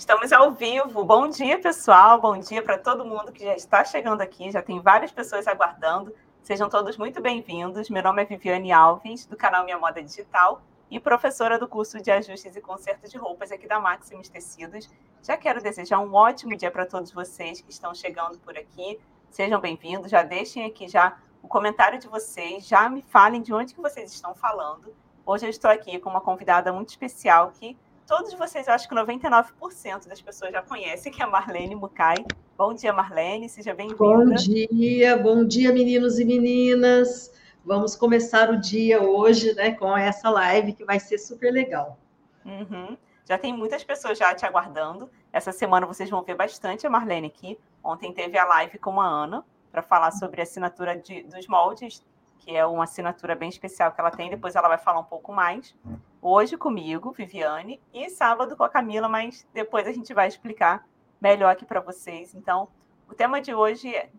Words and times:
Estamos 0.00 0.32
ao 0.32 0.50
vivo. 0.52 1.04
Bom 1.04 1.28
dia, 1.28 1.60
pessoal. 1.60 2.18
Bom 2.18 2.38
dia 2.38 2.62
para 2.62 2.78
todo 2.78 3.04
mundo 3.04 3.30
que 3.30 3.44
já 3.44 3.54
está 3.54 3.84
chegando 3.84 4.22
aqui. 4.22 4.50
Já 4.50 4.62
tem 4.62 4.80
várias 4.80 5.12
pessoas 5.12 5.46
aguardando. 5.46 6.14
Sejam 6.42 6.70
todos 6.70 6.96
muito 6.96 7.20
bem-vindos. 7.20 7.90
Meu 7.90 8.02
nome 8.02 8.22
é 8.22 8.24
Viviane 8.24 8.72
Alves, 8.72 9.26
do 9.26 9.36
canal 9.36 9.62
Minha 9.62 9.78
Moda 9.78 10.02
Digital 10.02 10.62
e 10.90 10.98
professora 10.98 11.58
do 11.58 11.68
curso 11.68 12.00
de 12.00 12.10
ajustes 12.10 12.56
e 12.56 12.62
conserto 12.62 13.10
de 13.10 13.18
roupas 13.18 13.52
aqui 13.52 13.68
da 13.68 13.78
Maximus 13.78 14.30
Tecidos. 14.30 14.88
Já 15.22 15.36
quero 15.36 15.62
desejar 15.62 15.98
um 15.98 16.14
ótimo 16.14 16.56
dia 16.56 16.70
para 16.70 16.86
todos 16.86 17.12
vocês 17.12 17.60
que 17.60 17.70
estão 17.70 17.94
chegando 17.94 18.38
por 18.38 18.56
aqui. 18.56 18.98
Sejam 19.28 19.60
bem-vindos. 19.60 20.10
Já 20.10 20.22
deixem 20.22 20.64
aqui 20.64 20.88
já 20.88 21.18
o 21.42 21.46
comentário 21.46 21.98
de 21.98 22.08
vocês. 22.08 22.66
Já 22.66 22.88
me 22.88 23.02
falem 23.02 23.42
de 23.42 23.52
onde 23.52 23.74
que 23.74 23.82
vocês 23.82 24.10
estão 24.10 24.34
falando. 24.34 24.94
Hoje 25.26 25.44
eu 25.44 25.50
estou 25.50 25.70
aqui 25.70 25.98
com 25.98 26.08
uma 26.08 26.22
convidada 26.22 26.72
muito 26.72 26.88
especial 26.88 27.50
que 27.50 27.76
todos 28.10 28.34
vocês, 28.34 28.66
eu 28.66 28.74
acho 28.74 28.88
que 28.88 28.94
99% 28.94 30.08
das 30.08 30.20
pessoas 30.20 30.50
já 30.50 30.60
conhecem, 30.60 31.12
que 31.12 31.22
é 31.22 31.24
a 31.24 31.28
Marlene 31.28 31.76
Mucay. 31.76 32.16
Bom 32.58 32.74
dia, 32.74 32.92
Marlene, 32.92 33.48
seja 33.48 33.72
bem-vinda. 33.72 33.98
Bom 33.98 34.34
dia, 34.34 35.16
bom 35.16 35.44
dia, 35.44 35.72
meninos 35.72 36.18
e 36.18 36.24
meninas. 36.24 37.32
Vamos 37.64 37.94
começar 37.94 38.50
o 38.50 38.56
dia 38.56 39.00
hoje, 39.00 39.54
né, 39.54 39.76
com 39.76 39.96
essa 39.96 40.28
live 40.28 40.72
que 40.72 40.84
vai 40.84 40.98
ser 40.98 41.18
super 41.18 41.52
legal. 41.52 41.96
Uhum. 42.44 42.98
Já 43.24 43.38
tem 43.38 43.56
muitas 43.56 43.84
pessoas 43.84 44.18
já 44.18 44.34
te 44.34 44.44
aguardando. 44.44 45.08
Essa 45.32 45.52
semana 45.52 45.86
vocês 45.86 46.10
vão 46.10 46.24
ver 46.24 46.34
bastante 46.34 46.84
a 46.84 46.90
Marlene 46.90 47.28
aqui. 47.28 47.56
Ontem 47.82 48.12
teve 48.12 48.36
a 48.36 48.44
live 48.44 48.76
com 48.80 49.00
a 49.00 49.06
Ana 49.06 49.44
para 49.70 49.82
falar 49.82 50.10
sobre 50.10 50.40
a 50.40 50.42
assinatura 50.42 50.96
de, 50.96 51.22
dos 51.22 51.46
moldes 51.46 52.02
que 52.40 52.56
é 52.56 52.64
uma 52.66 52.84
assinatura 52.84 53.34
bem 53.34 53.48
especial 53.48 53.92
que 53.92 54.00
ela 54.00 54.10
tem, 54.10 54.30
depois 54.30 54.56
ela 54.56 54.66
vai 54.66 54.78
falar 54.78 54.98
um 54.98 55.04
pouco 55.04 55.32
mais. 55.32 55.74
Hoje 56.22 56.58
comigo, 56.58 57.12
Viviane, 57.12 57.80
e 57.94 58.10
sábado 58.10 58.54
com 58.54 58.62
a 58.62 58.68
Camila, 58.68 59.08
mas 59.08 59.48
depois 59.54 59.86
a 59.86 59.92
gente 59.92 60.12
vai 60.12 60.28
explicar 60.28 60.86
melhor 61.18 61.52
aqui 61.52 61.64
para 61.64 61.80
vocês. 61.80 62.34
Então, 62.34 62.68
o 63.08 63.14
tema 63.14 63.40
de 63.40 63.54
hoje 63.54 63.94
é 63.94 64.10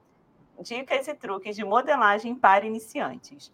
dicas 0.60 1.08
e 1.08 1.14
truques 1.14 1.56
de 1.56 1.64
modelagem 1.64 2.34
para 2.34 2.66
iniciantes. 2.66 3.54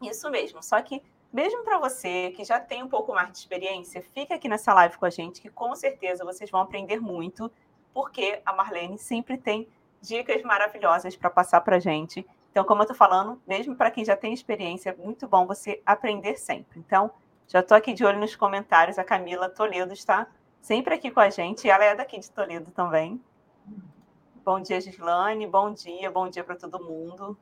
Isso 0.00 0.30
mesmo, 0.30 0.62
só 0.62 0.80
que 0.80 1.02
mesmo 1.30 1.62
para 1.64 1.78
você 1.78 2.30
que 2.30 2.44
já 2.44 2.58
tem 2.58 2.82
um 2.82 2.88
pouco 2.88 3.12
mais 3.12 3.30
de 3.30 3.38
experiência, 3.38 4.00
fica 4.00 4.36
aqui 4.36 4.48
nessa 4.48 4.72
live 4.72 4.96
com 4.96 5.04
a 5.04 5.10
gente, 5.10 5.42
que 5.42 5.50
com 5.50 5.74
certeza 5.76 6.24
vocês 6.24 6.50
vão 6.50 6.62
aprender 6.62 6.98
muito, 6.98 7.52
porque 7.92 8.40
a 8.46 8.54
Marlene 8.54 8.96
sempre 8.96 9.36
tem 9.36 9.68
dicas 10.00 10.42
maravilhosas 10.42 11.14
para 11.14 11.28
passar 11.28 11.60
para 11.60 11.76
a 11.76 11.80
gente 11.80 12.26
então, 12.52 12.64
como 12.64 12.82
eu 12.82 12.84
estou 12.84 12.96
falando, 12.96 13.40
mesmo 13.46 13.74
para 13.74 13.90
quem 13.90 14.04
já 14.04 14.14
tem 14.14 14.34
experiência, 14.34 14.90
é 14.90 14.94
muito 14.94 15.26
bom 15.26 15.46
você 15.46 15.80
aprender 15.86 16.36
sempre. 16.36 16.78
Então, 16.78 17.10
já 17.52 17.60
estou 17.60 17.76
aqui 17.76 17.92
de 17.92 18.02
olho 18.02 18.18
nos 18.18 18.34
comentários. 18.34 18.98
A 18.98 19.04
Camila 19.04 19.46
Toledo 19.46 19.92
está 19.92 20.26
sempre 20.62 20.94
aqui 20.94 21.10
com 21.10 21.20
a 21.20 21.28
gente. 21.28 21.68
Ela 21.68 21.84
é 21.84 21.94
daqui 21.94 22.18
de 22.18 22.30
Toledo 22.30 22.70
também. 22.70 23.22
Bom 24.42 24.58
dia, 24.58 24.80
Gislane. 24.80 25.46
Bom 25.46 25.70
dia, 25.70 26.10
bom 26.10 26.30
dia 26.30 26.42
para 26.42 26.56
todo 26.56 26.82
mundo. 26.82 27.36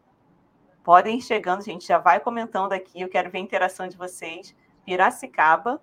Podem 0.83 1.19
ir 1.19 1.21
chegando, 1.21 1.63
gente. 1.63 1.87
Já 1.87 1.99
vai 1.99 2.19
comentando 2.19 2.73
aqui. 2.73 3.01
Eu 3.01 3.09
quero 3.09 3.31
ver 3.31 3.39
a 3.39 3.41
interação 3.41 3.87
de 3.87 3.97
vocês. 3.97 4.53
Piracicaba. 4.85 5.81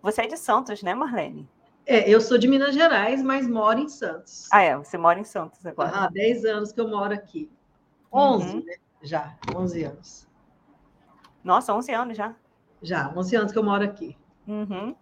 Você 0.00 0.22
é 0.22 0.26
de 0.28 0.36
Santos, 0.36 0.80
né, 0.84 0.94
Marlene? 0.94 1.50
É, 1.84 2.08
eu 2.08 2.20
sou 2.20 2.38
de 2.38 2.46
Minas 2.46 2.72
Gerais, 2.72 3.20
mas 3.20 3.48
moro 3.48 3.80
em 3.80 3.88
Santos. 3.88 4.46
Ah, 4.52 4.62
é? 4.62 4.76
Você 4.76 4.96
mora 4.96 5.18
em 5.18 5.24
Santos 5.24 5.66
agora. 5.66 5.90
Há 5.90 6.08
10 6.08 6.44
anos 6.44 6.70
que 6.70 6.80
eu 6.80 6.86
moro 6.86 7.12
aqui. 7.12 7.50
11, 8.12 8.46
uhum. 8.46 8.64
né? 8.64 8.74
Já, 9.02 9.36
11 9.56 9.82
anos. 9.82 10.28
Nossa, 11.42 11.74
11 11.74 11.92
anos 11.92 12.16
já? 12.16 12.36
Já, 12.82 13.12
11 13.14 13.36
anos 13.36 13.52
que 13.52 13.58
eu 13.58 13.62
moro 13.62 13.84
aqui. 13.84 14.16
Uhum. 14.48 14.96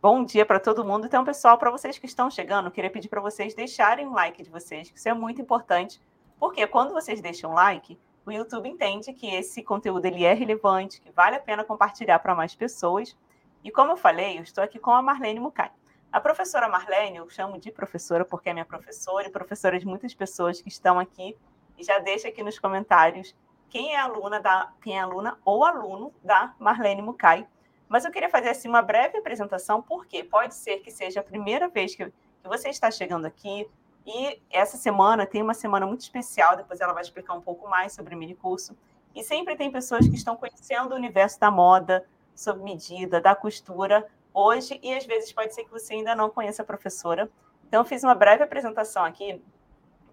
Bom 0.00 0.24
dia 0.24 0.46
para 0.46 0.58
todo 0.58 0.84
mundo. 0.84 1.06
Então, 1.06 1.24
pessoal, 1.24 1.58
para 1.58 1.70
vocês 1.70 1.98
que 1.98 2.06
estão 2.06 2.30
chegando, 2.30 2.70
queria 2.70 2.90
pedir 2.90 3.08
para 3.08 3.20
vocês 3.20 3.54
deixarem 3.54 4.06
um 4.06 4.14
like 4.14 4.42
de 4.42 4.48
vocês, 4.48 4.90
que 4.90 4.98
isso 4.98 5.08
é 5.08 5.12
muito 5.12 5.42
importante, 5.42 6.00
porque 6.38 6.66
quando 6.66 6.92
vocês 6.92 7.20
deixam 7.20 7.52
like, 7.52 7.98
o 8.24 8.32
YouTube 8.32 8.68
entende 8.68 9.12
que 9.12 9.26
esse 9.26 9.62
conteúdo 9.62 10.06
ele 10.06 10.24
é 10.24 10.32
relevante, 10.32 11.00
que 11.00 11.10
vale 11.10 11.36
a 11.36 11.40
pena 11.40 11.64
compartilhar 11.64 12.18
para 12.20 12.34
mais 12.34 12.54
pessoas. 12.54 13.16
E 13.62 13.70
como 13.70 13.92
eu 13.92 13.96
falei, 13.96 14.38
eu 14.38 14.42
estou 14.42 14.64
aqui 14.64 14.78
com 14.78 14.92
a 14.92 15.02
Marlene 15.02 15.40
Mucay. 15.40 15.70
A 16.10 16.20
professora 16.20 16.68
Marlene, 16.68 17.18
eu 17.18 17.28
chamo 17.28 17.58
de 17.58 17.70
professora 17.70 18.24
porque 18.24 18.48
é 18.48 18.52
minha 18.54 18.64
professora 18.64 19.26
e 19.26 19.30
professora 19.30 19.78
de 19.78 19.86
muitas 19.86 20.14
pessoas 20.14 20.62
que 20.62 20.68
estão 20.68 20.98
aqui 20.98 21.36
e 21.76 21.84
já 21.84 21.98
deixa 21.98 22.28
aqui 22.28 22.42
nos 22.42 22.58
comentários 22.58 23.34
quem 23.68 23.94
é 23.94 23.98
aluna 23.98 24.40
da 24.40 24.72
quem 24.82 24.98
é 24.98 25.00
aluna 25.00 25.38
ou 25.44 25.64
aluno 25.64 26.12
da 26.22 26.54
Marlene 26.58 27.02
Mucay. 27.02 27.46
Mas 27.88 28.04
eu 28.04 28.10
queria 28.10 28.28
fazer 28.28 28.50
assim 28.50 28.68
uma 28.68 28.82
breve 28.82 29.18
apresentação, 29.18 29.80
porque 29.80 30.22
pode 30.22 30.54
ser 30.54 30.80
que 30.80 30.90
seja 30.90 31.20
a 31.20 31.22
primeira 31.22 31.68
vez 31.68 31.94
que, 31.94 32.04
que 32.06 32.48
você 32.48 32.68
está 32.68 32.90
chegando 32.90 33.24
aqui. 33.24 33.68
E 34.06 34.40
essa 34.50 34.76
semana 34.76 35.26
tem 35.26 35.42
uma 35.42 35.54
semana 35.54 35.86
muito 35.86 36.00
especial, 36.00 36.56
depois 36.56 36.80
ela 36.80 36.92
vai 36.92 37.02
explicar 37.02 37.34
um 37.34 37.40
pouco 37.40 37.68
mais 37.68 37.92
sobre 37.92 38.14
o 38.14 38.18
mini 38.18 38.34
curso. 38.34 38.76
E 39.14 39.22
sempre 39.22 39.56
tem 39.56 39.70
pessoas 39.70 40.06
que 40.08 40.14
estão 40.14 40.36
conhecendo 40.36 40.92
o 40.92 40.96
universo 40.96 41.40
da 41.40 41.50
moda, 41.50 42.06
sob 42.34 42.62
medida, 42.62 43.20
da 43.20 43.34
costura, 43.34 44.06
hoje, 44.32 44.78
e 44.82 44.94
às 44.94 45.04
vezes 45.04 45.32
pode 45.32 45.54
ser 45.54 45.64
que 45.64 45.70
você 45.70 45.94
ainda 45.94 46.14
não 46.14 46.30
conheça 46.30 46.62
a 46.62 46.64
professora. 46.64 47.28
Então, 47.66 47.80
eu 47.80 47.84
fiz 47.84 48.02
uma 48.04 48.14
breve 48.14 48.42
apresentação 48.42 49.04
aqui. 49.04 49.42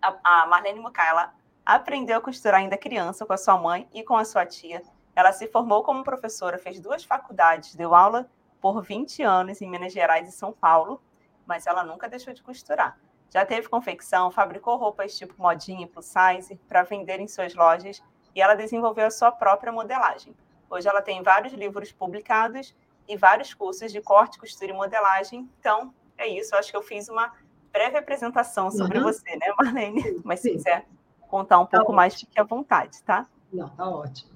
A, 0.01 0.15
a 0.23 0.47
Marlene 0.47 0.79
Mucay, 0.79 1.07
ela 1.07 1.33
aprendeu 1.65 2.17
a 2.17 2.21
costurar 2.21 2.61
ainda 2.61 2.77
criança 2.77 3.25
com 3.25 3.33
a 3.33 3.37
sua 3.37 3.57
mãe 3.57 3.87
e 3.91 4.03
com 4.03 4.15
a 4.15 4.23
sua 4.23 4.45
tia. 4.45 4.83
Ela 5.15 5.31
se 5.31 5.47
formou 5.47 5.83
como 5.83 6.03
professora, 6.03 6.59
fez 6.59 6.79
duas 6.79 7.03
faculdades, 7.03 7.73
deu 7.73 7.95
aula 7.95 8.29
por 8.61 8.83
20 8.83 9.23
anos 9.23 9.61
em 9.61 9.69
Minas 9.69 9.91
Gerais 9.91 10.29
e 10.29 10.31
São 10.31 10.51
Paulo, 10.53 11.01
mas 11.45 11.65
ela 11.65 11.83
nunca 11.83 12.07
deixou 12.07 12.33
de 12.33 12.43
costurar. 12.43 12.99
Já 13.33 13.45
teve 13.45 13.67
confecção, 13.67 14.29
fabricou 14.29 14.77
roupas 14.77 15.17
tipo 15.17 15.33
modinha 15.41 15.85
e 15.85 15.87
plus 15.87 16.05
size 16.05 16.55
para 16.67 16.83
vender 16.83 17.19
em 17.19 17.27
suas 17.27 17.55
lojas 17.55 18.03
e 18.35 18.41
ela 18.41 18.53
desenvolveu 18.53 19.07
a 19.07 19.11
sua 19.11 19.31
própria 19.31 19.71
modelagem. 19.71 20.35
Hoje 20.69 20.87
ela 20.87 21.01
tem 21.01 21.23
vários 21.23 21.53
livros 21.53 21.91
publicados 21.91 22.75
e 23.07 23.17
vários 23.17 23.53
cursos 23.53 23.91
de 23.91 24.01
corte, 24.01 24.39
costura 24.39 24.71
e 24.71 24.73
modelagem. 24.73 25.49
Então, 25.59 25.93
é 26.17 26.27
isso. 26.27 26.53
Eu 26.53 26.59
acho 26.59 26.71
que 26.71 26.77
eu 26.77 26.81
fiz 26.81 27.07
uma 27.07 27.33
breve 27.71 27.97
apresentação 27.97 28.71
sobre 28.71 28.97
uhum. 28.97 29.05
você, 29.05 29.35
né, 29.35 29.53
Marlene? 29.57 30.21
Mas 30.23 30.39
se 30.39 30.51
quiser 30.51 30.85
contar 31.35 31.59
um 31.59 31.65
tá 31.65 31.71
pouco 31.71 31.87
ótimo. 31.87 31.95
mais, 31.97 32.15
fique 32.15 32.39
à 32.39 32.43
vontade, 32.43 33.03
tá? 33.03 33.27
Não, 33.51 33.67
tá 33.67 33.89
ótimo. 33.89 34.31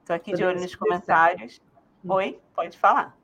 Estou 0.00 0.16
aqui 0.16 0.32
Podemos 0.32 0.38
de 0.38 0.44
olho 0.44 0.60
nos 0.60 0.76
começar. 0.76 1.30
comentários. 1.30 1.62
Oi, 2.06 2.40
pode 2.54 2.76
falar. 2.76 3.16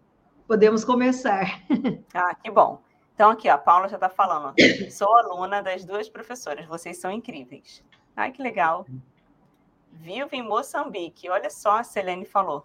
Podemos 0.47 0.83
começar. 0.83 1.61
Ah, 2.15 2.35
que 2.35 2.51
bom. 2.51 2.81
Então, 3.15 3.31
aqui, 3.31 3.51
ó, 3.51 3.53
a 3.53 3.59
Paula 3.59 3.87
já 3.87 3.97
está 3.97 4.09
falando. 4.09 4.55
Sou 4.91 5.15
aluna 5.15 5.63
das 5.63 5.85
duas 5.85 6.09
professoras, 6.09 6.65
vocês 6.65 6.97
são 6.99 7.11
incríveis. 7.11 7.85
Ai, 8.17 8.33
que 8.33 8.43
legal. 8.43 8.87
Vivo 9.93 10.31
em 10.33 10.43
Moçambique. 10.43 11.29
Olha 11.29 11.51
só, 11.51 11.81
a 11.81 11.85
Selene 11.85 12.25
falou. 12.25 12.65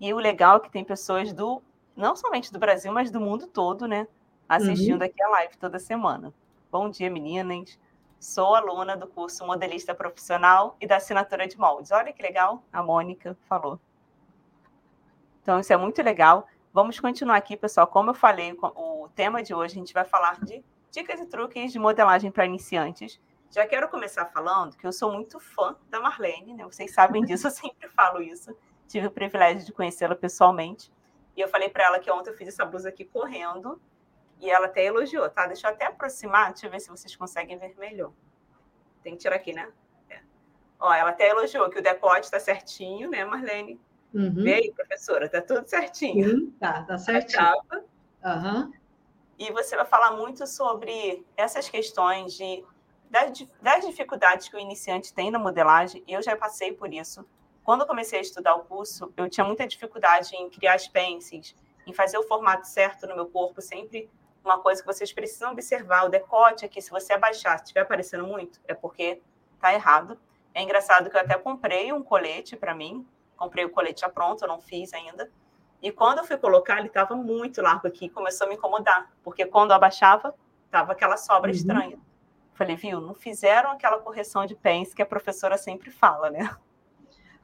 E 0.00 0.12
o 0.12 0.18
legal 0.18 0.56
é 0.56 0.60
que 0.60 0.70
tem 0.70 0.84
pessoas 0.84 1.32
do, 1.32 1.62
não 1.96 2.16
somente 2.16 2.52
do 2.52 2.58
Brasil, 2.58 2.92
mas 2.92 3.08
do 3.08 3.20
mundo 3.20 3.46
todo, 3.46 3.86
né? 3.86 4.08
Assistindo 4.48 5.00
uhum. 5.00 5.06
aqui 5.06 5.22
a 5.22 5.28
live 5.28 5.56
toda 5.58 5.78
semana. 5.78 6.34
Bom 6.72 6.90
dia, 6.90 7.08
meninas. 7.08 7.78
Sou 8.24 8.54
aluna 8.54 8.96
do 8.96 9.06
curso 9.06 9.46
Modelista 9.46 9.94
Profissional 9.94 10.78
e 10.80 10.86
da 10.86 10.96
assinatura 10.96 11.46
de 11.46 11.58
moldes. 11.58 11.90
Olha 11.90 12.10
que 12.10 12.22
legal, 12.22 12.64
a 12.72 12.82
Mônica 12.82 13.36
falou. 13.46 13.78
Então, 15.42 15.60
isso 15.60 15.70
é 15.70 15.76
muito 15.76 16.02
legal. 16.02 16.48
Vamos 16.72 16.98
continuar 16.98 17.36
aqui, 17.36 17.54
pessoal. 17.54 17.86
Como 17.86 18.08
eu 18.08 18.14
falei, 18.14 18.56
o 18.62 19.10
tema 19.14 19.42
de 19.42 19.52
hoje 19.52 19.74
a 19.74 19.78
gente 19.78 19.92
vai 19.92 20.06
falar 20.06 20.42
de 20.42 20.64
dicas 20.90 21.20
e 21.20 21.26
truques 21.26 21.70
de 21.70 21.78
modelagem 21.78 22.30
para 22.30 22.46
iniciantes. 22.46 23.20
Já 23.50 23.66
quero 23.66 23.90
começar 23.90 24.24
falando 24.24 24.74
que 24.74 24.86
eu 24.86 24.92
sou 24.92 25.12
muito 25.12 25.38
fã 25.38 25.76
da 25.90 26.00
Marlene, 26.00 26.54
né? 26.54 26.64
Vocês 26.64 26.94
sabem 26.94 27.20
disso, 27.26 27.48
eu 27.48 27.50
sempre 27.50 27.90
falo 27.90 28.22
isso. 28.22 28.56
Tive 28.88 29.08
o 29.08 29.10
privilégio 29.10 29.66
de 29.66 29.72
conhecê-la 29.72 30.16
pessoalmente. 30.16 30.90
E 31.36 31.42
eu 31.42 31.48
falei 31.48 31.68
para 31.68 31.84
ela 31.84 31.98
que 31.98 32.10
ontem 32.10 32.30
eu 32.30 32.36
fiz 32.38 32.48
essa 32.48 32.64
blusa 32.64 32.88
aqui 32.88 33.04
correndo 33.04 33.78
e 34.40 34.50
ela 34.50 34.66
até 34.66 34.84
elogiou, 34.84 35.28
tá? 35.30 35.46
Deixa 35.46 35.66
eu 35.66 35.72
até 35.72 35.86
aproximar, 35.86 36.52
deixa 36.52 36.66
eu 36.66 36.70
ver 36.70 36.80
se 36.80 36.90
vocês 36.90 37.14
conseguem 37.16 37.58
ver 37.58 37.74
melhor. 37.78 38.12
Tem 39.02 39.14
que 39.14 39.20
tirar 39.20 39.36
aqui, 39.36 39.52
né? 39.52 39.70
É. 40.10 40.20
Ó, 40.78 40.92
ela 40.92 41.10
até 41.10 41.28
elogiou 41.28 41.68
que 41.70 41.78
o 41.78 41.82
decote 41.82 42.26
está 42.26 42.40
certinho, 42.40 43.10
né, 43.10 43.24
Marlene? 43.24 43.80
Uhum. 44.12 44.44
Vê 44.44 44.54
aí, 44.54 44.72
professora, 44.72 45.28
tá 45.28 45.40
tudo 45.40 45.66
certinho. 45.66 46.28
Sim, 46.28 46.50
tá, 46.60 46.82
tá 46.84 46.96
certinho. 46.96 47.62
Uhum. 48.24 48.72
E 49.38 49.50
você 49.52 49.76
vai 49.76 49.84
falar 49.84 50.12
muito 50.12 50.46
sobre 50.46 51.24
essas 51.36 51.68
questões 51.68 52.34
de 52.34 52.64
das, 53.10 53.46
das 53.62 53.86
dificuldades 53.86 54.48
que 54.48 54.56
o 54.56 54.58
iniciante 54.58 55.14
tem 55.14 55.30
na 55.30 55.38
modelagem. 55.38 56.02
Eu 56.06 56.20
já 56.22 56.36
passei 56.36 56.72
por 56.72 56.92
isso. 56.92 57.24
Quando 57.62 57.82
eu 57.82 57.86
comecei 57.86 58.18
a 58.18 58.22
estudar 58.22 58.54
o 58.56 58.64
curso, 58.64 59.12
eu 59.16 59.28
tinha 59.28 59.44
muita 59.44 59.66
dificuldade 59.66 60.34
em 60.36 60.50
criar 60.50 60.74
as 60.74 60.88
pencils, 60.88 61.54
em 61.86 61.92
fazer 61.92 62.18
o 62.18 62.22
formato 62.24 62.66
certo 62.66 63.06
no 63.06 63.14
meu 63.14 63.26
corpo, 63.26 63.60
sempre 63.62 64.10
uma 64.44 64.58
coisa 64.58 64.82
que 64.82 64.86
vocês 64.86 65.12
precisam 65.12 65.52
observar, 65.52 66.04
o 66.04 66.08
decote 66.08 66.64
aqui, 66.64 66.80
se 66.82 66.90
você 66.90 67.14
abaixar, 67.14 67.58
se 67.58 67.64
estiver 67.64 67.80
aparecendo 67.80 68.26
muito, 68.26 68.60
é 68.68 68.74
porque 68.74 69.22
está 69.54 69.72
errado. 69.72 70.18
É 70.52 70.62
engraçado 70.62 71.08
que 71.10 71.16
eu 71.16 71.20
até 71.20 71.36
comprei 71.38 71.92
um 71.92 72.02
colete 72.02 72.56
para 72.56 72.74
mim, 72.74 73.06
comprei 73.36 73.64
o 73.64 73.70
colete 73.70 74.02
já 74.02 74.08
pronto, 74.08 74.42
eu 74.42 74.48
não 74.48 74.60
fiz 74.60 74.92
ainda. 74.92 75.30
E 75.82 75.90
quando 75.90 76.18
eu 76.18 76.24
fui 76.24 76.36
colocar, 76.36 76.78
ele 76.78 76.88
estava 76.88 77.16
muito 77.16 77.60
largo 77.60 77.88
aqui, 77.88 78.08
começou 78.08 78.46
a 78.46 78.48
me 78.48 78.56
incomodar, 78.56 79.10
porque 79.22 79.46
quando 79.46 79.70
eu 79.70 79.76
abaixava, 79.76 80.34
tava 80.70 80.92
aquela 80.92 81.16
sobra 81.16 81.50
uhum. 81.50 81.56
estranha. 81.56 81.98
Falei, 82.54 82.76
viu, 82.76 83.00
não 83.00 83.14
fizeram 83.14 83.70
aquela 83.72 83.98
correção 83.98 84.46
de 84.46 84.54
pence 84.54 84.94
que 84.94 85.02
a 85.02 85.06
professora 85.06 85.58
sempre 85.58 85.90
fala, 85.90 86.30
né? 86.30 86.48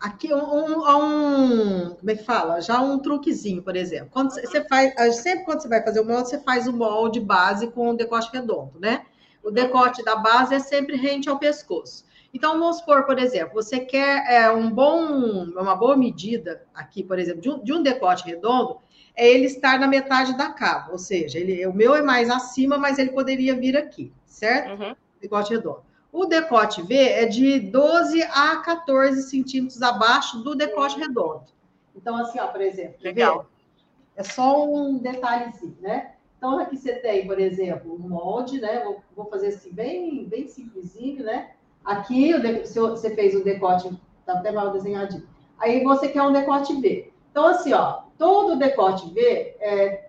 Aqui 0.00 0.32
um, 0.32 0.38
um, 0.38 0.80
um, 0.80 1.94
como 1.94 2.10
é 2.10 2.14
que 2.14 2.24
fala? 2.24 2.60
Já 2.62 2.80
um 2.80 2.98
truquezinho, 2.98 3.62
por 3.62 3.76
exemplo. 3.76 4.08
Quando 4.10 4.30
você 4.30 4.64
faz, 4.66 5.16
sempre 5.16 5.44
quando 5.44 5.60
você 5.60 5.68
vai 5.68 5.82
fazer 5.82 6.00
o 6.00 6.06
molde, 6.06 6.30
você 6.30 6.38
faz 6.40 6.66
o 6.66 6.72
molde 6.72 7.20
base 7.20 7.66
com 7.70 7.90
o 7.90 7.96
decote 7.96 8.30
redondo, 8.32 8.80
né? 8.80 9.04
O 9.42 9.50
decote 9.50 10.02
da 10.02 10.16
base 10.16 10.54
é 10.54 10.58
sempre 10.58 10.96
rente 10.96 11.28
ao 11.28 11.38
pescoço. 11.38 12.04
Então, 12.32 12.58
vamos 12.58 12.78
supor, 12.78 13.04
por 13.04 13.18
exemplo, 13.18 13.54
você 13.54 13.80
quer 13.80 14.24
é, 14.26 14.50
um 14.50 14.70
bom, 14.70 15.44
uma 15.44 15.74
boa 15.74 15.96
medida 15.96 16.64
aqui, 16.72 17.02
por 17.02 17.18
exemplo, 17.18 17.42
de 17.42 17.50
um, 17.50 17.62
de 17.62 17.72
um, 17.72 17.82
decote 17.82 18.24
redondo, 18.24 18.78
é 19.16 19.28
ele 19.28 19.46
estar 19.46 19.78
na 19.78 19.88
metade 19.88 20.36
da 20.36 20.50
cava, 20.50 20.92
ou 20.92 20.98
seja, 20.98 21.38
ele, 21.38 21.66
o 21.66 21.74
meu 21.74 21.94
é 21.94 22.02
mais 22.02 22.30
acima, 22.30 22.78
mas 22.78 22.98
ele 22.98 23.10
poderia 23.10 23.54
vir 23.56 23.76
aqui, 23.76 24.12
certo? 24.24 24.80
Uhum. 24.80 24.94
Decote 25.20 25.52
redondo. 25.52 25.89
O 26.12 26.26
decote 26.26 26.82
V 26.82 26.94
é 26.94 27.26
de 27.26 27.60
12 27.60 28.22
a 28.22 28.56
14 28.56 29.22
centímetros 29.22 29.80
abaixo 29.80 30.38
do 30.42 30.54
decote 30.54 30.98
redondo. 30.98 31.44
Então, 31.94 32.16
assim, 32.16 32.38
ó, 32.40 32.48
por 32.48 32.60
exemplo, 32.60 32.96
Legal. 33.00 33.46
é 34.16 34.22
só 34.22 34.64
um 34.68 34.98
detalhezinho, 34.98 35.76
né? 35.80 36.14
Então, 36.36 36.58
aqui 36.58 36.76
você 36.76 36.94
tem, 36.94 37.26
por 37.26 37.38
exemplo, 37.38 37.94
um 37.94 38.08
molde, 38.08 38.60
né? 38.60 38.82
Vou, 38.82 39.02
vou 39.14 39.26
fazer 39.26 39.48
assim, 39.48 39.72
bem, 39.72 40.24
bem 40.24 40.48
simplesinho, 40.48 41.22
né? 41.22 41.50
Aqui, 41.84 42.32
você 42.62 43.14
fez 43.14 43.34
o 43.34 43.44
decote, 43.44 43.90
tá 44.26 44.34
até 44.34 44.50
mal 44.50 44.70
desenhadinho. 44.70 45.28
Aí 45.58 45.84
você 45.84 46.08
quer 46.08 46.22
um 46.22 46.32
decote 46.32 46.74
V. 46.80 47.12
Então, 47.30 47.46
assim, 47.46 47.72
ó, 47.72 48.02
todo 48.18 48.58
decote 48.58 49.12
V 49.12 49.56
é 49.60 50.08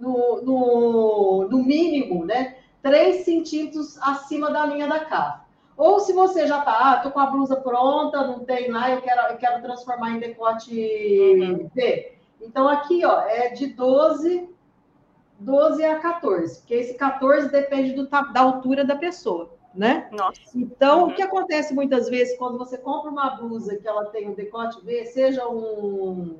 no, 0.00 0.42
no, 0.42 1.48
no 1.48 1.62
mínimo, 1.62 2.24
né? 2.24 2.55
3 2.86 3.24
centímetros 3.24 3.98
acima 4.00 4.48
da 4.52 4.64
linha 4.64 4.86
da 4.86 5.00
cava. 5.00 5.44
Ou 5.76 5.98
se 5.98 6.12
você 6.12 6.46
já 6.46 6.60
tá, 6.60 6.92
ah, 6.92 7.00
tô 7.00 7.10
com 7.10 7.18
a 7.18 7.26
blusa 7.26 7.56
pronta, 7.56 8.24
não 8.24 8.38
tem 8.44 8.70
lá, 8.70 8.92
eu 8.92 9.02
quero, 9.02 9.32
eu 9.32 9.36
quero 9.36 9.60
transformar 9.60 10.12
em 10.12 10.20
decote 10.20 10.72
uhum. 10.72 11.68
V. 11.74 12.12
Então, 12.40 12.68
aqui, 12.68 13.04
ó, 13.04 13.22
é 13.22 13.48
de 13.48 13.66
12, 13.66 14.48
12 15.40 15.84
a 15.84 15.98
14, 15.98 16.60
porque 16.60 16.74
esse 16.74 16.94
14 16.94 17.50
depende 17.50 17.92
do, 17.92 18.08
da 18.08 18.40
altura 18.40 18.84
da 18.84 18.94
pessoa, 18.94 19.50
né? 19.74 20.08
Nossa. 20.12 20.40
Então, 20.54 21.02
uhum. 21.02 21.08
o 21.08 21.14
que 21.14 21.22
acontece 21.22 21.74
muitas 21.74 22.08
vezes 22.08 22.38
quando 22.38 22.56
você 22.56 22.78
compra 22.78 23.10
uma 23.10 23.30
blusa 23.30 23.76
que 23.76 23.88
ela 23.88 24.04
tem 24.06 24.28
um 24.28 24.34
decote 24.34 24.80
V, 24.84 25.06
seja 25.06 25.46
um 25.48 26.38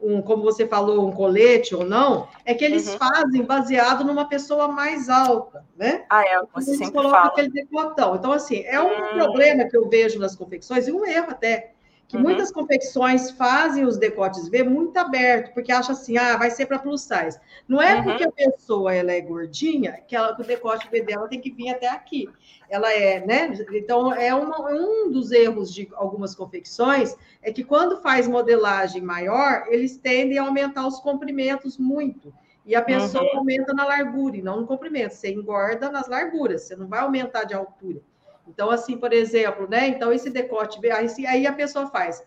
um, 0.00 0.20
como 0.20 0.42
você 0.42 0.66
falou, 0.66 1.06
um 1.06 1.12
colete 1.12 1.74
ou 1.74 1.84
não, 1.84 2.28
é 2.44 2.54
que 2.54 2.64
eles 2.64 2.88
uhum. 2.88 2.98
fazem 2.98 3.42
baseado 3.42 4.04
numa 4.04 4.28
pessoa 4.28 4.68
mais 4.68 5.08
alta, 5.08 5.64
né? 5.76 6.04
Ah, 6.10 6.22
é, 6.24 6.40
você 6.54 6.70
eles 6.70 6.78
sempre 6.78 6.94
colocam 6.94 7.18
fala. 7.18 7.32
aquele 7.32 7.50
decotão. 7.50 8.16
Então, 8.16 8.32
assim, 8.32 8.62
é 8.64 8.80
um 8.80 8.86
hum. 8.86 9.14
problema 9.14 9.64
que 9.64 9.76
eu 9.76 9.88
vejo 9.88 10.18
nas 10.18 10.36
confecções, 10.36 10.86
e 10.86 10.92
um 10.92 11.04
erro 11.04 11.28
até, 11.30 11.72
que 12.08 12.16
uhum. 12.16 12.22
muitas 12.22 12.52
confecções 12.52 13.30
fazem 13.32 13.84
os 13.84 13.96
decotes 13.96 14.48
V 14.48 14.62
muito 14.62 14.96
aberto, 14.96 15.52
porque 15.52 15.72
acha 15.72 15.92
assim, 15.92 16.16
ah, 16.16 16.36
vai 16.36 16.50
ser 16.50 16.66
para 16.66 16.78
plus 16.78 17.02
size. 17.02 17.38
Não 17.66 17.82
é 17.82 17.96
uhum. 17.96 18.04
porque 18.04 18.24
a 18.24 18.30
pessoa 18.30 18.94
ela 18.94 19.12
é 19.12 19.20
gordinha 19.20 20.00
que, 20.06 20.14
ela, 20.14 20.34
que 20.34 20.42
o 20.42 20.46
decote 20.46 20.88
V 20.88 21.02
dela 21.02 21.28
tem 21.28 21.40
que 21.40 21.50
vir 21.50 21.70
até 21.70 21.88
aqui. 21.88 22.28
Ela 22.68 22.92
é, 22.92 23.24
né? 23.24 23.52
Então, 23.72 24.12
é 24.12 24.34
uma, 24.34 24.70
um 24.70 25.10
dos 25.10 25.32
erros 25.32 25.72
de 25.72 25.88
algumas 25.94 26.34
confecções 26.34 27.16
é 27.42 27.52
que 27.52 27.64
quando 27.64 28.00
faz 28.00 28.28
modelagem 28.28 29.02
maior, 29.02 29.66
eles 29.68 29.96
tendem 29.96 30.38
a 30.38 30.42
aumentar 30.42 30.86
os 30.86 31.00
comprimentos 31.00 31.76
muito. 31.76 32.32
E 32.64 32.74
a 32.74 32.82
pessoa 32.82 33.22
uhum. 33.22 33.38
aumenta 33.38 33.72
na 33.72 33.84
largura 33.84 34.36
e 34.36 34.42
não 34.42 34.60
no 34.60 34.66
comprimento. 34.66 35.14
Você 35.14 35.32
engorda 35.32 35.90
nas 35.90 36.08
larguras, 36.08 36.62
você 36.62 36.74
não 36.74 36.88
vai 36.88 37.00
aumentar 37.00 37.44
de 37.44 37.54
altura. 37.54 38.00
Então, 38.46 38.70
assim, 38.70 38.96
por 38.96 39.12
exemplo, 39.12 39.68
né? 39.68 39.88
Então, 39.88 40.12
esse 40.12 40.30
decote, 40.30 40.80
aí, 41.26 41.46
a 41.46 41.52
pessoa 41.52 41.88
faz 41.88 42.24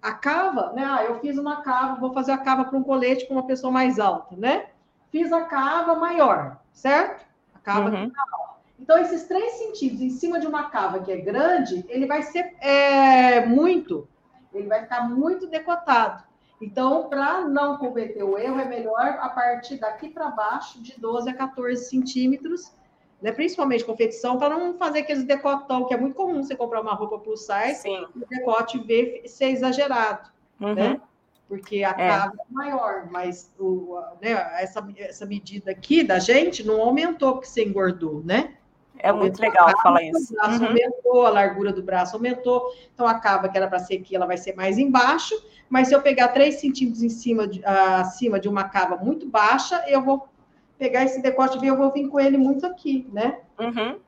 a 0.00 0.12
cava, 0.12 0.72
né? 0.72 0.84
Ah, 0.84 1.04
eu 1.04 1.20
fiz 1.20 1.36
uma 1.36 1.62
cava, 1.62 2.00
vou 2.00 2.12
fazer 2.12 2.32
a 2.32 2.38
cava 2.38 2.64
para 2.64 2.78
um 2.78 2.82
colete 2.82 3.26
com 3.26 3.34
uma 3.34 3.46
pessoa 3.46 3.70
mais 3.70 3.98
alta, 3.98 4.34
né? 4.36 4.66
Fiz 5.10 5.32
a 5.32 5.42
cava 5.42 5.94
maior, 5.96 6.58
certo? 6.72 7.26
A 7.54 7.58
cava 7.58 7.90
uhum. 7.90 8.10
Então, 8.78 8.98
esses 8.98 9.24
três 9.24 9.52
centímetros 9.52 10.00
em 10.00 10.10
cima 10.10 10.40
de 10.40 10.46
uma 10.46 10.70
cava 10.70 11.00
que 11.00 11.12
é 11.12 11.18
grande, 11.18 11.84
ele 11.88 12.06
vai 12.06 12.22
ser 12.22 12.54
é, 12.60 13.44
muito, 13.44 14.08
ele 14.54 14.68
vai 14.68 14.82
ficar 14.82 15.08
muito 15.08 15.46
decotado. 15.46 16.24
Então, 16.60 17.08
para 17.08 17.42
não 17.42 17.76
cometer 17.76 18.22
o 18.22 18.38
erro, 18.38 18.60
é 18.60 18.64
melhor 18.64 19.18
a 19.20 19.28
partir 19.28 19.76
daqui 19.76 20.08
para 20.08 20.30
baixo, 20.30 20.82
de 20.82 20.98
12 20.98 21.30
a 21.30 21.34
14 21.34 21.84
centímetros, 21.84 22.72
né? 23.20 23.32
principalmente 23.32 23.84
confecção, 23.84 24.38
para 24.38 24.56
não 24.56 24.74
fazer 24.74 25.00
aqueles 25.00 25.24
decotão, 25.24 25.86
que 25.86 25.94
é 25.94 25.96
muito 25.96 26.14
comum 26.14 26.42
você 26.42 26.56
comprar 26.56 26.80
uma 26.80 26.94
roupa 26.94 27.18
plus 27.18 27.40
size 27.40 27.82
Sim. 27.82 28.06
e 28.14 28.18
o 28.18 28.26
decote 28.28 28.78
ver 28.78 29.22
ser 29.26 29.46
exagerado, 29.46 30.30
uhum. 30.60 30.74
né? 30.74 31.00
Porque 31.48 31.82
a 31.82 31.90
é. 31.90 32.08
cava 32.08 32.34
é 32.34 32.52
maior, 32.52 33.08
mas 33.10 33.52
o, 33.58 33.98
né, 34.22 34.30
essa, 34.58 34.86
essa 34.98 35.26
medida 35.26 35.72
aqui 35.72 36.04
da 36.04 36.18
gente 36.18 36.64
não 36.64 36.80
aumentou 36.80 37.32
porque 37.32 37.48
você 37.48 37.64
engordou, 37.64 38.22
né? 38.24 38.54
É 39.02 39.12
muito 39.12 39.40
legal 39.40 39.70
falar 39.82 40.02
isso. 40.02 40.32
O 40.32 40.36
braço 40.36 40.60
uhum. 40.60 40.68
aumentou, 40.68 41.26
a 41.26 41.30
largura 41.30 41.72
do 41.72 41.82
braço 41.82 42.16
aumentou, 42.16 42.72
então 42.94 43.06
a 43.06 43.14
cava 43.14 43.48
que 43.48 43.56
era 43.56 43.66
para 43.66 43.78
ser 43.78 43.94
aqui, 43.94 44.14
ela 44.14 44.26
vai 44.26 44.36
ser 44.36 44.54
mais 44.54 44.78
embaixo, 44.78 45.34
mas 45.68 45.88
se 45.88 45.94
eu 45.94 46.02
pegar 46.02 46.28
3 46.28 46.54
centímetros 46.56 47.02
em 47.02 47.08
cima 47.08 47.46
de, 47.46 47.60
uh, 47.60 48.00
acima 48.00 48.38
de 48.38 48.48
uma 48.48 48.64
cava 48.64 48.96
muito 48.96 49.26
baixa, 49.26 49.82
eu 49.88 50.02
vou 50.02 50.28
pegar 50.80 51.04
esse 51.04 51.20
decote 51.20 51.62
e 51.62 51.66
eu 51.66 51.76
vou 51.76 51.92
vir 51.92 52.08
com 52.08 52.18
ele 52.18 52.38
muito 52.38 52.64
aqui, 52.64 53.06
né? 53.12 53.40
Uhum, 53.58 54.00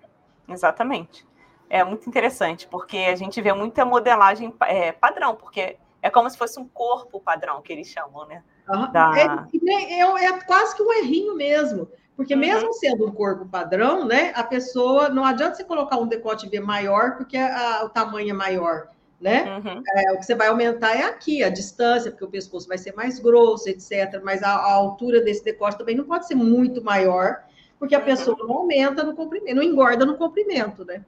exatamente. 0.49 1.27
É 1.69 1.85
muito 1.85 2.09
interessante, 2.09 2.67
porque 2.67 2.97
a 2.97 3.15
gente 3.15 3.41
vê 3.43 3.53
muita 3.53 3.85
modelagem 3.85 4.53
é, 4.63 4.91
padrão, 4.91 5.37
porque 5.37 5.77
é 6.01 6.09
como 6.09 6.29
se 6.31 6.39
fosse 6.39 6.59
um 6.59 6.67
corpo 6.67 7.21
padrão 7.21 7.61
que 7.61 7.73
eles 7.73 7.89
chamam, 7.89 8.27
né? 8.27 8.43
Uhum. 8.69 8.91
Da... 8.91 9.13
É, 9.15 10.01
é, 10.01 10.25
é, 10.25 10.41
quase 10.45 10.75
que 10.75 10.83
um 10.83 10.93
errinho 10.93 11.35
mesmo. 11.35 11.89
Porque 12.17 12.35
uhum. 12.35 12.41
mesmo 12.41 12.73
sendo 12.75 13.07
um 13.07 13.13
corpo 13.13 13.47
padrão, 13.47 14.07
né? 14.07 14.33
A 14.35 14.43
pessoa 14.43 15.09
não 15.09 15.25
adianta 15.25 15.57
você 15.57 15.65
colocar 15.65 15.99
um 15.99 16.07
decote 16.07 16.49
V 16.49 16.61
maior 16.61 17.17
porque 17.17 17.37
a, 17.37 17.85
o 17.85 17.89
tamanho 17.91 18.31
é 18.31 18.35
maior 18.35 18.89
né? 19.23 19.57
Uhum. 19.57 19.83
É, 19.97 20.13
o 20.13 20.19
que 20.19 20.25
você 20.25 20.35
vai 20.35 20.49
aumentar 20.49 20.97
é 20.97 21.05
aqui, 21.05 21.45
a 21.45 21.49
distância, 21.49 22.11
porque 22.11 22.25
o 22.25 22.31
pescoço 22.31 22.67
vai 22.67 22.77
ser 22.77 22.93
mais 22.95 23.21
grosso, 23.21 23.69
etc. 23.69 24.21
Mas 24.23 24.43
a, 24.43 24.51
a 24.51 24.73
altura 24.73 25.21
desse 25.21 25.45
decote 25.45 25.79
também 25.79 25.95
não 25.95 26.05
pode 26.05 26.27
ser 26.27 26.35
muito 26.35 26.83
maior, 26.83 27.45
porque 27.79 27.95
a 27.95 28.01
uhum. 28.01 28.05
pessoa 28.05 28.37
não 28.39 28.53
aumenta 28.53 29.05
no 29.05 29.15
comprimento, 29.15 29.55
não 29.55 29.63
engorda 29.63 30.05
no 30.05 30.17
comprimento, 30.17 30.85
né? 30.85 31.05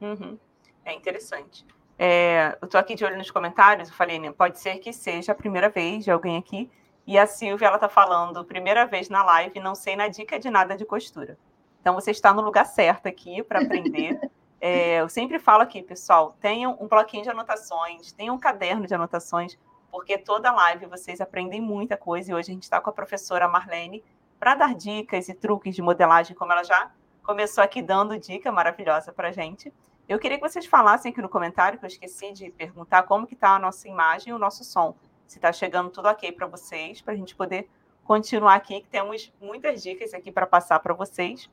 Uhum. 0.00 0.38
É 0.82 0.94
interessante. 0.94 1.66
É, 1.98 2.56
eu 2.62 2.64
estou 2.64 2.80
aqui 2.80 2.94
de 2.94 3.04
olho 3.04 3.18
nos 3.18 3.30
comentários, 3.30 3.90
eu 3.90 3.94
falei, 3.94 4.18
né, 4.18 4.32
pode 4.32 4.58
ser 4.58 4.78
que 4.78 4.92
seja 4.92 5.32
a 5.32 5.34
primeira 5.34 5.68
vez 5.68 6.04
de 6.04 6.10
alguém 6.10 6.38
aqui, 6.38 6.70
e 7.06 7.18
a 7.18 7.26
Silvia, 7.26 7.66
ela 7.66 7.76
está 7.76 7.88
falando, 7.88 8.44
primeira 8.44 8.86
vez 8.86 9.08
na 9.08 9.22
live, 9.24 9.60
não 9.60 9.74
sei 9.74 9.96
na 9.96 10.08
dica 10.08 10.38
de 10.38 10.48
nada 10.48 10.76
de 10.76 10.84
costura. 10.84 11.36
Então, 11.80 11.94
você 11.94 12.10
está 12.10 12.32
no 12.32 12.42
lugar 12.42 12.66
certo 12.66 13.08
aqui 13.08 13.42
para 13.42 13.60
aprender. 13.60 14.18
É, 14.60 15.00
eu 15.00 15.08
sempre 15.08 15.38
falo 15.38 15.62
aqui, 15.62 15.82
pessoal, 15.82 16.36
tenham 16.40 16.76
um 16.80 16.88
bloquinho 16.88 17.22
de 17.22 17.30
anotações, 17.30 18.12
tenham 18.12 18.34
um 18.34 18.38
caderno 18.38 18.86
de 18.86 18.94
anotações, 18.94 19.56
porque 19.90 20.18
toda 20.18 20.50
live 20.50 20.86
vocês 20.86 21.20
aprendem 21.20 21.60
muita 21.60 21.96
coisa 21.96 22.30
e 22.30 22.34
hoje 22.34 22.50
a 22.50 22.54
gente 22.54 22.64
está 22.64 22.80
com 22.80 22.90
a 22.90 22.92
professora 22.92 23.48
Marlene 23.48 24.02
para 24.38 24.54
dar 24.54 24.74
dicas 24.74 25.28
e 25.28 25.34
truques 25.34 25.74
de 25.74 25.82
modelagem, 25.82 26.36
como 26.36 26.52
ela 26.52 26.64
já 26.64 26.90
começou 27.22 27.62
aqui 27.62 27.80
dando 27.80 28.18
dica 28.18 28.50
maravilhosa 28.50 29.12
para 29.12 29.28
a 29.28 29.32
gente. 29.32 29.72
Eu 30.08 30.18
queria 30.18 30.38
que 30.38 30.48
vocês 30.48 30.66
falassem 30.66 31.12
aqui 31.12 31.20
no 31.20 31.28
comentário, 31.28 31.78
que 31.78 31.84
eu 31.84 31.88
esqueci 31.88 32.32
de 32.32 32.50
perguntar 32.50 33.02
como 33.04 33.26
que 33.26 33.34
está 33.34 33.56
a 33.56 33.58
nossa 33.58 33.86
imagem 33.86 34.30
e 34.30 34.34
o 34.34 34.38
nosso 34.38 34.64
som. 34.64 34.94
Se 35.26 35.38
está 35.38 35.52
chegando 35.52 35.90
tudo 35.90 36.08
ok 36.08 36.32
para 36.32 36.46
vocês, 36.46 37.02
para 37.02 37.12
a 37.12 37.16
gente 37.16 37.36
poder 37.36 37.68
continuar 38.04 38.54
aqui, 38.54 38.80
que 38.80 38.88
temos 38.88 39.30
muitas 39.40 39.82
dicas 39.82 40.14
aqui 40.14 40.32
para 40.32 40.46
passar 40.46 40.80
para 40.80 40.94
vocês. 40.94 41.50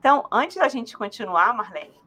Então, 0.00 0.26
antes 0.32 0.56
da 0.56 0.68
gente 0.68 0.96
continuar, 0.96 1.52
Marlene, 1.52 2.00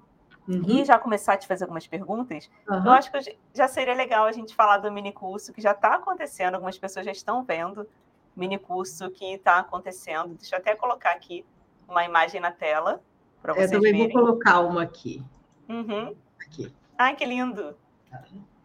uhum. 0.47 0.63
e 0.67 0.85
já 0.85 0.97
começar 0.97 1.33
a 1.33 1.37
te 1.37 1.47
fazer 1.47 1.63
algumas 1.63 1.87
perguntas, 1.87 2.49
uhum. 2.69 2.85
eu 2.85 2.91
acho 2.91 3.11
que 3.11 3.37
já 3.53 3.67
seria 3.67 3.93
legal 3.93 4.25
a 4.25 4.31
gente 4.31 4.55
falar 4.55 4.77
do 4.77 4.91
mini 4.91 5.11
curso 5.11 5.53
que 5.53 5.61
já 5.61 5.71
está 5.71 5.95
acontecendo, 5.95 6.55
algumas 6.55 6.77
pessoas 6.77 7.05
já 7.05 7.11
estão 7.11 7.43
vendo 7.43 7.87
mini 8.35 8.57
curso 8.57 9.09
que 9.11 9.25
está 9.33 9.59
acontecendo. 9.59 10.35
Deixa 10.35 10.55
eu 10.55 10.59
até 10.59 10.75
colocar 10.75 11.11
aqui 11.11 11.45
uma 11.87 12.05
imagem 12.05 12.39
na 12.39 12.51
tela 12.51 13.01
para 13.41 13.53
vocês 13.53 13.71
Eu 13.71 13.79
também 13.79 13.93
verem. 13.93 14.13
vou 14.13 14.25
colocar 14.25 14.61
uma 14.61 14.83
aqui. 14.83 15.23
Uhum. 15.67 16.15
Aqui. 16.39 16.73
Ai, 16.97 17.15
que 17.15 17.25
lindo! 17.25 17.75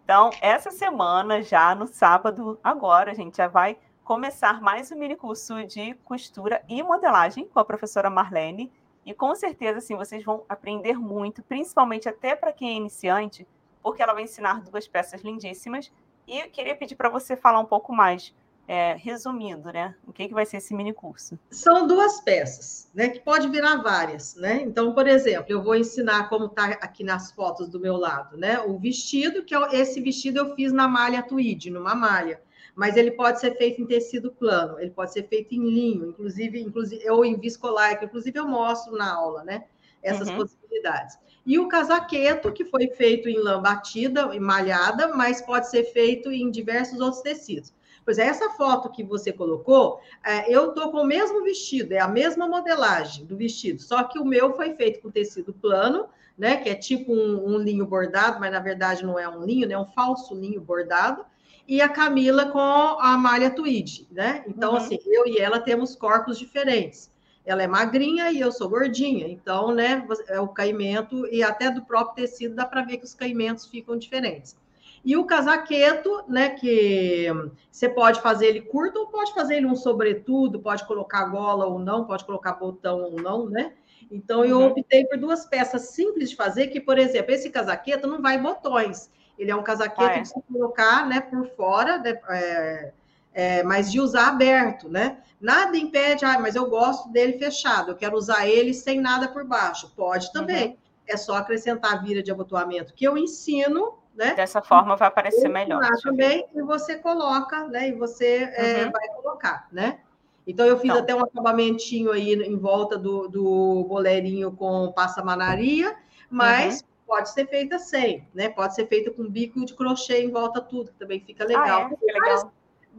Então, 0.04 0.30
essa 0.40 0.70
semana, 0.70 1.42
já 1.42 1.74
no 1.74 1.86
sábado, 1.86 2.58
agora, 2.62 3.10
a 3.10 3.14
gente 3.14 3.36
já 3.36 3.48
vai 3.48 3.76
começar 4.04 4.60
mais 4.60 4.92
um 4.92 4.96
mini 4.96 5.16
curso 5.16 5.64
de 5.66 5.94
costura 6.04 6.62
e 6.68 6.80
modelagem 6.82 7.48
com 7.48 7.58
a 7.58 7.64
professora 7.64 8.08
Marlene. 8.08 8.72
E 9.06 9.14
com 9.14 9.32
certeza, 9.36 9.78
assim, 9.78 9.94
vocês 9.94 10.24
vão 10.24 10.44
aprender 10.48 10.98
muito, 10.98 11.40
principalmente 11.40 12.08
até 12.08 12.34
para 12.34 12.52
quem 12.52 12.70
é 12.70 12.74
iniciante, 12.74 13.46
porque 13.80 14.02
ela 14.02 14.12
vai 14.12 14.24
ensinar 14.24 14.60
duas 14.62 14.88
peças 14.88 15.22
lindíssimas. 15.22 15.92
E 16.26 16.40
eu 16.40 16.50
queria 16.50 16.74
pedir 16.74 16.96
para 16.96 17.08
você 17.08 17.36
falar 17.36 17.60
um 17.60 17.64
pouco 17.64 17.94
mais 17.94 18.34
é, 18.66 18.94
resumindo, 18.94 19.72
né? 19.72 19.94
O 20.04 20.12
que, 20.12 20.26
que 20.26 20.34
vai 20.34 20.44
ser 20.44 20.56
esse 20.56 20.74
mini 20.74 20.92
curso? 20.92 21.38
São 21.50 21.86
duas 21.86 22.20
peças, 22.20 22.90
né? 22.92 23.08
Que 23.08 23.20
pode 23.20 23.48
virar 23.48 23.76
várias, 23.76 24.34
né? 24.34 24.60
Então, 24.62 24.92
por 24.92 25.06
exemplo, 25.06 25.46
eu 25.48 25.62
vou 25.62 25.76
ensinar 25.76 26.28
como 26.28 26.46
está 26.46 26.64
aqui 26.64 27.04
nas 27.04 27.30
fotos 27.30 27.68
do 27.68 27.78
meu 27.78 27.96
lado, 27.96 28.36
né? 28.36 28.58
O 28.58 28.76
vestido, 28.76 29.44
que 29.44 29.54
é 29.54 29.76
esse 29.76 30.00
vestido 30.00 30.38
eu 30.38 30.56
fiz 30.56 30.72
na 30.72 30.88
malha 30.88 31.22
tweed, 31.22 31.70
numa 31.70 31.94
malha. 31.94 32.40
Mas 32.76 32.94
ele 32.94 33.12
pode 33.12 33.40
ser 33.40 33.56
feito 33.56 33.80
em 33.80 33.86
tecido 33.86 34.30
plano, 34.30 34.78
ele 34.78 34.90
pode 34.90 35.10
ser 35.10 35.26
feito 35.26 35.54
em 35.54 35.66
linho, 35.66 36.10
inclusive, 36.10 36.60
inclusive 36.60 37.10
ou 37.10 37.24
em 37.24 37.40
viscolar, 37.40 37.98
que 37.98 38.04
inclusive 38.04 38.38
eu 38.38 38.46
mostro 38.46 38.94
na 38.94 39.14
aula, 39.14 39.42
né? 39.42 39.64
Essas 40.02 40.28
uhum. 40.28 40.36
possibilidades. 40.36 41.18
E 41.46 41.58
o 41.58 41.68
casaqueto, 41.68 42.52
que 42.52 42.66
foi 42.66 42.88
feito 42.88 43.30
em 43.30 43.38
lã 43.38 43.62
batida 43.62 44.34
e 44.34 44.38
malhada, 44.38 45.08
mas 45.16 45.40
pode 45.40 45.70
ser 45.70 45.84
feito 45.84 46.30
em 46.30 46.50
diversos 46.50 47.00
outros 47.00 47.22
tecidos. 47.22 47.72
Pois 48.04 48.18
é, 48.18 48.26
essa 48.26 48.50
foto 48.50 48.90
que 48.90 49.02
você 49.02 49.32
colocou, 49.32 50.00
é, 50.24 50.52
eu 50.52 50.72
tô 50.72 50.92
com 50.92 50.98
o 50.98 51.06
mesmo 51.06 51.42
vestido, 51.42 51.92
é 51.92 51.98
a 51.98 52.06
mesma 52.06 52.46
modelagem 52.46 53.24
do 53.24 53.36
vestido, 53.36 53.82
só 53.82 54.04
que 54.04 54.18
o 54.18 54.24
meu 54.24 54.54
foi 54.54 54.74
feito 54.74 55.00
com 55.00 55.10
tecido 55.10 55.52
plano, 55.52 56.08
né? 56.36 56.56
Que 56.56 56.68
é 56.68 56.74
tipo 56.74 57.12
um, 57.12 57.54
um 57.54 57.58
linho 57.58 57.86
bordado, 57.86 58.38
mas 58.38 58.52
na 58.52 58.60
verdade 58.60 59.04
não 59.04 59.18
é 59.18 59.28
um 59.28 59.44
linho, 59.44 59.66
né? 59.66 59.74
É 59.74 59.78
um 59.78 59.90
falso 59.90 60.34
linho 60.34 60.60
bordado. 60.60 61.24
E 61.68 61.80
a 61.80 61.88
Camila 61.88 62.46
com 62.46 62.58
a 62.58 63.16
malha 63.18 63.50
tweed, 63.50 64.06
né? 64.10 64.44
Então, 64.46 64.72
uhum. 64.72 64.76
assim, 64.76 64.98
eu 65.06 65.26
e 65.26 65.38
ela 65.38 65.58
temos 65.58 65.96
corpos 65.96 66.38
diferentes. 66.38 67.10
Ela 67.44 67.62
é 67.62 67.66
magrinha 67.66 68.30
e 68.32 68.40
eu 68.40 68.50
sou 68.50 68.68
gordinha, 68.68 69.28
então, 69.28 69.72
né, 69.72 70.04
é 70.26 70.40
o 70.40 70.48
caimento 70.48 71.26
e 71.28 71.44
até 71.44 71.70
do 71.70 71.80
próprio 71.80 72.26
tecido 72.26 72.56
dá 72.56 72.66
para 72.66 72.82
ver 72.82 72.96
que 72.96 73.04
os 73.04 73.14
caimentos 73.14 73.66
ficam 73.66 73.96
diferentes. 73.96 74.56
E 75.04 75.16
o 75.16 75.24
casaqueto, 75.24 76.24
né, 76.26 76.50
que 76.50 77.28
você 77.70 77.88
pode 77.88 78.20
fazer 78.20 78.46
ele 78.46 78.62
curto 78.62 78.98
ou 78.98 79.06
pode 79.06 79.32
fazer 79.32 79.58
ele 79.58 79.66
um 79.66 79.76
sobretudo, 79.76 80.58
pode 80.58 80.84
colocar 80.84 81.26
gola 81.26 81.64
ou 81.66 81.78
não, 81.78 82.04
pode 82.04 82.24
colocar 82.24 82.54
botão 82.54 83.02
ou 83.02 83.12
não, 83.12 83.48
né? 83.48 83.74
Então 84.10 84.44
eu 84.44 84.58
uhum. 84.58 84.66
optei 84.66 85.04
por 85.04 85.16
duas 85.16 85.46
peças 85.46 85.90
simples 85.90 86.30
de 86.30 86.36
fazer, 86.36 86.66
que, 86.66 86.80
por 86.80 86.98
exemplo, 86.98 87.32
esse 87.32 87.50
casaqueto 87.50 88.08
não 88.08 88.20
vai 88.20 88.36
botões. 88.36 89.08
Ele 89.38 89.50
é 89.50 89.56
um 89.56 89.62
casaqueto 89.62 90.10
ah, 90.10 90.18
é? 90.18 90.20
de 90.20 90.28
se 90.28 90.40
colocar, 90.50 91.06
né, 91.06 91.20
por 91.20 91.46
fora, 91.50 91.98
né, 91.98 92.18
é, 92.30 92.92
é, 93.34 93.62
mas 93.62 93.90
de 93.92 94.00
usar 94.00 94.28
aberto, 94.28 94.88
né? 94.88 95.18
Nada 95.40 95.76
impede, 95.76 96.24
ah, 96.24 96.38
mas 96.38 96.56
eu 96.56 96.70
gosto 96.70 97.10
dele 97.10 97.38
fechado, 97.38 97.90
eu 97.90 97.96
quero 97.96 98.16
usar 98.16 98.46
ele 98.46 98.72
sem 98.72 99.00
nada 99.00 99.28
por 99.28 99.44
baixo. 99.44 99.92
Pode 99.94 100.32
também. 100.32 100.68
Uhum. 100.68 100.76
É 101.08 101.16
só 101.16 101.36
acrescentar 101.36 101.92
a 101.92 101.96
vira 101.98 102.22
de 102.22 102.32
abotoamento 102.32 102.92
que 102.94 103.04
eu 103.04 103.16
ensino 103.16 103.98
né? 104.16 104.34
Dessa 104.34 104.62
forma 104.62 104.96
vai 104.96 105.08
aparecer 105.08 105.48
melhor. 105.48 105.82
Também, 106.02 106.46
e 106.54 106.62
você 106.62 106.96
coloca, 106.96 107.68
né? 107.68 107.90
E 107.90 107.92
você 107.92 108.50
é, 108.54 108.84
uhum. 108.84 108.90
vai 108.90 109.08
colocar, 109.08 109.68
né? 109.70 109.98
Então, 110.46 110.64
eu 110.64 110.78
fiz 110.78 110.90
então. 110.90 111.02
até 111.02 111.14
um 111.14 111.22
acabamentinho 111.22 112.12
aí 112.12 112.32
em 112.32 112.56
volta 112.56 112.96
do, 112.96 113.28
do 113.28 113.84
boleirinho 113.88 114.52
com 114.52 114.92
passamanaria, 114.92 115.94
mas 116.30 116.80
uhum. 116.80 116.86
Pode 117.06 117.32
ser 117.32 117.46
feita 117.46 117.78
sem, 117.78 118.26
né? 118.34 118.48
Pode 118.48 118.74
ser 118.74 118.86
feita 118.86 119.10
com 119.10 119.28
bico 119.28 119.64
de 119.64 119.74
crochê 119.74 120.22
em 120.22 120.30
volta 120.30 120.60
tudo, 120.60 120.90
que 120.90 120.98
também 120.98 121.20
fica 121.20 121.44
legal. 121.44 121.64
Ah, 121.66 121.82
é? 121.82 121.88
Fica 121.88 122.12
legal. 122.12 122.52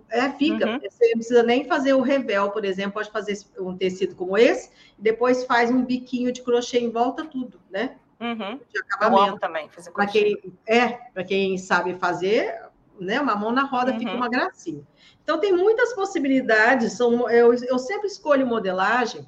É, 0.09 0.29
fica. 0.29 0.65
Uhum. 0.65 0.79
Você 0.79 1.05
não 1.07 1.13
precisa 1.13 1.43
nem 1.43 1.65
fazer 1.65 1.93
o 1.93 2.01
revel, 2.01 2.51
por 2.51 2.63
exemplo, 2.63 2.93
pode 2.93 3.11
fazer 3.11 3.37
um 3.59 3.75
tecido 3.75 4.15
como 4.15 4.37
esse, 4.37 4.69
e 4.97 5.01
depois 5.01 5.43
faz 5.43 5.69
um 5.69 5.83
biquinho 5.83 6.31
de 6.31 6.41
crochê 6.41 6.79
em 6.79 6.89
volta 6.89 7.25
tudo, 7.25 7.59
né? 7.69 7.97
Uhum. 8.19 8.59
De 8.73 8.79
acabamento. 8.79 9.39
também 9.39 9.69
fazer 9.69 9.91
para 9.91 10.07
quem 10.07 10.37
É, 10.65 10.87
para 10.87 11.23
quem 11.23 11.57
sabe 11.57 11.93
fazer, 11.95 12.61
né? 12.99 13.19
Uma 13.19 13.35
mão 13.35 13.51
na 13.51 13.63
roda 13.63 13.91
uhum. 13.91 13.99
fica 13.99 14.13
uma 14.13 14.29
gracinha. 14.29 14.83
Então, 15.23 15.39
tem 15.39 15.51
muitas 15.51 15.93
possibilidades. 15.93 16.93
São, 16.93 17.29
eu, 17.29 17.53
eu 17.53 17.77
sempre 17.77 18.07
escolho 18.07 18.47
modelagem 18.47 19.27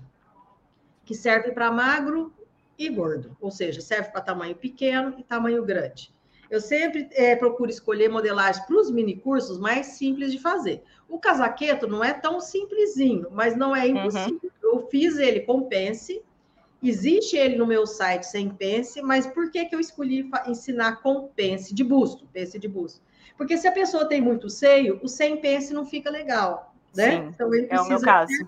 que 1.03 1.13
serve 1.13 1.51
para 1.51 1.69
magro 1.71 2.33
e 2.79 2.89
gordo, 2.89 3.38
ou 3.39 3.51
seja, 3.51 3.81
serve 3.81 4.09
para 4.09 4.21
tamanho 4.21 4.55
pequeno 4.55 5.13
e 5.19 5.24
tamanho 5.24 5.63
grande. 5.63 6.12
Eu 6.50 6.59
sempre 6.59 7.07
é, 7.12 7.36
procuro 7.36 7.69
escolher 7.69 8.09
modelagens 8.09 8.65
para 8.65 8.75
os 8.75 8.89
mini 8.89 9.15
cursos 9.15 9.59
mais 9.59 9.86
simples 9.86 10.31
de 10.31 10.39
fazer. 10.39 10.81
O 11.07 11.19
casaqueto 11.19 11.88
não 11.88 12.03
é 12.03 12.12
tão 12.12 12.39
simplesinho, 12.39 13.27
mas 13.31 13.55
não 13.55 13.75
é 13.75 13.86
uhum. 13.86 13.98
impossível. 13.98 14.39
Uhum. 14.43 14.50
Eu 14.63 14.88
fiz 14.88 15.17
ele 15.17 15.41
com 15.41 15.63
pence, 15.63 16.24
Existe 16.81 17.36
ele 17.36 17.57
no 17.57 17.67
meu 17.67 17.86
site 17.86 18.24
sem 18.24 18.50
pence, 18.50 19.01
mas 19.01 19.27
por 19.27 19.51
que, 19.51 19.65
que 19.65 19.75
eu 19.75 19.81
escolhi 19.81 20.29
ensinar 20.48 21.01
com 21.01 21.27
pence 21.27 21.74
de 21.75 21.83
busto, 21.83 22.25
pence 22.31 22.57
de 22.57 22.69
busto? 22.69 23.01
Porque 23.38 23.57
se 23.57 23.67
a 23.67 23.71
pessoa 23.71 24.05
tem 24.05 24.21
muito 24.21 24.50
seio, 24.50 25.00
o 25.03 25.07
sem 25.07 25.38
pence 25.38 25.74
não 25.74 25.86
fica 25.86 26.09
legal, 26.09 26.74
né? 26.95 27.12
Sim, 27.12 27.27
então 27.33 27.53
ele 27.53 27.67
precisa, 27.67 27.83
é 27.83 27.86
o 27.86 27.89
meu 27.89 28.01
caso. 28.01 28.31
Ter, 28.31 28.48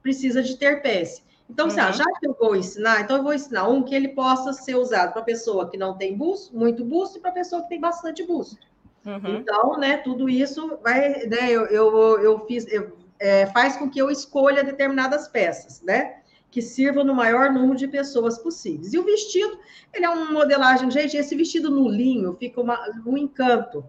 precisa 0.00 0.42
de 0.42 0.56
ter 0.56 0.80
pence. 0.80 1.22
Então, 1.52 1.66
uhum. 1.66 1.70
já 1.70 2.04
que 2.18 2.26
eu 2.26 2.34
vou 2.40 2.56
ensinar, 2.56 3.02
então 3.02 3.18
eu 3.18 3.22
vou 3.22 3.34
ensinar 3.34 3.68
um 3.68 3.82
que 3.82 3.94
ele 3.94 4.08
possa 4.08 4.54
ser 4.54 4.74
usado 4.74 5.12
para 5.12 5.20
pessoa 5.20 5.68
que 5.68 5.76
não 5.76 5.98
tem 5.98 6.16
busto, 6.16 6.56
muito 6.56 6.82
busto, 6.82 7.18
e 7.18 7.20
para 7.20 7.30
pessoa 7.30 7.62
que 7.62 7.68
tem 7.68 7.78
bastante 7.78 8.26
busto. 8.26 8.66
Uhum. 9.04 9.36
Então, 9.36 9.76
né, 9.78 9.98
tudo 9.98 10.30
isso 10.30 10.78
vai, 10.82 11.26
né, 11.26 11.50
eu, 11.50 11.66
eu, 11.66 12.20
eu 12.20 12.46
fiz, 12.46 12.66
eu, 12.72 12.96
é, 13.18 13.44
faz 13.48 13.76
com 13.76 13.90
que 13.90 14.00
eu 14.00 14.10
escolha 14.10 14.64
determinadas 14.64 15.28
peças, 15.28 15.82
né? 15.82 16.22
que 16.50 16.60
sirva 16.60 17.02
no 17.02 17.14
maior 17.14 17.50
número 17.50 17.76
de 17.78 17.88
pessoas 17.88 18.38
possíveis. 18.38 18.92
E 18.92 18.98
o 18.98 19.04
vestido, 19.04 19.58
ele 19.90 20.04
é 20.04 20.10
uma 20.10 20.30
modelagem, 20.30 20.90
gente, 20.90 21.16
esse 21.16 21.34
vestido 21.34 21.70
no 21.70 21.88
linho 21.88 22.34
fica 22.34 22.60
uma, 22.60 22.78
um 23.06 23.16
encanto. 23.16 23.82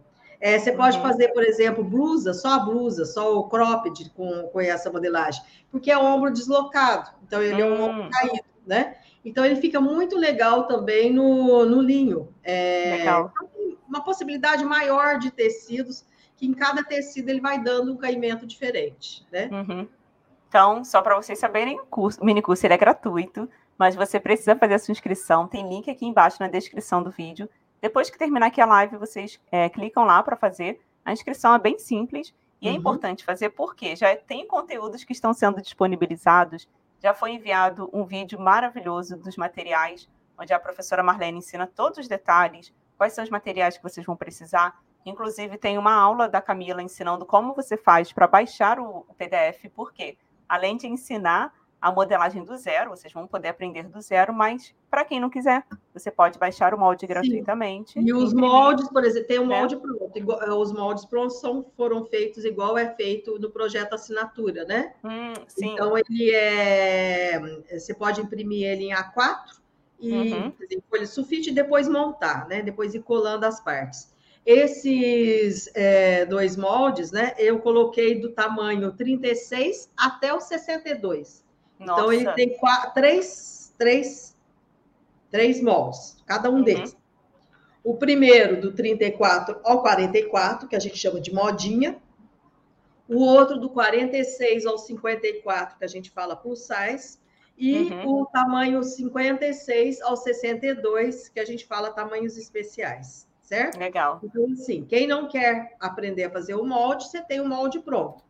É, 0.44 0.60
você 0.60 0.74
pode 0.74 0.98
uhum. 0.98 1.04
fazer, 1.04 1.30
por 1.30 1.42
exemplo, 1.42 1.82
blusa, 1.82 2.34
só 2.34 2.56
a 2.56 2.60
blusa, 2.60 3.06
só 3.06 3.34
o 3.34 3.48
cropped 3.48 4.10
com, 4.10 4.50
com 4.50 4.60
essa 4.60 4.92
modelagem, 4.92 5.42
porque 5.72 5.90
é 5.90 5.98
o 5.98 6.04
ombro 6.04 6.34
deslocado, 6.34 7.12
então 7.26 7.42
ele 7.42 7.64
uhum. 7.64 7.70
é 7.70 7.80
um 7.80 7.82
ombro 7.82 8.04
hum. 8.04 8.10
caído, 8.12 8.44
né? 8.68 8.98
Então 9.24 9.46
ele 9.46 9.56
fica 9.56 9.80
muito 9.80 10.18
legal 10.18 10.68
também 10.68 11.14
no, 11.14 11.66
no 11.66 11.82
linho. 11.82 12.28
É, 12.44 12.98
legal. 12.98 13.32
Então, 13.34 13.78
uma 13.88 14.04
possibilidade 14.04 14.66
maior 14.66 15.18
de 15.18 15.32
tecidos, 15.32 16.06
que 16.36 16.46
em 16.46 16.54
cada 16.54 16.84
tecido 16.84 17.30
ele 17.30 17.40
vai 17.40 17.64
dando 17.64 17.94
um 17.94 17.96
caimento 17.96 18.46
diferente, 18.46 19.26
né? 19.32 19.48
Uhum. 19.50 19.88
Então, 20.50 20.84
só 20.84 21.02
para 21.02 21.16
vocês 21.16 21.40
saberem, 21.40 21.80
o, 21.80 21.86
curso, 21.86 22.22
o 22.22 22.26
mini 22.26 22.42
curso 22.42 22.68
ele 22.68 22.74
é 22.74 22.78
gratuito, 22.78 23.50
mas 23.80 23.96
você 23.96 24.20
precisa 24.20 24.58
fazer 24.58 24.74
a 24.74 24.80
sua 24.80 24.92
inscrição. 24.92 25.48
Tem 25.48 25.70
link 25.70 25.90
aqui 25.90 26.06
embaixo 26.06 26.36
na 26.42 26.50
descrição 26.50 27.02
do 27.02 27.10
vídeo. 27.10 27.50
Depois 27.84 28.10
que 28.10 28.18
terminar 28.18 28.46
aqui 28.46 28.62
a 28.62 28.66
live, 28.66 28.96
vocês 28.96 29.38
é, 29.52 29.68
clicam 29.68 30.06
lá 30.06 30.24
para 30.24 30.38
fazer. 30.38 30.80
A 31.04 31.12
inscrição 31.12 31.54
é 31.54 31.60
bem 31.60 31.78
simples 31.78 32.34
e 32.62 32.68
é 32.70 32.70
uhum. 32.70 32.78
é 32.78 32.80
importante 32.80 33.26
fazer 33.26 33.50
porque 33.50 33.94
já 33.94 34.16
tem 34.16 34.48
conteúdos 34.48 35.04
que 35.04 35.12
estão 35.12 35.34
sendo 35.34 35.62
disponibilizados. 35.62 36.66
Já 37.02 37.14
foi 37.14 37.32
enviado 37.32 37.90
um 37.92 38.06
vídeo 38.06 38.40
maravilhoso 38.40 39.18
dos 39.18 39.36
materiais, 39.36 40.08
onde 40.40 40.54
a 40.54 40.60
professora 40.62 41.04
Marlene 41.04 41.40
ensina 41.40 41.68
todos 41.68 42.00
os 42.00 42.08
detalhes, 42.08 42.74
quais 42.98 43.12
são 43.12 43.22
os 43.22 43.30
materiais 43.30 43.76
que 43.76 43.84
vocês 43.84 44.06
vão 44.06 44.16
precisar. 44.16 44.82
Inclusive, 45.06 45.58
tem 45.58 45.78
uma 45.78 45.94
aula 45.94 46.30
da 46.30 46.42
Camila 46.42 46.82
ensinando 46.82 47.26
como 47.26 47.54
você 47.54 47.76
faz 47.76 48.14
para 48.14 48.28
baixar 48.28 48.80
o 48.80 49.06
PDF, 49.18 49.70
por 49.76 49.92
quê? 49.92 50.18
além 50.48 50.78
de 50.78 50.88
ensinar 50.88 51.54
a 51.84 51.92
modelagem 51.92 52.46
do 52.46 52.56
zero, 52.56 52.92
vocês 52.92 53.12
vão 53.12 53.28
poder 53.28 53.50
aprender 53.50 53.84
do 53.90 54.00
zero, 54.00 54.34
mas 54.34 54.74
para 54.90 55.04
quem 55.04 55.20
não 55.20 55.30
quiser, 55.30 55.66
você 55.94 56.10
pode 56.10 56.40
baixar 56.40 56.74
o 56.74 56.80
molde 56.80 57.06
gratuitamente. 57.06 58.00
E 58.00 58.14
os 58.14 58.34
moldes, 58.34 58.88
por 58.88 59.04
exemplo, 59.04 59.28
tem 59.28 59.38
um 59.38 59.48
né? 59.48 59.60
molde 59.60 59.76
pronto. 59.76 60.10
Eh, 60.16 60.54
os 60.54 60.72
moldes 60.72 61.04
prontos 61.04 61.42
são, 61.42 61.66
foram 61.76 62.06
feitos 62.06 62.46
igual 62.46 62.78
é 62.78 62.96
feito 62.96 63.38
no 63.38 63.52
projeto 63.52 63.96
assinatura, 63.96 64.64
né? 64.64 64.94
Hum, 65.04 65.34
então 65.62 65.98
ele 65.98 66.32
é. 66.34 67.38
Você 67.70 67.94
pode 67.94 68.22
imprimir 68.22 68.66
ele 68.66 68.86
em 68.86 68.94
A4 68.94 69.60
e 70.00 70.14
uhum. 70.14 70.54
folha 70.90 71.06
sulfite 71.06 71.50
e 71.50 71.54
depois 71.54 71.90
montar, 71.90 72.48
né? 72.48 72.62
Depois 72.62 72.96
ir 72.96 73.04
colando 73.04 73.46
as 73.46 73.60
partes. 73.60 74.10
Esses 74.46 75.70
é, 75.76 76.26
dois 76.26 76.56
moldes, 76.56 77.12
né? 77.12 77.34
Eu 77.38 77.60
coloquei 77.60 78.22
do 78.22 78.32
tamanho 78.32 78.94
36 78.94 79.92
até 79.98 80.34
o 80.34 80.40
62. 80.40 81.43
Nossa. 81.80 82.02
Então, 82.02 82.14
ele 82.14 82.32
tem 82.34 82.58
quatro, 82.58 82.94
três, 82.94 83.74
três, 83.78 84.38
três 85.30 85.62
moldes, 85.62 86.18
cada 86.26 86.50
um 86.50 86.56
uhum. 86.56 86.64
deles. 86.64 86.98
O 87.84 87.96
primeiro, 87.96 88.62
do 88.62 88.72
34 88.72 89.60
ao 89.64 89.82
44, 89.82 90.68
que 90.68 90.76
a 90.76 90.80
gente 90.80 90.98
chama 90.98 91.20
de 91.20 91.34
modinha. 91.34 92.02
O 93.10 93.20
outro, 93.20 93.60
do 93.60 93.70
46 93.70 94.66
ao 94.66 94.78
54, 94.78 95.78
que 95.78 95.84
a 95.84 95.88
gente 95.88 96.10
fala 96.10 96.36
plus 96.36 96.60
size. 96.60 97.20
E 97.58 97.92
uhum. 97.92 98.22
o 98.22 98.26
tamanho 98.26 98.82
56 98.82 100.02
ao 100.02 100.16
62, 100.16 101.30
que 101.30 101.40
a 101.40 101.46
gente 101.46 101.66
fala 101.66 101.92
tamanhos 101.92 102.38
especiais 102.38 103.28
certo? 103.44 103.78
Legal. 103.78 104.20
Então, 104.24 104.46
assim, 104.52 104.86
quem 104.86 105.06
não 105.06 105.28
quer 105.28 105.76
aprender 105.80 106.24
a 106.24 106.30
fazer 106.32 106.56
o 106.56 106.66
molde, 106.66 107.08
você 107.08 107.22
tem 107.22 107.40
o 107.40 107.48
molde 107.48 107.80
pronto. 107.80 108.24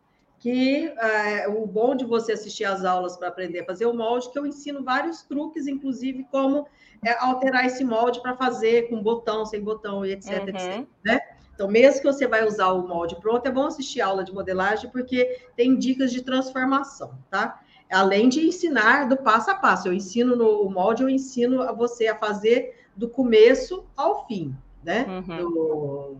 Que 0.44 0.88
é, 0.98 1.48
o 1.48 1.66
bom 1.66 1.96
de 1.96 2.04
você 2.04 2.34
assistir 2.34 2.66
às 2.66 2.84
aulas 2.84 3.16
para 3.16 3.30
aprender 3.30 3.62
a 3.62 3.66
fazer 3.66 3.86
o 3.86 3.94
molde, 3.94 4.30
que 4.30 4.38
eu 4.38 4.46
ensino 4.46 4.84
vários 4.84 5.22
truques, 5.22 5.68
inclusive 5.68 6.26
como 6.30 6.68
é, 7.02 7.18
alterar 7.18 7.66
esse 7.66 7.82
molde 7.82 8.22
para 8.22 8.36
fazer 8.36 8.90
com 8.90 9.02
botão, 9.02 9.46
sem 9.46 9.62
botão 9.62 10.06
e 10.06 10.12
etc, 10.12 10.42
uhum. 10.42 10.50
etc. 10.50 10.88
Né? 11.06 11.22
Então, 11.54 11.70
mesmo 11.70 12.02
que 12.02 12.08
você 12.08 12.28
vai 12.28 12.46
usar 12.46 12.74
o 12.74 12.86
molde 12.86 13.16
pronto, 13.22 13.46
é 13.46 13.52
bom 13.52 13.68
assistir 13.68 14.02
a 14.02 14.08
aula 14.08 14.26
de 14.26 14.34
modelagem, 14.34 14.90
porque 14.90 15.40
tem 15.56 15.78
dicas 15.78 16.12
de 16.12 16.22
transformação, 16.22 17.18
tá? 17.30 17.62
Além 17.90 18.28
de 18.28 18.46
ensinar 18.46 19.08
do 19.08 19.16
passo 19.16 19.50
a 19.50 19.56
passo. 19.56 19.88
Eu 19.88 19.94
ensino 19.94 20.36
no 20.36 20.70
molde, 20.70 21.04
eu 21.04 21.10
ensino 21.10 21.62
a 21.62 21.72
você 21.72 22.08
a 22.08 22.18
fazer 22.18 22.86
do 22.98 23.08
começo 23.08 23.86
ao 23.96 24.28
fim, 24.28 24.54
né? 24.84 25.06
Uhum. 25.08 25.38
Do, 25.38 26.18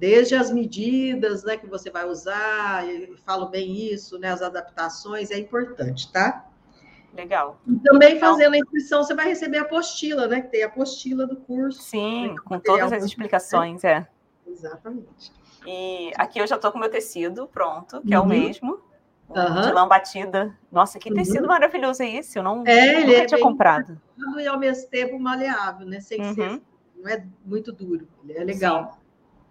desde 0.00 0.34
as 0.34 0.50
medidas 0.50 1.44
né, 1.44 1.58
que 1.58 1.66
você 1.66 1.90
vai 1.90 2.06
usar, 2.06 2.88
eu 2.88 3.18
falo 3.18 3.46
bem 3.50 3.92
isso, 3.92 4.18
né? 4.18 4.30
As 4.32 4.40
adaptações, 4.40 5.30
é 5.30 5.38
importante, 5.38 6.10
tá? 6.10 6.46
Legal. 7.12 7.60
E 7.66 7.74
também 7.80 8.16
então, 8.16 8.30
fazendo 8.30 8.54
a 8.54 8.58
inscrição, 8.58 9.04
você 9.04 9.14
vai 9.14 9.26
receber 9.26 9.58
a 9.58 9.62
apostila, 9.62 10.26
né? 10.26 10.40
Que 10.40 10.48
tem 10.48 10.62
a 10.62 10.68
apostila 10.68 11.26
do 11.26 11.36
curso. 11.36 11.82
Sim, 11.82 12.34
com 12.46 12.58
todas 12.58 12.90
as 12.90 13.04
explicações, 13.04 13.84
é. 13.84 14.08
Exatamente. 14.46 15.32
E 15.66 16.10
aqui 16.16 16.38
eu 16.38 16.46
já 16.46 16.56
estou 16.56 16.72
com 16.72 16.78
meu 16.78 16.90
tecido 16.90 17.46
pronto, 17.46 18.00
que 18.00 18.08
uhum. 18.08 18.14
é 18.14 18.18
o 18.18 18.22
uhum. 18.22 18.28
mesmo. 18.28 18.80
Uhum. 19.28 19.60
De 19.60 19.72
lã 19.72 19.86
batida. 19.86 20.56
Nossa, 20.72 20.98
que 20.98 21.12
tecido 21.12 21.42
uhum. 21.42 21.48
maravilhoso 21.48 22.02
é 22.02 22.16
esse? 22.16 22.38
Eu 22.38 22.42
não 22.42 22.64
é, 22.66 23.00
nunca 23.00 23.12
é 23.12 23.26
tinha 23.26 23.40
comprado. 23.40 24.00
E 24.38 24.46
ao 24.46 24.58
mesmo 24.58 24.88
tempo 24.88 25.20
maleável, 25.20 25.86
né? 25.86 26.00
Sem 26.00 26.20
uhum. 26.20 26.34
ser, 26.34 26.62
não 26.96 27.10
é 27.10 27.22
muito 27.44 27.70
duro. 27.70 28.08
Ele 28.24 28.38
é 28.38 28.44
legal. 28.44 28.92
Sim. 28.92 28.99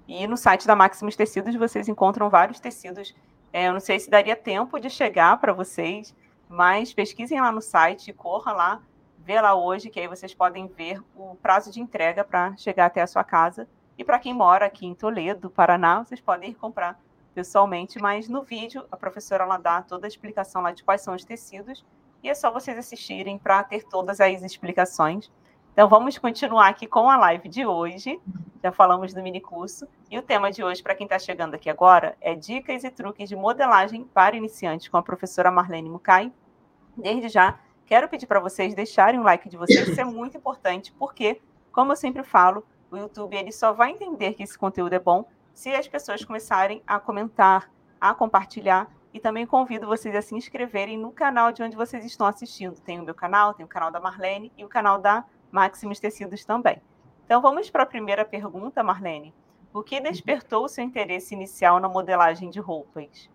E 0.09 0.25
no 0.25 0.35
site 0.35 0.65
da 0.65 0.75
Maximus 0.75 1.15
Tecidos 1.15 1.55
vocês 1.55 1.87
encontram 1.87 2.31
vários 2.31 2.59
tecidos. 2.59 3.15
É, 3.53 3.67
eu 3.67 3.73
não 3.73 3.79
sei 3.79 3.99
se 3.99 4.09
daria 4.09 4.35
tempo 4.35 4.79
de 4.79 4.89
chegar 4.89 5.39
para 5.39 5.53
vocês, 5.53 6.15
mas 6.49 6.91
pesquisem 6.91 7.39
lá 7.39 7.51
no 7.51 7.61
site, 7.61 8.11
corra 8.11 8.51
lá, 8.51 8.81
vê 9.19 9.39
lá 9.39 9.53
hoje, 9.53 9.87
que 9.91 9.99
aí 9.99 10.07
vocês 10.07 10.33
podem 10.33 10.65
ver 10.65 10.99
o 11.15 11.35
prazo 11.35 11.71
de 11.71 11.79
entrega 11.79 12.23
para 12.23 12.57
chegar 12.57 12.87
até 12.87 13.03
a 13.03 13.07
sua 13.07 13.23
casa. 13.23 13.67
E 13.99 14.03
para 14.03 14.17
quem 14.17 14.33
mora 14.33 14.65
aqui 14.65 14.87
em 14.87 14.95
Toledo, 14.95 15.47
Paraná, 15.47 16.03
vocês 16.03 16.19
podem 16.19 16.49
ir 16.49 16.55
comprar 16.55 16.99
pessoalmente, 17.35 18.01
mas 18.01 18.27
no 18.27 18.41
vídeo 18.41 18.83
a 18.91 18.97
professora 18.97 19.43
ela 19.43 19.57
dá 19.57 19.83
toda 19.83 20.07
a 20.07 20.09
explicação 20.09 20.63
lá 20.63 20.71
de 20.71 20.83
quais 20.83 21.01
são 21.01 21.13
os 21.13 21.23
tecidos 21.23 21.85
e 22.23 22.29
é 22.29 22.33
só 22.33 22.51
vocês 22.51 22.75
assistirem 22.79 23.37
para 23.37 23.63
ter 23.63 23.83
todas 23.83 24.19
as 24.19 24.41
explicações. 24.41 25.31
Então 25.79 25.87
vamos 25.87 26.17
continuar 26.17 26.67
aqui 26.67 26.85
com 26.85 27.09
a 27.09 27.15
live 27.15 27.47
de 27.47 27.65
hoje. 27.65 28.19
Já 28.61 28.69
falamos 28.69 29.13
do 29.13 29.23
mini 29.23 29.39
curso 29.39 29.87
e 30.11 30.19
o 30.19 30.21
tema 30.21 30.51
de 30.51 30.61
hoje 30.61 30.83
para 30.83 30.93
quem 30.93 31.05
está 31.05 31.17
chegando 31.17 31.55
aqui 31.55 31.69
agora 31.69 32.17
é 32.19 32.35
dicas 32.35 32.83
e 32.83 32.89
truques 32.89 33.29
de 33.29 33.35
modelagem 33.37 34.03
para 34.03 34.35
iniciantes 34.35 34.89
com 34.89 34.97
a 34.97 35.01
professora 35.01 35.49
Marlene 35.49 35.89
Mukai. 35.89 36.33
Desde 36.97 37.29
já 37.29 37.57
quero 37.85 38.09
pedir 38.09 38.27
para 38.27 38.41
vocês 38.41 38.75
deixarem 38.75 39.21
o 39.21 39.23
like 39.23 39.47
de 39.47 39.55
vocês, 39.55 39.87
isso 39.87 40.01
é 40.01 40.03
muito 40.03 40.35
importante 40.35 40.91
porque, 40.99 41.39
como 41.71 41.93
eu 41.93 41.95
sempre 41.95 42.23
falo, 42.23 42.65
o 42.91 42.97
YouTube 42.97 43.37
ele 43.37 43.53
só 43.53 43.71
vai 43.71 43.91
entender 43.91 44.33
que 44.33 44.43
esse 44.43 44.59
conteúdo 44.59 44.91
é 44.91 44.99
bom 44.99 45.23
se 45.53 45.73
as 45.73 45.87
pessoas 45.87 46.25
começarem 46.25 46.83
a 46.85 46.99
comentar, 46.99 47.71
a 48.01 48.13
compartilhar. 48.13 48.91
E 49.11 49.19
também 49.19 49.43
convido 49.43 49.87
vocês 49.87 50.13
a 50.13 50.21
se 50.21 50.35
inscreverem 50.35 50.95
no 50.95 51.11
canal 51.11 51.51
de 51.51 51.63
onde 51.63 51.75
vocês 51.75 52.05
estão 52.05 52.27
assistindo. 52.27 52.79
Tem 52.79 52.99
o 52.99 53.03
meu 53.03 53.15
canal, 53.15 53.55
tem 53.55 53.65
o 53.65 53.69
canal 53.69 53.89
da 53.89 53.99
Marlene 53.99 54.51
e 54.55 54.63
o 54.63 54.69
canal 54.69 54.99
da 54.99 55.25
Maximus 55.51 55.99
Tecidos 55.99 56.45
também. 56.45 56.81
Então 57.25 57.41
vamos 57.41 57.69
para 57.69 57.83
a 57.83 57.85
primeira 57.85 58.25
pergunta, 58.25 58.83
Marlene. 58.83 59.33
O 59.73 59.83
que 59.83 59.99
despertou 59.99 60.65
o 60.65 60.69
seu 60.69 60.83
interesse 60.83 61.33
inicial 61.35 61.79
na 61.79 61.87
modelagem 61.87 62.49
de 62.49 62.59
roupas? 62.59 63.29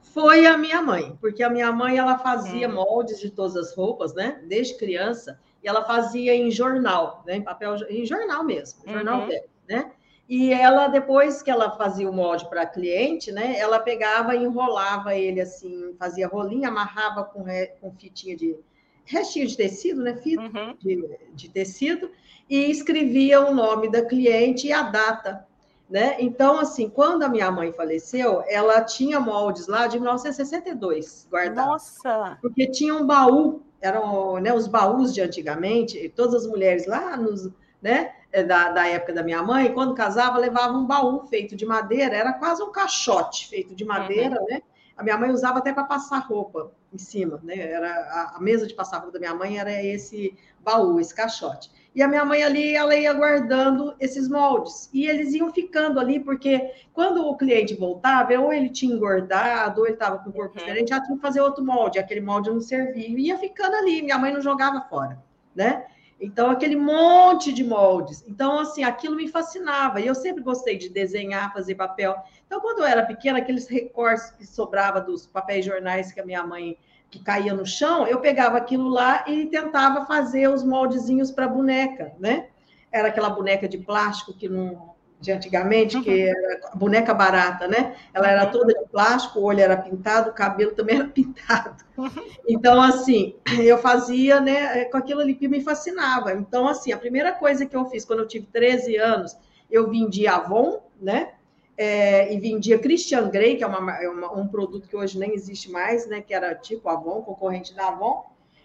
Foi 0.00 0.46
a 0.46 0.56
minha 0.56 0.80
mãe, 0.80 1.16
porque 1.20 1.42
a 1.42 1.50
minha 1.50 1.72
mãe 1.72 1.96
ela 1.98 2.18
fazia 2.18 2.68
hum. 2.68 2.74
moldes 2.74 3.18
de 3.18 3.30
todas 3.30 3.56
as 3.56 3.74
roupas, 3.74 4.14
né? 4.14 4.40
Desde 4.46 4.76
criança 4.76 5.40
e 5.64 5.68
ela 5.68 5.82
fazia 5.82 6.34
em 6.34 6.50
jornal, 6.50 7.24
né, 7.26 7.36
em 7.36 7.42
papel, 7.42 7.74
em 7.88 8.04
jornal 8.04 8.44
mesmo, 8.44 8.82
jornal 8.86 9.20
uhum. 9.20 9.26
velho, 9.28 9.48
né? 9.66 9.90
E 10.28 10.52
ela, 10.52 10.88
depois 10.88 11.42
que 11.42 11.50
ela 11.50 11.70
fazia 11.72 12.08
o 12.08 12.12
molde 12.12 12.48
para 12.48 12.66
cliente, 12.66 13.32
né, 13.32 13.58
ela 13.58 13.78
pegava 13.78 14.34
e 14.34 14.42
enrolava 14.42 15.14
ele 15.14 15.40
assim, 15.40 15.94
fazia 15.98 16.28
rolinho, 16.28 16.68
amarrava 16.68 17.24
com, 17.24 17.44
com 17.80 17.92
fitinha 17.92 18.36
de 18.36 18.56
restinho 19.04 19.46
de 19.46 19.56
tecido, 19.56 20.02
né, 20.02 20.16
fita 20.16 20.42
uhum. 20.42 20.74
de, 20.78 21.08
de 21.34 21.48
tecido, 21.48 22.10
e 22.48 22.70
escrevia 22.70 23.40
o 23.40 23.54
nome 23.54 23.90
da 23.90 24.04
cliente 24.04 24.66
e 24.66 24.72
a 24.72 24.82
data, 24.82 25.46
né? 25.88 26.16
Então, 26.18 26.58
assim, 26.58 26.88
quando 26.88 27.22
a 27.22 27.28
minha 27.28 27.50
mãe 27.50 27.72
faleceu, 27.72 28.42
ela 28.46 28.82
tinha 28.82 29.20
moldes 29.20 29.66
lá 29.66 29.86
de 29.86 29.98
1962 29.98 31.26
guardados. 31.30 32.00
Nossa! 32.04 32.38
Porque 32.40 32.66
tinha 32.66 32.94
um 32.94 33.06
baú 33.06 33.62
eram 33.84 34.40
né, 34.40 34.52
os 34.52 34.66
baús 34.66 35.12
de 35.12 35.20
antigamente, 35.20 36.08
todas 36.16 36.34
as 36.34 36.46
mulheres 36.46 36.86
lá 36.86 37.18
nos, 37.18 37.50
né, 37.82 38.12
é, 38.32 38.42
da, 38.42 38.70
da 38.70 38.88
época 38.88 39.12
da 39.12 39.22
minha 39.22 39.42
mãe, 39.42 39.74
quando 39.74 39.94
casava, 39.94 40.38
levavam 40.38 40.80
um 40.80 40.86
baú 40.86 41.26
feito 41.26 41.54
de 41.54 41.66
madeira, 41.66 42.16
era 42.16 42.32
quase 42.32 42.62
um 42.62 42.72
caixote 42.72 43.46
feito 43.46 43.74
de 43.74 43.84
madeira, 43.84 44.40
uhum. 44.40 44.46
né? 44.48 44.62
A 44.96 45.02
minha 45.02 45.18
mãe 45.18 45.30
usava 45.30 45.58
até 45.58 45.72
para 45.72 45.84
passar 45.84 46.18
roupa 46.18 46.70
em 46.92 46.98
cima, 46.98 47.40
né? 47.42 47.58
Era 47.58 47.90
a, 47.90 48.36
a, 48.36 48.40
mesa 48.40 48.66
de 48.66 48.74
passar 48.74 48.98
roupa 48.98 49.12
da 49.12 49.18
minha 49.18 49.34
mãe 49.34 49.58
era 49.58 49.82
esse 49.82 50.36
baú, 50.60 51.00
esse 51.00 51.14
caixote. 51.14 51.70
E 51.94 52.02
a 52.02 52.08
minha 52.08 52.24
mãe 52.24 52.42
ali, 52.42 52.74
ela 52.74 52.96
ia 52.96 53.12
guardando 53.12 53.94
esses 54.00 54.28
moldes. 54.28 54.88
E 54.92 55.06
eles 55.06 55.32
iam 55.32 55.52
ficando 55.52 55.98
ali, 55.98 56.20
porque 56.20 56.72
quando 56.92 57.26
o 57.26 57.36
cliente 57.36 57.74
voltava, 57.74 58.32
ou 58.38 58.52
ele 58.52 58.68
tinha 58.68 58.94
engordado, 58.94 59.80
ou 59.80 59.86
ele 59.86 59.94
estava 59.94 60.18
com 60.18 60.30
o 60.30 60.32
corpo 60.32 60.58
uhum. 60.58 60.64
diferente, 60.64 60.90
já 60.90 61.00
tinha 61.00 61.16
que 61.16 61.22
fazer 61.22 61.40
outro 61.40 61.64
molde. 61.64 61.98
Aquele 61.98 62.20
molde 62.20 62.50
não 62.50 62.60
servia. 62.60 63.08
E 63.08 63.26
ia 63.26 63.38
ficando 63.38 63.74
ali. 63.76 64.02
Minha 64.02 64.18
mãe 64.18 64.32
não 64.32 64.40
jogava 64.40 64.80
fora, 64.82 65.18
né? 65.54 65.86
Então, 66.20 66.50
aquele 66.50 66.76
monte 66.76 67.52
de 67.52 67.64
moldes. 67.64 68.24
Então, 68.26 68.58
assim, 68.58 68.84
aquilo 68.84 69.16
me 69.16 69.28
fascinava. 69.28 70.00
E 70.00 70.06
eu 70.06 70.14
sempre 70.14 70.42
gostei 70.42 70.78
de 70.78 70.88
desenhar, 70.88 71.52
fazer 71.52 71.74
papel. 71.74 72.16
Então, 72.46 72.60
quando 72.60 72.80
eu 72.80 72.86
era 72.86 73.04
pequena, 73.04 73.38
aqueles 73.38 73.66
recortes 73.66 74.30
que 74.30 74.46
sobrava 74.46 75.00
dos 75.00 75.26
papéis 75.26 75.64
jornais 75.64 76.12
que 76.12 76.20
a 76.20 76.24
minha 76.24 76.46
mãe 76.46 76.78
que 77.10 77.22
caía 77.22 77.54
no 77.54 77.64
chão, 77.64 78.06
eu 78.06 78.20
pegava 78.20 78.58
aquilo 78.58 78.88
lá 78.88 79.24
e 79.28 79.46
tentava 79.46 80.04
fazer 80.04 80.48
os 80.48 80.64
moldezinhos 80.64 81.30
para 81.30 81.46
boneca, 81.46 82.12
né? 82.18 82.48
Era 82.90 83.08
aquela 83.08 83.30
boneca 83.30 83.68
de 83.68 83.78
plástico 83.78 84.34
que 84.34 84.48
não 84.48 84.93
de 85.24 85.32
antigamente, 85.32 86.00
que 86.00 86.10
uhum. 86.10 86.28
era 86.28 86.70
boneca 86.74 87.14
barata, 87.14 87.66
né? 87.66 87.96
Ela 88.12 88.30
era 88.30 88.44
uhum. 88.44 88.50
toda 88.52 88.74
de 88.74 88.88
plástico, 88.88 89.40
o 89.40 89.44
olho 89.44 89.60
era 89.60 89.76
pintado, 89.76 90.30
o 90.30 90.34
cabelo 90.34 90.72
também 90.72 90.96
era 91.00 91.08
pintado. 91.08 91.84
Uhum. 91.96 92.10
Então, 92.48 92.80
assim, 92.80 93.34
eu 93.62 93.78
fazia, 93.78 94.40
né, 94.40 94.84
com 94.86 94.96
aquilo 94.96 95.20
ali 95.20 95.34
que 95.34 95.48
me 95.48 95.60
fascinava. 95.60 96.32
Então, 96.32 96.68
assim, 96.68 96.92
a 96.92 96.98
primeira 96.98 97.32
coisa 97.32 97.66
que 97.66 97.76
eu 97.76 97.86
fiz 97.86 98.04
quando 98.04 98.20
eu 98.20 98.28
tive 98.28 98.46
13 98.52 98.96
anos, 98.96 99.36
eu 99.70 99.90
de 100.08 100.26
Avon, 100.26 100.82
né? 101.00 101.30
é, 101.76 102.32
e 102.32 102.38
vendia 102.38 102.78
Christian 102.78 103.28
Grey, 103.28 103.56
que 103.56 103.64
é, 103.64 103.66
uma, 103.66 103.96
é 104.02 104.08
uma, 104.08 104.32
um 104.32 104.46
produto 104.46 104.88
que 104.88 104.96
hoje 104.96 105.18
nem 105.18 105.34
existe 105.34 105.70
mais, 105.70 106.06
né? 106.06 106.20
Que 106.20 106.32
era 106.32 106.54
tipo 106.54 106.88
Avon, 106.88 107.22
concorrente 107.22 107.74
da 107.74 107.88
Avon. 107.88 108.24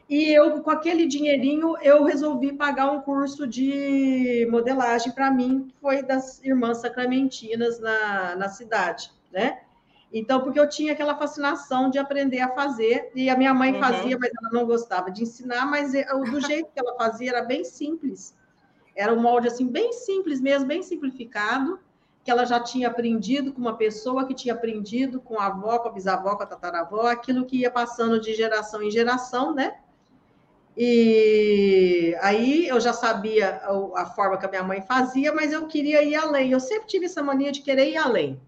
E 0.10 0.34
eu, 0.34 0.64
com 0.64 0.72
aquele 0.72 1.06
dinheirinho, 1.06 1.76
eu 1.84 2.04
resolvi 2.04 2.52
pagar 2.52 2.92
um 2.92 3.00
curso 3.00 3.46
de 3.46 4.48
modelagem 4.50 5.14
para 5.14 5.30
mim, 5.30 5.68
que 5.68 5.76
foi 5.80 6.02
das 6.02 6.44
irmãs 6.44 6.80
sacramentinas 6.80 7.80
na, 7.80 8.36
na 8.36 8.50
cidade, 8.50 9.12
né? 9.32 9.60
Então, 10.12 10.42
porque 10.42 10.60
eu 10.60 10.68
tinha 10.68 10.94
aquela 10.94 11.16
fascinação 11.16 11.92
de 11.92 12.00
aprender 12.00 12.42
a 12.42 12.50
fazer, 12.56 13.12
e 13.14 13.30
a 13.30 13.38
minha 13.38 13.54
mãe 13.54 13.74
uhum. 13.74 13.80
fazia, 13.80 14.18
mas 14.18 14.32
ela 14.36 14.50
não 14.52 14.66
gostava 14.66 15.12
de 15.12 15.22
ensinar, 15.22 15.68
mas 15.68 15.92
do 15.92 16.42
jeito 16.42 16.72
que 16.74 16.80
ela 16.80 16.98
fazia 16.98 17.30
era 17.30 17.44
bem 17.44 17.64
simples. 17.64 18.36
Era 18.96 19.14
um 19.14 19.22
molde 19.22 19.48
assim, 19.48 19.68
bem 19.68 19.94
simples 19.94 20.42
mesmo, 20.42 20.66
bem 20.66 20.82
simplificado, 20.82 21.80
que 22.24 22.32
ela 22.32 22.46
já 22.46 22.60
tinha 22.60 22.88
aprendido 22.88 23.54
com 23.54 23.62
uma 23.62 23.78
pessoa 23.78 24.26
que 24.26 24.34
tinha 24.34 24.56
aprendido 24.56 25.22
com 25.22 25.40
a 25.40 25.46
avó, 25.46 25.78
com 25.78 25.90
a 25.90 25.92
bisavó, 25.92 26.36
com 26.36 26.42
a 26.42 26.48
tataravó, 26.48 27.06
aquilo 27.06 27.46
que 27.46 27.58
ia 27.58 27.70
passando 27.70 28.20
de 28.20 28.34
geração 28.34 28.82
em 28.82 28.90
geração, 28.90 29.54
né? 29.54 29.78
E 30.82 32.16
aí 32.22 32.70
eu 32.70 32.80
já 32.80 32.94
sabia 32.94 33.62
a, 33.96 34.06
forma 34.06 34.38
que 34.38 34.46
a 34.46 34.50
minha 34.50 34.64
mãe 34.64 34.82
fazia, 34.82 35.34
mas 35.34 35.52
eu 35.52 35.68
queria 35.68 36.02
ir 36.02 36.16
além. 36.16 36.54
Eu 36.54 36.60
sempre 36.62 36.88
tive 36.88 37.06
essa 37.06 37.22
mania 37.22 37.52
de 37.52 37.60
querer 37.60 37.90
ir 37.90 37.98
além. 37.98 38.40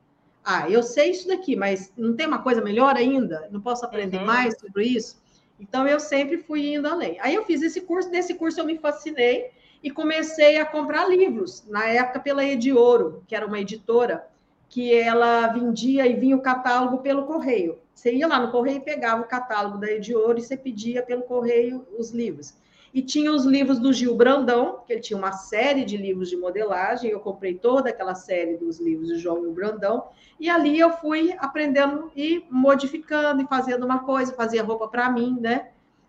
Ah, 0.42 0.70
eu 0.70 0.82
sei 0.82 1.12
isso 1.12 1.28
daqui, 1.28 1.58
mas 1.58 1.92
não 1.98 2.16
tem 2.16 2.26
uma 2.26 2.42
coisa 2.42 2.62
melhor 2.62 2.96
ainda? 2.96 3.50
Não 3.52 3.60
posso 3.60 3.84
aprender 3.84 4.20
uhum. 4.20 4.26
mais 4.26 4.58
sobre 4.58 4.86
isso? 4.86 5.22
Então 5.60 5.86
eu 5.86 6.00
sempre 6.00 6.38
fui 6.38 6.74
indo 6.74 6.88
além. 6.88 7.18
Aí 7.20 7.36
eu 7.36 7.44
fiz 7.44 7.62
esse 7.62 7.82
curso, 7.82 8.10
nesse 8.10 8.34
curso 8.36 8.62
eu 8.62 8.66
me 8.66 8.78
fascinei 8.78 9.52
e 9.84 9.92
comecei 9.92 10.58
a 10.58 10.66
comprar 10.66 11.10
livros, 11.10 11.66
na 11.68 11.86
época 11.86 12.22
pela 12.22 12.46
Ediouro, 12.46 13.26
que 13.28 13.36
era 13.36 13.46
uma 13.46 13.60
editora, 13.60 14.26
que 14.70 14.98
ela 14.98 15.48
vendia 15.48 16.08
e 16.08 16.14
vinha 16.14 16.38
o 16.38 16.42
catálogo 16.42 17.00
pelo 17.00 17.26
correio. 17.26 17.78
Você 18.02 18.16
ia 18.16 18.26
lá 18.26 18.40
no 18.40 18.52
correio 18.52 18.78
e 18.78 18.84
pegava 18.84 19.22
o 19.22 19.28
catálogo 19.28 19.78
da 19.78 19.92
Ediouro 19.92 20.40
e 20.40 20.42
você 20.42 20.58
pedia 20.58 21.04
pelo 21.04 21.22
correio 21.22 21.86
os 22.00 22.10
livros. 22.10 22.58
E 22.92 23.00
tinha 23.00 23.32
os 23.32 23.46
livros 23.46 23.78
do 23.78 23.94
Gil 23.94 24.16
Brandão, 24.16 24.80
que 24.88 24.94
ele 24.94 25.02
tinha 25.02 25.16
uma 25.16 25.34
série 25.34 25.86
de 25.86 25.98
livros 25.98 26.28
de 26.28 26.36
modelagem, 26.36 27.12
eu 27.12 27.20
comprei 27.20 27.54
toda 27.54 27.92
aquela 27.92 28.16
série 28.16 28.58
dos 28.58 28.80
livros 28.80 29.08
de 29.08 29.20
João 29.20 29.54
Brandão, 29.54 30.08
e 30.40 30.50
ali 30.50 30.80
eu 30.80 30.90
fui 30.94 31.36
aprendendo 31.38 32.12
e 32.16 32.44
modificando 32.50 33.44
e 33.44 33.48
fazendo 33.48 33.86
uma 33.86 34.00
coisa, 34.00 34.34
fazia 34.34 34.64
roupa 34.64 34.88
para 34.88 35.08
mim, 35.12 35.38
né? 35.40 35.68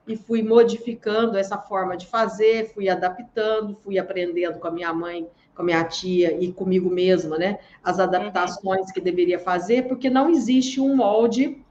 e 0.09 0.17
fui 0.17 0.43
modificando 0.43 1.37
essa 1.37 1.57
forma 1.59 1.97
de 1.97 2.07
fazer, 2.07 2.73
fui 2.75 2.89
adaptando, 2.89 3.77
fui 3.85 3.99
aprendendo 3.99 4.59
com 4.59 4.67
a 4.67 4.71
minha 4.71 4.93
mãe 4.93 5.29
com 5.55 5.63
a 5.63 5.65
minha 5.65 5.85
tia 5.85 6.37
e 6.43 6.53
comigo 6.53 6.91
mesma, 6.91 7.37
né? 7.37 7.59
As 7.83 7.99
adaptações 7.99 8.87
uhum. 8.87 8.93
que 8.93 9.01
deveria 9.01 9.39
fazer, 9.39 9.87
porque 9.87 10.09
não 10.09 10.31
existe 10.31 10.81
um 10.81 10.97
molde, 10.97 11.62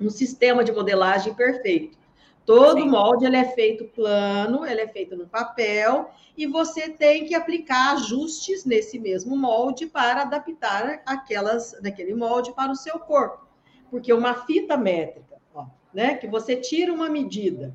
um 0.00 0.10
sistema 0.10 0.64
de 0.64 0.72
modelagem 0.72 1.34
perfeito. 1.34 1.96
Todo 2.44 2.82
Sim. 2.82 2.88
molde 2.88 3.24
ele 3.24 3.36
é 3.36 3.44
feito 3.44 3.84
plano, 3.84 4.66
ele 4.66 4.82
é 4.82 4.88
feito 4.88 5.16
no 5.16 5.26
papel, 5.26 6.10
e 6.36 6.46
você 6.46 6.90
tem 6.90 7.24
que 7.24 7.34
aplicar 7.34 7.94
ajustes 7.94 8.64
nesse 8.64 8.98
mesmo 8.98 9.36
molde 9.36 9.86
para 9.86 10.22
adaptar 10.22 11.02
aquelas 11.06 11.72
daquele 11.80 12.14
molde 12.14 12.52
para 12.52 12.70
o 12.70 12.76
seu 12.76 12.98
corpo. 12.98 13.46
Porque 13.90 14.12
uma 14.12 14.34
fita 14.44 14.76
métrica, 14.76 15.36
ó, 15.54 15.66
né, 15.92 16.16
que 16.16 16.26
você 16.26 16.56
tira 16.56 16.92
uma 16.92 17.08
medida 17.08 17.74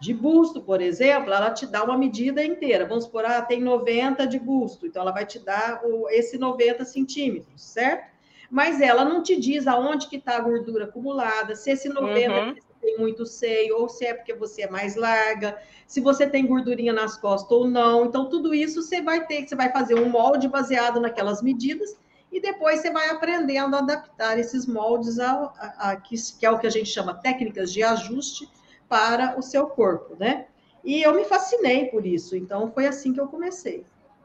de 0.00 0.12
busto, 0.12 0.60
por 0.60 0.80
exemplo, 0.80 1.32
ela 1.32 1.50
te 1.50 1.66
dá 1.66 1.84
uma 1.84 1.96
medida 1.96 2.42
inteira. 2.42 2.86
Vamos 2.86 3.04
supor, 3.04 3.24
ah, 3.24 3.42
tem 3.42 3.60
90 3.60 4.26
de 4.26 4.38
busto, 4.38 4.86
então 4.86 5.02
ela 5.02 5.12
vai 5.12 5.26
te 5.26 5.38
dar 5.38 5.82
o, 5.84 6.08
esse 6.08 6.36
90 6.36 6.84
centímetros, 6.84 7.62
certo? 7.62 8.10
Mas 8.50 8.80
ela 8.80 9.04
não 9.04 9.22
te 9.22 9.38
diz 9.38 9.66
aonde 9.66 10.08
que 10.08 10.16
está 10.16 10.36
a 10.36 10.40
gordura 10.40 10.84
acumulada, 10.86 11.54
se 11.54 11.70
esse 11.70 11.88
90 11.88 12.34
uhum. 12.34 12.54
tem 12.80 12.98
muito 12.98 13.24
seio, 13.24 13.76
ou 13.76 13.88
se 13.88 14.04
é 14.04 14.12
porque 14.12 14.34
você 14.34 14.62
é 14.62 14.70
mais 14.70 14.96
larga, 14.96 15.56
se 15.86 16.00
você 16.00 16.26
tem 16.26 16.46
gordurinha 16.46 16.92
nas 16.92 17.16
costas 17.16 17.50
ou 17.52 17.68
não. 17.68 18.06
Então, 18.06 18.28
tudo 18.28 18.52
isso 18.52 18.82
você 18.82 19.00
vai 19.00 19.24
ter, 19.26 19.46
você 19.46 19.54
vai 19.54 19.70
fazer 19.70 19.94
um 19.94 20.08
molde 20.08 20.48
baseado 20.48 21.00
naquelas 21.00 21.40
medidas, 21.40 21.96
e 22.32 22.40
depois 22.40 22.80
você 22.80 22.90
vai 22.90 23.08
aprendendo 23.10 23.76
a 23.76 23.80
adaptar 23.80 24.38
esses 24.38 24.66
moldes 24.66 25.18
a, 25.18 25.52
a, 25.56 25.90
a 25.90 25.96
que, 25.96 26.16
que 26.38 26.46
é 26.46 26.50
o 26.50 26.58
que 26.58 26.66
a 26.66 26.70
gente 26.70 26.88
chama 26.88 27.14
técnicas 27.14 27.72
de 27.72 27.82
ajuste 27.82 28.48
para 28.88 29.38
o 29.38 29.42
seu 29.42 29.66
corpo, 29.68 30.16
né? 30.18 30.46
E 30.82 31.02
eu 31.02 31.14
me 31.14 31.24
fascinei 31.24 31.86
por 31.86 32.06
isso, 32.06 32.36
então 32.36 32.70
foi 32.72 32.86
assim 32.86 33.12
que 33.12 33.20
eu 33.20 33.28
comecei. 33.28 33.84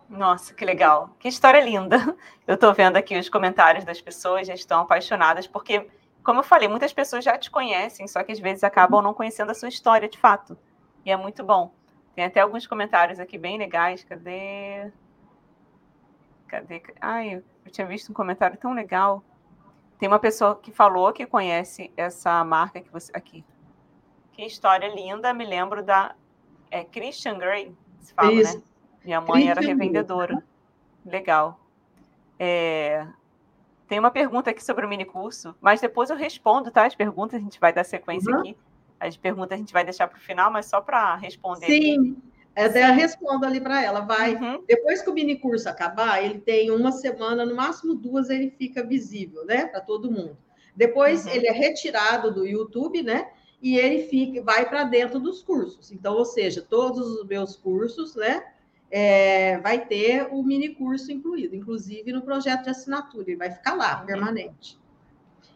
Nossa, 0.10 0.54
que 0.54 0.64
legal. 0.64 1.10
Que 1.20 1.28
história 1.28 1.60
linda. 1.60 1.98
Eu 2.46 2.56
estou 2.56 2.74
vendo 2.74 2.98
aqui 2.98 3.18
os 3.18 3.30
comentários 3.30 3.84
das 3.84 4.00
pessoas, 4.00 4.48
já 4.48 4.54
estão 4.54 4.82
apaixonadas, 4.82 5.48
porque, 5.48 5.90
como 6.24 6.40
eu 6.40 6.44
falei, 6.44 6.68
muitas 6.68 6.94
pessoas 6.94 7.24
já 7.24 7.38
te 7.38 7.50
conhecem, 7.50 8.08
só 8.08 8.24
que 8.24 8.32
às 8.32 8.40
vezes 8.40 8.64
acabam 8.64 9.02
não 9.02 9.16
conhecendo 9.16 9.52
a 9.52 9.56
sua 9.56 9.70
história 9.70 10.08
de 10.08 10.18
fato. 10.18 10.56
E 11.04 11.12
é 11.12 11.18
muito 11.18 11.44
bom. 11.44 11.74
Tem 12.16 12.24
até 12.24 12.40
alguns 12.40 12.68
comentários 12.68 13.20
aqui 13.20 13.38
bem 13.38 13.58
legais. 13.58 14.04
Cadê? 14.04 14.92
Cadê? 16.48 16.82
Ai, 17.02 17.44
eu 17.66 17.72
tinha 17.72 17.88
visto 17.88 18.12
um 18.12 18.14
comentário 18.14 18.58
tão 18.58 18.74
legal. 18.74 19.24
Tem 19.98 20.08
uma 20.08 20.20
pessoa 20.20 20.56
que 20.56 20.72
falou 20.72 21.12
que 21.12 21.26
conhece 21.26 21.92
essa 21.98 22.44
marca 22.44 22.80
que 22.80 22.92
você. 22.92 23.12
Aqui. 23.14 23.44
Que 24.34 24.46
história 24.46 24.88
linda, 24.88 25.34
me 25.34 25.46
lembro 25.46 25.82
da 25.82 26.16
é, 26.70 26.84
Christian 26.84 27.38
Grey, 27.38 27.76
se 28.02 28.14
fala, 28.14 28.32
né? 28.32 28.42
Isso. 28.42 28.58
né? 28.58 28.75
Minha 29.06 29.22
mãe 29.22 29.48
era 29.48 29.62
revendedora. 29.62 30.44
Legal. 31.06 31.60
É, 32.40 33.06
tem 33.88 34.00
uma 34.00 34.10
pergunta 34.10 34.50
aqui 34.50 34.64
sobre 34.64 34.86
o 34.86 34.90
mini 34.90 35.06
curso, 35.06 35.56
mas 35.62 35.80
depois 35.80 36.10
eu 36.10 36.16
respondo, 36.16 36.72
tá? 36.72 36.86
As 36.86 36.96
perguntas 36.96 37.40
a 37.40 37.44
gente 37.44 37.60
vai 37.60 37.72
dar 37.72 37.84
sequência 37.84 38.34
uhum. 38.34 38.40
aqui. 38.40 38.58
As 39.00 39.16
perguntas 39.16 39.54
a 39.54 39.58
gente 39.58 39.72
vai 39.72 39.84
deixar 39.84 40.08
para 40.08 40.18
o 40.18 40.22
final, 40.22 40.52
mas 40.52 40.66
só 40.66 40.82
para 40.82 41.16
responder. 41.16 41.68
Sim, 41.68 42.18
até 42.56 42.90
eu 42.90 42.94
respondo 42.94 43.46
ali 43.46 43.62
para 43.62 43.84
ela. 43.84 44.00
Vai. 44.02 44.36
Uhum. 44.36 44.64
Depois 44.68 45.02
que 45.04 45.10
o 45.10 45.14
mini 45.14 45.38
curso 45.38 45.70
acabar, 45.70 46.24
ele 46.24 46.40
tem 46.40 46.72
uma 46.72 46.92
semana, 46.92 47.46
no 47.46 47.56
máximo 47.56 47.94
duas, 47.94 48.30
ele 48.30 48.50
fica 48.50 48.84
visível, 48.84 49.46
né? 49.46 49.68
Para 49.68 49.82
todo 49.82 50.12
mundo. 50.12 50.38
Depois 50.76 51.26
uhum. 51.26 51.32
ele 51.32 51.48
é 51.48 51.52
retirado 51.52 52.34
do 52.34 52.46
YouTube, 52.46 53.04
né? 53.04 53.30
e 53.62 53.80
ele 53.80 54.04
fica, 54.04 54.44
vai 54.44 54.70
para 54.70 54.84
dentro 54.84 55.20
dos 55.20 55.42
cursos. 55.42 55.92
Então, 55.92 56.14
ou 56.14 56.24
seja, 56.24 56.62
todos 56.62 57.08
os 57.08 57.26
meus 57.26 57.56
cursos, 57.56 58.16
né, 58.16 58.44
é, 58.92 59.58
vai 59.60 59.86
ter 59.86 60.28
o 60.32 60.44
mini 60.44 60.70
curso 60.70 61.12
incluído, 61.12 61.56
inclusive 61.56 62.12
no 62.12 62.22
projeto 62.22 62.64
de 62.64 62.70
assinatura, 62.70 63.24
ele 63.28 63.38
vai 63.38 63.52
ficar 63.52 63.74
lá, 63.74 64.00
uhum. 64.00 64.06
permanente. 64.06 64.80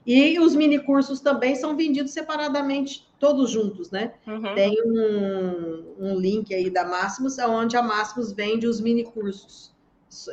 E 0.06 0.40
os 0.40 0.56
mini 0.56 0.80
cursos 0.80 1.20
também 1.20 1.56
são 1.56 1.76
vendidos 1.76 2.12
separadamente, 2.12 3.08
todos 3.20 3.52
juntos, 3.52 3.92
né? 3.92 4.14
Uhum. 4.26 4.56
Tem 4.56 4.76
um, 4.84 5.96
um, 6.00 6.20
link 6.20 6.54
aí 6.54 6.70
da 6.70 6.84
Máximos, 6.84 7.38
onde 7.38 7.78
a 7.78 7.84
Máximos 7.84 8.32
vende 8.32 8.66
os 8.66 8.82
mini 8.82 9.04
cursos, 9.04 9.76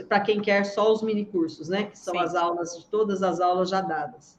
para 0.08 0.20
quem 0.20 0.40
quer 0.40 0.64
só 0.64 0.90
os 0.90 1.02
mini 1.02 1.26
cursos, 1.26 1.68
né? 1.68 1.84
Que 1.84 1.98
são 1.98 2.14
Sim. 2.14 2.20
as 2.20 2.34
aulas, 2.34 2.84
todas 2.90 3.22
as 3.22 3.40
aulas 3.40 3.68
já 3.68 3.82
dadas. 3.82 4.38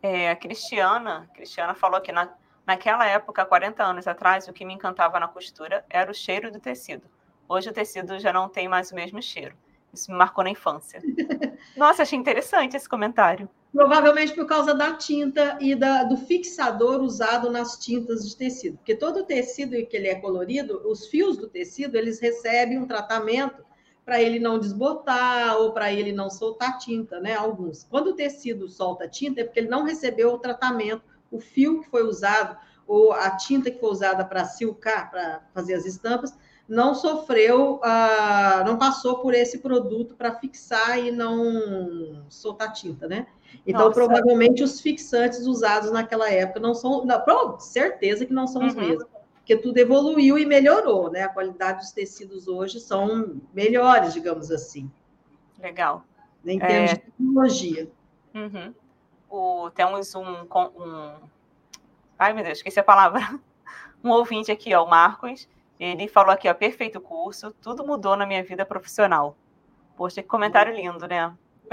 É, 0.00 0.30
a 0.30 0.36
Cristiana, 0.36 1.28
Cristiana 1.34 1.74
falou 1.74 2.00
que 2.00 2.12
na, 2.12 2.28
naquela 2.66 3.06
época, 3.06 3.44
40 3.44 3.82
anos 3.82 4.06
atrás, 4.06 4.46
o 4.46 4.52
que 4.52 4.64
me 4.64 4.74
encantava 4.74 5.18
na 5.18 5.26
costura 5.26 5.84
era 5.88 6.10
o 6.10 6.14
cheiro 6.14 6.52
do 6.52 6.60
tecido. 6.60 7.13
Hoje 7.48 7.70
o 7.70 7.72
tecido 7.72 8.18
já 8.18 8.32
não 8.32 8.48
tem 8.48 8.68
mais 8.68 8.90
o 8.90 8.94
mesmo 8.94 9.20
cheiro. 9.22 9.54
Isso 9.92 10.10
me 10.10 10.18
marcou 10.18 10.42
na 10.42 10.50
infância. 10.50 11.00
Nossa, 11.76 12.02
achei 12.02 12.18
interessante 12.18 12.76
esse 12.76 12.88
comentário. 12.88 13.48
Provavelmente 13.72 14.32
por 14.34 14.46
causa 14.46 14.74
da 14.74 14.94
tinta 14.94 15.58
e 15.60 15.74
da, 15.74 16.04
do 16.04 16.16
fixador 16.16 17.00
usado 17.00 17.50
nas 17.50 17.76
tintas 17.78 18.28
de 18.28 18.36
tecido. 18.36 18.76
Porque 18.78 18.94
todo 18.94 19.24
tecido 19.24 19.70
que 19.86 19.96
ele 19.96 20.08
é 20.08 20.14
colorido, 20.14 20.82
os 20.88 21.06
fios 21.06 21.36
do 21.36 21.48
tecido, 21.48 21.96
eles 21.96 22.20
recebem 22.20 22.78
um 22.78 22.86
tratamento 22.86 23.64
para 24.04 24.20
ele 24.20 24.38
não 24.38 24.58
desbotar 24.58 25.56
ou 25.56 25.72
para 25.72 25.92
ele 25.92 26.12
não 26.12 26.28
soltar 26.28 26.78
tinta, 26.78 27.18
né? 27.20 27.34
Alguns. 27.34 27.84
Quando 27.84 28.08
o 28.08 28.14
tecido 28.14 28.68
solta 28.68 29.08
tinta, 29.08 29.40
é 29.40 29.44
porque 29.44 29.60
ele 29.60 29.68
não 29.68 29.84
recebeu 29.84 30.32
o 30.32 30.38
tratamento, 30.38 31.02
o 31.30 31.40
fio 31.40 31.80
que 31.80 31.88
foi 31.88 32.02
usado 32.02 32.56
ou 32.86 33.12
a 33.12 33.30
tinta 33.30 33.70
que 33.70 33.80
foi 33.80 33.90
usada 33.90 34.24
para 34.24 34.44
silcar, 34.44 35.10
para 35.10 35.42
fazer 35.54 35.74
as 35.74 35.86
estampas, 35.86 36.36
não 36.68 36.94
sofreu, 36.94 37.74
uh, 37.76 38.64
não 38.64 38.78
passou 38.78 39.18
por 39.18 39.34
esse 39.34 39.58
produto 39.58 40.14
para 40.14 40.34
fixar 40.34 40.98
e 40.98 41.10
não 41.10 42.24
soltar 42.28 42.72
tinta, 42.72 43.06
né? 43.06 43.26
Então, 43.66 43.82
Nossa. 43.82 43.94
provavelmente 43.94 44.62
os 44.62 44.80
fixantes 44.80 45.46
usados 45.46 45.90
naquela 45.90 46.30
época 46.30 46.58
não 46.60 46.74
são, 46.74 47.04
não, 47.04 47.60
certeza 47.60 48.26
que 48.26 48.32
não 48.32 48.46
são 48.46 48.66
os 48.66 48.74
uhum. 48.74 48.80
mesmos 48.80 49.14
porque 49.44 49.58
tudo 49.58 49.76
evoluiu 49.76 50.38
e 50.38 50.46
melhorou, 50.46 51.10
né? 51.10 51.22
A 51.22 51.28
qualidade 51.28 51.80
dos 51.80 51.92
tecidos 51.92 52.48
hoje 52.48 52.80
são 52.80 53.42
melhores, 53.52 54.14
digamos 54.14 54.50
assim. 54.50 54.90
Legal. 55.58 56.02
Em 56.46 56.58
termos 56.58 56.92
é... 56.92 56.94
de 56.94 57.00
tecnologia. 57.00 57.90
Uhum. 58.34 58.74
O, 59.28 59.70
temos 59.70 60.14
um, 60.14 60.46
um. 60.50 61.12
Ai, 62.18 62.32
meu 62.32 62.42
Deus, 62.42 62.58
esqueci 62.58 62.80
a 62.80 62.84
palavra. 62.84 63.20
Um 64.02 64.10
ouvinte 64.10 64.52
aqui, 64.52 64.74
ó, 64.74 64.84
o 64.84 64.90
Marcos. 64.90 65.48
Ele 65.78 66.08
falou 66.08 66.32
aqui, 66.32 66.48
ó, 66.48 66.54
perfeito 66.54 67.00
curso, 67.00 67.52
tudo 67.60 67.86
mudou 67.86 68.16
na 68.16 68.26
minha 68.26 68.42
vida 68.42 68.64
profissional. 68.64 69.36
Poxa, 69.96 70.22
que 70.22 70.28
comentário 70.28 70.74
lindo, 70.74 71.06
né? 71.06 71.32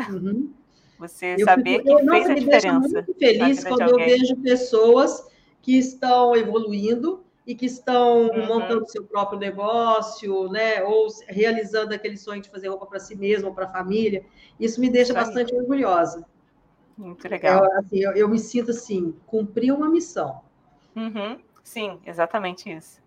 Uhum. 0.10 0.52
Você 1.00 1.36
eu 1.38 1.46
saber 1.46 1.82
fico, 1.82 1.98
que 1.98 2.10
fez 2.10 2.30
a 2.30 2.34
diferença. 2.36 2.88
Eu 2.88 3.04
muito 3.04 3.14
feliz 3.18 3.64
quando 3.64 3.82
eu 3.82 3.96
vejo 3.96 4.36
pessoas 4.38 5.28
que 5.62 5.78
estão 5.78 6.36
evoluindo 6.36 7.24
e 7.46 7.56
que 7.56 7.66
estão 7.66 8.28
uhum. 8.28 8.46
montando 8.46 8.90
seu 8.90 9.04
próprio 9.04 9.40
negócio, 9.40 10.48
né? 10.50 10.84
Ou 10.84 11.08
realizando 11.28 11.94
aquele 11.94 12.18
sonho 12.18 12.42
de 12.42 12.50
fazer 12.50 12.68
roupa 12.68 12.86
para 12.86 13.00
si 13.00 13.16
mesmo 13.16 13.50
ou 13.50 13.56
para 13.56 13.66
a 13.66 13.72
família. 13.72 14.24
Isso 14.60 14.80
me 14.80 14.90
deixa 14.90 15.12
Isso 15.12 15.26
bastante 15.26 15.56
orgulhosa. 15.56 16.24
Muito 16.96 17.28
legal. 17.28 17.66
Eu, 17.66 17.80
assim, 17.80 18.00
eu, 18.00 18.12
eu, 18.12 18.30
me 18.30 18.38
sinto 18.38 18.70
assim, 18.70 19.16
cumprir 19.26 19.74
uma 19.74 19.90
missão. 19.90 20.42
Uhum. 20.96 21.40
Sim, 21.64 22.00
exatamente 22.06 22.72
isso. 22.72 23.02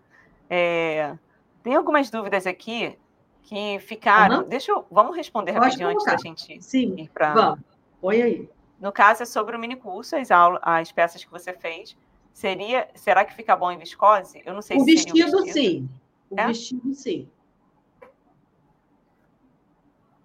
É... 0.49 1.15
Tem 1.63 1.75
algumas 1.75 2.09
dúvidas 2.09 2.45
aqui 2.45 2.97
que 3.43 3.79
ficaram. 3.79 4.39
Uhum. 4.41 4.49
Deixa 4.49 4.71
eu. 4.71 4.85
Vamos 4.91 5.15
responder 5.15 5.51
rapidinho 5.51 5.89
antes 5.89 6.05
da 6.05 6.17
gente 6.17 6.61
Sim, 6.61 6.95
ir 6.97 7.09
para. 7.09 7.33
Vamos. 7.33 7.59
Põe 8.01 8.21
aí. 8.21 8.49
No 8.79 8.91
caso, 8.91 9.23
é 9.23 9.25
sobre 9.25 9.55
o 9.55 9.59
mini 9.59 9.75
curso, 9.75 10.15
as, 10.15 10.29
aulas, 10.29 10.59
as 10.61 10.91
peças 10.91 11.23
que 11.23 11.31
você 11.31 11.53
fez. 11.53 11.95
Seria, 12.33 12.89
será 12.93 13.23
que 13.23 13.33
fica 13.33 13.55
bom 13.55 13.71
em 13.71 13.77
viscose? 13.77 14.41
Eu 14.45 14.53
não 14.53 14.61
sei 14.61 14.77
o 14.77 14.81
se 14.81 14.85
vestido, 14.85 15.13
vestido, 15.15 15.53
sim. 15.53 15.89
O 16.29 16.39
é? 16.39 16.47
vestido, 16.47 16.93
sim. 16.93 17.29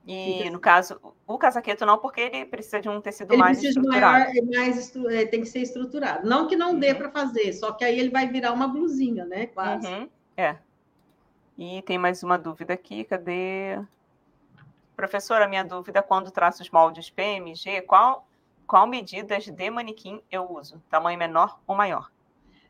E 0.07 0.49
no 0.51 0.59
caso, 0.59 0.99
o 1.27 1.39
casaqueto 1.39 1.85
não, 1.87 1.99
porque 1.99 2.21
ele 2.21 2.45
precisa 2.45 2.81
de 2.81 2.89
um 2.89 3.01
tecido 3.01 3.33
ele 3.33 3.41
mais 3.41 3.63
estruturado. 3.63 4.31
Maior, 4.31 4.47
mais 4.55 4.97
é, 5.07 5.27
tem 5.27 5.41
que 5.41 5.47
ser 5.47 5.61
estruturado. 5.61 6.27
Não 6.27 6.49
que 6.49 6.57
não 6.57 6.73
uhum. 6.73 6.79
dê 6.79 6.95
para 6.95 7.11
fazer, 7.11 7.53
só 7.53 7.73
que 7.73 7.85
aí 7.85 7.99
ele 7.99 8.11
vai 8.11 8.27
virar 8.27 8.53
uma 8.53 8.67
blusinha, 8.67 9.25
né? 9.25 9.47
Quase. 9.47 9.87
Uhum. 9.87 10.09
É. 10.37 10.57
E 11.57 11.83
tem 11.83 11.99
mais 11.99 12.23
uma 12.23 12.39
dúvida 12.39 12.73
aqui, 12.73 13.05
cadê? 13.05 13.79
Professora, 14.97 15.47
minha 15.47 15.63
dúvida, 15.63 16.03
quando 16.03 16.31
traço 16.31 16.63
os 16.63 16.71
moldes 16.71 17.11
PMG, 17.11 17.83
qual 17.83 18.27
qual 18.71 18.87
medidas 18.87 19.47
de 19.47 19.69
manequim 19.69 20.23
eu 20.31 20.49
uso? 20.49 20.81
Tamanho 20.89 21.19
menor 21.19 21.59
ou 21.67 21.75
maior? 21.75 22.09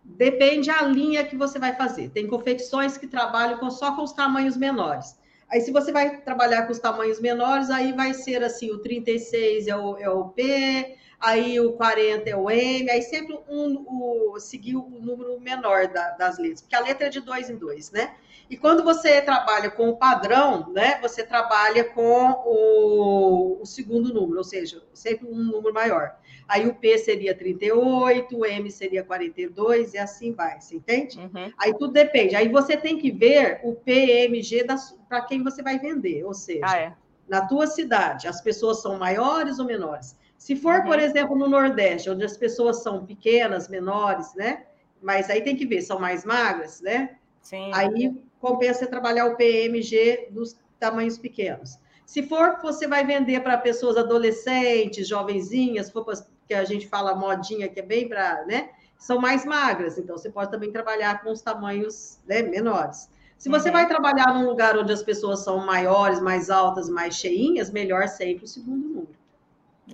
Depende 0.03 0.71
a 0.71 0.81
linha 0.81 1.27
que 1.27 1.37
você 1.37 1.59
vai 1.59 1.77
fazer. 1.77 2.09
Tem 2.09 2.27
confecções 2.27 2.97
que 2.97 3.07
trabalham 3.07 3.59
com, 3.59 3.71
só 3.71 3.95
com 3.95 4.03
os 4.03 4.15
tamanhos 4.15 4.57
menores. 4.57 5.20
Aí, 5.51 5.61
se 5.61 5.73
você 5.73 5.91
vai 5.91 6.19
trabalhar 6.19 6.67
com 6.67 6.73
os 6.73 6.79
tamanhos 6.79 7.21
menores, 7.21 7.71
aí 7.71 7.93
vai 7.93 8.15
ser 8.15 8.43
assim: 8.45 8.71
o 8.71 8.79
36 8.79 9.67
é 9.67 9.77
o, 9.77 9.99
é 9.99 10.09
o 10.09 10.29
P, 10.29 10.97
aí 11.19 11.61
o 11.61 11.73
40 11.73 12.31
é 12.31 12.37
o 12.37 12.51
M, 12.51 12.91
aí 12.91 13.03
sempre 13.03 13.39
um, 13.49 13.85
o, 13.87 14.39
seguir 14.39 14.77
o 14.77 14.89
número 14.89 15.39
menor 15.41 15.89
da, 15.89 16.11
das 16.13 16.39
letras, 16.39 16.63
porque 16.63 16.77
a 16.77 16.81
letra 16.81 17.09
é 17.09 17.11
de 17.11 17.21
dois 17.21 17.51
em 17.51 17.57
dois, 17.57 17.91
né? 17.91 18.15
E 18.49 18.57
quando 18.57 18.83
você 18.83 19.21
trabalha 19.21 19.71
com 19.71 19.89
o 19.91 19.97
padrão, 19.97 20.73
né, 20.73 20.99
você 21.01 21.23
trabalha 21.23 21.85
com 21.85 22.31
o, 22.45 23.63
o, 23.63 23.67
segundo 23.67 24.13
número, 24.13 24.39
ou 24.39 24.45
seja, 24.45 24.83
sempre 24.93 25.29
um 25.29 25.37
número 25.37 25.73
maior. 25.73 26.17
Aí 26.51 26.67
o 26.67 26.75
P 26.75 26.99
seria 26.99 27.33
38, 27.33 28.37
o 28.37 28.45
M 28.45 28.69
seria 28.73 29.05
42 29.05 29.95
e 29.95 29.99
assim 29.99 30.33
vai, 30.33 30.61
você 30.61 30.75
entende? 30.75 31.17
Uhum. 31.17 31.53
Aí 31.57 31.73
tudo 31.73 31.93
depende. 31.93 32.35
Aí 32.35 32.49
você 32.49 32.77
tem 32.77 32.99
que 32.99 33.09
ver 33.09 33.61
o 33.63 33.77
PMG 33.77 34.67
para 35.09 35.23
quem 35.23 35.45
você 35.45 35.63
vai 35.63 35.79
vender, 35.79 36.25
ou 36.25 36.35
seja, 36.35 36.65
ah, 36.65 36.77
é. 36.77 36.93
na 37.29 37.47
tua 37.47 37.69
cidade, 37.69 38.27
as 38.27 38.41
pessoas 38.41 38.83
são 38.83 38.99
maiores 38.99 39.61
ou 39.61 39.65
menores? 39.65 40.19
Se 40.37 40.57
for, 40.57 40.81
uhum. 40.81 40.87
por 40.87 40.99
exemplo, 40.99 41.39
no 41.39 41.49
Nordeste, 41.49 42.11
onde 42.11 42.25
as 42.25 42.37
pessoas 42.37 42.83
são 42.83 43.07
pequenas, 43.07 43.69
menores, 43.69 44.35
né? 44.35 44.65
Mas 45.01 45.31
aí 45.31 45.43
tem 45.43 45.55
que 45.55 45.65
ver, 45.65 45.83
são 45.83 46.01
mais 46.01 46.25
magras, 46.25 46.81
né? 46.81 47.17
Sim. 47.41 47.71
Aí 47.73 48.13
compensa 48.41 48.89
trabalhar 48.89 49.27
o 49.27 49.37
PMG 49.37 50.31
dos 50.33 50.59
tamanhos 50.81 51.17
pequenos. 51.17 51.79
Se 52.05 52.25
for, 52.25 52.59
você 52.61 52.89
vai 52.89 53.07
vender 53.07 53.41
para 53.41 53.57
pessoas 53.57 53.97
adolescentes, 53.97 55.07
jovenzinhas, 55.07 55.87
se 55.87 55.93
for 55.93 56.05
que 56.51 56.55
a 56.55 56.65
gente 56.65 56.89
fala 56.89 57.15
modinha, 57.15 57.69
que 57.69 57.79
é 57.79 57.83
bem 57.83 58.09
para, 58.09 58.45
né? 58.45 58.71
São 58.99 59.21
mais 59.21 59.45
magras, 59.45 59.97
então 59.97 60.19
você 60.19 60.29
pode 60.29 60.51
também 60.51 60.73
trabalhar 60.73 61.23
com 61.23 61.31
os 61.31 61.41
tamanhos 61.41 62.19
né, 62.27 62.43
menores. 62.43 63.09
Se 63.39 63.49
você 63.49 63.69
uhum. 63.69 63.75
vai 63.75 63.87
trabalhar 63.87 64.35
num 64.35 64.47
lugar 64.47 64.77
onde 64.77 64.93
as 64.93 65.03
pessoas 65.03 65.41
são 65.45 65.65
maiores, 65.65 66.21
mais 66.21 66.51
altas, 66.51 66.91
mais 66.91 67.15
cheinhas, 67.15 67.71
melhor 67.71 68.09
sempre 68.09 68.45
o 68.45 68.49
segundo 68.49 68.89
número. 68.89 69.17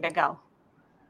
Legal. 0.03 0.43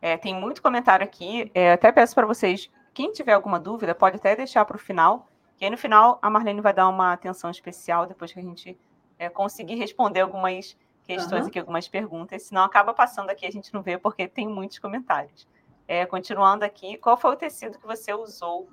É, 0.03 0.17
tem 0.17 0.35
muito 0.35 0.61
comentário 0.61 1.05
aqui. 1.05 1.51
É, 1.55 1.73
até 1.73 1.91
peço 1.91 2.15
para 2.15 2.27
vocês, 2.27 2.69
quem 2.93 3.13
tiver 3.13 3.33
alguma 3.33 3.59
dúvida, 3.59 3.95
pode 3.95 4.17
até 4.17 4.37
deixar 4.37 4.65
para 4.65 4.77
o 4.77 4.81
final 4.81 5.29
e 5.59 5.65
aí, 5.65 5.71
no 5.71 5.79
final, 5.79 6.19
a 6.21 6.29
Marlene 6.29 6.61
vai 6.61 6.75
dar 6.75 6.89
uma 6.89 7.13
atenção 7.13 7.51
especial 7.51 8.07
depois 8.07 8.33
que 8.33 8.39
a 8.39 8.43
gente 8.43 8.79
é, 9.19 9.29
conseguir 9.31 9.77
responder 9.77 10.21
algumas 10.21 10.77
questões 11.07 11.43
uhum. 11.43 11.49
aqui, 11.49 11.59
algumas 11.59 11.89
perguntas. 11.89 12.43
Senão, 12.43 12.63
acaba 12.63 12.93
passando 12.93 13.31
aqui, 13.31 13.47
a 13.47 13.51
gente 13.51 13.73
não 13.73 13.83
vê, 13.83 13.97
porque 13.97 14.27
tem 14.27 14.47
muitos 14.47 14.79
comentários. 14.79 15.47
É, 15.89 16.05
continuando 16.05 16.65
aqui, 16.65 16.99
qual 16.99 17.17
foi 17.17 17.31
o 17.33 17.37
tecido 17.37 17.79
que 17.79 17.87
você 17.87 18.13
usou, 18.13 18.69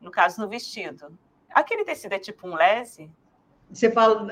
no 0.00 0.10
caso, 0.10 0.40
no 0.40 0.48
vestido? 0.48 1.16
Aquele 1.50 1.84
tecido 1.84 2.14
é 2.14 2.18
tipo 2.18 2.48
um 2.48 2.54
lese? 2.54 3.10
Você 3.70 3.90
fala 3.90 4.24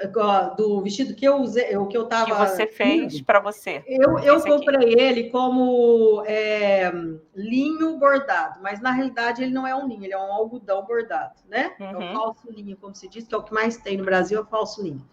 do 0.56 0.80
vestido 0.80 1.14
que 1.14 1.26
eu 1.26 1.36
usei, 1.36 1.76
o 1.76 1.86
que 1.86 1.96
eu 1.96 2.04
estava. 2.04 2.24
Que 2.24 2.32
você 2.32 2.66
fez 2.66 3.20
para 3.20 3.38
você. 3.38 3.84
Eu, 3.86 4.18
eu 4.18 4.40
comprei 4.40 4.94
aqui. 4.94 4.98
ele 4.98 5.30
como 5.30 6.22
é, 6.26 6.90
linho 7.34 7.98
bordado, 7.98 8.60
mas 8.62 8.80
na 8.80 8.92
realidade 8.92 9.42
ele 9.42 9.52
não 9.52 9.66
é 9.66 9.74
um 9.74 9.86
linho, 9.86 10.04
ele 10.04 10.14
é 10.14 10.18
um 10.18 10.32
algodão 10.32 10.86
bordado, 10.86 11.34
né? 11.46 11.74
Uhum. 11.78 11.86
É 11.86 11.96
uhum. 11.96 12.12
falso 12.14 12.50
linho, 12.50 12.78
como 12.78 12.94
se 12.94 13.06
diz, 13.08 13.26
que 13.26 13.34
é 13.34 13.36
o 13.36 13.42
que 13.42 13.52
mais 13.52 13.76
tem 13.76 13.98
no 13.98 14.04
Brasil, 14.06 14.38
é 14.38 14.40
o 14.40 14.46
falso 14.46 14.82
linho. 14.82 15.06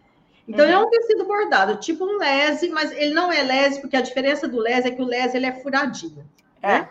Então, 0.47 0.65
uhum. 0.65 0.71
é 0.71 0.77
um 0.77 0.89
tecido 0.89 1.25
bordado, 1.25 1.77
tipo 1.77 2.03
um 2.03 2.17
lese, 2.17 2.69
mas 2.69 2.91
ele 2.91 3.13
não 3.13 3.31
é 3.31 3.41
lese, 3.43 3.79
porque 3.79 3.95
a 3.95 4.01
diferença 4.01 4.47
do 4.47 4.59
lese 4.59 4.87
é 4.87 4.91
que 4.91 5.01
o 5.01 5.05
lese 5.05 5.37
ele 5.37 5.45
é 5.45 5.53
furadinho. 5.53 6.25
É. 6.61 6.79
Né? 6.79 6.89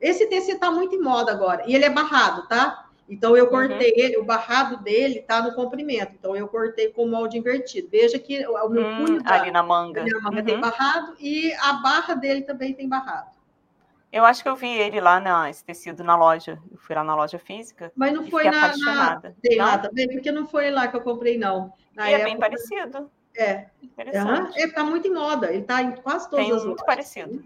Esse 0.00 0.26
tecido 0.26 0.54
está 0.54 0.70
muito 0.70 0.94
em 0.94 1.00
moda 1.00 1.30
agora, 1.30 1.62
e 1.66 1.74
ele 1.74 1.84
é 1.84 1.90
barrado, 1.90 2.48
tá? 2.48 2.86
Então, 3.08 3.36
eu 3.36 3.44
uhum. 3.44 3.50
cortei 3.50 3.90
uhum. 3.90 3.98
ele, 3.98 4.16
o 4.18 4.24
barrado 4.24 4.76
dele 4.84 5.18
está 5.18 5.42
no 5.42 5.52
comprimento. 5.52 6.12
Então, 6.16 6.36
eu 6.36 6.46
cortei 6.46 6.92
com 6.92 7.08
molde 7.08 7.36
invertido. 7.36 7.88
Veja 7.90 8.20
que 8.20 8.46
o 8.46 8.68
meu 8.68 8.86
hum, 8.86 9.04
punho 9.04 9.22
tá, 9.24 9.40
ali 9.40 9.50
na 9.50 9.64
manga, 9.64 10.04
na 10.04 10.20
manga 10.20 10.38
uhum. 10.38 10.44
tem 10.44 10.60
barrado 10.60 11.16
e 11.18 11.52
a 11.54 11.72
barra 11.72 12.14
dele 12.14 12.42
também 12.42 12.72
tem 12.72 12.88
barrado. 12.88 13.39
Eu 14.12 14.24
acho 14.24 14.42
que 14.42 14.48
eu 14.48 14.56
vi 14.56 14.68
ele 14.68 15.00
lá, 15.00 15.20
na, 15.20 15.48
esse 15.48 15.64
tecido 15.64 16.02
na 16.02 16.16
loja. 16.16 16.58
Eu 16.70 16.78
fui 16.78 16.96
lá 16.96 17.04
na 17.04 17.14
loja 17.14 17.38
física. 17.38 17.92
Mas 17.94 18.12
não 18.12 18.28
foi 18.28 18.44
na, 18.44 18.76
na. 18.76 19.20
Tem 19.40 19.56
não? 19.56 19.64
lá 19.66 19.78
também, 19.78 20.08
porque 20.08 20.32
não 20.32 20.46
foi 20.46 20.70
lá 20.70 20.88
que 20.88 20.96
eu 20.96 21.00
comprei, 21.00 21.38
não. 21.38 21.72
Na 21.94 22.10
e 22.10 22.14
época, 22.14 22.28
é 22.28 22.32
bem 22.32 22.38
parecido. 22.38 23.10
É. 23.36 23.66
Interessante. 23.82 24.58
Uhum. 24.58 24.66
Está 24.66 24.84
muito 24.84 25.06
em 25.06 25.14
moda. 25.14 25.48
Ele 25.48 25.62
está 25.62 25.80
em 25.80 25.92
quase 25.92 26.28
todas 26.28 26.44
tem 26.44 26.54
as 26.54 26.64
muito 26.64 26.84
parecido. 26.84 27.44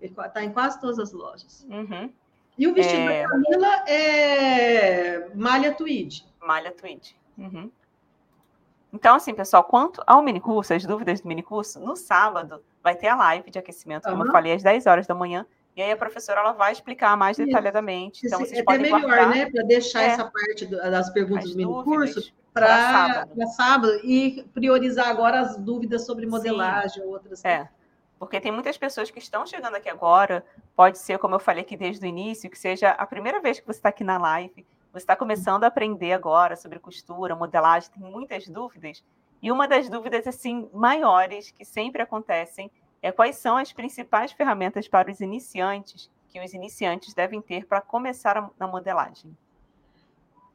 Ele 0.00 0.12
está 0.12 0.44
em 0.44 0.52
quase 0.52 0.80
todas 0.80 0.98
as 0.98 1.12
lojas. 1.12 1.66
Uhum. 1.70 2.12
E 2.58 2.66
o 2.66 2.74
vestido 2.74 3.10
é... 3.10 3.22
da 3.22 3.28
Camila 3.28 3.84
é 3.88 5.30
malha 5.34 5.72
tweed. 5.72 6.26
Malha 6.40 6.72
tweed. 6.72 7.16
Uhum. 7.38 7.70
Então, 8.92 9.16
assim, 9.16 9.32
pessoal, 9.32 9.64
quanto 9.64 10.02
ao 10.06 10.22
minicurso, 10.22 10.74
as 10.74 10.84
dúvidas 10.84 11.22
do 11.22 11.28
minicurso, 11.28 11.80
no 11.80 11.96
sábado 11.96 12.62
vai 12.82 12.94
ter 12.94 13.08
a 13.08 13.16
live 13.16 13.50
de 13.50 13.58
aquecimento, 13.58 14.06
como 14.08 14.26
eu 14.26 14.30
falei, 14.30 14.52
às 14.52 14.62
10 14.62 14.86
horas 14.86 15.06
da 15.06 15.14
manhã. 15.14 15.46
E 15.74 15.82
aí 15.82 15.90
a 15.90 15.96
professora 15.96 16.40
ela 16.40 16.52
vai 16.52 16.72
explicar 16.72 17.16
mais 17.16 17.36
detalhadamente. 17.36 18.26
Então, 18.26 18.40
vocês 18.40 18.58
é 18.58 18.60
até 18.60 18.78
melhor, 18.78 19.00
guardar, 19.00 19.28
né? 19.30 19.50
Para 19.50 19.62
deixar 19.62 20.02
é, 20.02 20.06
essa 20.08 20.24
parte 20.24 20.66
do, 20.66 20.76
das 20.76 21.10
perguntas 21.10 21.50
do 21.50 21.56
minicurso 21.56 22.32
para 22.52 22.66
sábado. 22.66 23.46
sábado. 23.56 24.00
e 24.04 24.44
priorizar 24.52 25.08
agora 25.08 25.40
as 25.40 25.56
dúvidas 25.56 26.04
sobre 26.04 26.26
modelagem 26.26 27.02
ou 27.02 27.10
outras 27.10 27.42
é. 27.44 27.56
coisas. 27.56 27.72
Porque 28.18 28.40
tem 28.40 28.52
muitas 28.52 28.76
pessoas 28.76 29.10
que 29.10 29.18
estão 29.18 29.44
chegando 29.46 29.74
aqui 29.74 29.88
agora, 29.88 30.44
pode 30.76 30.98
ser, 30.98 31.18
como 31.18 31.34
eu 31.34 31.40
falei 31.40 31.62
aqui 31.62 31.76
desde 31.76 32.04
o 32.04 32.08
início, 32.08 32.48
que 32.48 32.58
seja 32.58 32.90
a 32.90 33.06
primeira 33.06 33.40
vez 33.40 33.58
que 33.58 33.66
você 33.66 33.78
está 33.78 33.88
aqui 33.88 34.04
na 34.04 34.16
live, 34.16 34.64
você 34.92 34.98
está 34.98 35.16
começando 35.16 35.64
a 35.64 35.68
aprender 35.68 36.12
agora 36.12 36.54
sobre 36.54 36.78
costura, 36.78 37.34
modelagem, 37.34 37.90
tem 37.90 38.02
muitas 38.02 38.46
dúvidas. 38.46 39.02
E 39.42 39.50
uma 39.50 39.66
das 39.66 39.88
dúvidas, 39.88 40.26
assim, 40.26 40.68
maiores 40.72 41.50
que 41.50 41.64
sempre 41.64 42.00
acontecem 42.00 42.70
é 43.02 43.10
quais 43.12 43.36
são 43.36 43.56
as 43.56 43.72
principais 43.72 44.32
ferramentas 44.32 44.88
para 44.88 45.10
os 45.10 45.20
iniciantes 45.20 46.08
que 46.32 46.40
os 46.40 46.54
iniciantes 46.54 47.12
devem 47.12 47.42
ter 47.42 47.66
para 47.66 47.82
começar 47.82 48.50
na 48.58 48.66
modelagem. 48.66 49.36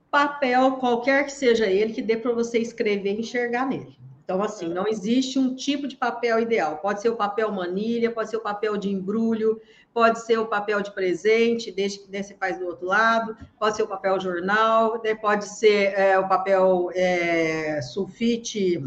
Papel, 0.10 0.78
qualquer 0.78 1.26
que 1.26 1.32
seja 1.32 1.68
ele, 1.68 1.94
que 1.94 2.02
dê 2.02 2.18
para 2.18 2.34
você 2.34 2.58
escrever 2.58 3.14
e 3.14 3.20
enxergar 3.20 3.68
nele. 3.68 3.96
Então, 4.24 4.42
assim, 4.42 4.68
não 4.68 4.88
existe 4.88 5.38
um 5.38 5.56
tipo 5.56 5.88
de 5.88 5.96
papel 5.96 6.40
ideal. 6.40 6.78
Pode 6.78 7.02
ser 7.02 7.10
o 7.10 7.16
papel 7.16 7.52
manilha, 7.52 8.12
pode 8.12 8.30
ser 8.30 8.38
o 8.38 8.42
papel 8.42 8.76
de 8.76 8.90
embrulho, 8.90 9.62
pode 9.94 10.20
ser 10.26 10.38
o 10.38 10.48
papel 10.48 10.82
de 10.82 10.92
presente, 10.92 11.72
desde 11.72 12.00
que 12.00 12.12
você 12.12 12.34
faz 12.34 12.58
do 12.60 12.66
outro 12.66 12.88
lado, 12.88 13.38
pode 13.60 13.76
ser 13.76 13.84
o 13.84 13.88
papel 13.88 14.20
jornal, 14.20 15.02
né? 15.04 15.16
pode 15.16 15.46
ser 15.46 15.94
é, 15.98 16.18
o 16.20 16.28
papel 16.28 16.90
é, 16.94 17.82
sulfite, 17.82 18.84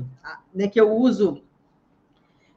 né, 0.53 0.69
que 0.69 0.81
eu 0.81 0.91
uso. 0.91 1.43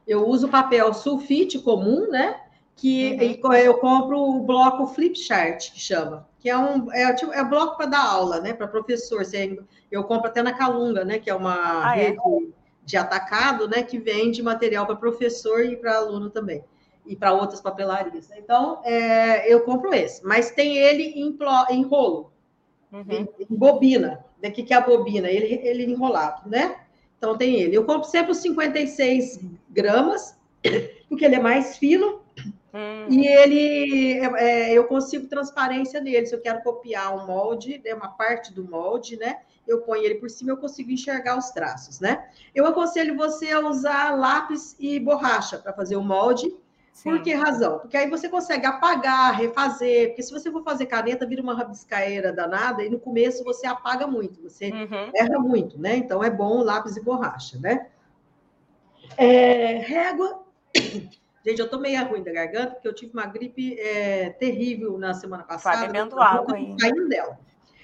Eu 0.06 0.26
uso 0.28 0.48
papel 0.48 0.92
sulfite 0.92 1.58
comum, 1.58 2.08
né? 2.10 2.40
Que 2.76 3.38
uhum. 3.42 3.52
eu 3.54 3.78
compro 3.78 4.18
o 4.18 4.42
bloco 4.42 4.86
flip 4.88 5.16
chart, 5.16 5.72
que 5.72 5.78
chama, 5.78 6.28
que 6.40 6.50
é 6.50 6.58
um 6.58 6.92
é, 6.92 7.12
tipo, 7.14 7.32
é 7.32 7.44
bloco 7.44 7.76
para 7.76 7.86
dar 7.86 8.04
aula, 8.04 8.40
né? 8.40 8.52
Para 8.52 8.66
professor. 8.66 9.22
Eu 9.90 10.04
compro 10.04 10.28
até 10.28 10.42
na 10.42 10.52
Calunga, 10.52 11.04
né? 11.04 11.18
Que 11.18 11.30
é 11.30 11.34
uma 11.34 11.88
ah, 11.88 11.96
é? 11.96 12.08
rede. 12.08 12.18
É? 12.18 12.64
de 12.84 12.96
atacado, 12.96 13.66
né, 13.68 13.82
que 13.82 13.98
vende 13.98 14.42
material 14.42 14.86
para 14.86 14.96
professor 14.96 15.64
e 15.64 15.76
para 15.76 15.96
aluno 15.96 16.28
também, 16.30 16.62
e 17.06 17.16
para 17.16 17.32
outras 17.32 17.60
papelarias. 17.60 18.30
Então, 18.36 18.80
é, 18.84 19.52
eu 19.52 19.60
compro 19.62 19.92
esse, 19.94 20.24
mas 20.24 20.50
tem 20.50 20.76
ele 20.76 21.02
em, 21.02 21.36
em 21.70 21.82
rolo, 21.82 22.32
uhum. 22.92 23.04
em, 23.08 23.28
em, 23.40 23.56
bobina. 23.56 24.24
Daqui 24.40 24.62
que 24.62 24.74
é 24.74 24.76
a 24.76 24.82
bobina, 24.82 25.28
ele, 25.28 25.54
ele 25.66 25.84
enrolado, 25.84 26.48
né? 26.48 26.76
Então, 27.18 27.36
tem 27.36 27.60
ele. 27.60 27.76
Eu 27.76 27.84
compro 27.84 28.08
sempre 28.08 28.32
os 28.32 28.38
56 28.38 29.40
gramas, 29.70 30.36
porque 31.08 31.24
ele 31.24 31.36
é 31.36 31.40
mais 31.40 31.76
fino, 31.76 32.20
hum. 32.72 33.08
e 33.08 33.26
ele, 33.26 34.18
é, 34.18 34.70
é, 34.70 34.72
eu 34.72 34.84
consigo 34.84 35.26
transparência 35.26 36.00
nele. 36.00 36.26
Se 36.26 36.34
eu 36.34 36.40
quero 36.40 36.62
copiar 36.62 37.16
um 37.16 37.26
molde, 37.26 37.80
é 37.84 37.94
uma 37.94 38.08
parte 38.08 38.52
do 38.52 38.68
molde, 38.68 39.16
né? 39.16 39.38
eu 39.66 39.80
ponho 39.80 40.02
ele 40.02 40.16
por 40.16 40.30
cima, 40.30 40.50
eu 40.50 40.56
consigo 40.56 40.90
enxergar 40.90 41.38
os 41.38 41.50
traços, 41.50 42.00
né? 42.00 42.28
Eu 42.54 42.66
aconselho 42.66 43.16
você 43.16 43.50
a 43.50 43.60
usar 43.60 44.16
lápis 44.16 44.76
e 44.78 44.98
borracha 45.00 45.58
para 45.58 45.72
fazer 45.72 45.96
o 45.96 46.02
molde. 46.02 46.54
Sim. 46.94 47.10
Por 47.10 47.22
que 47.22 47.34
razão? 47.34 47.80
Porque 47.80 47.96
aí 47.96 48.08
você 48.08 48.28
consegue 48.28 48.64
apagar, 48.64 49.36
refazer, 49.36 50.08
porque 50.08 50.22
se 50.22 50.32
você 50.32 50.50
for 50.50 50.62
fazer 50.62 50.86
caneta, 50.86 51.26
vira 51.26 51.42
uma 51.42 51.52
rabiscaeira 51.52 52.32
danada, 52.32 52.84
e 52.84 52.88
no 52.88 53.00
começo 53.00 53.42
você 53.42 53.66
apaga 53.66 54.06
muito, 54.06 54.40
você 54.40 54.70
uhum. 54.70 55.10
erra 55.12 55.38
muito, 55.40 55.76
né? 55.76 55.96
Então 55.96 56.22
é 56.22 56.30
bom 56.30 56.62
lápis 56.62 56.96
e 56.96 57.02
borracha, 57.02 57.58
né? 57.58 57.88
É, 59.18 59.78
régua. 59.78 60.44
Gente, 61.44 61.60
eu 61.60 61.68
tô 61.68 61.78
meio 61.78 62.02
ruim 62.08 62.22
da 62.22 62.32
garganta, 62.32 62.70
porque 62.70 62.88
eu 62.88 62.94
tive 62.94 63.12
uma 63.12 63.26
gripe 63.26 63.78
é, 63.78 64.30
terrível 64.30 64.96
na 64.96 65.12
semana 65.12 65.42
passada. 65.42 65.78
Vai 65.78 65.88
bebendo 65.88 66.18
água 66.18 66.54
aí. 66.54 66.74
Saindo 66.80 67.08
dela. 67.08 67.38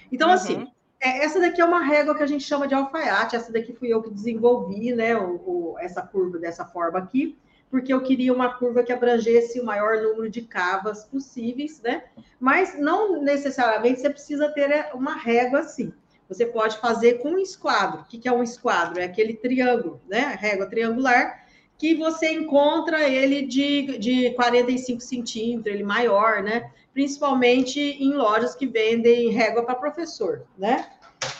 Então, 0.09 0.29
uhum. 0.29 0.33
assim, 0.33 0.67
é, 0.99 1.23
essa 1.23 1.39
daqui 1.39 1.61
é 1.61 1.65
uma 1.65 1.81
régua 1.81 2.15
que 2.15 2.23
a 2.23 2.27
gente 2.27 2.43
chama 2.43 2.67
de 2.67 2.73
alfaiate. 2.73 3.35
Essa 3.35 3.51
daqui 3.51 3.73
fui 3.73 3.89
eu 3.89 4.01
que 4.01 4.09
desenvolvi, 4.09 4.93
né? 4.93 5.15
O, 5.15 5.35
o, 5.45 5.75
essa 5.79 6.01
curva 6.01 6.39
dessa 6.39 6.65
forma 6.65 6.97
aqui, 6.97 7.37
porque 7.71 7.93
eu 7.93 8.03
queria 8.03 8.33
uma 8.33 8.53
curva 8.53 8.83
que 8.83 8.91
abrangesse 8.91 9.59
o 9.59 9.65
maior 9.65 10.01
número 10.01 10.29
de 10.29 10.41
cavas 10.41 11.05
possíveis, 11.05 11.81
né? 11.81 12.03
Mas 12.39 12.77
não 12.77 13.21
necessariamente 13.21 14.01
você 14.01 14.09
precisa 14.09 14.49
ter 14.49 14.69
é, 14.69 14.91
uma 14.93 15.15
régua 15.15 15.61
assim. 15.61 15.93
Você 16.27 16.45
pode 16.45 16.77
fazer 16.77 17.19
com 17.19 17.29
um 17.29 17.39
esquadro. 17.39 18.01
O 18.01 18.05
que 18.05 18.27
é 18.27 18.31
um 18.31 18.43
esquadro? 18.43 18.99
É 18.99 19.05
aquele 19.05 19.33
triângulo, 19.33 20.01
né? 20.07 20.37
Régua 20.39 20.65
triangular 20.65 21.41
que 21.81 21.95
você 21.95 22.31
encontra 22.31 23.09
ele 23.09 23.41
de, 23.47 23.97
de 23.97 24.29
45 24.35 25.01
centímetros, 25.01 25.73
ele 25.73 25.83
maior, 25.83 26.43
né? 26.43 26.69
Principalmente 26.93 27.79
em 27.79 28.13
lojas 28.13 28.53
que 28.53 28.67
vendem 28.67 29.31
régua 29.31 29.63
para 29.63 29.73
professor, 29.73 30.45
né? 30.55 30.87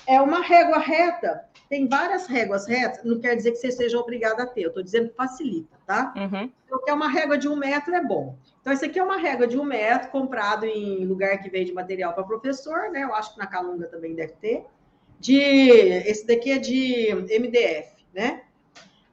É 0.08 0.20
uma 0.20 0.42
régua 0.42 0.80
reta, 0.80 1.46
tem 1.72 1.88
várias 1.88 2.28
réguas 2.28 2.68
retas, 2.68 3.02
não 3.06 3.18
quer 3.18 3.34
dizer 3.34 3.52
que 3.52 3.58
você 3.58 3.72
seja 3.72 3.98
obrigado 3.98 4.42
a 4.42 4.46
ter, 4.46 4.64
eu 4.64 4.68
estou 4.68 4.84
dizendo 4.84 5.08
que 5.08 5.16
facilita, 5.16 5.74
tá? 5.88 6.14
Uhum. 6.18 6.52
Então, 6.66 6.82
é 6.86 6.94
uma 6.94 7.08
régua 7.08 7.38
de 7.38 7.48
um 7.48 7.56
metro 7.56 7.96
é 7.96 8.04
bom. 8.04 8.36
Então, 8.60 8.74
esse 8.74 8.84
aqui 8.84 9.00
é 9.00 9.04
uma 9.04 9.16
régua 9.16 9.48
de 9.48 9.58
um 9.58 9.64
metro, 9.64 10.10
comprado 10.10 10.66
em 10.66 11.06
lugar 11.06 11.38
que 11.38 11.50
vende 11.50 11.72
material 11.72 12.12
para 12.12 12.26
professor, 12.26 12.92
né? 12.92 13.04
Eu 13.04 13.16
acho 13.16 13.32
que 13.32 13.40
na 13.40 13.48
Calunga 13.48 13.88
também 13.88 14.14
deve 14.14 14.34
ter. 14.34 14.66
De, 15.18 15.40
esse 15.40 16.28
daqui 16.28 16.52
é 16.52 16.58
de 16.58 17.08
MDF, 17.40 18.06
né? 18.14 18.42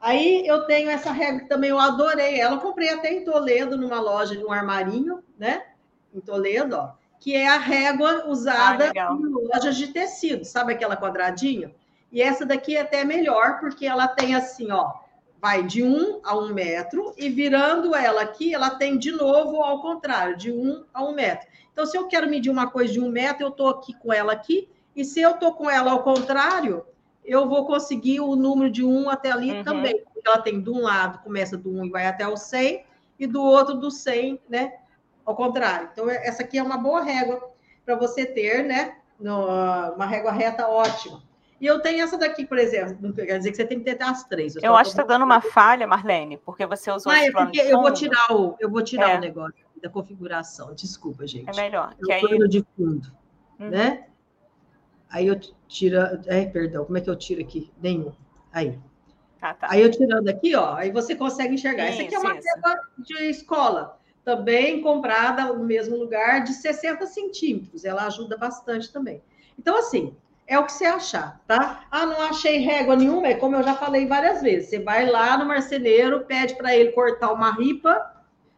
Aí 0.00 0.44
eu 0.44 0.64
tenho 0.66 0.90
essa 0.90 1.12
régua 1.12 1.42
que 1.42 1.48
também 1.48 1.70
eu 1.70 1.78
adorei 1.78 2.40
ela. 2.40 2.56
Eu 2.56 2.60
comprei 2.60 2.88
até 2.88 3.12
em 3.12 3.24
Toledo, 3.24 3.76
numa 3.76 4.00
loja 4.00 4.36
de 4.36 4.44
um 4.44 4.50
armarinho, 4.50 5.22
né? 5.38 5.62
Em 6.12 6.18
Toledo, 6.18 6.74
ó. 6.74 6.94
Que 7.20 7.36
é 7.36 7.46
a 7.46 7.58
régua 7.58 8.26
usada 8.26 8.90
ah, 8.96 9.12
em 9.12 9.46
lojas 9.46 9.76
de 9.76 9.88
tecido, 9.88 10.44
sabe 10.44 10.72
aquela 10.72 10.96
quadradinha? 10.96 11.72
E 12.10 12.22
essa 12.22 12.46
daqui 12.46 12.76
é 12.76 12.80
até 12.80 13.04
melhor, 13.04 13.60
porque 13.60 13.86
ela 13.86 14.08
tem 14.08 14.34
assim, 14.34 14.70
ó, 14.70 14.92
vai 15.40 15.62
de 15.62 15.82
um 15.82 16.20
a 16.24 16.36
um 16.36 16.52
metro, 16.52 17.14
e 17.16 17.28
virando 17.28 17.94
ela 17.94 18.22
aqui, 18.22 18.54
ela 18.54 18.70
tem 18.70 18.98
de 18.98 19.12
novo 19.12 19.62
ao 19.62 19.80
contrário, 19.80 20.36
de 20.36 20.50
um 20.50 20.84
a 20.92 21.04
um 21.04 21.12
metro. 21.12 21.46
Então, 21.72 21.86
se 21.86 21.96
eu 21.96 22.08
quero 22.08 22.28
medir 22.28 22.50
uma 22.50 22.70
coisa 22.70 22.92
de 22.92 23.00
um 23.00 23.08
metro, 23.08 23.44
eu 23.44 23.50
estou 23.50 23.68
aqui 23.68 23.94
com 23.94 24.12
ela 24.12 24.32
aqui, 24.32 24.68
e 24.96 25.04
se 25.04 25.20
eu 25.20 25.32
estou 25.32 25.52
com 25.52 25.70
ela 25.70 25.92
ao 25.92 26.02
contrário, 26.02 26.84
eu 27.24 27.46
vou 27.46 27.66
conseguir 27.66 28.20
o 28.20 28.34
número 28.34 28.70
de 28.70 28.82
1 28.84 29.10
até 29.10 29.30
ali 29.30 29.52
uhum. 29.52 29.62
também. 29.62 30.02
Porque 30.02 30.26
ela 30.26 30.40
tem 30.40 30.60
de 30.60 30.70
um 30.70 30.80
lado, 30.80 31.22
começa 31.22 31.56
do 31.56 31.70
1 31.70 31.84
e 31.84 31.90
vai 31.90 32.06
até 32.06 32.26
o 32.26 32.36
100, 32.36 32.84
e 33.18 33.26
do 33.26 33.42
outro 33.42 33.74
do 33.74 33.90
100, 33.90 34.40
né? 34.48 34.72
Ao 35.24 35.36
contrário. 35.36 35.90
Então, 35.92 36.08
essa 36.08 36.42
aqui 36.42 36.58
é 36.58 36.62
uma 36.62 36.78
boa 36.78 37.02
régua 37.02 37.52
para 37.84 37.94
você 37.96 38.24
ter, 38.24 38.64
né? 38.64 38.96
uma 39.20 40.06
régua 40.06 40.32
reta 40.32 40.68
ótima. 40.68 41.22
E 41.60 41.66
eu 41.66 41.80
tenho 41.80 42.02
essa 42.02 42.16
daqui, 42.16 42.46
por 42.46 42.56
exemplo, 42.56 42.96
não 43.00 43.12
quer 43.12 43.36
dizer 43.38 43.50
que 43.50 43.56
você 43.56 43.64
tem 43.64 43.82
que 43.82 43.84
ter 43.84 44.00
as 44.02 44.24
três. 44.24 44.54
Eu, 44.56 44.62
eu 44.62 44.76
acho 44.76 44.90
que 44.90 45.00
está 45.00 45.04
dando 45.04 45.24
uma 45.24 45.40
falha, 45.40 45.86
Marlene, 45.86 46.36
porque 46.38 46.64
você 46.64 46.90
usou 46.90 47.10
ah, 47.10 47.24
é 47.24 47.32
porque 47.32 47.60
eu 47.60 47.80
vou 47.80 47.92
tirar 47.92 48.32
o, 48.32 48.56
eu 48.60 48.70
vou 48.70 48.82
tirar 48.82 49.10
é. 49.10 49.16
o 49.16 49.20
negócio 49.20 49.66
da 49.82 49.88
configuração. 49.88 50.72
Desculpa, 50.74 51.26
gente. 51.26 51.48
É 51.50 51.60
melhor. 51.60 51.96
É 52.08 52.24
o 52.24 52.42
aí... 52.42 52.48
de 52.48 52.64
fundo, 52.76 53.10
uhum. 53.58 53.70
né? 53.70 54.06
Aí 55.10 55.26
eu 55.26 55.40
tiro. 55.66 55.96
É, 56.26 56.46
perdão, 56.46 56.84
como 56.84 56.98
é 56.98 57.00
que 57.00 57.10
eu 57.10 57.16
tiro 57.16 57.40
aqui? 57.40 57.72
Nenhum. 57.80 58.12
Aí. 58.52 58.78
Ah, 59.40 59.54
tá. 59.54 59.68
Aí 59.70 59.82
eu 59.82 59.90
tirando 59.90 60.28
aqui, 60.28 60.54
ó, 60.54 60.74
aí 60.74 60.90
você 60.92 61.14
consegue 61.14 61.54
enxergar. 61.54 61.88
Isso, 61.88 62.02
Essa 62.02 62.02
aqui 62.02 62.14
é 62.14 62.18
uma 62.18 62.34
régua 62.34 62.88
de 62.98 63.14
escola, 63.30 63.98
também 64.24 64.80
comprada 64.80 65.52
no 65.52 65.64
mesmo 65.64 65.96
lugar, 65.96 66.42
de 66.44 66.52
60 66.52 67.06
centímetros. 67.06 67.84
Ela 67.84 68.06
ajuda 68.06 68.36
bastante 68.36 68.92
também. 68.92 69.22
Então, 69.56 69.76
assim, 69.76 70.16
é 70.48 70.58
o 70.58 70.64
que 70.64 70.72
você 70.72 70.86
achar, 70.86 71.40
tá? 71.46 71.84
Ah, 71.90 72.06
não 72.06 72.22
achei 72.22 72.58
régua 72.58 72.96
nenhuma, 72.96 73.28
é 73.28 73.34
como 73.34 73.54
eu 73.54 73.62
já 73.62 73.74
falei 73.74 74.06
várias 74.06 74.42
vezes. 74.42 74.70
Você 74.70 74.80
vai 74.80 75.06
lá 75.06 75.36
no 75.36 75.46
marceneiro, 75.46 76.24
pede 76.24 76.56
para 76.56 76.74
ele 76.74 76.90
cortar 76.92 77.32
uma 77.32 77.52
ripa, 77.52 78.10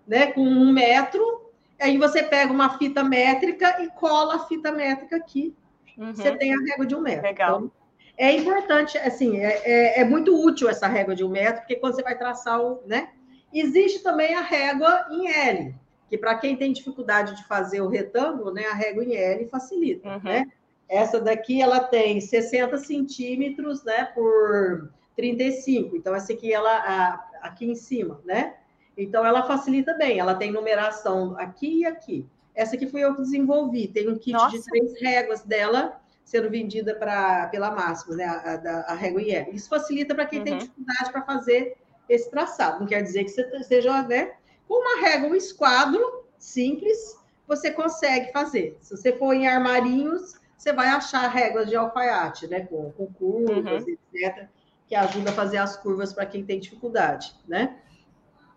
né, 0.06 0.28
com 0.28 0.40
um 0.40 0.72
metro, 0.72 1.50
aí 1.78 1.98
você 1.98 2.22
pega 2.22 2.52
uma 2.52 2.78
fita 2.78 3.04
métrica 3.04 3.82
e 3.82 3.88
cola 3.90 4.36
a 4.36 4.46
fita 4.46 4.72
métrica 4.72 5.16
aqui 5.16 5.54
uhum. 6.00 6.14
você 6.14 6.36
tem 6.36 6.54
a 6.54 6.58
régua 6.58 6.86
de 6.86 6.94
um 6.94 7.00
metro. 7.00 7.22
Legal. 7.22 7.58
Então, 7.58 7.72
é 8.16 8.32
importante, 8.32 8.98
assim, 8.98 9.38
é, 9.38 9.62
é, 9.64 10.00
é, 10.00 10.04
muito 10.04 10.34
útil 10.34 10.68
essa 10.68 10.86
régua 10.86 11.14
de 11.14 11.24
um 11.24 11.28
metro, 11.28 11.60
porque 11.60 11.76
quando 11.76 11.94
você 11.94 12.02
vai 12.02 12.16
traçar 12.16 12.60
o, 12.60 12.82
né? 12.86 13.10
Existe 13.52 14.02
também 14.02 14.34
a 14.34 14.42
régua 14.42 15.06
em 15.10 15.28
L, 15.28 15.74
que 16.08 16.16
para 16.16 16.36
quem 16.36 16.56
tem 16.56 16.72
dificuldade 16.72 17.34
de 17.36 17.44
fazer 17.44 17.80
o 17.80 17.88
retângulo, 17.88 18.52
né, 18.52 18.66
a 18.66 18.74
régua 18.74 19.04
em 19.04 19.16
L 19.16 19.46
facilita, 19.46 20.08
uhum. 20.08 20.20
né? 20.22 20.46
Essa 20.90 21.20
daqui, 21.20 21.62
ela 21.62 21.78
tem 21.78 22.20
60 22.20 22.76
centímetros, 22.78 23.84
né, 23.84 24.06
por 24.06 24.90
35. 25.14 25.96
Então, 25.96 26.12
essa 26.12 26.32
aqui, 26.32 26.52
ela, 26.52 26.68
a, 26.68 27.30
aqui 27.42 27.64
em 27.64 27.76
cima, 27.76 28.20
né? 28.24 28.56
Então, 28.96 29.24
ela 29.24 29.46
facilita 29.46 29.94
bem. 29.94 30.18
Ela 30.18 30.34
tem 30.34 30.50
numeração 30.50 31.38
aqui 31.38 31.82
e 31.82 31.86
aqui. 31.86 32.26
Essa 32.56 32.74
aqui 32.74 32.88
fui 32.88 33.04
eu 33.04 33.14
que 33.14 33.22
desenvolvi. 33.22 33.86
Tem 33.86 34.08
um 34.08 34.18
kit 34.18 34.32
Nossa. 34.32 34.58
de 34.58 34.64
três 34.64 35.00
réguas 35.00 35.42
dela 35.42 36.00
sendo 36.24 36.50
vendida 36.50 36.94
pra, 36.94 37.46
pela 37.46 37.70
Máxima, 37.70 38.16
né? 38.16 38.24
A, 38.24 38.54
a, 38.54 38.92
a 38.92 38.94
régua 38.94 39.22
IE. 39.22 39.48
Isso 39.52 39.68
facilita 39.68 40.12
para 40.12 40.26
quem 40.26 40.40
uhum. 40.40 40.44
tem 40.44 40.58
dificuldade 40.58 41.12
para 41.12 41.22
fazer 41.22 41.76
esse 42.08 42.28
traçado. 42.28 42.80
Não 42.80 42.86
quer 42.86 43.02
dizer 43.02 43.24
que 43.24 43.30
você 43.30 43.62
seja, 43.62 44.02
né? 44.02 44.32
Com 44.66 44.74
uma 44.74 45.06
régua, 45.06 45.28
um 45.28 45.34
esquadro 45.34 46.24
simples, 46.36 47.16
você 47.46 47.70
consegue 47.70 48.32
fazer. 48.32 48.76
Se 48.80 48.96
você 48.96 49.12
for 49.12 49.32
em 49.32 49.46
armarinhos, 49.46 50.39
você 50.60 50.74
vai 50.74 50.88
achar 50.88 51.26
réguas 51.28 51.70
de 51.70 51.74
alfaiate, 51.74 52.46
né? 52.46 52.60
Com, 52.60 52.92
com 52.92 53.06
curvas, 53.06 53.82
uhum. 53.82 53.96
etc., 54.12 54.46
que 54.86 54.94
ajuda 54.94 55.30
a 55.30 55.32
fazer 55.32 55.56
as 55.56 55.74
curvas 55.76 56.12
para 56.12 56.26
quem 56.26 56.44
tem 56.44 56.60
dificuldade, 56.60 57.34
né? 57.48 57.78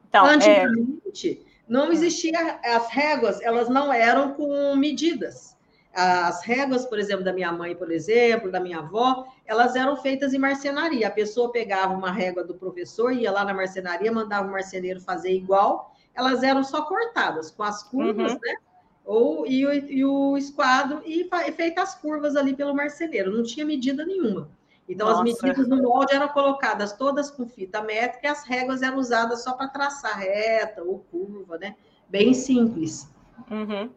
Então, 0.10 0.28
é 0.28 0.34
Antigamente, 0.34 1.48
é 1.48 1.54
não 1.66 1.94
existia 1.94 2.60
as 2.62 2.89
réguas, 2.89 3.42
elas 3.42 3.70
não 3.70 3.94
eram 3.94 4.34
com 4.34 4.76
medidas. 4.76 5.56
As 5.94 6.44
réguas, 6.44 6.86
por 6.86 7.00
exemplo, 7.00 7.24
da 7.24 7.32
minha 7.32 7.54
mãe, 7.54 7.74
por 7.74 7.89
exemplo, 7.89 8.52
da 8.52 8.60
minha 8.60 8.80
avó, 8.80 9.26
elas 9.46 9.74
eram 9.78 9.96
feitas 9.96 10.34
em 10.34 10.39
marcenaria. 10.39 11.08
A 11.08 11.12
pessoa 11.12 11.54
pegava 11.54 11.94
uma 11.94 12.12
régua 12.12 12.44
do 12.44 12.56
professor, 12.56 13.13
ia 13.13 13.32
lá 13.32 13.46
na 13.46 13.54
marcenaria, 13.54 14.12
mandava 14.12 14.46
o 14.46 14.52
marceneiro 14.52 15.00
fazer 15.00 15.32
igual. 15.32 15.96
Elas 16.13 16.44
eram 16.44 16.66
só 16.66 16.82
cortadas 16.82 17.50
com 17.50 17.63
as 17.63 17.82
curvas, 17.82 18.34
uhum. 18.34 18.39
né? 18.44 18.56
Ou, 19.06 19.46
e, 19.46 19.62
e 19.62 20.06
o 20.06 20.38
esquadro, 20.38 21.02
e, 21.06 21.30
e 21.48 21.52
feitas 21.52 21.89
as 21.89 21.96
curvas 21.96 22.36
ali 22.36 22.56
pelo 22.56 22.74
marceneiro. 22.74 23.36
Não 23.36 23.44
tinha 23.44 23.66
medida 23.66 24.06
nenhuma. 24.06 24.50
Então, 24.88 25.08
Nossa. 25.08 25.24
as 25.24 25.42
medidas 25.42 25.68
no 25.68 25.82
molde 25.82 26.13
eram 26.13 26.28
colocadas 26.30 26.94
todas 26.94 27.32
com 27.32 27.48
fita 27.48 27.82
métrica 27.82 28.28
e 28.28 28.30
as 28.30 28.44
réguas 28.44 28.82
eram 28.82 28.98
usadas 28.98 29.44
só 29.44 29.54
para 29.54 29.68
traçar 29.68 30.18
reta 30.20 30.84
ou 30.84 31.00
curva, 31.12 31.58
né? 31.58 31.76
Bem 32.10 32.34
simples. 32.34 33.10
Uhum. 33.50 33.89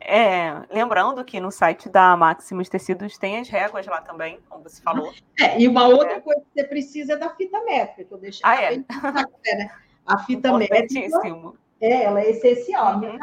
É, 0.00 0.62
lembrando 0.70 1.24
que 1.24 1.38
no 1.38 1.50
site 1.50 1.88
da 1.88 2.16
Maximus 2.16 2.68
Tecidos 2.68 3.16
tem 3.18 3.38
as 3.38 3.48
réguas 3.48 3.86
lá 3.86 4.00
também, 4.00 4.40
como 4.48 4.64
você 4.64 4.82
falou. 4.82 5.12
É, 5.40 5.60
e 5.60 5.68
uma 5.68 5.86
outra 5.86 6.14
é. 6.14 6.20
coisa 6.20 6.40
que 6.40 6.46
você 6.54 6.64
precisa 6.64 7.12
é 7.12 7.16
da 7.16 7.30
fita 7.30 7.62
métrica, 7.64 8.04
que 8.04 8.12
eu 8.12 8.18
deixei 8.18 8.40
ah, 8.44 8.60
é. 8.60 8.76
né? 8.76 9.70
A 10.04 10.18
fita 10.18 10.52
métrica 10.56 11.18
é, 11.80 12.04
ela 12.04 12.20
é 12.20 12.30
essencial, 12.30 12.96
uhum. 12.96 13.18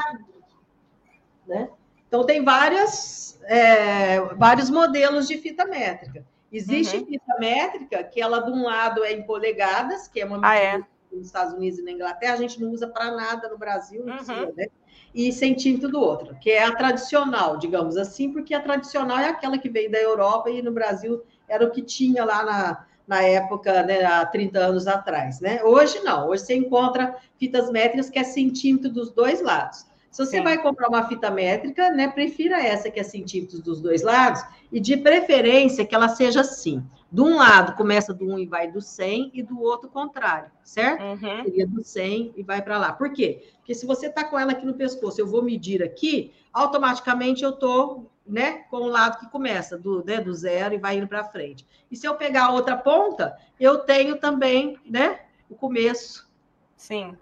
Né? 1.49 1.69
Então 2.07 2.25
tem 2.25 2.43
várias, 2.43 3.39
é, 3.43 4.21
vários 4.35 4.69
modelos 4.69 5.27
de 5.27 5.37
fita 5.37 5.65
métrica. 5.65 6.25
Existe 6.51 6.97
uhum. 6.97 7.05
fita 7.05 7.37
métrica 7.39 8.03
que 8.03 8.21
ela 8.21 8.39
de 8.39 8.51
um 8.51 8.63
lado 8.63 9.03
é 9.03 9.11
em 9.11 9.23
polegadas, 9.23 10.07
que 10.07 10.19
é 10.19 10.25
uma 10.25 10.37
medida 10.37 10.51
ah, 10.51 10.57
é? 10.57 10.83
nos 11.11 11.27
Estados 11.27 11.53
Unidos 11.53 11.79
e 11.79 11.83
na 11.83 11.91
Inglaterra, 11.91 12.33
a 12.33 12.37
gente 12.37 12.59
não 12.61 12.71
usa 12.71 12.87
para 12.87 13.11
nada 13.11 13.49
no 13.49 13.57
Brasil, 13.57 14.03
não 14.05 14.13
uhum. 14.13 14.25
precisa, 14.25 14.53
né? 14.55 14.67
E 15.13 15.31
centímetro 15.33 15.89
do 15.89 15.99
outro, 15.99 16.35
que 16.39 16.51
é 16.51 16.63
a 16.63 16.75
tradicional, 16.75 17.57
digamos 17.57 17.97
assim, 17.97 18.31
porque 18.31 18.53
a 18.53 18.61
tradicional 18.61 19.17
é 19.17 19.29
aquela 19.29 19.57
que 19.57 19.67
veio 19.67 19.91
da 19.91 19.97
Europa 19.97 20.51
e 20.51 20.61
no 20.61 20.71
Brasil 20.71 21.23
era 21.47 21.65
o 21.65 21.71
que 21.71 21.81
tinha 21.81 22.23
lá 22.23 22.43
na, 22.43 22.85
na 23.07 23.23
época, 23.23 23.81
né, 23.81 24.05
há 24.05 24.23
30 24.23 24.59
anos 24.59 24.87
atrás, 24.87 25.39
né? 25.39 25.63
Hoje 25.63 25.99
não, 26.01 26.27
hoje 26.27 26.43
você 26.43 26.55
encontra 26.55 27.15
fitas 27.39 27.71
métricas 27.71 28.07
que 28.07 28.19
é 28.19 28.23
centímetro 28.23 28.87
dos 28.87 29.11
dois 29.11 29.41
lados. 29.41 29.88
Se 30.11 30.25
você 30.25 30.37
Sim. 30.37 30.43
vai 30.43 30.57
comprar 30.61 30.89
uma 30.89 31.07
fita 31.07 31.29
métrica, 31.29 31.91
né, 31.91 32.07
prefira 32.07 32.61
essa 32.61 32.89
que 32.89 32.99
é 32.99 33.03
centímetros 33.03 33.61
dos 33.61 33.79
dois 33.79 34.01
lados, 34.01 34.43
e 34.71 34.79
de 34.79 34.97
preferência 34.97 35.85
que 35.85 35.93
ela 35.93 36.09
seja 36.09 36.41
assim. 36.41 36.83
De 37.11 37.21
um 37.21 37.37
lado 37.37 37.75
começa 37.75 38.13
do 38.13 38.25
1 38.25 38.39
e 38.39 38.45
vai 38.45 38.71
do 38.71 38.81
100, 38.81 39.31
e 39.33 39.43
do 39.43 39.59
outro 39.61 39.89
contrário, 39.89 40.51
certo? 40.63 41.03
Uhum. 41.03 41.43
Seria 41.43 41.67
do 41.67 41.83
100 41.83 42.33
e 42.35 42.43
vai 42.43 42.61
para 42.61 42.77
lá. 42.77 42.93
Por 42.93 43.11
quê? 43.11 43.49
Porque 43.57 43.73
se 43.73 43.85
você 43.85 44.07
está 44.07 44.23
com 44.23 44.37
ela 44.37 44.51
aqui 44.51 44.65
no 44.65 44.73
pescoço, 44.73 45.19
eu 45.19 45.27
vou 45.27 45.43
medir 45.43 45.81
aqui, 45.83 46.33
automaticamente 46.53 47.43
eu 47.43 47.51
estou 47.51 48.11
né, 48.25 48.63
com 48.69 48.77
o 48.77 48.87
lado 48.87 49.19
que 49.19 49.31
começa 49.31 49.75
do, 49.75 50.03
né, 50.05 50.21
do 50.21 50.31
zero 50.33 50.75
e 50.75 50.77
vai 50.77 50.97
indo 50.97 51.07
para 51.07 51.23
frente. 51.23 51.67
E 51.89 51.95
se 51.95 52.07
eu 52.07 52.13
pegar 52.15 52.45
a 52.45 52.51
outra 52.51 52.77
ponta, 52.77 53.35
eu 53.59 53.79
tenho 53.79 54.17
também 54.17 54.77
né, 54.85 55.21
o 55.49 55.55
começo. 55.55 56.29
Sim 56.77 57.15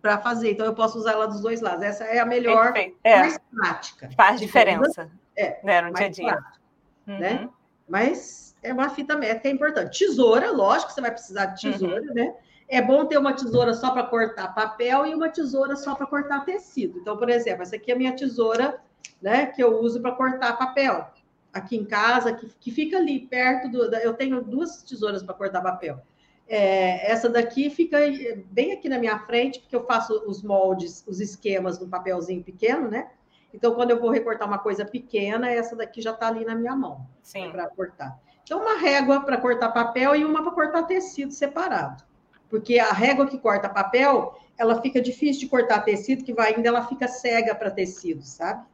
para 0.00 0.18
fazer. 0.18 0.52
Então, 0.52 0.66
eu 0.66 0.74
posso 0.74 0.98
usar 0.98 1.12
ela 1.12 1.26
dos 1.26 1.40
dois 1.40 1.60
lados. 1.60 1.82
Essa 1.82 2.04
é 2.04 2.18
a 2.18 2.26
melhor, 2.26 2.72
é. 3.04 3.18
mais 3.18 3.38
prática. 3.38 4.10
Faz 4.16 4.40
diferença. 4.40 5.10
É, 5.36 5.60
né, 5.62 5.80
no 5.82 5.92
dia 5.92 6.06
a 6.06 6.08
dia. 6.08 6.26
Prática, 6.26 6.60
uhum. 7.06 7.18
né? 7.18 7.48
Mas 7.88 8.56
é 8.62 8.72
uma 8.72 8.90
fita 8.90 9.16
métrica 9.16 9.48
é 9.48 9.52
importante. 9.52 9.98
Tesoura, 9.98 10.50
lógico 10.50 10.88
que 10.88 10.94
você 10.94 11.00
vai 11.00 11.10
precisar 11.10 11.46
de 11.46 11.70
tesoura, 11.70 12.02
uhum. 12.02 12.14
né? 12.14 12.34
É 12.68 12.82
bom 12.82 13.06
ter 13.06 13.16
uma 13.16 13.32
tesoura 13.32 13.72
só 13.72 13.92
para 13.92 14.02
cortar 14.02 14.54
papel 14.54 15.06
e 15.06 15.14
uma 15.14 15.30
tesoura 15.30 15.74
só 15.74 15.94
para 15.94 16.06
cortar 16.06 16.44
tecido. 16.44 16.98
Então, 16.98 17.16
por 17.16 17.30
exemplo, 17.30 17.62
essa 17.62 17.76
aqui 17.76 17.90
é 17.90 17.94
a 17.94 17.98
minha 17.98 18.14
tesoura, 18.14 18.78
né? 19.22 19.46
Que 19.46 19.62
eu 19.62 19.80
uso 19.80 20.00
para 20.02 20.12
cortar 20.12 20.58
papel. 20.58 21.08
Aqui 21.50 21.76
em 21.76 21.84
casa, 21.84 22.34
que, 22.34 22.46
que 22.60 22.70
fica 22.70 22.98
ali 22.98 23.20
perto 23.20 23.70
do. 23.70 23.94
Eu 23.96 24.12
tenho 24.12 24.42
duas 24.42 24.82
tesouras 24.82 25.22
para 25.22 25.34
cortar 25.34 25.62
papel 25.62 26.02
É, 26.48 27.12
essa 27.12 27.28
daqui 27.28 27.68
fica 27.68 27.98
bem 28.46 28.72
aqui 28.72 28.88
na 28.88 28.98
minha 28.98 29.18
frente, 29.20 29.60
porque 29.60 29.76
eu 29.76 29.84
faço 29.84 30.24
os 30.26 30.42
moldes, 30.42 31.04
os 31.06 31.20
esquemas 31.20 31.78
no 31.78 31.86
papelzinho 31.86 32.42
pequeno, 32.42 32.88
né? 32.88 33.10
Então, 33.52 33.74
quando 33.74 33.90
eu 33.90 34.00
vou 34.00 34.10
recortar 34.10 34.48
uma 34.48 34.58
coisa 34.58 34.84
pequena, 34.84 35.50
essa 35.50 35.76
daqui 35.76 36.00
já 36.00 36.12
está 36.12 36.28
ali 36.28 36.44
na 36.44 36.54
minha 36.54 36.74
mão 36.74 37.06
para 37.52 37.68
cortar. 37.68 38.18
Então, 38.42 38.60
uma 38.60 38.78
régua 38.78 39.20
para 39.20 39.36
cortar 39.36 39.70
papel 39.72 40.16
e 40.16 40.24
uma 40.24 40.42
para 40.42 40.52
cortar 40.52 40.82
tecido 40.84 41.32
separado. 41.32 42.02
Porque 42.48 42.78
a 42.78 42.92
régua 42.92 43.26
que 43.26 43.38
corta 43.38 43.68
papel, 43.68 44.38
ela 44.56 44.80
fica 44.80 45.02
difícil 45.02 45.40
de 45.40 45.48
cortar 45.48 45.80
tecido, 45.80 46.24
que 46.24 46.32
vai 46.32 46.54
ainda 46.54 46.68
ela 46.68 46.86
fica 46.86 47.06
cega 47.06 47.54
para 47.54 47.70
tecido, 47.70 48.22
sabe? 48.22 48.64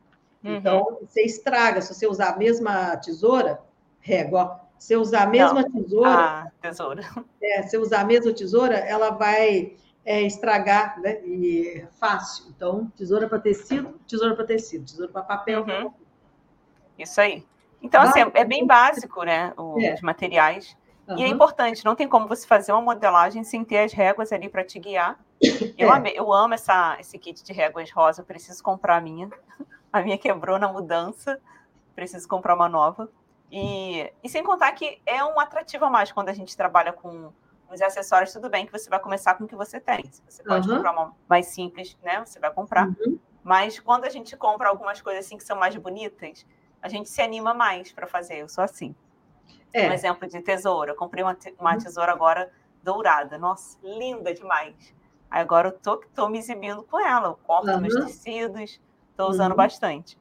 Uhum. 0.44 0.56
Então, 0.56 0.98
você 1.00 1.22
estraga. 1.22 1.80
Se 1.80 1.92
você 1.92 2.06
usar 2.06 2.34
a 2.34 2.36
mesma 2.36 2.96
tesoura, 2.96 3.60
régua, 3.98 4.60
se 4.78 4.96
usar 4.96 5.22
a 5.22 5.26
mesma 5.26 5.62
Não. 5.62 5.70
tesoura. 5.70 6.10
Ah, 6.10 6.50
tesoura. 6.60 7.02
É, 7.42 7.62
se 7.62 7.78
usar 7.78 8.00
a 8.00 8.04
mesma 8.04 8.32
tesoura, 8.32 8.76
ela 8.76 9.10
vai 9.10 9.76
é, 10.04 10.22
estragar, 10.22 11.00
né? 11.00 11.20
E 11.24 11.82
é 11.82 11.86
fácil. 11.98 12.46
Então, 12.54 12.92
tesoura 12.96 13.28
para 13.28 13.38
tecido, 13.38 13.98
tesoura 14.06 14.34
para 14.34 14.44
tecido, 14.44 14.84
tesoura 14.84 15.10
para 15.10 15.22
papel. 15.22 15.64
Uhum. 15.64 15.92
Isso 16.98 17.20
aí. 17.20 17.44
Então, 17.82 18.02
assim, 18.02 18.20
é 18.34 18.44
bem 18.44 18.66
básico, 18.66 19.22
né? 19.24 19.52
Os 19.56 19.82
é. 19.82 19.96
materiais. 20.02 20.76
Uhum. 21.06 21.18
E 21.18 21.24
é 21.24 21.28
importante, 21.28 21.84
não 21.84 21.94
tem 21.94 22.08
como 22.08 22.26
você 22.26 22.46
fazer 22.46 22.72
uma 22.72 22.80
modelagem 22.80 23.44
sem 23.44 23.62
ter 23.62 23.78
as 23.78 23.92
réguas 23.92 24.32
ali 24.32 24.48
para 24.48 24.64
te 24.64 24.78
guiar. 24.78 25.18
Eu, 25.76 25.90
é. 25.90 25.92
amei, 25.92 26.14
eu 26.16 26.32
amo 26.32 26.54
essa, 26.54 26.96
esse 26.98 27.18
kit 27.18 27.42
de 27.42 27.52
réguas 27.52 27.90
rosa, 27.90 28.22
preciso 28.22 28.62
comprar 28.62 28.96
a 28.96 29.00
minha. 29.00 29.28
A 29.92 30.02
minha 30.02 30.18
quebrou 30.18 30.58
na 30.58 30.66
mudança, 30.72 31.40
preciso 31.94 32.26
comprar 32.26 32.56
uma 32.56 32.68
nova. 32.68 33.08
E, 33.50 34.12
e 34.22 34.28
sem 34.28 34.42
contar 34.42 34.72
que 34.72 35.00
é 35.06 35.22
um 35.24 35.38
atrativo 35.38 35.84
a 35.84 35.90
mais 35.90 36.10
quando 36.10 36.28
a 36.28 36.32
gente 36.32 36.56
trabalha 36.56 36.92
com 36.92 37.32
os 37.70 37.80
acessórios, 37.80 38.32
tudo 38.32 38.48
bem 38.48 38.66
que 38.66 38.72
você 38.72 38.88
vai 38.88 38.98
começar 38.98 39.34
com 39.34 39.44
o 39.44 39.48
que 39.48 39.56
você 39.56 39.80
tem. 39.80 40.10
Você 40.28 40.42
pode 40.42 40.68
uhum. 40.68 40.76
comprar 40.76 40.92
uma 40.92 41.16
mais 41.28 41.46
simples, 41.46 41.96
né? 42.02 42.24
Você 42.24 42.38
vai 42.38 42.52
comprar. 42.52 42.88
Uhum. 42.88 43.18
Mas 43.42 43.78
quando 43.78 44.04
a 44.04 44.08
gente 44.08 44.36
compra 44.36 44.68
algumas 44.68 45.00
coisas 45.00 45.26
assim 45.26 45.36
que 45.36 45.44
são 45.44 45.56
mais 45.56 45.76
bonitas, 45.76 46.46
a 46.80 46.88
gente 46.88 47.08
se 47.08 47.20
anima 47.20 47.52
mais 47.52 47.92
para 47.92 48.06
fazer. 48.06 48.38
Eu 48.38 48.48
sou 48.48 48.64
assim. 48.64 48.94
É. 49.72 49.88
Um 49.88 49.92
exemplo 49.92 50.28
de 50.28 50.40
tesoura. 50.40 50.92
Eu 50.92 50.96
comprei 50.96 51.22
uma, 51.22 51.36
uma 51.58 51.72
uhum. 51.72 51.78
tesoura 51.78 52.12
agora 52.12 52.50
dourada. 52.82 53.36
Nossa, 53.38 53.78
linda 53.82 54.32
demais. 54.32 54.94
Aí 55.30 55.40
agora 55.40 55.68
eu 55.68 55.72
tô, 55.72 55.96
tô 56.14 56.28
me 56.28 56.38
exibindo 56.38 56.82
com 56.84 56.98
ela. 56.98 57.28
Eu 57.28 57.38
corto 57.44 57.70
uhum. 57.70 57.80
meus 57.80 57.94
tecidos, 57.94 58.80
estou 59.10 59.28
usando 59.28 59.54
bastante. 59.54 60.18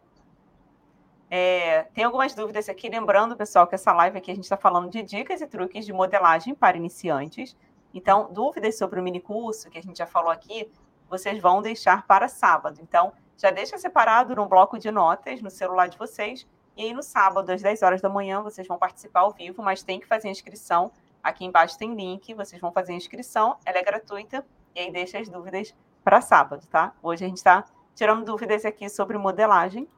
É, 1.36 1.88
tem 1.96 2.04
algumas 2.04 2.36
dúvidas 2.36 2.70
aqui, 2.70 2.88
lembrando, 2.88 3.36
pessoal, 3.36 3.66
que 3.66 3.74
essa 3.74 3.92
live 3.92 4.20
aqui 4.20 4.30
a 4.30 4.36
gente 4.36 4.44
está 4.44 4.56
falando 4.56 4.88
de 4.88 5.02
dicas 5.02 5.42
e 5.42 5.48
truques 5.48 5.84
de 5.84 5.92
modelagem 5.92 6.54
para 6.54 6.78
iniciantes. 6.78 7.58
Então, 7.92 8.32
dúvidas 8.32 8.78
sobre 8.78 9.00
o 9.00 9.04
mini 9.04 9.20
curso, 9.20 9.68
que 9.68 9.80
a 9.80 9.82
gente 9.82 9.98
já 9.98 10.06
falou 10.06 10.30
aqui, 10.30 10.72
vocês 11.10 11.42
vão 11.42 11.60
deixar 11.60 12.06
para 12.06 12.28
sábado. 12.28 12.78
Então, 12.84 13.12
já 13.36 13.50
deixa 13.50 13.80
separado 13.80 14.36
num 14.36 14.48
bloco 14.48 14.78
de 14.78 14.92
notas 14.92 15.42
no 15.42 15.50
celular 15.50 15.88
de 15.88 15.98
vocês. 15.98 16.46
E 16.78 16.84
aí, 16.84 16.94
no 16.94 17.02
sábado, 17.02 17.50
às 17.50 17.64
10 17.64 17.82
horas 17.82 18.00
da 18.00 18.10
manhã, 18.10 18.44
vocês 18.44 18.68
vão 18.68 18.78
participar 18.78 19.22
ao 19.22 19.32
vivo, 19.32 19.64
mas 19.64 19.82
tem 19.82 20.00
que 20.00 20.06
fazer 20.06 20.28
a 20.28 20.32
inscrição. 20.32 20.92
Aqui 21.24 21.46
embaixo 21.46 21.80
tem 21.80 21.96
link, 21.96 22.32
vocês 22.36 22.62
vão 22.62 22.72
fazer 22.72 22.94
a 22.94 22.96
inscrição, 22.96 23.58
ela 23.66 23.80
é 23.80 23.84
gratuita, 23.84 24.46
e 24.76 24.82
aí 24.82 24.92
deixa 24.92 25.18
as 25.18 25.28
dúvidas 25.28 25.74
para 26.04 26.22
sábado, 26.22 26.68
tá? 26.68 26.94
Hoje 27.02 27.26
a 27.26 27.28
gente 27.28 27.38
está 27.38 27.66
tirando 27.96 28.24
dúvidas 28.24 28.66
aqui 28.66 28.88
sobre 28.88 29.18
modelagem 29.18 29.90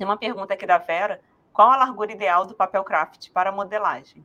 tem 0.00 0.06
uma 0.06 0.16
pergunta 0.16 0.54
aqui 0.54 0.66
da 0.66 0.78
Vera. 0.78 1.20
Qual 1.52 1.70
a 1.70 1.76
largura 1.76 2.10
ideal 2.10 2.46
do 2.46 2.54
papel 2.54 2.82
craft 2.82 3.28
para 3.34 3.52
modelagem? 3.52 4.24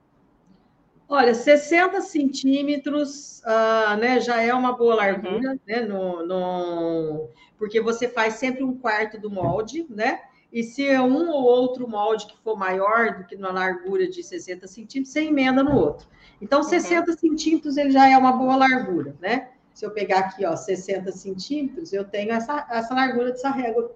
Olha, 1.05 1.35
60 1.35 1.99
centímetros 1.99 3.41
uh, 3.41 3.97
né, 3.97 4.21
já 4.21 4.41
é 4.41 4.53
uma 4.53 4.71
boa 4.71 4.95
largura, 4.95 5.51
uhum. 5.51 5.59
né? 5.67 5.81
No, 5.81 6.25
no... 6.25 7.29
Porque 7.57 7.81
você 7.81 8.07
faz 8.07 8.35
sempre 8.35 8.63
um 8.63 8.77
quarto 8.77 9.19
do 9.19 9.29
molde, 9.29 9.85
né? 9.89 10.21
E 10.49 10.63
se 10.63 10.87
é 10.87 11.01
um 11.01 11.29
ou 11.29 11.43
outro 11.43 11.89
molde 11.89 12.27
que 12.27 12.37
for 12.41 12.57
maior 12.57 13.17
do 13.17 13.25
que 13.25 13.35
na 13.35 13.51
largura 13.51 14.07
de 14.07 14.23
60 14.23 14.65
centímetros, 14.67 15.11
você 15.11 15.25
emenda 15.25 15.61
no 15.61 15.75
outro. 15.75 16.07
Então, 16.39 16.63
60 16.63 17.11
uhum. 17.11 17.17
centímetros 17.17 17.75
ele 17.75 17.91
já 17.91 18.09
é 18.09 18.17
uma 18.17 18.31
boa 18.31 18.55
largura, 18.55 19.13
né? 19.19 19.49
Se 19.73 19.85
eu 19.85 19.91
pegar 19.91 20.19
aqui, 20.19 20.45
ó, 20.45 20.55
60 20.55 21.11
centímetros, 21.11 21.91
eu 21.91 22.05
tenho 22.05 22.31
essa, 22.31 22.65
essa 22.71 22.93
largura 22.93 23.31
dessa 23.31 23.49
régua 23.49 23.93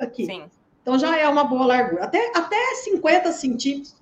aqui. 0.00 0.26
Sim. 0.26 0.50
Então 0.82 0.98
já 0.98 1.16
é 1.16 1.26
uma 1.28 1.44
boa 1.44 1.64
largura. 1.66 2.04
Até, 2.04 2.30
até 2.34 2.74
50 2.74 3.32
centímetros 3.32 3.96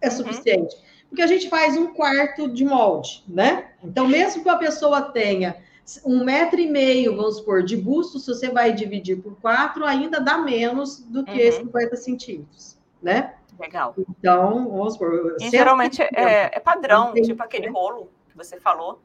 é 0.00 0.08
uhum. 0.08 0.12
suficiente. 0.12 0.76
Porque 1.08 1.22
a 1.22 1.26
gente 1.26 1.48
faz 1.48 1.76
um 1.76 1.94
quarto 1.94 2.48
de 2.48 2.64
molde, 2.64 3.24
né? 3.28 3.70
Então, 3.82 4.08
mesmo 4.08 4.42
que 4.42 4.48
a 4.48 4.56
pessoa 4.56 5.02
tenha 5.02 5.56
um 6.04 6.24
metro 6.24 6.58
e 6.58 6.66
meio, 6.68 7.16
vamos 7.16 7.36
supor, 7.36 7.62
de 7.62 7.76
busto, 7.76 8.18
se 8.18 8.26
você 8.26 8.50
vai 8.50 8.72
dividir 8.72 9.22
por 9.22 9.36
quatro, 9.40 9.84
ainda 9.84 10.20
dá 10.20 10.36
menos 10.36 10.98
do 10.98 11.24
que 11.24 11.46
uhum. 11.46 11.52
50 11.52 11.96
centímetros, 11.96 12.76
né? 13.00 13.34
Legal. 13.58 13.94
Então, 13.96 14.68
vamos 14.68 14.94
supor. 14.94 15.36
Geralmente 15.40 16.02
é, 16.02 16.56
é, 16.56 16.60
padrão, 16.60 17.14
tipo 17.14 17.42
aquele 17.42 17.68
rolo 17.68 18.10
que 18.28 18.36
você 18.36 18.58
falou. 18.58 19.00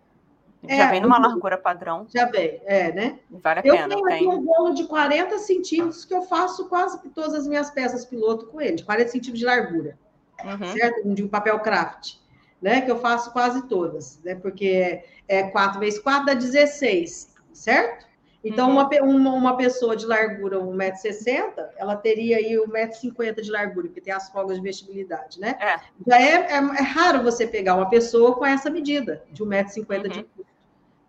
É, 0.68 0.78
já 0.78 0.91
vem 0.91 1.01
numa 1.01 1.18
largura 1.18 1.57
padrão. 1.57 2.05
Já 2.14 2.26
vem, 2.26 2.62
é, 2.66 2.91
né? 2.91 3.20
Vale 3.30 3.62
a 3.62 3.64
eu 3.66 3.74
pena. 3.74 3.93
Eu 3.95 4.03
tenho 4.03 4.07
aqui 4.07 4.28
um 4.28 4.45
bolo 4.45 4.74
de 4.74 4.84
40 4.86 5.39
centímetros 5.39 6.05
que 6.05 6.14
eu 6.14 6.22
faço 6.24 6.70
quase 6.70 6.99
todas 7.09 7.34
as 7.34 7.47
minhas 7.47 7.72
peças 7.72 8.05
piloto 8.05 8.45
com 8.47 8.62
ele, 8.62 8.76
de 8.76 8.84
40 8.84 9.09
centímetros 9.09 9.39
de 9.39 9.45
largura, 9.45 9.97
uhum. 10.43 10.74
certo? 10.74 11.07
De 11.14 11.24
um 11.24 11.28
papel 11.28 11.59
craft, 11.59 12.16
né? 12.62 12.82
Que 12.82 12.91
eu 12.91 12.99
faço 12.99 13.32
quase 13.32 13.68
todas, 13.68 14.22
né? 14.24 14.36
Porque 14.36 15.03
é 15.28 15.43
4 15.43 15.80
vezes 15.80 15.99
4 15.99 16.26
dá 16.28 16.34
16, 16.36 17.36
certo? 17.53 18.12
Então, 18.43 18.70
uhum. 18.70 18.74
uma, 18.74 18.89
uma, 19.03 19.34
uma, 19.34 19.57
pessoa 19.57 19.95
de 19.95 20.05
largura 20.05 20.59
1,60m, 20.59 21.53
ela 21.78 21.95
teria 21.95 22.38
aí 22.38 22.55
1,50m 22.55 23.39
de 23.39 23.51
largura, 23.51 23.88
porque 23.88 24.01
tem 24.01 24.14
as 24.14 24.30
folgas 24.30 24.57
de 24.57 24.64
vestibilidade, 24.64 25.39
né? 25.39 25.55
É. 25.59 25.80
Já 26.07 26.20
é, 26.20 26.34
é, 26.34 26.55
é, 26.55 26.82
raro 26.82 27.22
você 27.22 27.45
pegar 27.45 27.76
uma 27.76 27.89
pessoa 27.89 28.36
com 28.36 28.43
essa 28.43 28.70
medida, 28.70 29.24
de 29.32 29.43
1,50m 29.43 30.03
uhum. 30.03 30.09
de 30.09 30.26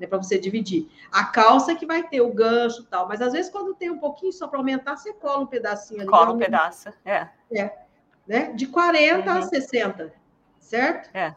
né, 0.02 0.08
para 0.08 0.18
você 0.18 0.38
dividir. 0.38 0.90
A 1.10 1.24
calça 1.24 1.74
que 1.74 1.86
vai 1.86 2.02
ter 2.02 2.20
o 2.20 2.32
gancho 2.32 2.82
e 2.82 2.86
tal, 2.86 3.06
mas 3.06 3.22
às 3.22 3.32
vezes 3.32 3.50
quando 3.50 3.74
tem 3.74 3.88
um 3.88 3.98
pouquinho 3.98 4.32
só 4.32 4.48
para 4.48 4.58
aumentar, 4.58 4.96
você 4.96 5.12
cola 5.12 5.44
um 5.44 5.46
pedacinho 5.46 6.00
ali. 6.00 6.10
Cola 6.10 6.32
um 6.32 6.38
pedaço, 6.38 6.92
é. 7.04 7.28
É, 7.50 7.78
né? 8.26 8.52
De 8.52 8.66
40 8.66 9.30
uhum. 9.30 9.38
a 9.38 9.42
60, 9.42 10.12
certo? 10.58 11.16
É. 11.16 11.34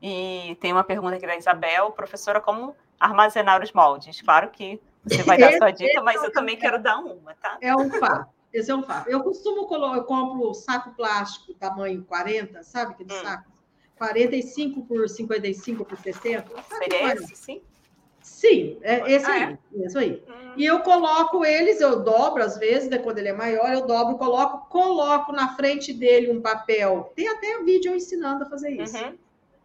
E 0.00 0.56
tem 0.60 0.72
uma 0.72 0.84
pergunta 0.84 1.16
aqui 1.16 1.26
da 1.26 1.36
Isabel, 1.36 1.90
professora, 1.90 2.40
como 2.40 2.74
armazenar 2.98 3.62
os 3.62 3.72
moldes? 3.72 4.22
Claro 4.22 4.48
que 4.50 4.80
você 5.04 5.22
vai 5.22 5.36
dar 5.36 5.52
sua 5.58 5.70
dica, 5.70 6.02
mas 6.02 6.22
eu 6.22 6.32
também 6.32 6.56
quero 6.56 6.80
dar 6.82 6.98
uma, 6.98 7.34
tá? 7.34 7.58
É 7.60 7.74
um 7.76 7.90
fato. 7.90 8.30
Esse 8.52 8.70
é 8.70 8.74
um 8.74 8.82
fato. 8.82 9.08
Eu 9.10 9.22
costumo 9.22 9.66
colocar, 9.66 9.98
eu 9.98 10.04
compro 10.04 10.54
saco 10.54 10.94
plástico 10.94 11.52
tamanho 11.54 12.02
40, 12.04 12.62
sabe 12.62 12.92
aquele 12.92 13.12
hum. 13.12 13.22
saco? 13.22 13.52
45 13.98 14.86
por 14.86 15.08
55 15.08 15.84
por 15.84 15.98
60. 15.98 16.62
Seria 16.62 17.14
esse, 17.14 17.36
sim? 17.36 17.60
Sim, 18.28 18.78
é 18.82 19.10
esse 19.10 19.26
ah, 19.26 19.32
aí, 19.32 19.42
é? 19.42 19.86
isso 19.86 19.98
aí. 19.98 20.22
Hum. 20.28 20.52
E 20.56 20.64
eu 20.64 20.80
coloco 20.80 21.44
eles, 21.44 21.80
eu 21.80 22.02
dobro 22.02 22.42
às 22.42 22.58
vezes, 22.58 22.88
né, 22.88 22.98
quando 22.98 23.18
ele 23.18 23.28
é 23.28 23.32
maior, 23.32 23.72
eu 23.72 23.86
dobro, 23.86 24.16
coloco, 24.18 24.68
coloco 24.68 25.32
na 25.32 25.56
frente 25.56 25.92
dele 25.92 26.30
um 26.30 26.40
papel. 26.40 27.12
Tem 27.16 27.26
até 27.26 27.62
vídeo 27.64 27.94
ensinando 27.94 28.44
a 28.44 28.48
fazer 28.48 28.70
isso. 28.70 28.96
Uhum. 28.96 29.14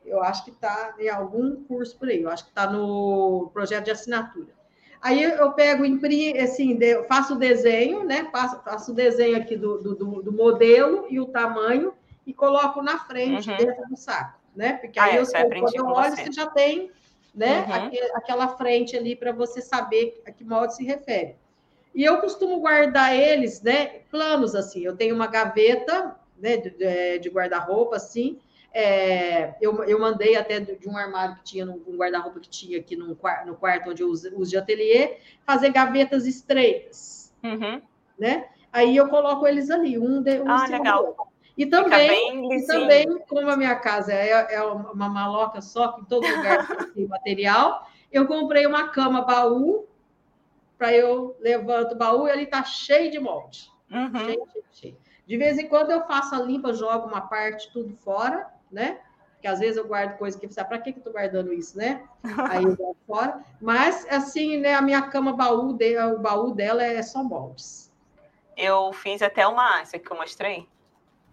Eu 0.05 0.24
acho 0.24 0.43
que 0.43 0.51
está 0.51 0.95
em 0.97 1.09
algum 1.09 1.64
curso 1.66 1.97
por 1.97 2.07
aí, 2.07 2.22
eu 2.22 2.30
acho 2.30 2.45
que 2.45 2.51
está 2.51 2.70
no 2.72 3.51
projeto 3.53 3.86
de 3.86 3.91
assinatura. 3.91 4.53
Aí 5.01 5.22
eu 5.22 5.51
pego, 5.51 5.84
imprimo, 5.84 6.39
assim, 6.39 6.80
faço 7.07 7.34
o 7.34 7.38
desenho, 7.38 8.05
né? 8.05 8.30
Faço, 8.32 8.64
faço 8.64 8.91
o 8.91 8.95
desenho 8.95 9.38
aqui 9.38 9.57
do, 9.57 9.78
do, 9.78 9.95
do, 10.24 10.32
modelo 10.32 11.05
e 11.09 11.20
o 11.20 11.26
tamanho 11.26 11.93
e 12.26 12.34
coloco 12.34 12.82
na 12.82 12.97
frente 12.99 13.51
uhum. 13.51 13.57
dentro 13.57 13.88
do 13.89 13.97
saco, 13.97 14.39
né? 14.55 14.74
Porque 14.74 14.97
aí 14.97 15.18
ah, 15.18 15.20
eu, 15.20 15.26
é, 15.34 15.59
quando 15.59 15.76
eu 15.76 15.86
olho, 15.86 16.16
você. 16.16 16.24
você 16.24 16.32
já 16.32 16.47
tem 16.47 16.89
né? 17.34 17.65
Uhum. 17.65 17.73
Aquele, 17.73 18.11
aquela 18.13 18.47
frente 18.49 18.95
ali 18.95 19.15
para 19.15 19.31
você 19.31 19.61
saber 19.61 20.21
a 20.25 20.31
que 20.31 20.43
molde 20.43 20.75
se 20.75 20.84
refere. 20.84 21.36
E 21.93 22.03
eu 22.03 22.19
costumo 22.19 22.59
guardar 22.59 23.15
eles, 23.15 23.61
né? 23.61 24.01
Planos 24.09 24.55
assim. 24.55 24.81
Eu 24.81 24.95
tenho 24.95 25.15
uma 25.15 25.27
gaveta, 25.27 26.15
né? 26.38 26.57
De, 26.57 27.19
de 27.19 27.29
guarda-roupa 27.29 27.95
assim. 27.95 28.39
É, 28.73 29.53
eu, 29.61 29.84
eu 29.84 29.99
mandei 29.99 30.36
até 30.36 30.59
de 30.59 30.89
um 30.89 30.97
armário 30.97 31.36
que 31.36 31.43
tinha, 31.43 31.65
um 31.65 31.95
guarda-roupa 31.95 32.39
que 32.39 32.49
tinha 32.49 32.79
aqui 32.79 32.95
no, 32.95 33.15
no 33.45 33.55
quarto 33.55 33.89
onde 33.89 34.01
eu 34.01 34.09
uso, 34.09 34.36
uso 34.36 34.49
de 34.49 34.57
ateliê, 34.57 35.17
fazer 35.45 35.69
gavetas 35.69 36.25
estreitas, 36.25 37.31
uhum. 37.43 37.79
né? 38.17 38.49
Aí 38.71 38.97
eu 38.97 39.07
coloco 39.09 39.45
eles 39.45 39.69
ali, 39.69 39.99
um 39.99 40.23
de 40.23 40.41
um 40.41 40.49
ah, 40.49 40.65
legal. 40.65 41.31
E 41.57 41.65
também, 41.65 42.51
e 42.53 42.65
também, 42.65 43.19
como 43.27 43.49
a 43.49 43.55
minha 43.55 43.75
casa 43.75 44.11
é, 44.11 44.55
é 44.55 44.61
uma 44.63 45.07
maloca 45.07 45.61
só, 45.61 45.91
que 45.91 46.01
em 46.01 46.05
todo 46.05 46.27
lugar 46.27 46.65
tem 46.93 47.07
material, 47.07 47.87
eu 48.11 48.25
comprei 48.25 48.65
uma 48.65 48.89
cama 48.89 49.21
baú 49.21 49.87
para 50.77 50.91
eu 50.93 51.37
levanto 51.39 51.93
o 51.93 51.97
baú 51.97 52.27
e 52.27 52.31
ele 52.31 52.43
está 52.43 52.63
cheio 52.63 53.11
de 53.11 53.19
molde. 53.19 53.71
Uhum. 53.91 54.25
Cheio, 54.25 54.47
cheio, 54.51 54.65
cheio. 54.71 54.97
De 55.27 55.37
vez 55.37 55.57
em 55.59 55.67
quando 55.67 55.91
eu 55.91 56.05
faço 56.05 56.33
a 56.33 56.39
limpa, 56.39 56.73
jogo 56.73 57.07
uma 57.07 57.21
parte 57.21 57.71
tudo 57.71 57.95
fora, 57.95 58.47
né? 58.71 58.99
porque 59.43 59.47
às 59.49 59.59
vezes 59.59 59.75
eu 59.75 59.85
guardo 59.85 60.17
coisa 60.17 60.39
que 60.39 60.47
você 60.47 60.63
para 60.63 60.79
que, 60.79 60.93
que 60.93 60.99
eu 60.99 61.03
tô 61.03 61.11
guardando 61.11 61.51
isso, 61.51 61.77
né? 61.77 62.01
Aí 62.49 62.63
eu 62.63 62.77
vou 62.77 62.95
fora. 63.05 63.43
Mas, 63.59 64.07
assim, 64.09 64.57
né, 64.57 64.73
a 64.73 64.81
minha 64.81 65.01
cama 65.01 65.33
baú, 65.33 65.73
de, 65.73 65.97
o 65.97 66.17
baú 66.17 66.53
dela 66.53 66.81
é 66.81 67.01
só 67.01 67.21
moldes. 67.21 67.91
Eu 68.55 68.93
fiz 68.93 69.21
até 69.21 69.45
uma, 69.45 69.81
isso 69.81 69.97
aqui 69.97 70.05
que 70.05 70.13
eu 70.13 70.15
mostrei, 70.15 70.65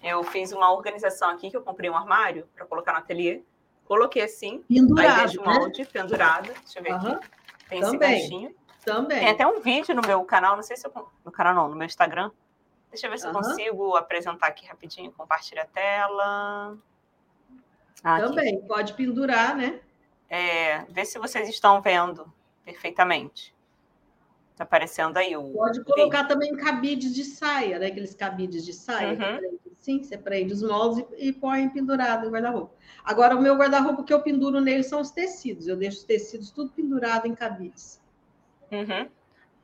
eu 0.02 0.22
fiz 0.24 0.52
uma 0.52 0.72
organização 0.72 1.30
aqui, 1.30 1.50
que 1.50 1.56
eu 1.56 1.62
comprei 1.62 1.90
um 1.90 1.96
armário 1.96 2.48
para 2.54 2.66
colocar 2.66 2.92
no 2.92 2.98
ateliê, 2.98 3.42
coloquei 3.84 4.22
assim, 4.22 4.62
pendurado, 4.68 5.20
aí 5.20 5.26
de 5.28 5.38
molde, 5.38 5.82
né? 5.82 5.88
pendurada, 5.92 6.52
deixa 6.52 6.78
eu 6.78 6.82
ver 6.82 6.92
uhum. 6.92 7.12
aqui, 7.12 7.28
tem 7.68 7.80
Também. 7.80 8.18
esse 8.18 8.30
ganchinho. 8.30 8.54
Também. 8.84 9.18
Tem 9.20 9.28
até 9.28 9.46
um 9.46 9.60
vídeo 9.60 9.94
no 9.94 10.02
meu 10.02 10.24
canal, 10.24 10.56
não 10.56 10.62
sei 10.62 10.76
se 10.76 10.86
eu, 10.86 11.08
no 11.24 11.30
canal 11.30 11.54
não, 11.54 11.68
no 11.68 11.76
meu 11.76 11.86
Instagram, 11.86 12.30
Deixa 12.90 13.06
eu 13.06 13.10
ver 13.10 13.18
se 13.18 13.26
uhum. 13.26 13.32
eu 13.32 13.40
consigo 13.40 13.96
apresentar 13.96 14.48
aqui 14.48 14.66
rapidinho, 14.66 15.12
compartilhar 15.12 15.62
a 15.62 15.66
tela. 15.66 16.78
Ah, 18.02 18.20
Também, 18.20 18.56
aqui. 18.56 18.66
pode 18.66 18.94
pendurar, 18.94 19.56
né? 19.56 19.80
É, 20.28 20.84
ver 20.84 21.04
se 21.04 21.18
vocês 21.18 21.48
estão 21.48 21.80
vendo 21.80 22.30
perfeitamente. 22.64 23.54
Está 24.52 24.64
aparecendo 24.64 25.16
aí 25.16 25.36
o. 25.36 25.52
Pode 25.52 25.84
colocar 25.84 26.22
vídeo. 26.22 26.28
também 26.28 26.56
cabides 26.56 27.14
de 27.14 27.24
saia, 27.24 27.78
né? 27.78 27.86
Aqueles 27.86 28.14
cabides 28.14 28.64
de 28.64 28.72
saia. 28.72 29.12
Uhum. 29.12 29.58
Sim, 29.80 30.02
você 30.02 30.18
prende 30.18 30.52
os 30.52 30.62
moldes 30.62 31.06
e, 31.16 31.28
e 31.28 31.32
põe 31.32 31.66
pendurado 31.70 32.26
no 32.26 32.30
guarda-roupa. 32.30 32.74
Agora, 33.02 33.34
o 33.34 33.40
meu 33.40 33.56
guarda-roupa 33.56 34.04
que 34.04 34.12
eu 34.12 34.20
penduro 34.20 34.60
nele 34.60 34.82
são 34.82 35.00
os 35.00 35.10
tecidos. 35.10 35.66
Eu 35.66 35.74
deixo 35.74 35.98
os 35.98 36.04
tecidos 36.04 36.50
tudo 36.50 36.70
pendurado 36.70 37.26
em 37.26 37.34
cabides. 37.34 37.98
Uhum. 38.70 39.10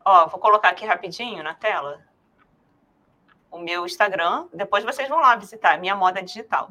Ó, 0.02 0.26
vou 0.28 0.40
colocar 0.40 0.70
aqui 0.70 0.86
rapidinho 0.86 1.42
na 1.42 1.52
tela 1.52 2.02
o 3.50 3.58
meu 3.58 3.84
Instagram. 3.84 4.48
Depois 4.54 4.84
vocês 4.84 5.06
vão 5.06 5.20
lá 5.20 5.36
visitar, 5.36 5.78
minha 5.78 5.94
moda 5.94 6.22
digital. 6.22 6.70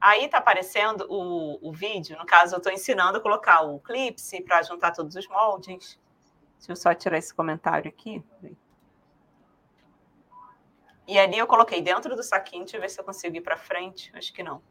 Aí 0.00 0.28
tá 0.28 0.38
aparecendo 0.38 1.04
o, 1.08 1.58
o 1.68 1.72
vídeo, 1.72 2.16
no 2.16 2.24
caso, 2.24 2.54
eu 2.54 2.58
estou 2.58 2.72
ensinando 2.72 3.18
a 3.18 3.20
colocar 3.20 3.62
o 3.62 3.80
clipse 3.80 4.40
para 4.40 4.62
juntar 4.62 4.92
todos 4.92 5.16
os 5.16 5.26
moldes. 5.26 5.98
Deixa 6.58 6.72
eu 6.72 6.76
só 6.76 6.94
tirar 6.94 7.18
esse 7.18 7.34
comentário 7.34 7.88
aqui. 7.88 8.22
E 11.06 11.18
ali 11.18 11.38
eu 11.38 11.46
coloquei 11.46 11.80
dentro 11.80 12.14
do 12.14 12.22
saquinho, 12.22 12.62
deixa 12.62 12.76
eu 12.76 12.80
ver 12.80 12.90
se 12.90 13.00
eu 13.00 13.04
consigo 13.04 13.36
ir 13.36 13.40
para 13.40 13.56
frente. 13.56 14.10
Acho 14.14 14.32
que 14.32 14.42
não. 14.42 14.62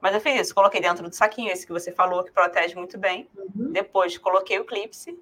Mas 0.00 0.14
eu 0.14 0.20
fiz 0.20 0.40
isso, 0.40 0.54
coloquei 0.54 0.80
dentro 0.80 1.08
do 1.08 1.14
saquinho, 1.14 1.50
esse 1.50 1.64
que 1.64 1.72
você 1.72 1.92
falou, 1.92 2.24
que 2.24 2.32
protege 2.32 2.74
muito 2.74 2.98
bem. 2.98 3.28
Uhum. 3.36 3.70
Depois 3.72 4.18
coloquei 4.18 4.58
o 4.58 4.64
clipse 4.64 5.16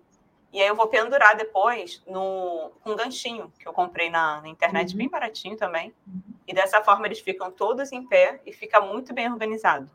e 0.53 0.61
aí 0.61 0.67
eu 0.67 0.75
vou 0.75 0.89
pendurar 0.89 1.37
depois 1.37 2.03
no, 2.07 2.73
com 2.81 2.91
um 2.93 2.97
ganchinho 2.97 3.53
que 3.59 3.67
eu 3.67 3.73
comprei 3.73 4.11
na, 4.11 4.41
na 4.41 4.49
internet, 4.49 4.93
uhum. 4.93 4.99
bem 4.99 5.09
baratinho 5.09 5.57
também. 5.57 5.95
Uhum. 6.07 6.23
E 6.47 6.53
dessa 6.53 6.83
forma 6.83 7.07
eles 7.07 7.21
ficam 7.21 7.53
todos 7.53 7.93
em 7.93 8.07
pé 8.07 8.41
e 8.45 8.53
fica 8.53 8.81
muito 8.81 9.15
bem 9.15 9.31
organizado. 9.31 9.89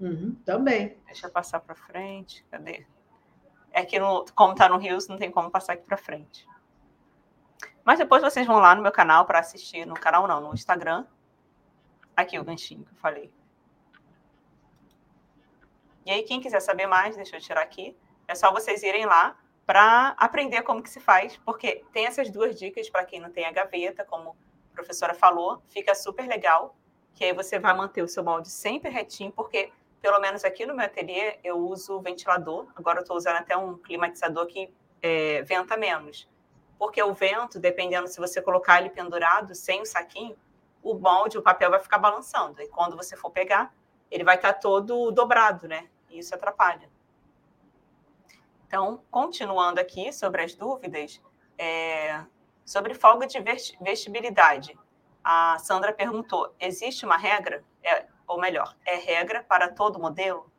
Uhum. 0.00 0.34
Também. 0.44 0.96
Deixa 1.06 1.26
eu 1.26 1.30
passar 1.30 1.60
para 1.60 1.74
frente. 1.74 2.44
Cadê? 2.50 2.86
É 3.70 3.84
que, 3.84 4.00
no, 4.00 4.24
como 4.34 4.52
está 4.52 4.68
no 4.68 4.78
Rios, 4.78 5.06
não 5.06 5.16
tem 5.16 5.30
como 5.30 5.50
passar 5.50 5.74
aqui 5.74 5.84
para 5.84 5.96
frente. 5.96 6.44
Mas 7.90 7.98
depois 7.98 8.22
vocês 8.22 8.46
vão 8.46 8.60
lá 8.60 8.72
no 8.72 8.82
meu 8.82 8.92
canal 8.92 9.24
para 9.24 9.40
assistir. 9.40 9.84
No 9.84 9.94
canal 9.94 10.28
não, 10.28 10.40
no 10.40 10.54
Instagram. 10.54 11.04
Aqui 12.16 12.38
o 12.38 12.44
ganchinho 12.44 12.84
que 12.84 12.92
eu 12.92 12.96
falei. 12.98 13.32
E 16.06 16.12
aí, 16.12 16.22
quem 16.22 16.40
quiser 16.40 16.60
saber 16.60 16.86
mais, 16.86 17.16
deixa 17.16 17.34
eu 17.34 17.40
tirar 17.40 17.62
aqui. 17.62 17.96
É 18.28 18.34
só 18.36 18.52
vocês 18.52 18.84
irem 18.84 19.06
lá 19.06 19.36
para 19.66 20.14
aprender 20.18 20.62
como 20.62 20.80
que 20.80 20.88
se 20.88 21.00
faz, 21.00 21.36
porque 21.38 21.84
tem 21.92 22.06
essas 22.06 22.30
duas 22.30 22.56
dicas 22.56 22.88
para 22.88 23.04
quem 23.04 23.18
não 23.18 23.32
tem 23.32 23.44
a 23.44 23.50
gaveta, 23.50 24.04
como 24.04 24.36
a 24.70 24.72
professora 24.72 25.12
falou, 25.12 25.60
fica 25.66 25.92
super 25.92 26.28
legal, 26.28 26.76
que 27.16 27.24
aí 27.24 27.32
você 27.32 27.58
vai 27.58 27.76
manter 27.76 28.02
o 28.02 28.08
seu 28.08 28.22
molde 28.22 28.50
sempre 28.50 28.88
retinho, 28.88 29.32
porque 29.32 29.72
pelo 30.00 30.20
menos 30.20 30.44
aqui 30.44 30.64
no 30.64 30.76
meu 30.76 30.86
ateliê 30.86 31.40
eu 31.42 31.56
uso 31.58 32.00
ventilador, 32.00 32.68
agora 32.76 33.00
eu 33.00 33.02
estou 33.02 33.16
usando 33.16 33.38
até 33.38 33.56
um 33.56 33.76
climatizador 33.76 34.46
que 34.46 34.72
é, 35.02 35.42
venta 35.42 35.76
menos, 35.76 36.28
porque 36.80 37.02
o 37.02 37.12
vento, 37.12 37.58
dependendo 37.60 38.08
se 38.08 38.18
você 38.18 38.40
colocar 38.40 38.80
ele 38.80 38.88
pendurado 38.88 39.54
sem 39.54 39.82
o 39.82 39.84
saquinho, 39.84 40.34
o 40.82 40.94
molde, 40.94 41.36
o 41.36 41.42
papel 41.42 41.68
vai 41.68 41.78
ficar 41.78 41.98
balançando, 41.98 42.62
e 42.62 42.68
quando 42.68 42.96
você 42.96 43.14
for 43.18 43.30
pegar, 43.30 43.70
ele 44.10 44.24
vai 44.24 44.36
estar 44.36 44.54
tá 44.54 44.58
todo 44.58 45.10
dobrado, 45.10 45.68
né? 45.68 45.90
E 46.08 46.18
isso 46.18 46.34
atrapalha. 46.34 46.88
Então, 48.66 49.02
continuando 49.10 49.78
aqui 49.78 50.10
sobre 50.10 50.42
as 50.42 50.54
dúvidas, 50.54 51.20
é, 51.58 52.24
sobre 52.64 52.94
folga 52.94 53.26
de 53.26 53.38
vestibilidade. 53.78 54.74
A 55.22 55.58
Sandra 55.58 55.92
perguntou: 55.92 56.54
existe 56.58 57.04
uma 57.04 57.18
regra? 57.18 57.62
É, 57.82 58.06
ou 58.26 58.40
melhor, 58.40 58.74
é 58.86 58.96
regra 58.96 59.44
para 59.46 59.68
todo 59.68 60.00
modelo? 60.00 60.50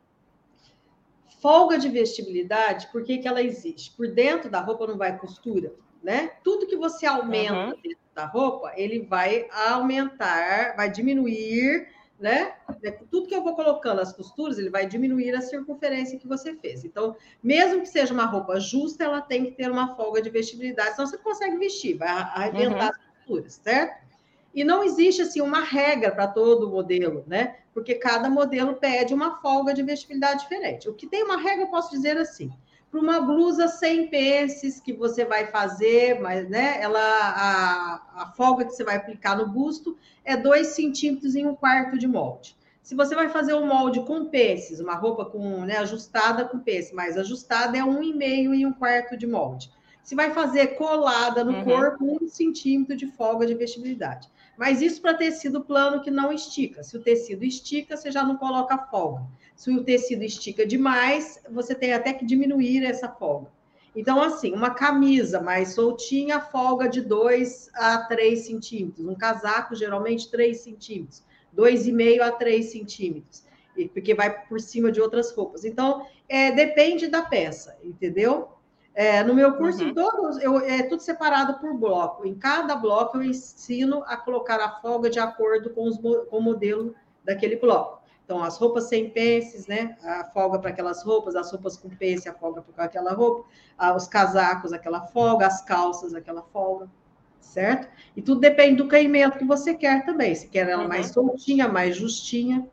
Folga 1.40 1.76
de 1.78 1.88
vestibilidade, 1.88 2.86
por 2.92 3.02
que, 3.02 3.18
que 3.18 3.26
ela 3.26 3.42
existe? 3.42 3.90
Por 3.96 4.06
dentro 4.06 4.48
da 4.48 4.60
roupa 4.60 4.86
não 4.86 4.96
vai 4.96 5.18
costura, 5.18 5.74
né? 6.02 6.32
Tudo 6.42 6.66
que 6.66 6.76
você 6.76 7.06
aumenta 7.06 7.54
uhum. 7.54 7.80
dentro 7.82 8.02
da 8.14 8.26
roupa, 8.26 8.72
ele 8.76 9.00
vai 9.00 9.46
aumentar, 9.50 10.76
vai 10.76 10.90
diminuir 10.90 11.88
né? 12.22 12.54
É, 12.84 12.92
tudo 13.10 13.26
que 13.26 13.34
eu 13.34 13.42
vou 13.42 13.56
colocando 13.56 14.00
as 14.00 14.12
costuras, 14.12 14.56
ele 14.56 14.70
vai 14.70 14.86
diminuir 14.86 15.34
a 15.34 15.40
circunferência 15.40 16.16
que 16.16 16.28
você 16.28 16.54
fez. 16.54 16.84
Então, 16.84 17.16
mesmo 17.42 17.80
que 17.80 17.88
seja 17.88 18.14
uma 18.14 18.26
roupa 18.26 18.60
justa, 18.60 19.02
ela 19.02 19.20
tem 19.20 19.46
que 19.46 19.50
ter 19.50 19.68
uma 19.68 19.96
folga 19.96 20.22
de 20.22 20.30
vestibilidade, 20.30 20.94
senão 20.94 21.08
você 21.08 21.16
não 21.16 21.24
consegue 21.24 21.58
vestir, 21.58 21.98
vai 21.98 22.08
arrebentar 22.08 22.74
uhum. 22.74 22.90
as 22.90 22.98
costuras, 23.16 23.60
certo? 23.60 24.02
E 24.54 24.62
não 24.62 24.84
existe 24.84 25.22
assim 25.22 25.40
uma 25.40 25.64
regra 25.64 26.12
para 26.12 26.28
todo 26.28 26.70
modelo, 26.70 27.24
né? 27.26 27.56
Porque 27.74 27.96
cada 27.96 28.30
modelo 28.30 28.74
pede 28.74 29.12
uma 29.12 29.40
folga 29.40 29.74
de 29.74 29.82
vestibilidade 29.82 30.42
diferente. 30.42 30.88
O 30.88 30.94
que 30.94 31.08
tem 31.08 31.24
uma 31.24 31.38
regra, 31.38 31.64
eu 31.64 31.70
posso 31.70 31.90
dizer 31.90 32.16
assim: 32.18 32.52
para 32.92 33.00
uma 33.00 33.22
blusa 33.22 33.68
sem 33.68 34.06
pences 34.08 34.78
que 34.78 34.92
você 34.92 35.24
vai 35.24 35.46
fazer, 35.46 36.20
mas 36.20 36.46
né, 36.46 36.76
ela 36.78 37.00
a, 37.00 38.22
a 38.22 38.32
folga 38.36 38.66
que 38.66 38.72
você 38.72 38.84
vai 38.84 38.96
aplicar 38.96 39.34
no 39.34 39.48
busto 39.48 39.96
é 40.22 40.36
2 40.36 40.66
centímetros 40.66 41.34
em 41.34 41.46
um 41.46 41.56
quarto 41.56 41.96
de 41.96 42.06
molde. 42.06 42.54
Se 42.82 42.94
você 42.94 43.14
vai 43.14 43.30
fazer 43.30 43.54
um 43.54 43.66
molde 43.66 44.04
com 44.04 44.26
pences, 44.26 44.78
uma 44.78 44.94
roupa 44.94 45.24
com 45.24 45.64
né, 45.64 45.78
ajustada 45.78 46.44
com 46.44 46.58
pence, 46.58 46.94
mais 46.94 47.16
ajustada 47.16 47.78
é 47.78 47.82
um 47.82 48.02
e 48.02 48.12
meio 48.12 48.52
em 48.52 48.66
um 48.66 48.72
quarto 48.74 49.16
de 49.16 49.26
molde. 49.26 49.70
Se 50.02 50.14
vai 50.14 50.30
fazer 50.30 50.74
colada 50.76 51.42
no 51.42 51.52
uhum. 51.52 51.64
corpo, 51.64 52.18
um 52.22 52.28
centímetro 52.28 52.94
de 52.94 53.06
folga 53.06 53.46
de 53.46 53.54
vestibilidade. 53.54 54.28
Mas 54.58 54.82
isso 54.82 55.00
para 55.00 55.14
tecido 55.14 55.64
plano 55.64 56.02
que 56.02 56.10
não 56.10 56.30
estica. 56.30 56.82
Se 56.82 56.94
o 56.94 57.02
tecido 57.02 57.42
estica, 57.42 57.96
você 57.96 58.10
já 58.10 58.22
não 58.22 58.36
coloca 58.36 58.76
folga. 58.76 59.24
Se 59.54 59.70
o 59.70 59.84
tecido 59.84 60.24
estica 60.24 60.66
demais, 60.66 61.40
você 61.50 61.74
tem 61.74 61.92
até 61.92 62.12
que 62.12 62.24
diminuir 62.24 62.84
essa 62.84 63.08
folga. 63.08 63.48
Então, 63.94 64.22
assim, 64.22 64.54
uma 64.54 64.70
camisa 64.70 65.40
mais 65.40 65.74
soltinha, 65.74 66.40
folga 66.40 66.88
de 66.88 67.00
2 67.02 67.70
a 67.74 67.98
3 68.06 68.46
centímetros. 68.46 69.06
Um 69.06 69.14
casaco, 69.14 69.74
geralmente, 69.74 70.30
3 70.30 70.58
centímetros. 70.58 71.22
2,5 71.54 72.20
a 72.22 72.32
3 72.32 72.72
centímetros. 72.72 73.44
Porque 73.92 74.14
vai 74.14 74.46
por 74.46 74.60
cima 74.60 74.90
de 74.90 75.00
outras 75.00 75.32
roupas. 75.32 75.64
Então, 75.64 76.06
é, 76.28 76.50
depende 76.52 77.06
da 77.06 77.22
peça, 77.22 77.76
entendeu? 77.84 78.48
É, 78.94 79.22
no 79.22 79.34
meu 79.34 79.54
curso, 79.54 79.84
uhum. 79.84 79.94
todos, 79.94 80.42
eu, 80.42 80.58
é 80.58 80.82
tudo 80.82 81.00
separado 81.00 81.58
por 81.58 81.74
bloco. 81.74 82.26
Em 82.26 82.34
cada 82.34 82.76
bloco, 82.76 83.18
eu 83.18 83.22
ensino 83.22 84.02
a 84.06 84.16
colocar 84.16 84.56
a 84.56 84.80
folga 84.80 85.08
de 85.08 85.18
acordo 85.18 85.70
com, 85.70 85.88
os, 85.88 85.98
com 85.98 86.36
o 86.36 86.42
modelo 86.42 86.94
daquele 87.24 87.56
bloco. 87.56 88.01
Então, 88.24 88.42
as 88.42 88.56
roupas 88.56 88.88
sem 88.88 89.10
pences, 89.10 89.66
né? 89.66 89.96
A 90.02 90.24
folga 90.24 90.58
para 90.58 90.70
aquelas 90.70 91.02
roupas, 91.02 91.34
as 91.34 91.50
roupas 91.50 91.76
com 91.76 91.88
pence, 91.90 92.28
a 92.28 92.34
folga 92.34 92.62
para 92.62 92.84
aquela 92.84 93.12
roupa, 93.12 93.44
os 93.96 94.06
casacos, 94.06 94.72
aquela 94.72 95.02
folga, 95.08 95.46
as 95.46 95.62
calças, 95.62 96.14
aquela 96.14 96.42
folga, 96.42 96.88
certo? 97.40 97.88
E 98.16 98.22
tudo 98.22 98.40
depende 98.40 98.76
do 98.76 98.88
caimento 98.88 99.38
que 99.38 99.44
você 99.44 99.74
quer 99.74 100.04
também. 100.06 100.34
Se 100.34 100.48
quer 100.48 100.68
ela 100.68 100.82
uhum. 100.82 100.88
mais 100.88 101.08
soltinha, 101.08 101.68
mais 101.68 101.96
justinha, 101.96 102.66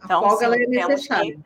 a 0.00 0.04
então, 0.04 0.20
folga 0.20 0.38
sim, 0.38 0.44
ela 0.44 0.56
é 0.56 0.66
necessária. 0.66 1.38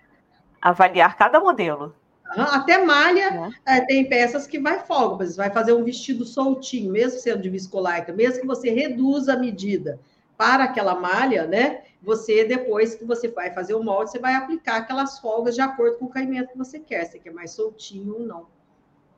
avaliar 0.60 1.16
cada 1.16 1.40
modelo. 1.40 1.94
Até 2.24 2.82
malha, 2.82 3.52
é. 3.66 3.76
É, 3.76 3.80
tem 3.82 4.08
peças 4.08 4.46
que 4.46 4.58
vai 4.58 4.80
folga, 4.80 5.26
você 5.26 5.36
vai 5.36 5.50
fazer 5.50 5.74
um 5.74 5.84
vestido 5.84 6.24
soltinho, 6.24 6.90
mesmo 6.90 7.18
sendo 7.20 7.42
de 7.42 7.50
viscolaicra, 7.50 8.14
mesmo 8.14 8.40
que 8.40 8.46
você 8.46 8.70
reduza 8.70 9.34
a 9.34 9.38
medida 9.38 10.00
para 10.36 10.64
aquela 10.64 10.94
malha, 10.94 11.46
né? 11.46 11.82
Você, 12.03 12.44
depois 12.44 12.96
que 12.96 13.05
você 13.05 13.28
vai 13.28 13.53
fazer 13.53 13.74
o 13.74 13.82
molde, 13.82 14.11
você 14.11 14.18
vai 14.18 14.34
aplicar 14.34 14.76
aquelas 14.76 15.18
folgas 15.20 15.55
de 15.55 15.61
acordo 15.61 15.98
com 15.98 16.07
o 16.07 16.11
caimento 16.11 16.50
que 16.50 16.59
você 16.59 16.80
quer, 16.80 17.05
se 17.05 17.18
quer 17.18 17.32
mais 17.32 17.53
soltinho 17.53 18.14
ou 18.14 18.20
não. 18.20 18.46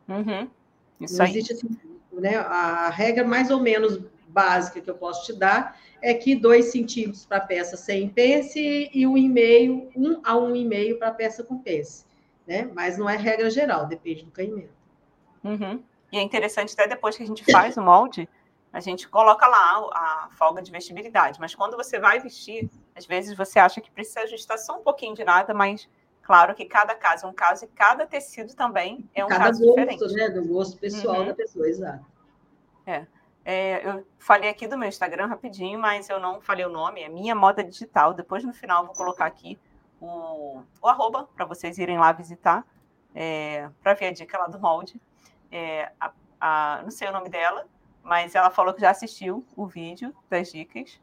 Uhum. 0.08 0.50
Isso 1.00 1.16
não 1.16 1.24
aí. 1.24 1.30
existe 1.30 1.54
assim, 1.54 1.68
né? 2.12 2.36
A 2.36 2.90
regra 2.90 3.24
mais 3.24 3.50
ou 3.50 3.58
menos 3.60 4.00
básica 4.28 4.80
que 4.80 4.90
eu 4.90 4.96
posso 4.96 5.24
te 5.24 5.32
dar 5.32 5.80
é 6.02 6.12
que 6.12 6.34
2 6.34 6.66
centímetros 6.66 7.24
para 7.24 7.40
peça 7.40 7.76
sem 7.76 8.08
pence 8.08 8.90
e 8.92 9.06
um 9.06 9.16
e 9.16 9.28
meio, 9.28 9.88
um 9.96 10.20
a 10.22 10.36
um 10.36 10.54
e 10.54 10.64
meio 10.64 10.98
para 10.98 11.10
peça 11.12 11.42
com 11.42 11.58
pence, 11.58 12.04
né? 12.46 12.68
Mas 12.74 12.98
não 12.98 13.08
é 13.08 13.16
regra 13.16 13.48
geral, 13.48 13.86
depende 13.86 14.24
do 14.24 14.30
caimento. 14.30 14.74
Uhum. 15.42 15.82
E 16.12 16.18
é 16.18 16.22
interessante 16.22 16.74
até 16.74 16.88
depois 16.88 17.16
que 17.16 17.22
a 17.22 17.26
gente 17.26 17.50
faz 17.50 17.76
o 17.76 17.82
molde, 17.82 18.28
a 18.74 18.80
gente 18.80 19.08
coloca 19.08 19.46
lá 19.46 19.88
a 19.92 20.28
folga 20.32 20.60
de 20.60 20.72
vestibilidade, 20.72 21.38
mas 21.40 21.54
quando 21.54 21.76
você 21.76 22.00
vai 22.00 22.18
vestir, 22.18 22.68
Às 22.96 23.06
vezes 23.06 23.36
você 23.36 23.60
acha 23.60 23.80
que 23.80 23.90
precisa 23.90 24.20
ajustar 24.20 24.58
só 24.58 24.78
um 24.78 24.82
pouquinho 24.82 25.14
de 25.14 25.24
nada, 25.24 25.54
mas 25.54 25.88
claro 26.22 26.54
que 26.54 26.64
cada 26.64 26.94
caso 26.94 27.26
é 27.26 27.28
um 27.28 27.32
caso 27.32 27.64
e 27.64 27.68
cada 27.68 28.04
tecido 28.04 28.54
também 28.54 29.08
é 29.14 29.24
um 29.24 29.28
cada 29.28 29.44
caso 29.44 29.64
gosto, 29.64 29.80
diferente. 29.80 30.14
né? 30.14 30.28
Do 30.28 30.44
gosto 30.46 30.76
pessoal 30.76 31.20
uhum. 31.20 31.26
da 31.26 31.34
pessoa, 31.34 31.68
exato. 31.68 32.04
É. 32.84 33.06
é. 33.44 33.88
Eu 33.88 34.06
falei 34.18 34.50
aqui 34.50 34.66
do 34.66 34.76
meu 34.76 34.88
Instagram 34.88 35.26
rapidinho, 35.26 35.78
mas 35.78 36.08
eu 36.08 36.18
não 36.18 36.40
falei 36.40 36.64
o 36.64 36.68
nome, 36.68 37.00
é 37.00 37.08
Minha 37.08 37.34
Moda 37.34 37.62
Digital. 37.62 38.12
Depois 38.12 38.42
no 38.42 38.52
final 38.52 38.82
eu 38.82 38.86
vou 38.86 38.96
colocar 38.96 39.26
aqui 39.26 39.56
o, 40.00 40.62
o 40.82 40.88
arroba 40.88 41.28
para 41.34 41.44
vocês 41.44 41.78
irem 41.78 41.98
lá 41.98 42.10
visitar, 42.10 42.64
é, 43.14 43.68
para 43.82 43.94
ver 43.94 44.06
a 44.06 44.12
dica 44.12 44.36
lá 44.36 44.48
do 44.48 44.58
molde. 44.58 45.00
É, 45.50 45.92
a, 46.00 46.12
a, 46.40 46.80
não 46.82 46.90
sei 46.90 47.08
o 47.08 47.12
nome 47.12 47.28
dela, 47.28 47.66
mas 48.04 48.34
ela 48.34 48.50
falou 48.50 48.74
que 48.74 48.82
já 48.82 48.90
assistiu 48.90 49.44
o 49.56 49.66
vídeo 49.66 50.14
das 50.28 50.52
dicas. 50.52 51.00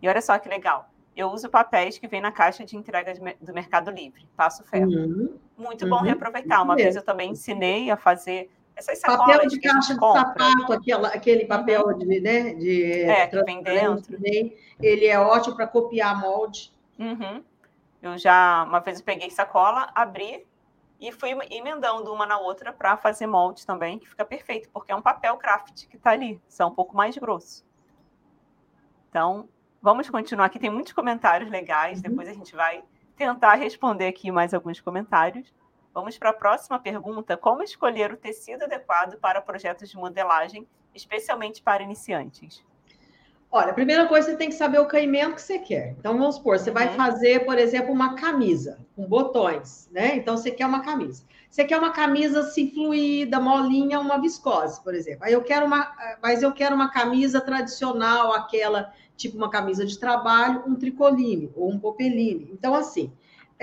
E 0.00 0.08
olha 0.08 0.20
só 0.20 0.38
que 0.38 0.48
legal. 0.48 0.88
Eu 1.16 1.28
uso 1.28 1.48
papéis 1.48 1.98
que 1.98 2.06
vem 2.06 2.20
na 2.20 2.30
caixa 2.30 2.64
de 2.64 2.76
entrega 2.76 3.14
do 3.40 3.52
Mercado 3.52 3.90
Livre, 3.90 4.26
passo 4.36 4.62
ferro. 4.64 4.90
Uhum. 4.90 5.34
Muito 5.56 5.88
bom 5.88 5.96
uhum. 5.96 6.02
reaproveitar. 6.02 6.62
Uma 6.62 6.76
vez 6.76 6.96
eu 6.96 7.02
também 7.02 7.30
ensinei 7.30 7.90
a 7.90 7.96
fazer 7.96 8.50
essas 8.74 8.98
sacolas 8.98 9.36
papel 9.36 9.48
de 9.48 9.60
caixa 9.60 9.94
de 9.94 10.00
sapato, 10.00 10.72
aquela, 10.72 11.08
aquele 11.08 11.44
papel 11.44 11.86
uhum. 11.86 11.98
de, 11.98 12.20
né, 12.20 12.54
de 12.54 13.02
é, 13.02 13.26
que 13.26 13.42
vem 13.44 13.62
dentro. 13.62 14.16
Ele 14.80 15.06
é 15.06 15.18
ótimo 15.18 15.56
para 15.56 15.66
copiar 15.66 16.18
molde. 16.18 16.72
Uhum. 16.98 17.42
Eu 18.02 18.18
já, 18.18 18.64
uma 18.64 18.80
vez 18.80 18.98
eu 18.98 19.04
peguei 19.04 19.30
sacola, 19.30 19.90
abri 19.94 20.44
e 21.02 21.10
fui 21.10 21.30
emendando 21.50 22.12
uma 22.12 22.24
na 22.24 22.38
outra 22.38 22.72
para 22.72 22.96
fazer 22.96 23.26
molde 23.26 23.66
também, 23.66 23.98
que 23.98 24.08
fica 24.08 24.24
perfeito, 24.24 24.70
porque 24.70 24.92
é 24.92 24.94
um 24.94 25.02
papel 25.02 25.36
craft 25.36 25.88
que 25.88 25.96
está 25.96 26.12
ali, 26.12 26.40
são 26.46 26.68
um 26.68 26.74
pouco 26.74 26.96
mais 26.96 27.18
grosso. 27.18 27.66
Então, 29.10 29.48
vamos 29.82 30.08
continuar 30.08 30.46
aqui, 30.46 30.60
tem 30.60 30.70
muitos 30.70 30.92
comentários 30.92 31.50
legais, 31.50 31.96
uhum. 31.98 32.02
depois 32.04 32.28
a 32.28 32.32
gente 32.32 32.54
vai 32.54 32.84
tentar 33.16 33.54
responder 33.54 34.06
aqui 34.06 34.30
mais 34.30 34.54
alguns 34.54 34.80
comentários. 34.80 35.52
Vamos 35.92 36.16
para 36.16 36.30
a 36.30 36.34
próxima 36.34 36.78
pergunta: 36.78 37.36
como 37.36 37.64
escolher 37.64 38.12
o 38.12 38.16
tecido 38.16 38.62
adequado 38.62 39.18
para 39.18 39.42
projetos 39.42 39.90
de 39.90 39.96
modelagem, 39.96 40.68
especialmente 40.94 41.60
para 41.60 41.82
iniciantes? 41.82 42.64
Olha, 43.54 43.70
a 43.70 43.74
primeira 43.74 44.06
coisa 44.06 44.30
você 44.30 44.36
tem 44.36 44.48
que 44.48 44.54
saber 44.54 44.78
o 44.78 44.86
caimento 44.86 45.34
que 45.34 45.42
você 45.42 45.58
quer. 45.58 45.94
Então, 45.98 46.16
vamos 46.16 46.36
supor, 46.36 46.58
você 46.58 46.70
vai 46.70 46.88
uhum. 46.88 46.94
fazer, 46.94 47.44
por 47.44 47.58
exemplo, 47.58 47.92
uma 47.92 48.14
camisa 48.14 48.78
com 48.96 49.06
botões, 49.06 49.90
né? 49.92 50.16
Então, 50.16 50.38
você 50.38 50.50
quer 50.50 50.64
uma 50.64 50.80
camisa. 50.80 51.22
Você 51.50 51.62
quer 51.66 51.78
uma 51.78 51.90
camisa 51.90 52.40
assim, 52.40 52.70
fluida, 52.70 53.38
molinha, 53.38 54.00
uma 54.00 54.18
viscose, 54.18 54.82
por 54.82 54.94
exemplo. 54.94 55.26
Aí 55.26 55.34
eu 55.34 55.42
quero 55.42 55.66
uma, 55.66 55.92
mas 56.22 56.42
eu 56.42 56.50
quero 56.50 56.74
uma 56.74 56.90
camisa 56.90 57.42
tradicional, 57.42 58.32
aquela 58.32 58.90
tipo 59.18 59.36
uma 59.36 59.50
camisa 59.50 59.84
de 59.84 59.98
trabalho, 59.98 60.62
um 60.66 60.74
tricoline 60.74 61.52
ou 61.54 61.70
um 61.70 61.78
popeline. 61.78 62.48
Então, 62.50 62.74
assim, 62.74 63.12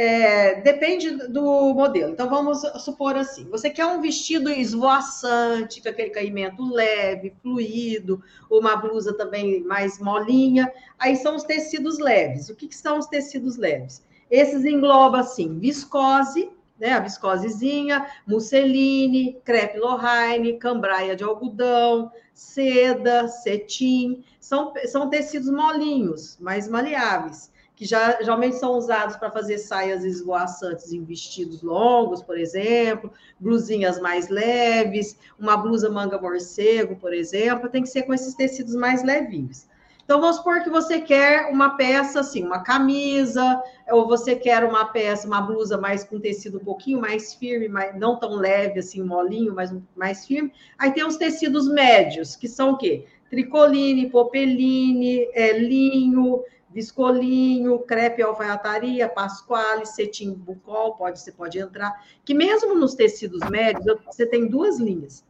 é, 0.02 0.62
depende 0.62 1.12
do 1.28 1.74
modelo. 1.74 2.14
Então, 2.14 2.30
vamos 2.30 2.62
supor 2.82 3.18
assim: 3.18 3.50
você 3.50 3.70
quer 3.70 3.86
um 3.86 4.00
vestido 4.00 4.50
esvoaçante, 4.50 5.82
com 5.82 5.90
aquele 5.90 6.10
caimento 6.10 6.64
leve, 6.72 7.36
fluido, 7.44 8.24
uma 8.50 8.78
blusa 8.78 9.12
também 9.14 9.62
mais 9.62 10.00
molinha. 10.00 10.72
Aí 10.98 11.18
são 11.18 11.36
os 11.36 11.44
tecidos 11.44 12.00
leves. 12.00 12.48
O 12.48 12.56
que, 12.56 12.70
que 12.70 12.78
são 12.78 12.98
os 12.98 13.08
tecidos 13.08 13.58
leves? 13.58 14.02
Esses 14.32 14.64
englobam 14.64 15.20
assim: 15.20 15.60
viscose, 15.60 16.50
né, 16.80 16.94
a 16.94 17.02
viscosezinha, 17.02 18.08
musseline, 18.26 19.38
crepe 19.44 19.78
lohine, 19.80 20.58
cambraia 20.60 21.14
de 21.14 21.26
algodão, 21.26 22.10
seda, 22.34 23.28
cetim. 23.28 24.24
São, 24.40 24.72
são 24.86 25.10
tecidos 25.10 25.50
molinhos, 25.50 26.38
mais 26.40 26.70
maleáveis 26.70 27.52
que 27.80 27.86
já, 27.86 28.22
geralmente 28.22 28.58
são 28.58 28.74
usados 28.74 29.16
para 29.16 29.32
fazer 29.32 29.58
saias 29.58 30.04
esvoaçantes 30.04 30.92
em 30.92 31.02
vestidos 31.02 31.62
longos, 31.62 32.22
por 32.22 32.38
exemplo, 32.38 33.10
blusinhas 33.40 34.02
mais 34.02 34.28
leves, 34.28 35.18
uma 35.40 35.56
blusa 35.56 35.90
manga 35.90 36.20
morcego, 36.20 36.98
por 36.98 37.14
exemplo, 37.14 37.70
tem 37.70 37.82
que 37.82 37.88
ser 37.88 38.04
com 38.04 38.14
esses 38.14 38.36
tecidos 38.36 38.76
mais 38.76 39.02
levinhos. 39.02 39.66
Então, 40.04 40.20
vamos 40.20 40.38
supor 40.38 40.62
que 40.62 40.70
você 40.70 41.00
quer 41.00 41.50
uma 41.54 41.78
peça 41.78 42.20
assim, 42.20 42.44
uma 42.44 42.64
camisa, 42.64 43.64
ou 43.92 44.08
você 44.08 44.36
quer 44.36 44.66
uma 44.66 44.84
peça, 44.84 45.26
uma 45.26 45.40
blusa 45.40 45.78
mais 45.78 46.04
com 46.04 46.20
tecido 46.20 46.58
um 46.58 46.66
pouquinho 46.66 47.00
mais 47.00 47.34
firme, 47.34 47.70
mais, 47.70 47.98
não 47.98 48.20
tão 48.20 48.34
leve 48.34 48.80
assim, 48.80 49.02
molinho, 49.02 49.56
mas 49.56 49.74
mais 49.96 50.26
firme. 50.26 50.52
Aí 50.78 50.92
tem 50.92 51.06
os 51.06 51.16
tecidos 51.16 51.70
médios, 51.70 52.36
que 52.36 52.48
são 52.48 52.72
o 52.72 52.78
quê? 52.78 53.06
Tricoline, 53.30 54.10
popeline, 54.10 55.30
é, 55.32 55.58
linho, 55.58 56.44
viscolinho, 56.72 57.80
crepe 57.80 58.22
alfaiataria, 58.22 59.10
pasquale, 59.10 59.86
cetim 59.86 60.34
bucol, 60.34 60.96
pode, 60.96 61.20
você 61.20 61.32
pode 61.32 61.58
entrar, 61.58 62.06
que 62.24 62.34
mesmo 62.34 62.76
nos 62.76 62.94
tecidos 62.94 63.48
médios, 63.50 63.86
você 64.06 64.26
tem 64.26 64.48
duas 64.48 64.80
linhas. 64.80 65.24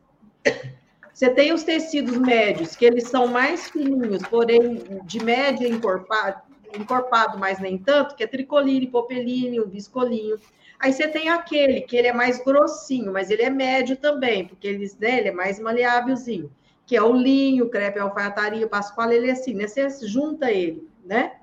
Você 1.14 1.30
tem 1.30 1.52
os 1.52 1.64
tecidos 1.64 2.18
médios, 2.18 2.78
que 2.78 2.86
eles 2.86 3.10
são 3.10 3.28
mais 3.28 3.70
fininhos, 3.70 4.24
porém 4.24 4.82
de 5.04 5.22
média 5.22 5.68
encorpado, 5.68 6.42
encorpado, 6.74 7.38
mas 7.38 7.60
nem 7.60 7.78
tanto, 7.78 8.16
que 8.16 8.24
é 8.24 8.28
tricoline, 8.28 8.88
popeline, 8.88 9.60
viscolinho. 9.66 10.40
Aí 10.80 10.94
você 10.94 11.10
tem 11.10 11.28
aquele, 11.28 11.82
que 11.82 11.98
ele 11.98 12.08
é 12.08 12.14
mais 12.14 12.42
grossinho, 12.42 13.12
mas 13.12 13.30
ele 13.30 13.42
é 13.42 13.50
médio 13.50 13.98
também, 13.98 14.48
porque 14.48 14.66
ele, 14.66 14.90
né, 14.98 15.20
ele 15.20 15.28
é 15.28 15.34
mais 15.34 15.60
maleávelzinho, 15.60 16.50
que 16.86 16.96
é 16.96 17.02
o 17.02 17.12
linho, 17.12 17.70
crepe 17.70 18.00
alfaiataria, 18.00 18.66
pasquale, 18.66 19.16
ele 19.16 19.28
é 19.28 19.32
assim, 19.32 19.54
né? 19.54 19.68
Você 19.68 19.90
junta 20.08 20.50
ele 20.50 20.89
né? 21.10 21.34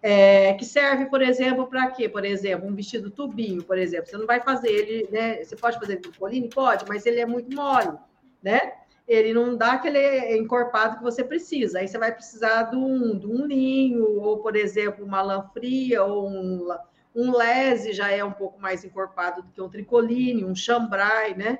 É, 0.00 0.54
que 0.54 0.64
serve, 0.64 1.06
por 1.06 1.20
exemplo, 1.20 1.66
para 1.66 1.90
quê? 1.90 2.08
Por 2.08 2.24
exemplo, 2.24 2.66
um 2.66 2.74
vestido 2.74 3.10
tubinho, 3.10 3.62
por 3.62 3.76
exemplo. 3.76 4.06
Você 4.06 4.16
não 4.16 4.26
vai 4.26 4.40
fazer 4.40 4.68
ele, 4.68 5.08
né? 5.10 5.44
Você 5.44 5.56
pode 5.56 5.78
fazer 5.78 5.96
com 5.96 6.10
poline? 6.12 6.48
Pode, 6.48 6.86
mas 6.88 7.04
ele 7.04 7.20
é 7.20 7.26
muito 7.26 7.54
mole, 7.54 7.98
né? 8.42 8.74
Ele 9.06 9.34
não 9.34 9.56
dá 9.56 9.72
aquele 9.72 10.38
encorpado 10.38 10.96
que 10.96 11.02
você 11.02 11.24
precisa. 11.24 11.80
Aí 11.80 11.88
você 11.88 11.98
vai 11.98 12.14
precisar 12.14 12.62
de 12.70 12.76
um, 12.76 13.18
de 13.18 13.26
um 13.26 14.02
ou, 14.22 14.38
por 14.38 14.54
exemplo, 14.54 15.04
uma 15.04 15.20
lã 15.20 15.42
fria, 15.52 16.04
ou 16.04 16.28
um, 16.28 16.68
um 17.14 17.36
lese 17.36 17.92
já 17.92 18.10
é 18.10 18.24
um 18.24 18.32
pouco 18.32 18.60
mais 18.60 18.84
encorpado 18.84 19.42
do 19.42 19.50
que 19.50 19.60
um 19.60 19.68
tricoline, 19.68 20.44
um 20.44 20.54
chambray, 20.54 21.36
né? 21.36 21.58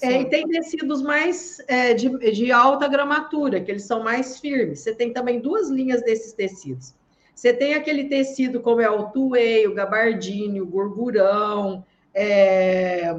É, 0.00 0.20
e 0.20 0.24
tem 0.26 0.46
tecidos 0.46 1.02
mais 1.02 1.60
é, 1.66 1.92
de, 1.92 2.08
de, 2.32 2.52
alta 2.52 2.86
gramatura, 2.86 3.60
que 3.60 3.70
eles 3.70 3.84
são 3.84 4.02
mais 4.02 4.38
firmes. 4.38 4.80
Você 4.80 4.94
tem 4.94 5.12
também 5.12 5.40
duas 5.40 5.68
linhas 5.68 6.02
desses 6.02 6.32
tecidos. 6.32 6.94
Você 7.34 7.52
tem 7.52 7.74
aquele 7.74 8.04
tecido 8.04 8.60
como 8.60 8.80
é 8.80 8.90
o 8.90 9.10
tuei, 9.10 9.66
o 9.66 9.74
gabardine, 9.74 10.60
o 10.60 10.66
gorgurão, 10.66 11.84
é, 12.14 13.14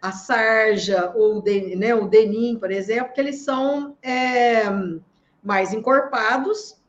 a 0.00 0.12
sarja 0.12 1.12
ou 1.14 1.38
o, 1.38 1.44
né, 1.76 1.94
o 1.94 2.06
denim, 2.06 2.58
por 2.58 2.70
exemplo, 2.70 3.12
que 3.12 3.20
eles 3.20 3.40
são 3.40 3.96
é, 4.02 4.64
mais 5.42 5.72
encorpados, 5.72 6.82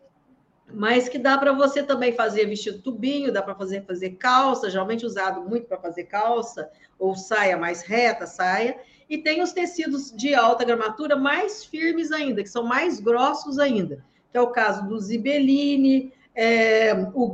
mas 0.73 1.07
que 1.07 1.17
dá 1.17 1.37
para 1.37 1.53
você 1.53 1.83
também 1.83 2.13
fazer 2.13 2.45
vestido 2.45 2.81
tubinho, 2.81 3.31
dá 3.31 3.41
para 3.41 3.55
fazer 3.55 3.85
fazer 3.85 4.11
calça, 4.11 4.69
geralmente 4.69 5.05
usado 5.05 5.41
muito 5.41 5.67
para 5.67 5.77
fazer 5.77 6.05
calça 6.05 6.69
ou 6.97 7.15
saia 7.15 7.57
mais 7.57 7.81
reta, 7.83 8.25
saia. 8.25 8.77
E 9.09 9.17
tem 9.17 9.41
os 9.41 9.53
tecidos 9.53 10.11
de 10.11 10.33
alta 10.33 10.65
gramatura 10.65 11.15
mais 11.15 11.63
firmes 11.63 12.11
ainda, 12.11 12.41
que 12.41 12.49
são 12.49 12.63
mais 12.63 12.99
grossos 12.99 13.59
ainda, 13.59 14.03
que 14.31 14.37
é 14.37 14.41
o 14.41 14.47
caso 14.47 14.87
do 14.87 14.99
zibeline, 14.99 16.11
é, 16.33 16.93
o, 17.13 17.33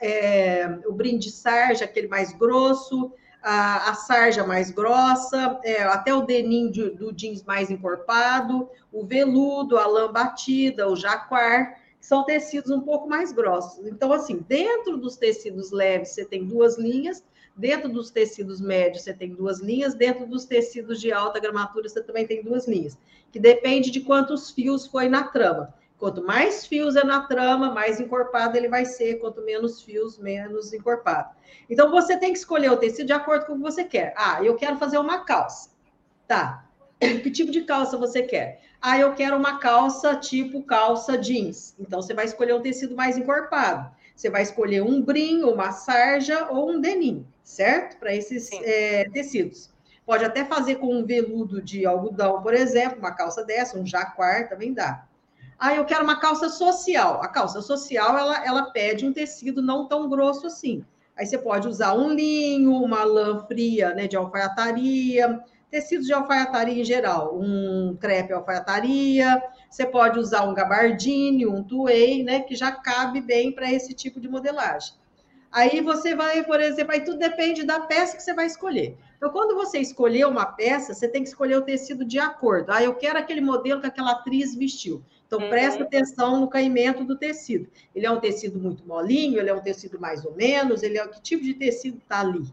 é, 0.00 0.78
o 0.86 0.92
brim 0.92 1.18
de 1.18 1.30
sarja, 1.30 1.84
aquele 1.84 2.08
mais 2.08 2.32
grosso, 2.32 3.12
a, 3.42 3.90
a 3.90 3.94
sarja 3.94 4.44
mais 4.44 4.70
grossa, 4.70 5.58
é, 5.62 5.82
até 5.82 6.12
o 6.14 6.22
denim 6.22 6.70
de, 6.70 6.90
do 6.90 7.12
jeans 7.12 7.42
mais 7.44 7.70
encorpado, 7.70 8.68
o 8.92 9.04
veludo, 9.04 9.78
a 9.78 9.86
lã 9.86 10.10
batida, 10.12 10.88
o 10.88 10.96
jaquar, 10.96 11.78
são 12.00 12.24
tecidos 12.24 12.70
um 12.70 12.80
pouco 12.80 13.08
mais 13.08 13.30
grossos. 13.30 13.86
Então, 13.86 14.12
assim, 14.12 14.44
dentro 14.48 14.96
dos 14.96 15.16
tecidos 15.16 15.70
leves, 15.70 16.10
você 16.10 16.24
tem 16.24 16.44
duas 16.44 16.78
linhas, 16.78 17.22
Dentro 17.60 17.90
dos 17.90 18.10
tecidos 18.10 18.58
médios, 18.58 19.02
você 19.02 19.12
tem 19.12 19.34
duas 19.34 19.60
linhas. 19.60 19.92
Dentro 19.92 20.26
dos 20.26 20.46
tecidos 20.46 20.98
de 20.98 21.12
alta 21.12 21.38
gramatura, 21.38 21.86
você 21.86 22.02
também 22.02 22.26
tem 22.26 22.42
duas 22.42 22.66
linhas. 22.66 22.96
Que 23.30 23.38
depende 23.38 23.90
de 23.90 24.00
quantos 24.00 24.50
fios 24.50 24.86
foi 24.86 25.10
na 25.10 25.24
trama. 25.24 25.74
Quanto 25.98 26.24
mais 26.24 26.64
fios 26.64 26.96
é 26.96 27.04
na 27.04 27.20
trama, 27.26 27.70
mais 27.70 28.00
encorpado 28.00 28.56
ele 28.56 28.66
vai 28.66 28.86
ser. 28.86 29.16
Quanto 29.16 29.42
menos 29.42 29.82
fios, 29.82 30.16
menos 30.18 30.72
encorpado. 30.72 31.36
Então, 31.68 31.90
você 31.90 32.16
tem 32.16 32.32
que 32.32 32.38
escolher 32.38 32.70
o 32.72 32.78
tecido 32.78 33.08
de 33.08 33.12
acordo 33.12 33.44
com 33.44 33.52
o 33.52 33.56
que 33.56 33.62
você 33.62 33.84
quer. 33.84 34.14
Ah, 34.16 34.42
eu 34.42 34.56
quero 34.56 34.78
fazer 34.78 34.96
uma 34.96 35.26
calça. 35.26 35.68
Tá. 36.26 36.64
Que 36.98 37.30
tipo 37.30 37.52
de 37.52 37.60
calça 37.64 37.98
você 37.98 38.22
quer? 38.22 38.62
Ah, 38.80 38.98
eu 38.98 39.12
quero 39.14 39.36
uma 39.36 39.58
calça 39.58 40.16
tipo 40.16 40.62
calça 40.62 41.18
jeans. 41.18 41.74
Então, 41.78 42.00
você 42.00 42.14
vai 42.14 42.24
escolher 42.24 42.54
um 42.54 42.62
tecido 42.62 42.96
mais 42.96 43.18
encorpado. 43.18 43.94
Você 44.16 44.30
vai 44.30 44.40
escolher 44.40 44.82
um 44.82 45.02
brim, 45.02 45.42
uma 45.42 45.72
sarja 45.72 46.48
ou 46.50 46.70
um 46.70 46.80
denim 46.80 47.26
certo? 47.42 47.98
Para 47.98 48.14
esses 48.14 48.50
é, 48.52 49.08
tecidos. 49.10 49.70
Pode 50.04 50.24
até 50.24 50.44
fazer 50.44 50.76
com 50.76 50.94
um 50.94 51.04
veludo 51.04 51.62
de 51.62 51.86
algodão, 51.86 52.42
por 52.42 52.54
exemplo, 52.54 52.98
uma 52.98 53.14
calça 53.14 53.44
dessa, 53.44 53.78
um 53.78 53.86
jaquar 53.86 54.48
também 54.48 54.72
dá. 54.72 55.06
Ah, 55.58 55.74
eu 55.74 55.84
quero 55.84 56.02
uma 56.02 56.18
calça 56.18 56.48
social. 56.48 57.22
A 57.22 57.28
calça 57.28 57.60
social, 57.60 58.16
ela, 58.16 58.44
ela 58.44 58.70
pede 58.70 59.06
um 59.06 59.12
tecido 59.12 59.60
não 59.60 59.86
tão 59.86 60.08
grosso 60.08 60.46
assim. 60.46 60.84
Aí 61.16 61.26
você 61.26 61.36
pode 61.36 61.68
usar 61.68 61.92
um 61.92 62.14
linho, 62.14 62.72
uma 62.72 63.04
lã 63.04 63.44
fria, 63.46 63.94
né, 63.94 64.08
de 64.08 64.16
alfaiataria, 64.16 65.42
tecidos 65.70 66.06
de 66.06 66.12
alfaiataria 66.12 66.80
em 66.80 66.84
geral, 66.84 67.38
um 67.38 67.96
crepe 68.00 68.32
alfaiataria, 68.32 69.42
você 69.70 69.86
pode 69.86 70.18
usar 70.18 70.44
um 70.44 70.54
gabardine, 70.54 71.46
um 71.46 71.62
tuei, 71.62 72.24
né, 72.24 72.40
que 72.40 72.56
já 72.56 72.72
cabe 72.72 73.20
bem 73.20 73.52
para 73.52 73.70
esse 73.70 73.94
tipo 73.94 74.18
de 74.18 74.28
modelagem. 74.28 74.94
Aí 75.52 75.80
você 75.80 76.14
vai, 76.14 76.44
por 76.44 76.60
exemplo, 76.60 76.92
aí 76.92 77.00
tudo 77.00 77.18
depende 77.18 77.64
da 77.64 77.80
peça 77.80 78.16
que 78.16 78.22
você 78.22 78.32
vai 78.32 78.46
escolher. 78.46 78.96
Então, 79.16 79.30
quando 79.30 79.54
você 79.54 79.78
escolher 79.78 80.26
uma 80.26 80.46
peça, 80.46 80.94
você 80.94 81.08
tem 81.08 81.22
que 81.22 81.28
escolher 81.28 81.56
o 81.56 81.62
tecido 81.62 82.04
de 82.04 82.18
acordo. 82.18 82.70
Ah, 82.70 82.82
eu 82.82 82.94
quero 82.94 83.18
aquele 83.18 83.40
modelo 83.40 83.80
que 83.80 83.86
aquela 83.86 84.12
atriz 84.12 84.54
vestiu. 84.54 85.02
Então, 85.26 85.40
uhum. 85.40 85.50
presta 85.50 85.82
atenção 85.82 86.40
no 86.40 86.48
caimento 86.48 87.04
do 87.04 87.16
tecido. 87.16 87.68
Ele 87.94 88.06
é 88.06 88.10
um 88.10 88.20
tecido 88.20 88.58
muito 88.58 88.86
molinho, 88.86 89.38
ele 89.38 89.50
é 89.50 89.54
um 89.54 89.60
tecido 89.60 90.00
mais 90.00 90.24
ou 90.24 90.34
menos, 90.34 90.82
ele 90.82 90.98
é 90.98 91.06
que 91.06 91.20
tipo 91.20 91.42
de 91.44 91.54
tecido 91.54 91.98
está 91.98 92.20
ali, 92.20 92.44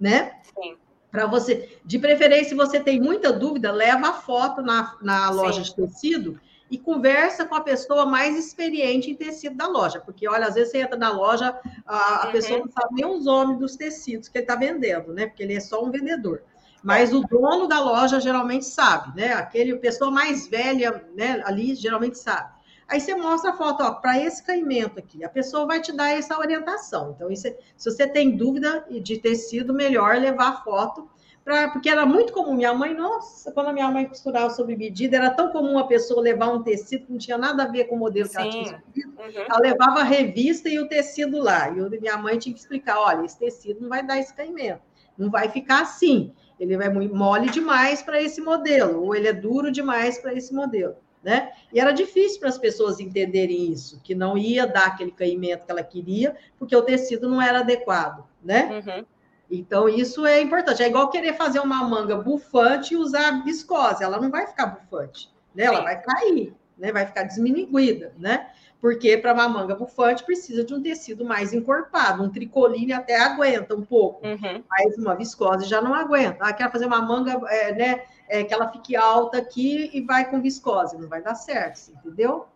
né? 0.00 0.40
Sim. 0.42 0.76
Para 1.10 1.26
você, 1.26 1.78
de 1.84 1.98
preferência, 1.98 2.50
se 2.50 2.54
você 2.54 2.80
tem 2.80 3.00
muita 3.00 3.32
dúvida, 3.32 3.70
leva 3.70 4.08
a 4.08 4.12
foto 4.14 4.60
na, 4.62 4.96
na 5.00 5.30
loja 5.30 5.62
Sim. 5.62 5.70
de 5.70 5.88
tecido 5.88 6.40
e 6.70 6.76
conversa 6.78 7.44
com 7.44 7.54
a 7.54 7.60
pessoa 7.60 8.06
mais 8.06 8.36
experiente 8.36 9.10
em 9.10 9.14
tecido 9.14 9.56
da 9.56 9.66
loja, 9.66 10.00
porque 10.00 10.28
olha, 10.28 10.46
às 10.46 10.54
vezes 10.54 10.72
você 10.72 10.78
entra 10.78 10.96
na 10.96 11.12
loja, 11.12 11.58
a, 11.86 12.22
a 12.22 12.26
uhum. 12.26 12.32
pessoa 12.32 12.58
não 12.58 12.68
sabe 12.68 12.94
nem 12.94 13.06
os 13.06 13.24
nomes 13.24 13.58
dos 13.58 13.76
tecidos 13.76 14.28
que 14.28 14.38
ele 14.38 14.44
está 14.44 14.56
vendendo, 14.56 15.12
né? 15.12 15.26
Porque 15.26 15.42
ele 15.42 15.54
é 15.54 15.60
só 15.60 15.84
um 15.84 15.90
vendedor. 15.90 16.42
Mas 16.82 17.12
o 17.12 17.20
dono 17.20 17.66
da 17.66 17.80
loja 17.80 18.20
geralmente 18.20 18.64
sabe, 18.64 19.16
né? 19.16 19.32
Aquele 19.32 19.76
pessoa 19.76 20.10
mais 20.10 20.46
velha, 20.48 21.04
né? 21.14 21.42
Ali 21.44 21.74
geralmente 21.74 22.18
sabe. 22.18 22.56
Aí 22.88 23.00
você 23.00 23.14
mostra 23.16 23.50
a 23.50 23.56
foto, 23.56 23.82
ó, 23.82 23.94
para 23.94 24.20
esse 24.22 24.42
caimento 24.42 24.98
aqui. 24.98 25.24
A 25.24 25.28
pessoa 25.28 25.66
vai 25.66 25.80
te 25.80 25.92
dar 25.92 26.10
essa 26.10 26.38
orientação. 26.38 27.12
Então, 27.14 27.30
isso, 27.30 27.48
é, 27.48 27.56
se 27.76 27.90
você 27.90 28.06
tem 28.06 28.36
dúvida 28.36 28.86
de 29.02 29.18
tecido, 29.18 29.74
melhor 29.74 30.16
levar 30.16 30.48
a 30.48 30.56
foto 30.62 31.10
Pra, 31.46 31.68
porque 31.68 31.88
era 31.88 32.04
muito 32.04 32.32
comum. 32.32 32.54
Minha 32.54 32.74
mãe, 32.74 32.92
nossa, 32.92 33.52
quando 33.52 33.68
a 33.68 33.72
minha 33.72 33.88
mãe 33.88 34.04
costurava 34.04 34.50
sob 34.50 34.74
medida, 34.74 35.16
era 35.16 35.30
tão 35.30 35.52
comum 35.52 35.78
a 35.78 35.86
pessoa 35.86 36.20
levar 36.20 36.48
um 36.48 36.60
tecido 36.60 37.06
que 37.06 37.12
não 37.12 37.18
tinha 37.20 37.38
nada 37.38 37.62
a 37.62 37.68
ver 37.68 37.84
com 37.84 37.94
o 37.94 37.98
modelo 38.00 38.26
Sim. 38.26 38.34
que 38.34 38.40
ela 38.40 38.50
tinha 38.50 38.62
escolhido. 38.64 39.10
Uhum. 39.16 39.44
Ela 39.48 39.60
levava 39.60 40.00
a 40.00 40.02
revista 40.02 40.68
e 40.68 40.80
o 40.80 40.88
tecido 40.88 41.38
lá. 41.38 41.68
E 41.70 42.00
minha 42.00 42.18
mãe 42.18 42.36
tinha 42.36 42.52
que 42.52 42.58
explicar: 42.58 42.98
olha, 42.98 43.24
esse 43.24 43.38
tecido 43.38 43.80
não 43.80 43.88
vai 43.88 44.04
dar 44.04 44.18
esse 44.18 44.34
caimento, 44.34 44.80
não 45.16 45.30
vai 45.30 45.48
ficar 45.48 45.82
assim. 45.82 46.32
Ele 46.58 46.76
vai 46.76 46.88
mole 46.88 47.48
demais 47.48 48.02
para 48.02 48.20
esse 48.20 48.40
modelo, 48.40 49.04
ou 49.04 49.14
ele 49.14 49.28
é 49.28 49.32
duro 49.32 49.70
demais 49.70 50.18
para 50.18 50.34
esse 50.34 50.52
modelo. 50.52 50.96
Né? 51.22 51.52
E 51.72 51.78
era 51.78 51.92
difícil 51.92 52.40
para 52.40 52.48
as 52.48 52.58
pessoas 52.58 52.98
entenderem 52.98 53.70
isso, 53.70 54.00
que 54.02 54.16
não 54.16 54.36
ia 54.36 54.66
dar 54.66 54.86
aquele 54.86 55.12
caimento 55.12 55.64
que 55.64 55.70
ela 55.70 55.82
queria, 55.82 56.34
porque 56.58 56.74
o 56.74 56.82
tecido 56.82 57.28
não 57.28 57.40
era 57.40 57.60
adequado, 57.60 58.24
né? 58.42 58.82
Uhum. 58.84 59.06
Então, 59.50 59.88
isso 59.88 60.26
é 60.26 60.40
importante. 60.40 60.82
É 60.82 60.88
igual 60.88 61.08
querer 61.08 61.34
fazer 61.34 61.60
uma 61.60 61.82
manga 61.84 62.16
bufante 62.16 62.94
e 62.94 62.96
usar 62.96 63.44
viscose. 63.44 64.02
Ela 64.02 64.20
não 64.20 64.30
vai 64.30 64.46
ficar 64.46 64.66
bufante, 64.66 65.32
né? 65.54 65.64
Ela 65.64 65.82
vai 65.82 66.00
cair, 66.00 66.54
né? 66.76 66.92
Vai 66.92 67.06
ficar 67.06 67.22
desminiguida, 67.22 68.12
né? 68.18 68.50
Porque 68.80 69.16
para 69.16 69.32
uma 69.32 69.48
manga 69.48 69.74
bufante 69.74 70.24
precisa 70.24 70.64
de 70.64 70.74
um 70.74 70.82
tecido 70.82 71.24
mais 71.24 71.52
encorpado. 71.52 72.22
Um 72.22 72.30
tricoline 72.30 72.92
até 72.92 73.18
aguenta 73.18 73.74
um 73.74 73.82
pouco, 73.82 74.26
uhum. 74.26 74.62
mas 74.68 74.98
uma 74.98 75.14
viscose 75.14 75.66
já 75.66 75.80
não 75.80 75.94
aguenta. 75.94 76.44
Ah, 76.44 76.52
quer 76.52 76.70
fazer 76.70 76.86
uma 76.86 77.00
manga, 77.00 77.40
é, 77.48 77.72
né? 77.72 78.04
É, 78.28 78.42
que 78.42 78.52
ela 78.52 78.68
fique 78.68 78.96
alta 78.96 79.38
aqui 79.38 79.90
e 79.94 80.00
vai 80.00 80.28
com 80.28 80.42
viscose. 80.42 80.98
Não 80.98 81.08
vai 81.08 81.22
dar 81.22 81.36
certo, 81.36 81.92
entendeu? 81.92 82.46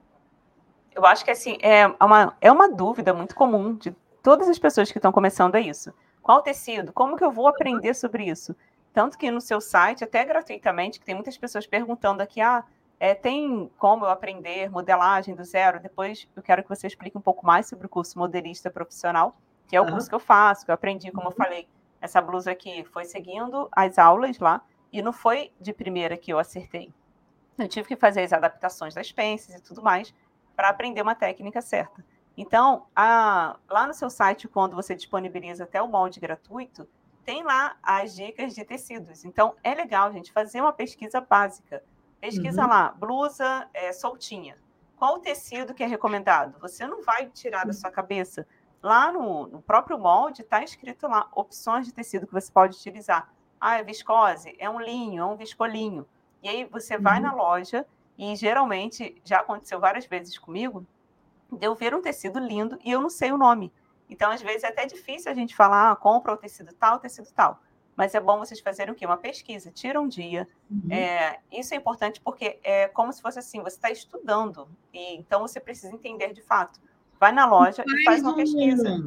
Eu 0.95 1.07
acho 1.07 1.25
que 1.25 1.31
assim, 1.31 1.57
é 1.63 1.87
uma, 2.05 2.37
é 2.41 2.51
uma 2.51 2.69
dúvida 2.69 3.15
muito 3.15 3.35
comum 3.37 3.75
de 3.75 3.95
todas 4.21 4.49
as 4.49 4.59
pessoas 4.59 4.91
que 4.91 4.99
estão 4.99 5.13
começando 5.13 5.55
a 5.55 5.61
isso 5.61 5.95
qual 6.23 6.43
tecido? 6.43 6.93
Como 6.93 7.17
que 7.17 7.25
eu 7.25 7.33
vou 7.33 7.49
aprender 7.49 7.95
sobre 7.95 8.25
isso? 8.25 8.55
Tanto 8.93 9.17
que 9.17 9.31
no 9.31 9.41
seu 9.41 9.61
site, 9.61 10.05
até 10.05 10.25
gratuitamente, 10.25 10.99
que 10.99 11.07
tem 11.07 11.15
muitas 11.15 11.39
pessoas 11.39 11.67
perguntando 11.67 12.23
aqui, 12.23 12.41
ah, 12.41 12.65
é, 12.99 13.15
tem 13.15 13.71
como 13.79 14.05
eu 14.05 14.11
aprender 14.11 14.71
modelagem 14.71 15.35
do 15.35 15.45
zero? 15.45 15.81
Depois 15.81 16.29
eu 16.37 16.43
quero 16.43 16.63
que 16.63 16.69
você 16.69 16.87
explique 16.87 17.17
um 17.17 17.21
pouco 17.21 17.47
mais 17.47 17.67
sobre 17.67 17.87
o 17.87 17.89
curso 17.89 18.19
modelista 18.19 18.71
profissional, 18.71 19.37
que 19.67 19.77
é 19.77 19.81
o 19.81 19.85
uhum. 19.85 19.93
curso 19.93 20.09
que 20.09 20.15
eu 20.15 20.21
faço, 20.21 20.65
que 20.65 20.71
eu 20.71 20.75
aprendi, 20.75 21.11
como 21.11 21.29
eu 21.29 21.33
falei, 21.33 21.67
essa 22.01 22.21
blusa 22.21 22.51
aqui 22.51 22.85
foi 22.85 23.05
seguindo 23.05 23.69
as 23.73 23.99
aulas 23.99 24.39
lá, 24.39 24.61
e 24.93 25.01
não 25.01 25.13
foi 25.13 25.53
de 25.61 25.73
primeira 25.73 26.17
que 26.17 26.33
eu 26.33 26.39
acertei. 26.39 26.93
Eu 27.57 27.69
tive 27.69 27.89
que 27.89 27.97
fazer 27.97 28.23
as 28.23 28.33
adaptações 28.33 28.95
das 28.95 29.13
pences 29.13 29.55
e 29.55 29.63
tudo 29.63 29.83
mais 29.83 30.13
para 30.57 30.69
aprender 30.69 31.01
uma 31.01 31.15
técnica 31.15 31.63
certa. 31.63 32.05
Então, 32.41 32.87
a, 32.97 33.59
lá 33.69 33.87
no 33.87 33.93
seu 33.93 34.09
site, 34.09 34.49
quando 34.49 34.75
você 34.75 34.95
disponibiliza 34.95 35.65
até 35.65 35.83
o 35.83 35.87
molde 35.87 36.19
gratuito, 36.19 36.89
tem 37.23 37.43
lá 37.43 37.77
as 37.83 38.15
dicas 38.15 38.55
de 38.55 38.65
tecidos. 38.65 39.27
Então, 39.27 39.55
é 39.63 39.75
legal, 39.75 40.11
gente, 40.11 40.33
fazer 40.33 40.63
uma 40.63 40.73
pesquisa 40.73 41.21
básica. 41.21 41.85
Pesquisa 42.19 42.63
uhum. 42.63 42.69
lá, 42.69 42.93
blusa 42.93 43.69
é, 43.75 43.93
soltinha. 43.93 44.57
Qual 44.97 45.17
o 45.17 45.19
tecido 45.19 45.75
que 45.75 45.83
é 45.83 45.87
recomendado? 45.87 46.59
Você 46.61 46.87
não 46.87 47.03
vai 47.03 47.27
tirar 47.27 47.67
da 47.67 47.75
sua 47.75 47.91
cabeça. 47.91 48.47
Lá 48.83 49.13
no, 49.13 49.47
no 49.47 49.61
próprio 49.61 49.99
molde 49.99 50.41
está 50.41 50.65
escrito 50.65 51.07
lá 51.07 51.29
opções 51.35 51.85
de 51.85 51.93
tecido 51.93 52.27
que 52.27 52.33
você 52.33 52.51
pode 52.51 52.75
utilizar. 52.75 53.31
Ah, 53.61 53.81
é 53.81 53.85
viscose, 53.85 54.57
é 54.59 54.71
um 54.71 54.81
linho, 54.81 55.23
é 55.23 55.27
um 55.27 55.37
viscolinho. 55.37 56.09
E 56.43 56.49
aí 56.49 56.65
você 56.65 56.97
vai 56.97 57.17
uhum. 57.19 57.23
na 57.23 57.35
loja 57.35 57.87
e 58.17 58.35
geralmente 58.35 59.21
já 59.27 59.41
aconteceu 59.41 59.79
várias 59.79 60.07
vezes 60.07 60.39
comigo 60.39 60.87
de 61.53 61.67
eu 61.67 61.75
ver 61.75 61.95
um 61.95 62.03
tecido 62.03 62.39
lindo 62.39 62.79
e 62.85 62.91
eu 62.91 63.01
não 63.01 63.11
sei 63.11 63.33
o 63.33 63.39
nome. 63.39 63.73
Então, 64.09 64.31
às 64.31 64.43
vezes, 64.43 64.65
é 64.65 64.69
até 64.69 64.87
difícil 64.87 65.31
a 65.31 65.35
gente 65.35 65.55
falar, 65.55 65.93
ah, 65.93 65.97
compra 65.97 66.33
o 66.33 66.37
tecido 66.37 66.73
tal, 66.75 66.99
tecido 66.99 67.29
tal. 67.35 67.61
Mas 67.97 68.15
é 68.15 68.21
bom 68.21 68.39
vocês 68.39 68.61
fazerem 68.61 68.93
o 68.93 68.97
quê? 68.97 69.05
Uma 69.05 69.17
pesquisa, 69.17 69.71
tira 69.71 70.01
um 70.01 70.09
dia. 70.09 70.49
Uhum. 70.71 70.91
É, 70.91 71.39
isso 71.53 71.75
é 71.75 71.77
importante 71.77 72.21
porque 72.21 72.59
é 72.65 72.89
como 72.89 73.13
se 73.13 73.21
fosse 73.21 73.39
assim, 73.39 73.61
você 73.61 73.77
está 73.77 73.91
estudando, 73.91 74.69
e 74.93 75.17
então 75.17 75.41
você 75.43 75.61
precisa 75.61 75.95
entender 75.95 76.33
de 76.33 76.41
fato. 76.41 76.81
Vai 77.19 77.31
na 77.31 77.47
loja 77.47 77.85
e 77.87 78.05
faz 78.05 78.23
uma 78.23 78.33
um... 78.33 78.37
pesquisa. 78.37 79.05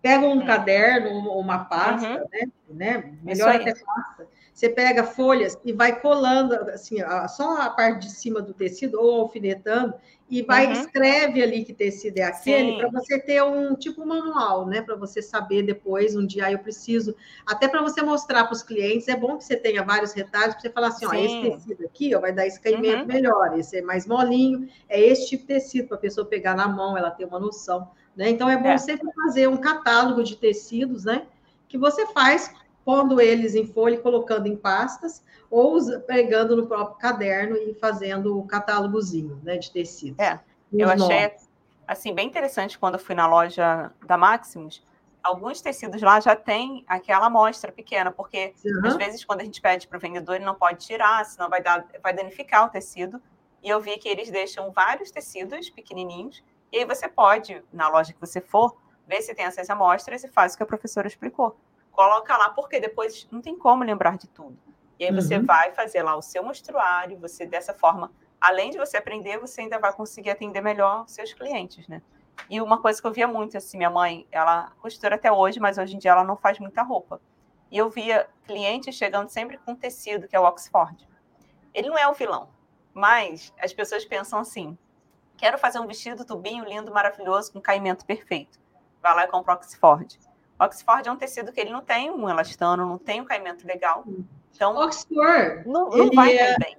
Pega 0.00 0.26
um 0.26 0.38
hum. 0.38 0.46
caderno, 0.46 1.10
uma 1.10 1.64
pasta, 1.64 2.08
uhum. 2.08 2.26
né? 2.30 2.50
né? 2.70 3.12
Melhor 3.22 3.54
até 3.54 3.74
pasta 3.74 4.28
você 4.58 4.68
pega 4.68 5.04
folhas 5.04 5.56
e 5.64 5.72
vai 5.72 6.00
colando, 6.00 6.52
assim, 6.70 6.96
só 7.28 7.62
a 7.62 7.70
parte 7.70 8.08
de 8.08 8.10
cima 8.10 8.42
do 8.42 8.52
tecido, 8.52 9.00
ou 9.00 9.20
alfinetando, 9.20 9.94
e 10.28 10.42
vai, 10.42 10.66
uhum. 10.66 10.72
escreve 10.72 11.40
ali 11.40 11.64
que 11.64 11.72
tecido 11.72 12.18
é 12.18 12.24
aquele, 12.24 12.76
para 12.76 12.90
você 12.90 13.20
ter 13.20 13.40
um 13.40 13.76
tipo 13.76 14.04
manual, 14.04 14.66
né? 14.66 14.82
Para 14.82 14.96
você 14.96 15.22
saber 15.22 15.62
depois, 15.62 16.16
um 16.16 16.26
dia 16.26 16.50
eu 16.50 16.58
preciso, 16.58 17.14
até 17.46 17.68
para 17.68 17.82
você 17.82 18.02
mostrar 18.02 18.44
para 18.46 18.52
os 18.52 18.62
clientes, 18.64 19.06
é 19.06 19.14
bom 19.14 19.38
que 19.38 19.44
você 19.44 19.56
tenha 19.56 19.84
vários 19.84 20.12
retalhos, 20.12 20.54
para 20.54 20.60
você 20.62 20.70
falar 20.70 20.88
assim, 20.88 21.08
Sim. 21.08 21.16
ó, 21.16 21.24
esse 21.24 21.50
tecido 21.52 21.86
aqui 21.86 22.14
ó, 22.16 22.20
vai 22.20 22.32
dar 22.32 22.44
esse 22.44 22.60
caimento 22.60 23.02
uhum. 23.02 23.06
melhor, 23.06 23.56
esse 23.56 23.78
é 23.78 23.82
mais 23.82 24.08
molinho, 24.08 24.68
é 24.88 25.00
esse 25.00 25.28
tipo 25.28 25.42
de 25.42 25.54
tecido, 25.54 25.86
para 25.86 25.98
a 25.98 26.00
pessoa 26.00 26.26
pegar 26.26 26.56
na 26.56 26.66
mão, 26.66 26.98
ela 26.98 27.12
ter 27.12 27.24
uma 27.24 27.38
noção. 27.38 27.88
Né? 28.18 28.30
Então, 28.30 28.50
é 28.50 28.56
bom 28.56 28.70
é. 28.70 28.78
sempre 28.78 29.08
fazer 29.12 29.48
um 29.48 29.56
catálogo 29.56 30.24
de 30.24 30.34
tecidos, 30.34 31.04
né? 31.04 31.26
Que 31.68 31.78
você 31.78 32.04
faz 32.08 32.52
pondo 32.84 33.20
eles 33.20 33.54
em 33.54 33.64
folha 33.64 33.94
e 33.94 33.98
colocando 33.98 34.48
em 34.48 34.56
pastas, 34.56 35.22
ou 35.48 35.78
pegando 36.00 36.56
no 36.56 36.66
próprio 36.66 36.98
caderno 36.98 37.56
e 37.56 37.74
fazendo 37.74 38.36
o 38.36 38.46
catálogozinho 38.46 39.40
né, 39.44 39.56
de 39.56 39.70
tecido. 39.70 40.20
É, 40.20 40.40
eu 40.72 40.88
achei 40.88 41.32
assim, 41.86 42.12
bem 42.12 42.26
interessante 42.26 42.78
quando 42.78 42.94
eu 42.94 43.00
fui 43.00 43.14
na 43.14 43.26
loja 43.26 43.92
da 44.04 44.16
Maximus. 44.16 44.82
Alguns 45.22 45.60
tecidos 45.60 46.02
lá 46.02 46.18
já 46.18 46.34
tem 46.34 46.84
aquela 46.88 47.26
amostra 47.26 47.70
pequena, 47.70 48.10
porque 48.10 48.52
uhum. 48.64 48.86
às 48.86 48.96
vezes 48.96 49.24
quando 49.24 49.42
a 49.42 49.44
gente 49.44 49.60
pede 49.60 49.86
para 49.86 49.96
o 49.96 50.00
vendedor, 50.00 50.36
ele 50.36 50.44
não 50.44 50.54
pode 50.54 50.84
tirar, 50.84 51.24
senão 51.24 51.48
vai, 51.48 51.62
dar, 51.62 51.86
vai 52.02 52.12
danificar 52.12 52.66
o 52.66 52.68
tecido. 52.68 53.20
E 53.62 53.68
eu 53.68 53.80
vi 53.80 53.96
que 53.98 54.08
eles 54.08 54.30
deixam 54.30 54.70
vários 54.70 55.10
tecidos 55.10 55.70
pequenininhos, 55.70 56.42
e 56.72 56.78
aí 56.78 56.84
você 56.84 57.08
pode, 57.08 57.62
na 57.72 57.88
loja 57.88 58.12
que 58.12 58.20
você 58.20 58.40
for, 58.40 58.76
ver 59.06 59.22
se 59.22 59.34
tem 59.34 59.44
essas 59.44 59.70
amostras 59.70 60.22
e 60.24 60.28
faz 60.28 60.54
o 60.54 60.56
que 60.56 60.62
a 60.62 60.66
professora 60.66 61.06
explicou 61.06 61.56
coloca 61.98 62.36
lá, 62.36 62.50
porque 62.50 62.78
depois 62.78 63.26
não 63.28 63.42
tem 63.42 63.58
como 63.58 63.82
lembrar 63.82 64.16
de 64.16 64.28
tudo. 64.28 64.56
E 65.00 65.04
aí 65.04 65.12
você 65.12 65.36
uhum. 65.36 65.44
vai 65.44 65.72
fazer 65.72 66.00
lá 66.04 66.14
o 66.14 66.22
seu 66.22 66.44
mostruário, 66.44 67.18
você 67.18 67.44
dessa 67.44 67.74
forma, 67.74 68.12
além 68.40 68.70
de 68.70 68.78
você 68.78 68.96
aprender, 68.96 69.36
você 69.36 69.62
ainda 69.62 69.80
vai 69.80 69.92
conseguir 69.92 70.30
atender 70.30 70.60
melhor 70.60 71.06
os 71.06 71.10
seus 71.10 71.34
clientes, 71.34 71.88
né? 71.88 72.00
E 72.48 72.60
uma 72.60 72.80
coisa 72.80 73.00
que 73.00 73.06
eu 73.08 73.10
via 73.10 73.26
muito, 73.26 73.56
assim, 73.56 73.78
minha 73.78 73.90
mãe, 73.90 74.28
ela 74.30 74.70
costura 74.80 75.16
até 75.16 75.32
hoje, 75.32 75.58
mas 75.58 75.76
hoje 75.76 75.96
em 75.96 75.98
dia 75.98 76.12
ela 76.12 76.22
não 76.22 76.36
faz 76.36 76.60
muita 76.60 76.84
roupa. 76.84 77.20
E 77.68 77.76
eu 77.76 77.90
via 77.90 78.28
clientes 78.46 78.94
chegando 78.94 79.28
sempre 79.28 79.58
com 79.58 79.74
tecido, 79.74 80.28
que 80.28 80.36
é 80.36 80.40
o 80.40 80.44
Oxford. 80.44 81.04
Ele 81.74 81.88
não 81.88 81.98
é 81.98 82.06
o 82.06 82.14
vilão, 82.14 82.48
mas 82.94 83.52
as 83.60 83.72
pessoas 83.72 84.04
pensam 84.04 84.38
assim: 84.38 84.78
quero 85.38 85.56
fazer 85.56 85.78
um 85.78 85.86
vestido 85.86 86.24
tubinho 86.24 86.64
lindo, 86.64 86.92
maravilhoso, 86.92 87.52
com 87.52 87.60
caimento 87.60 88.04
perfeito. 88.04 88.58
Vai 89.00 89.14
lá 89.14 89.24
e 89.24 89.28
compra 89.28 89.54
o 89.54 89.56
Oxford. 89.56 90.18
Oxford 90.58 91.08
é 91.08 91.12
um 91.12 91.16
tecido 91.16 91.52
que 91.52 91.60
ele 91.60 91.70
não 91.70 91.80
tem 91.80 92.10
um 92.10 92.28
elastano, 92.28 92.84
não 92.84 92.98
tem 92.98 93.20
um 93.20 93.24
caimento 93.24 93.66
legal. 93.66 94.04
Então, 94.54 94.76
Oxford, 94.76 95.66
não, 95.66 95.88
não 95.88 96.10
vai 96.10 96.36
é... 96.36 96.58
bem. 96.58 96.76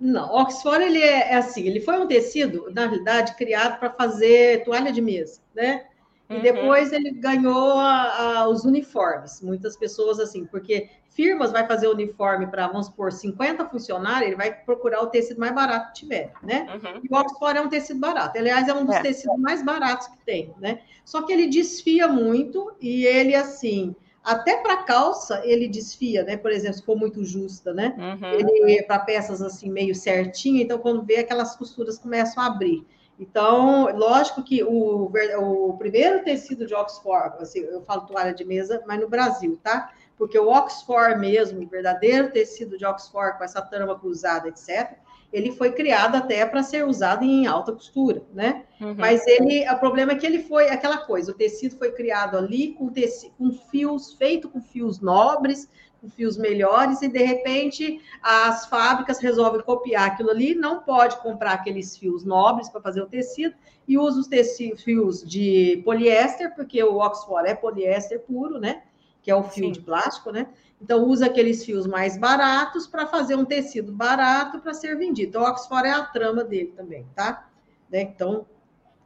Não, 0.00 0.32
Oxford 0.34 0.84
ele 0.84 1.02
é, 1.02 1.32
é, 1.32 1.36
assim, 1.36 1.66
ele 1.66 1.80
foi 1.80 1.98
um 1.98 2.06
tecido, 2.06 2.70
na 2.72 2.82
realidade, 2.82 3.34
criado 3.34 3.78
para 3.78 3.90
fazer 3.90 4.64
toalha 4.64 4.92
de 4.92 5.00
mesa, 5.00 5.40
né? 5.54 5.86
E 6.28 6.34
uhum. 6.34 6.42
depois 6.42 6.92
ele 6.92 7.10
ganhou 7.12 7.78
a, 7.78 8.38
a, 8.38 8.48
os 8.48 8.64
uniformes. 8.64 9.40
Muitas 9.40 9.76
pessoas 9.76 10.18
assim, 10.18 10.44
porque 10.46 10.88
firmas 11.14 11.52
vai 11.52 11.66
fazer 11.66 11.88
uniforme 11.88 12.46
para, 12.46 12.66
vamos 12.68 12.86
supor, 12.86 13.12
50 13.12 13.66
funcionários, 13.66 14.28
ele 14.28 14.36
vai 14.36 14.52
procurar 14.52 15.02
o 15.02 15.08
tecido 15.08 15.38
mais 15.38 15.54
barato 15.54 15.88
que 15.88 16.00
tiver, 16.00 16.32
né? 16.42 16.66
Uhum. 16.74 17.00
E 17.02 17.08
o 17.12 17.16
Oxford 17.16 17.58
é 17.58 17.60
um 17.60 17.68
tecido 17.68 18.00
barato. 18.00 18.38
Aliás, 18.38 18.68
é 18.68 18.74
um 18.74 18.84
dos 18.84 18.96
é. 18.96 19.02
tecidos 19.02 19.38
mais 19.38 19.62
baratos 19.62 20.06
que 20.08 20.18
tem, 20.24 20.54
né? 20.58 20.80
Só 21.04 21.22
que 21.22 21.32
ele 21.32 21.48
desfia 21.48 22.08
muito 22.08 22.72
e 22.80 23.04
ele, 23.04 23.34
assim, 23.34 23.94
até 24.24 24.56
para 24.56 24.84
calça 24.84 25.42
ele 25.44 25.68
desfia, 25.68 26.22
né? 26.22 26.36
Por 26.36 26.50
exemplo, 26.50 26.76
se 26.76 26.84
for 26.84 26.96
muito 26.96 27.24
justa, 27.24 27.74
né? 27.74 27.94
Uhum. 27.98 28.32
Ele 28.32 28.82
para 28.84 29.00
peças 29.00 29.42
assim 29.42 29.70
meio 29.70 29.94
certinha, 29.94 30.62
então 30.62 30.78
quando 30.78 31.02
vê 31.02 31.16
aquelas 31.16 31.56
costuras 31.56 31.98
começam 31.98 32.42
a 32.42 32.46
abrir. 32.46 32.86
Então, 33.18 33.94
lógico 33.94 34.42
que 34.42 34.64
o, 34.64 35.10
o 35.38 35.76
primeiro 35.76 36.24
tecido 36.24 36.66
de 36.66 36.74
Oxford, 36.74 37.36
assim, 37.40 37.60
eu 37.60 37.82
falo 37.82 38.06
toalha 38.06 38.34
de 38.34 38.44
mesa, 38.44 38.82
mas 38.86 38.98
no 39.00 39.08
Brasil, 39.08 39.58
tá? 39.62 39.92
Porque 40.16 40.38
o 40.38 40.48
Oxford 40.48 41.18
mesmo, 41.18 41.62
o 41.62 41.66
verdadeiro 41.66 42.30
tecido 42.30 42.76
de 42.76 42.84
Oxford 42.84 43.38
com 43.38 43.44
essa 43.44 43.62
trama 43.62 43.98
cruzada, 43.98 44.48
etc., 44.48 44.96
ele 45.32 45.50
foi 45.50 45.72
criado 45.72 46.16
até 46.16 46.44
para 46.44 46.62
ser 46.62 46.86
usado 46.86 47.24
em 47.24 47.46
alta 47.46 47.72
costura, 47.72 48.22
né? 48.34 48.64
Uhum. 48.80 48.94
Mas 48.98 49.26
ele, 49.26 49.68
o 49.68 49.78
problema 49.78 50.12
é 50.12 50.14
que 50.14 50.26
ele 50.26 50.40
foi 50.40 50.68
aquela 50.68 50.98
coisa, 50.98 51.32
o 51.32 51.34
tecido 51.34 51.78
foi 51.78 51.90
criado 51.92 52.36
ali 52.36 52.74
com, 52.74 52.90
tecido, 52.90 53.32
com 53.38 53.50
fios, 53.50 54.12
feito 54.12 54.48
com 54.50 54.60
fios 54.60 55.00
nobres, 55.00 55.70
com 56.02 56.10
fios 56.10 56.36
melhores, 56.36 57.00
e 57.00 57.08
de 57.08 57.22
repente 57.22 58.00
as 58.20 58.66
fábricas 58.66 59.20
resolvem 59.20 59.62
copiar 59.62 60.08
aquilo 60.08 60.30
ali, 60.30 60.54
não 60.54 60.80
pode 60.80 61.16
comprar 61.22 61.52
aqueles 61.52 61.96
fios 61.96 62.24
nobres 62.24 62.68
para 62.68 62.82
fazer 62.82 63.00
o 63.00 63.06
tecido, 63.06 63.54
e 63.88 63.96
usa 63.96 64.20
os 64.20 64.28
tecidos, 64.28 64.82
fios 64.82 65.26
de 65.26 65.80
poliéster, 65.84 66.54
porque 66.54 66.82
o 66.82 66.98
Oxford 66.98 67.48
é 67.48 67.54
poliéster 67.54 68.20
puro, 68.20 68.58
né? 68.58 68.82
Que 69.22 69.30
é 69.30 69.36
o 69.36 69.42
fio 69.42 69.66
Sim. 69.66 69.72
de 69.72 69.80
plástico, 69.80 70.30
né? 70.30 70.48
Então, 70.82 71.04
usa 71.04 71.26
aqueles 71.26 71.64
fios 71.64 71.86
mais 71.86 72.16
baratos 72.16 72.88
para 72.88 73.06
fazer 73.06 73.36
um 73.36 73.44
tecido 73.44 73.92
barato 73.92 74.58
para 74.58 74.74
ser 74.74 74.96
vendido. 74.96 75.28
Então, 75.28 75.42
o 75.42 75.46
Oxford 75.46 75.86
é 75.86 75.92
a 75.92 76.02
trama 76.02 76.42
dele 76.42 76.72
também, 76.76 77.06
tá? 77.14 77.48
Né? 77.88 78.02
Então, 78.02 78.44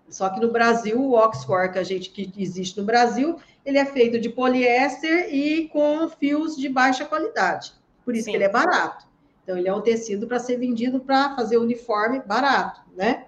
só 0.08 0.30
que 0.30 0.40
no 0.40 0.50
Brasil, 0.50 0.98
o 0.98 1.12
Oxford 1.12 1.74
que 1.74 1.78
a 1.78 1.82
gente 1.82 2.10
que 2.10 2.32
existe 2.38 2.80
no 2.80 2.86
Brasil, 2.86 3.38
ele 3.64 3.76
é 3.76 3.84
feito 3.84 4.18
de 4.18 4.30
poliéster 4.30 5.34
e 5.34 5.68
com 5.68 6.08
fios 6.08 6.56
de 6.56 6.68
baixa 6.68 7.04
qualidade. 7.04 7.74
Por 8.06 8.14
isso 8.14 8.24
Sim. 8.24 8.30
que 8.30 8.36
ele 8.38 8.44
é 8.44 8.48
barato. 8.48 9.06
Então, 9.42 9.58
ele 9.58 9.68
é 9.68 9.74
um 9.74 9.82
tecido 9.82 10.26
para 10.26 10.38
ser 10.38 10.56
vendido 10.56 10.98
para 11.00 11.36
fazer 11.36 11.58
uniforme 11.58 12.20
barato, 12.20 12.80
né? 12.96 13.26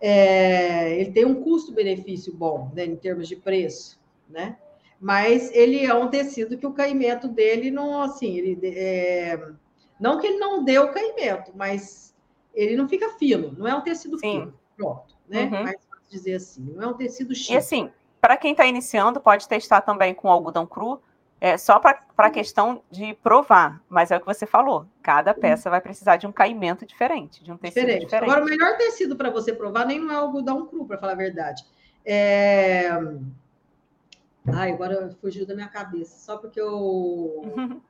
É, 0.00 1.00
ele 1.00 1.10
tem 1.10 1.24
um 1.24 1.42
custo-benefício 1.42 2.32
bom, 2.32 2.70
né, 2.74 2.84
em 2.84 2.94
termos 2.94 3.26
de 3.26 3.34
preço, 3.34 3.98
né? 4.28 4.56
Mas 5.00 5.52
ele 5.52 5.84
é 5.84 5.94
um 5.94 6.08
tecido 6.08 6.58
que 6.58 6.66
o 6.66 6.72
caimento 6.72 7.28
dele 7.28 7.70
não, 7.70 8.02
assim, 8.02 8.36
ele 8.36 8.58
é, 8.64 9.40
não 9.98 10.18
que 10.18 10.26
ele 10.26 10.38
não 10.38 10.64
dê 10.64 10.78
o 10.78 10.92
caimento, 10.92 11.52
mas 11.54 12.14
ele 12.52 12.76
não 12.76 12.88
fica 12.88 13.10
fino, 13.10 13.54
não 13.56 13.66
é 13.66 13.74
um 13.74 13.80
tecido 13.80 14.18
Sim. 14.18 14.32
fino, 14.32 14.54
pronto, 14.76 15.16
né? 15.28 15.44
Uhum. 15.44 15.62
Mais 15.62 15.88
dizer 16.08 16.36
assim, 16.36 16.62
não 16.74 16.82
é 16.82 16.86
um 16.86 16.94
tecido 16.94 17.34
chique. 17.34 17.52
E 17.52 17.56
assim, 17.56 17.90
para 18.20 18.36
quem 18.36 18.52
está 18.52 18.64
iniciando, 18.66 19.20
pode 19.20 19.46
testar 19.46 19.82
também 19.82 20.14
com 20.14 20.30
algodão 20.30 20.66
cru, 20.66 21.00
é, 21.40 21.56
só 21.56 21.78
para 21.78 22.02
a 22.16 22.30
questão 22.30 22.82
de 22.90 23.14
provar, 23.14 23.80
mas 23.88 24.10
é 24.10 24.16
o 24.16 24.20
que 24.20 24.26
você 24.26 24.46
falou, 24.46 24.86
cada 25.00 25.32
peça 25.32 25.70
vai 25.70 25.80
precisar 25.80 26.16
de 26.16 26.26
um 26.26 26.32
caimento 26.32 26.84
diferente, 26.84 27.44
de 27.44 27.52
um 27.52 27.56
tecido 27.56 27.82
diferente. 27.82 28.04
diferente. 28.06 28.30
Agora, 28.30 28.44
o 28.44 28.48
melhor 28.48 28.76
tecido 28.76 29.14
para 29.14 29.30
você 29.30 29.52
provar 29.52 29.86
nem 29.86 30.00
não 30.00 30.10
é 30.10 30.16
algodão 30.16 30.66
cru, 30.66 30.84
para 30.86 30.98
falar 30.98 31.12
a 31.12 31.16
verdade. 31.16 31.62
É 32.04 32.90
Ai, 34.54 34.72
agora 34.72 35.10
fugiu 35.20 35.46
da 35.46 35.54
minha 35.54 35.68
cabeça. 35.68 36.18
Só 36.18 36.36
porque 36.36 36.60
eu. 36.60 37.42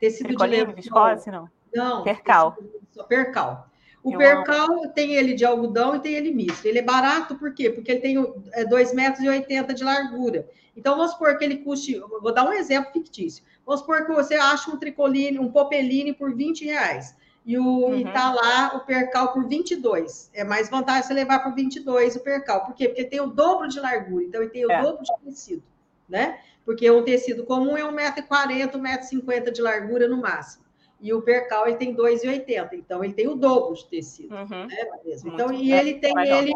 Tecido 0.00 0.28
Tricoline, 0.28 0.66
de 0.66 0.72
viscose, 0.74 1.30
não? 1.30 1.48
Não. 1.72 2.02
Percal. 2.02 2.56
Só 2.90 3.04
percal. 3.04 3.70
O 4.02 4.12
eu 4.12 4.18
percal 4.18 4.72
amo. 4.72 4.88
tem 4.88 5.14
ele 5.14 5.32
de 5.32 5.44
algodão 5.44 5.94
e 5.94 6.00
tem 6.00 6.14
ele 6.14 6.32
misto. 6.32 6.66
Ele 6.66 6.80
é 6.80 6.82
barato 6.82 7.36
por 7.36 7.54
quê? 7.54 7.70
Porque 7.70 7.92
ele 7.92 8.00
tem 8.00 8.16
2,80 8.16 8.94
metros 8.94 9.24
e 9.24 9.74
de 9.74 9.84
largura. 9.84 10.48
Então, 10.76 10.96
vamos 10.96 11.12
supor 11.12 11.38
que 11.38 11.44
ele 11.44 11.58
custe. 11.58 12.00
Vou 12.20 12.34
dar 12.34 12.44
um 12.44 12.52
exemplo 12.52 12.92
fictício. 12.92 13.44
Vamos 13.64 13.80
supor 13.80 14.04
que 14.04 14.12
você 14.12 14.34
acha 14.34 14.70
um 14.70 14.76
tricoline, 14.76 15.38
um 15.38 15.52
popeline 15.52 16.12
por 16.12 16.34
20 16.34 16.64
reais. 16.64 17.14
E, 17.44 17.58
o, 17.58 17.64
uhum. 17.64 17.96
e 17.96 18.04
tá 18.04 18.32
lá 18.32 18.76
o 18.76 18.80
percal 18.80 19.32
por 19.32 19.48
22. 19.48 20.30
É 20.32 20.44
mais 20.44 20.70
vantagem 20.70 21.02
você 21.02 21.14
levar 21.14 21.40
por 21.40 21.54
22 21.54 22.16
o 22.16 22.20
percal. 22.20 22.64
Por 22.64 22.74
quê? 22.74 22.88
Porque 22.88 23.04
tem 23.04 23.20
o 23.20 23.26
dobro 23.26 23.68
de 23.68 23.80
largura, 23.80 24.24
então 24.24 24.40
ele 24.40 24.50
tem 24.50 24.64
o 24.64 24.70
é. 24.70 24.80
dobro 24.80 25.02
de 25.02 25.12
tecido, 25.24 25.62
né? 26.08 26.38
Porque 26.64 26.88
um 26.88 27.02
tecido 27.02 27.44
comum 27.44 27.76
é 27.76 27.82
1,40m, 27.82 28.70
1,50m 28.70 29.50
de 29.50 29.60
largura 29.60 30.06
no 30.06 30.18
máximo. 30.18 30.64
E 31.00 31.12
o 31.12 31.20
percal 31.20 31.66
ele 31.66 31.76
tem 31.76 31.96
2,80, 31.96 32.74
então 32.74 33.02
ele 33.02 33.12
tem 33.12 33.26
o 33.26 33.34
dobro 33.34 33.74
de 33.74 33.84
tecido, 33.86 34.32
uhum. 34.32 34.66
né, 34.66 34.86
Então, 35.24 35.52
e 35.52 35.72
ele 35.72 35.94
tem 35.94 36.12
ele 36.16 36.54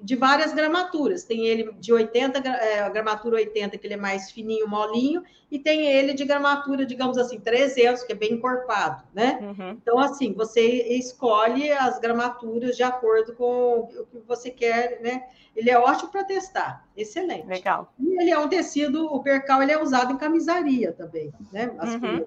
de 0.00 0.14
várias 0.14 0.52
gramaturas. 0.52 1.24
Tem 1.24 1.46
ele 1.46 1.72
de 1.78 1.92
80, 1.92 2.38
é, 2.38 2.90
gramatura 2.90 3.36
80, 3.36 3.78
que 3.78 3.86
ele 3.86 3.94
é 3.94 3.98
mais 3.98 4.30
fininho, 4.30 4.68
molinho, 4.68 5.22
e 5.50 5.58
tem 5.58 5.86
ele 5.86 6.12
de 6.12 6.24
gramatura, 6.24 6.84
digamos 6.84 7.16
assim, 7.16 7.40
300, 7.40 8.02
que 8.04 8.12
é 8.12 8.16
bem 8.16 8.34
encorpado, 8.34 9.04
né? 9.14 9.38
Uhum. 9.40 9.70
Então, 9.70 9.98
assim, 9.98 10.32
você 10.32 10.62
escolhe 10.96 11.70
as 11.70 11.98
gramaturas 11.98 12.76
de 12.76 12.82
acordo 12.82 13.34
com 13.34 13.80
o 13.80 14.06
que 14.06 14.18
você 14.26 14.50
quer, 14.50 15.00
né? 15.00 15.26
Ele 15.54 15.70
é 15.70 15.78
ótimo 15.78 16.10
para 16.10 16.24
testar, 16.24 16.84
excelente. 16.96 17.46
Legal. 17.46 17.92
E 17.98 18.20
ele 18.20 18.30
é 18.30 18.38
um 18.38 18.48
tecido, 18.48 19.06
o 19.06 19.22
percal, 19.22 19.62
ele 19.62 19.72
é 19.72 19.80
usado 19.80 20.12
em 20.12 20.18
camisaria 20.18 20.92
também, 20.92 21.32
né? 21.50 21.70
Uhum. 21.82 22.26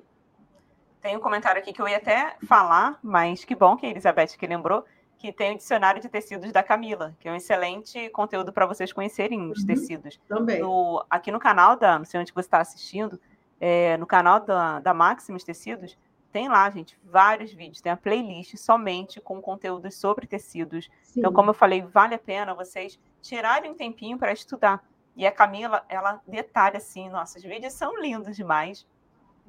Tem 1.01 1.15
um 1.15 1.19
comentário 1.19 1.61
aqui 1.61 1.71
que 1.71 1.81
eu 1.81 1.87
ia 1.87 1.97
até 1.97 2.35
falar, 2.45 2.99
mas 3.01 3.45
que 3.45 3.55
bom 3.55 3.77
que 3.77 3.85
a 3.85 3.89
Elizabeth 3.89 4.37
que 4.37 4.47
lembrou, 4.47 4.83
que 5.19 5.33
tem 5.33 5.53
o 5.53 5.57
dicionário 5.57 6.01
de 6.01 6.07
tecidos 6.07 6.49
da 6.53 6.63
Camila, 6.63 7.13
que 7.19 7.27
é 7.27 7.31
um 7.31 7.35
excelente 7.35 8.09
conteúdo 8.09 8.53
para 8.53 8.65
vocês 8.65 8.93
conhecerem 8.93 9.51
os 9.51 9.59
uhum, 9.59 9.67
tecidos. 9.67 10.19
Também. 10.29 10.61
No, 10.61 11.05
aqui 11.09 11.29
no 11.29 11.39
canal 11.39 11.75
da, 11.75 11.99
não 11.99 12.05
sei 12.05 12.21
onde 12.21 12.31
você 12.31 12.47
está 12.47 12.61
assistindo, 12.61 13.19
é, 13.59 13.97
no 13.97 14.07
canal 14.07 14.39
da, 14.39 14.79
da 14.79 14.93
Maximus 14.93 15.43
Tecidos, 15.43 15.97
tem 16.31 16.47
lá, 16.47 16.69
gente, 16.69 16.97
vários 17.03 17.51
vídeos, 17.51 17.81
tem 17.81 17.91
a 17.91 17.97
playlist 17.97 18.55
somente 18.55 19.19
com 19.19 19.41
conteúdos 19.41 19.95
sobre 19.95 20.25
tecidos. 20.25 20.89
Sim. 21.03 21.19
Então, 21.19 21.33
como 21.33 21.49
eu 21.49 21.53
falei, 21.53 21.81
vale 21.81 22.15
a 22.15 22.19
pena 22.19 22.55
vocês 22.55 22.97
tirarem 23.21 23.71
um 23.71 23.75
tempinho 23.75 24.17
para 24.17 24.31
estudar. 24.31 24.81
E 25.17 25.27
a 25.27 25.31
Camila, 25.33 25.83
ela 25.89 26.21
detalha 26.25 26.77
assim, 26.77 27.09
nossos 27.09 27.43
vídeos 27.43 27.73
são 27.73 27.99
lindos 27.99 28.37
demais, 28.37 28.87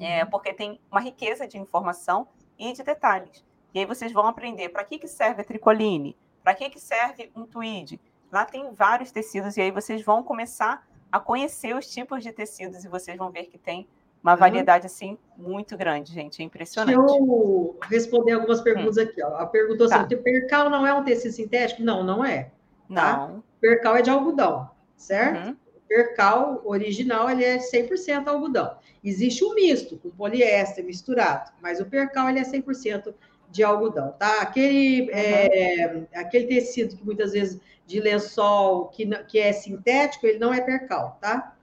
é, 0.00 0.24
uhum. 0.24 0.30
porque 0.30 0.52
tem 0.52 0.80
uma 0.90 1.00
riqueza 1.00 1.46
de 1.46 1.58
informação 1.58 2.26
e 2.58 2.72
de 2.72 2.82
detalhes. 2.82 3.44
E 3.74 3.78
aí 3.78 3.84
vocês 3.84 4.12
vão 4.12 4.26
aprender 4.26 4.68
para 4.68 4.84
que, 4.84 4.98
que 4.98 5.08
serve 5.08 5.42
a 5.42 5.44
tricoline, 5.44 6.16
para 6.42 6.54
que, 6.54 6.68
que 6.70 6.80
serve 6.80 7.30
um 7.34 7.44
tweed. 7.44 8.00
Lá 8.32 8.44
tem 8.44 8.72
vários 8.72 9.10
tecidos, 9.10 9.56
e 9.56 9.60
aí 9.60 9.70
vocês 9.70 10.02
vão 10.02 10.22
começar 10.22 10.86
a 11.10 11.18
conhecer 11.18 11.74
os 11.74 11.86
tipos 11.86 12.22
de 12.22 12.32
tecidos, 12.32 12.84
e 12.84 12.88
vocês 12.88 13.16
vão 13.16 13.30
ver 13.30 13.44
que 13.44 13.58
tem 13.58 13.88
uma 14.22 14.36
variedade 14.36 14.86
assim 14.86 15.18
muito 15.36 15.76
grande, 15.76 16.12
gente. 16.12 16.42
É 16.42 16.44
impressionante. 16.44 16.96
Deixa 16.96 17.22
eu 17.22 17.78
responder 17.88 18.32
algumas 18.32 18.60
perguntas 18.60 18.98
hum. 18.98 19.02
aqui. 19.02 19.22
Ó. 19.22 19.36
A 19.36 19.46
pergunta 19.46 19.88
tá. 19.88 20.02
assim: 20.02 20.16
percal 20.16 20.68
não 20.68 20.86
é 20.86 20.92
um 20.92 21.02
tecido 21.02 21.32
sintético? 21.32 21.82
Não, 21.82 22.04
não 22.04 22.24
é. 22.24 22.50
Tá? 22.94 23.16
Não. 23.16 23.44
Percal 23.60 23.96
é 23.96 24.02
de 24.02 24.10
algodão, 24.10 24.70
certo? 24.96 25.48
Uhum. 25.48 25.56
Percal 25.88 26.62
original 26.64 27.28
ele 27.30 27.44
é 27.44 27.58
100% 27.58 28.28
algodão. 28.28 28.76
Existe 29.02 29.42
o 29.44 29.54
misto, 29.54 29.96
com 29.98 30.10
poliéster 30.10 30.84
misturado, 30.84 31.50
mas 31.60 31.80
o 31.80 31.86
percal 31.86 32.28
ele 32.28 32.38
é 32.38 32.42
100% 32.42 33.12
de 33.50 33.62
algodão, 33.62 34.12
tá? 34.18 34.40
Aquele, 34.40 35.02
uhum. 35.02 35.08
é, 35.12 36.06
aquele 36.14 36.46
tecido 36.46 36.96
que 36.96 37.04
muitas 37.04 37.32
vezes 37.32 37.60
de 37.86 38.00
lençol 38.00 38.86
que, 38.86 39.06
que 39.24 39.38
é 39.38 39.52
sintético, 39.52 40.26
ele 40.26 40.38
não 40.38 40.54
é 40.54 40.60
percal, 40.60 41.18
tá? 41.20 41.56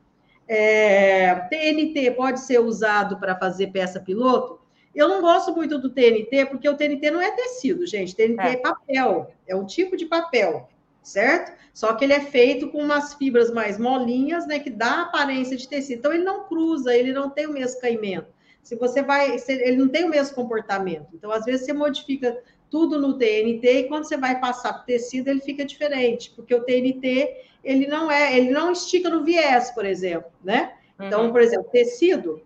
É, 0.48 1.36
TNT 1.50 2.12
pode 2.12 2.42
ser 2.42 2.60
usado 2.60 3.18
para 3.18 3.38
fazer 3.38 3.68
peça 3.68 4.00
piloto? 4.00 4.60
Eu 4.94 5.08
não 5.08 5.22
gosto 5.22 5.54
muito 5.54 5.78
do 5.78 5.90
TNT, 5.90 6.46
porque 6.48 6.68
o 6.68 6.76
TNT 6.76 7.12
não 7.12 7.22
é 7.22 7.32
tecido, 7.32 7.86
gente. 7.86 8.16
TNT 8.16 8.42
é. 8.42 8.54
é 8.54 8.58
papel, 8.58 9.32
é 9.48 9.56
um 9.56 9.66
tipo 9.66 9.96
de 9.96 10.06
papel, 10.06 10.68
certo? 11.04 11.56
Só 11.74 11.94
que 11.94 12.04
ele 12.04 12.14
é 12.14 12.22
feito 12.22 12.70
com 12.70 12.80
umas 12.80 13.14
fibras 13.14 13.52
mais 13.52 13.78
molinhas, 13.78 14.48
né? 14.48 14.60
Que 14.60 14.70
dá 14.70 15.04
aparência 15.04 15.56
de 15.56 15.68
tecido. 15.68 16.00
Então, 16.00 16.14
ele 16.14 16.24
não 16.24 16.46
cruza, 16.46 16.96
ele 16.96 17.14
não 17.14 17.30
tem 17.30 17.46
o 17.46 17.54
mesmo 17.54 17.80
caimento 17.80 18.37
se 18.68 18.76
você 18.76 19.02
vai, 19.02 19.38
ele 19.48 19.78
não 19.78 19.88
tem 19.88 20.04
o 20.04 20.10
mesmo 20.10 20.36
comportamento. 20.36 21.08
Então, 21.14 21.32
às 21.32 21.46
vezes, 21.46 21.66
você 21.66 21.72
modifica 21.72 22.38
tudo 22.70 23.00
no 23.00 23.18
TNT 23.18 23.66
e 23.66 23.84
quando 23.88 24.04
você 24.04 24.18
vai 24.18 24.42
passar 24.42 24.74
para 24.74 24.82
o 24.82 24.86
tecido, 24.86 25.30
ele 25.30 25.40
fica 25.40 25.64
diferente, 25.64 26.34
porque 26.36 26.54
o 26.54 26.66
TNT, 26.66 27.46
ele 27.64 27.88
não 27.88 28.12
é, 28.12 28.38
ele 28.38 28.50
não 28.50 28.70
estica 28.74 29.10
no 29.10 29.24
viés, 29.24 29.72
por 29.72 29.86
exemplo, 29.86 30.30
né? 30.44 30.74
Então, 31.00 31.28
uhum. 31.28 31.32
por 31.32 31.40
exemplo, 31.40 31.70
tecido, 31.72 32.42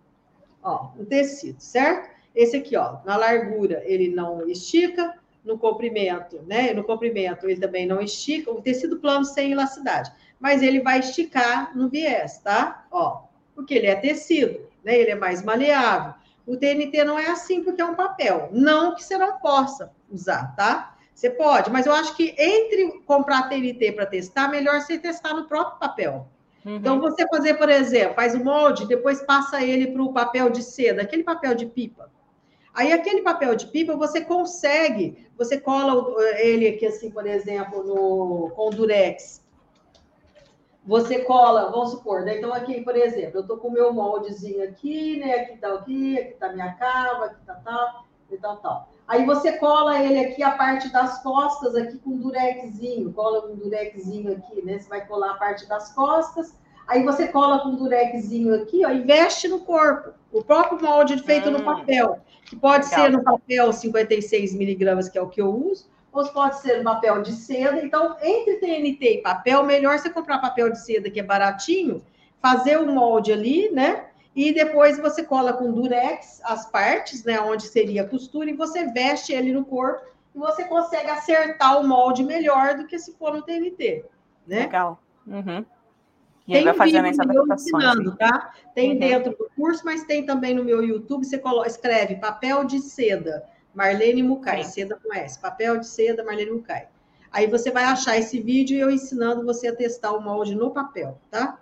ó, 0.62 0.90
o 0.96 1.04
tecido, 1.04 1.60
certo? 1.60 2.08
Esse 2.32 2.58
aqui, 2.58 2.76
ó, 2.76 2.98
na 3.04 3.16
largura, 3.16 3.82
ele 3.84 4.08
não 4.08 4.48
estica, 4.48 5.18
no 5.44 5.58
comprimento, 5.58 6.40
né? 6.46 6.72
No 6.72 6.84
comprimento 6.84 7.48
ele 7.48 7.58
também 7.58 7.84
não 7.84 8.00
estica, 8.00 8.48
o 8.48 8.62
tecido 8.62 9.00
plano 9.00 9.24
sem 9.24 9.50
elasticidade, 9.50 10.12
mas 10.38 10.62
ele 10.62 10.78
vai 10.78 11.00
esticar 11.00 11.76
no 11.76 11.88
viés, 11.88 12.38
tá? 12.38 12.86
Ó, 12.92 13.24
porque 13.56 13.74
ele 13.74 13.88
é 13.88 13.96
tecido, 13.96 14.70
né? 14.84 14.98
Ele 14.98 15.10
é 15.10 15.14
mais 15.14 15.42
maleável. 15.42 16.14
O 16.46 16.56
TNT 16.56 17.04
não 17.04 17.18
é 17.18 17.26
assim 17.26 17.62
porque 17.62 17.80
é 17.80 17.84
um 17.84 17.94
papel. 17.94 18.48
Não 18.52 18.94
que 18.94 19.02
você 19.02 19.16
não 19.16 19.38
possa 19.38 19.92
usar, 20.10 20.54
tá? 20.56 20.96
Você 21.14 21.30
pode, 21.30 21.70
mas 21.70 21.86
eu 21.86 21.92
acho 21.92 22.16
que 22.16 22.34
entre 22.36 23.00
comprar 23.06 23.48
TNT 23.48 23.92
para 23.92 24.06
testar, 24.06 24.48
melhor 24.48 24.80
você 24.80 24.98
testar 24.98 25.34
no 25.34 25.44
próprio 25.46 25.78
papel. 25.78 26.26
Uhum. 26.64 26.76
Então, 26.76 27.00
você 27.00 27.26
fazer, 27.28 27.54
por 27.54 27.68
exemplo, 27.68 28.14
faz 28.14 28.34
o 28.34 28.42
molde, 28.42 28.86
depois 28.86 29.22
passa 29.22 29.62
ele 29.62 29.88
para 29.88 30.02
o 30.02 30.12
papel 30.12 30.50
de 30.50 30.62
seda, 30.62 31.02
aquele 31.02 31.22
papel 31.22 31.54
de 31.54 31.66
pipa. 31.66 32.10
Aí, 32.74 32.92
aquele 32.92 33.20
papel 33.20 33.54
de 33.54 33.66
pipa, 33.66 33.94
você 33.94 34.22
consegue, 34.22 35.28
você 35.36 35.60
cola 35.60 36.14
ele 36.38 36.68
aqui, 36.68 36.86
assim, 36.86 37.10
por 37.10 37.26
exemplo, 37.26 37.84
no, 37.84 38.50
com 38.56 38.70
durex. 38.70 39.41
Você 40.84 41.20
cola, 41.20 41.70
vamos 41.70 41.92
supor, 41.92 42.22
né? 42.22 42.38
Então, 42.38 42.52
aqui, 42.52 42.80
por 42.80 42.96
exemplo, 42.96 43.38
eu 43.38 43.46
tô 43.46 43.56
com 43.56 43.68
o 43.68 43.72
meu 43.72 43.92
moldezinho 43.92 44.64
aqui, 44.64 45.16
né? 45.18 45.34
Aqui 45.34 45.56
tá 45.56 45.72
aqui, 45.74 46.18
aqui 46.18 46.34
tá 46.34 46.52
minha 46.52 46.72
cava, 46.74 47.26
aqui 47.26 47.36
tá 47.46 47.54
tal, 47.54 48.04
e 48.30 48.36
tal, 48.36 48.56
tal. 48.56 48.88
Aí 49.06 49.24
você 49.24 49.52
cola 49.58 50.00
ele 50.00 50.18
aqui, 50.18 50.42
a 50.42 50.52
parte 50.52 50.92
das 50.92 51.22
costas, 51.22 51.76
aqui 51.76 51.98
com 51.98 52.16
durexzinho, 52.16 53.12
cola 53.12 53.42
com 53.42 53.54
durexzinho 53.54 54.32
aqui, 54.32 54.64
né? 54.64 54.78
Você 54.78 54.88
vai 54.88 55.06
colar 55.06 55.32
a 55.32 55.34
parte 55.34 55.68
das 55.68 55.92
costas, 55.92 56.54
aí 56.88 57.04
você 57.04 57.28
cola 57.28 57.60
com 57.60 57.76
durexzinho 57.76 58.54
aqui, 58.54 58.84
ó, 58.84 58.90
e 58.90 59.02
veste 59.02 59.46
no 59.48 59.60
corpo. 59.60 60.14
O 60.32 60.42
próprio 60.42 60.80
molde 60.82 61.22
feito 61.22 61.48
hum. 61.48 61.52
no 61.52 61.62
papel, 61.62 62.20
que 62.46 62.56
pode 62.56 62.86
Legal. 62.86 63.04
ser 63.04 63.10
no 63.10 63.22
papel 63.22 63.72
56 63.72 64.54
miligramas, 64.54 65.08
que 65.08 65.18
é 65.18 65.22
o 65.22 65.28
que 65.28 65.40
eu 65.40 65.54
uso, 65.54 65.91
ou 66.12 66.26
pode 66.28 66.60
ser 66.60 66.78
no 66.78 66.84
papel 66.84 67.22
de 67.22 67.32
seda. 67.32 67.82
Então, 67.82 68.16
entre 68.22 68.56
TNT 68.56 69.14
e 69.14 69.22
papel, 69.22 69.64
melhor 69.64 69.98
você 69.98 70.10
comprar 70.10 70.38
papel 70.38 70.70
de 70.70 70.78
seda, 70.84 71.10
que 71.10 71.18
é 71.18 71.22
baratinho, 71.22 72.04
fazer 72.40 72.76
o 72.78 72.86
molde 72.86 73.32
ali, 73.32 73.70
né? 73.70 74.06
E 74.36 74.52
depois 74.52 74.98
você 74.98 75.22
cola 75.24 75.52
com 75.52 75.72
durex 75.72 76.40
as 76.44 76.70
partes, 76.70 77.24
né, 77.24 77.40
onde 77.40 77.64
seria 77.64 78.02
a 78.02 78.08
costura, 78.08 78.50
e 78.50 78.54
você 78.54 78.86
veste 78.86 79.32
ele 79.32 79.52
no 79.52 79.64
corpo 79.64 80.06
e 80.34 80.38
você 80.38 80.64
consegue 80.64 81.10
acertar 81.10 81.78
o 81.78 81.86
molde 81.86 82.24
melhor 82.24 82.76
do 82.76 82.86
que 82.86 82.98
se 82.98 83.12
for 83.12 83.34
no 83.34 83.42
TNT, 83.42 84.04
né? 84.46 84.60
Legal. 84.60 84.98
Uhum. 85.26 85.64
E 86.48 86.52
tem 86.52 86.64
vai 86.64 86.74
fazendo 86.74 87.06
essas 87.06 87.28
adaptações. 87.28 88.16
tá? 88.16 88.54
Tem 88.74 88.92
uhum. 88.92 88.98
dentro 88.98 89.36
do 89.36 89.50
curso, 89.54 89.84
mas 89.84 90.04
tem 90.04 90.24
também 90.24 90.54
no 90.54 90.64
meu 90.64 90.82
YouTube, 90.82 91.24
você 91.24 91.38
coloca, 91.38 91.68
escreve 91.68 92.16
papel 92.16 92.64
de 92.64 92.80
seda, 92.80 93.44
Marlene 93.74 94.22
Mucay, 94.22 94.64
seda 94.64 94.98
com 95.02 95.14
S, 95.14 95.38
papel 95.38 95.78
de 95.78 95.86
seda, 95.86 96.24
Marlene 96.24 96.50
Mucay. 96.50 96.88
Aí 97.30 97.46
você 97.46 97.70
vai 97.70 97.84
achar 97.84 98.16
esse 98.18 98.40
vídeo 98.40 98.76
e 98.76 98.80
eu 98.80 98.90
ensinando 98.90 99.44
você 99.44 99.68
a 99.68 99.76
testar 99.76 100.12
o 100.12 100.20
molde 100.20 100.54
no 100.54 100.70
papel, 100.70 101.18
tá? 101.30 101.58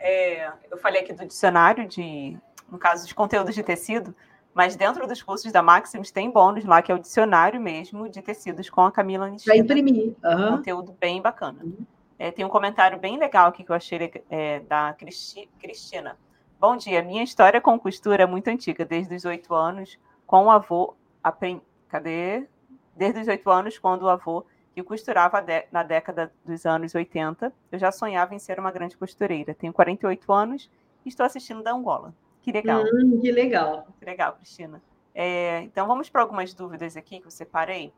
é, 0.00 0.50
eu 0.70 0.78
falei 0.78 1.02
aqui 1.02 1.12
do 1.12 1.26
dicionário 1.26 1.86
de, 1.86 2.36
no 2.70 2.78
caso, 2.78 3.06
de 3.06 3.14
conteúdos 3.14 3.54
de 3.54 3.62
tecido, 3.62 4.14
mas 4.54 4.74
dentro 4.74 5.06
dos 5.06 5.22
cursos 5.22 5.52
da 5.52 5.62
Maximus 5.62 6.10
tem 6.10 6.30
bônus 6.30 6.64
lá, 6.64 6.82
que 6.82 6.90
é 6.90 6.94
o 6.94 6.98
dicionário 6.98 7.60
mesmo 7.60 8.08
de 8.08 8.22
tecidos 8.22 8.68
com 8.70 8.80
a 8.80 8.90
Camila 8.90 9.28
Nishida. 9.28 9.52
Vai 9.52 9.58
imprimir. 9.60 10.16
Uhum. 10.24 10.56
Conteúdo 10.56 10.96
bem 10.98 11.20
bacana. 11.20 11.60
Uhum. 11.62 11.84
É, 12.18 12.30
tem 12.30 12.44
um 12.44 12.48
comentário 12.48 12.98
bem 12.98 13.18
legal 13.18 13.48
aqui 13.48 13.62
que 13.62 13.70
eu 13.70 13.76
achei 13.76 14.10
é, 14.28 14.60
da 14.60 14.92
Cristi, 14.94 15.48
Cristina. 15.60 16.16
Bom 16.58 16.76
dia, 16.76 17.02
minha 17.02 17.22
história 17.22 17.60
com 17.60 17.78
costura 17.78 18.24
é 18.24 18.26
muito 18.26 18.48
antiga, 18.48 18.84
desde 18.84 19.14
os 19.14 19.24
oito 19.24 19.54
anos, 19.54 19.98
com 20.26 20.46
o 20.46 20.50
avô. 20.50 20.94
Aprend... 21.22 21.62
Cadê? 21.88 22.46
Desde 22.94 23.20
os 23.20 23.28
oito 23.28 23.50
anos, 23.50 23.78
quando 23.78 24.02
o 24.02 24.08
avô 24.08 24.44
que 24.74 24.82
costurava 24.82 25.44
na 25.72 25.82
década 25.82 26.32
dos 26.44 26.64
anos 26.64 26.94
80, 26.94 27.52
eu 27.72 27.78
já 27.78 27.90
sonhava 27.90 28.34
em 28.34 28.38
ser 28.38 28.58
uma 28.58 28.70
grande 28.70 28.96
costureira. 28.96 29.54
Tenho 29.54 29.72
48 29.72 30.32
anos 30.32 30.70
e 31.04 31.08
estou 31.08 31.26
assistindo 31.26 31.62
da 31.62 31.72
Angola. 31.72 32.14
Que 32.42 32.52
legal. 32.52 32.84
Hum, 32.84 33.18
que 33.20 33.30
legal. 33.32 33.86
Que 33.98 34.04
legal, 34.04 34.34
Cristina. 34.34 34.82
É, 35.14 35.62
então, 35.62 35.86
vamos 35.86 36.08
para 36.08 36.22
algumas 36.22 36.54
dúvidas 36.54 36.96
aqui 36.96 37.20
que 37.20 37.26
eu 37.26 37.30
separei. 37.30 37.92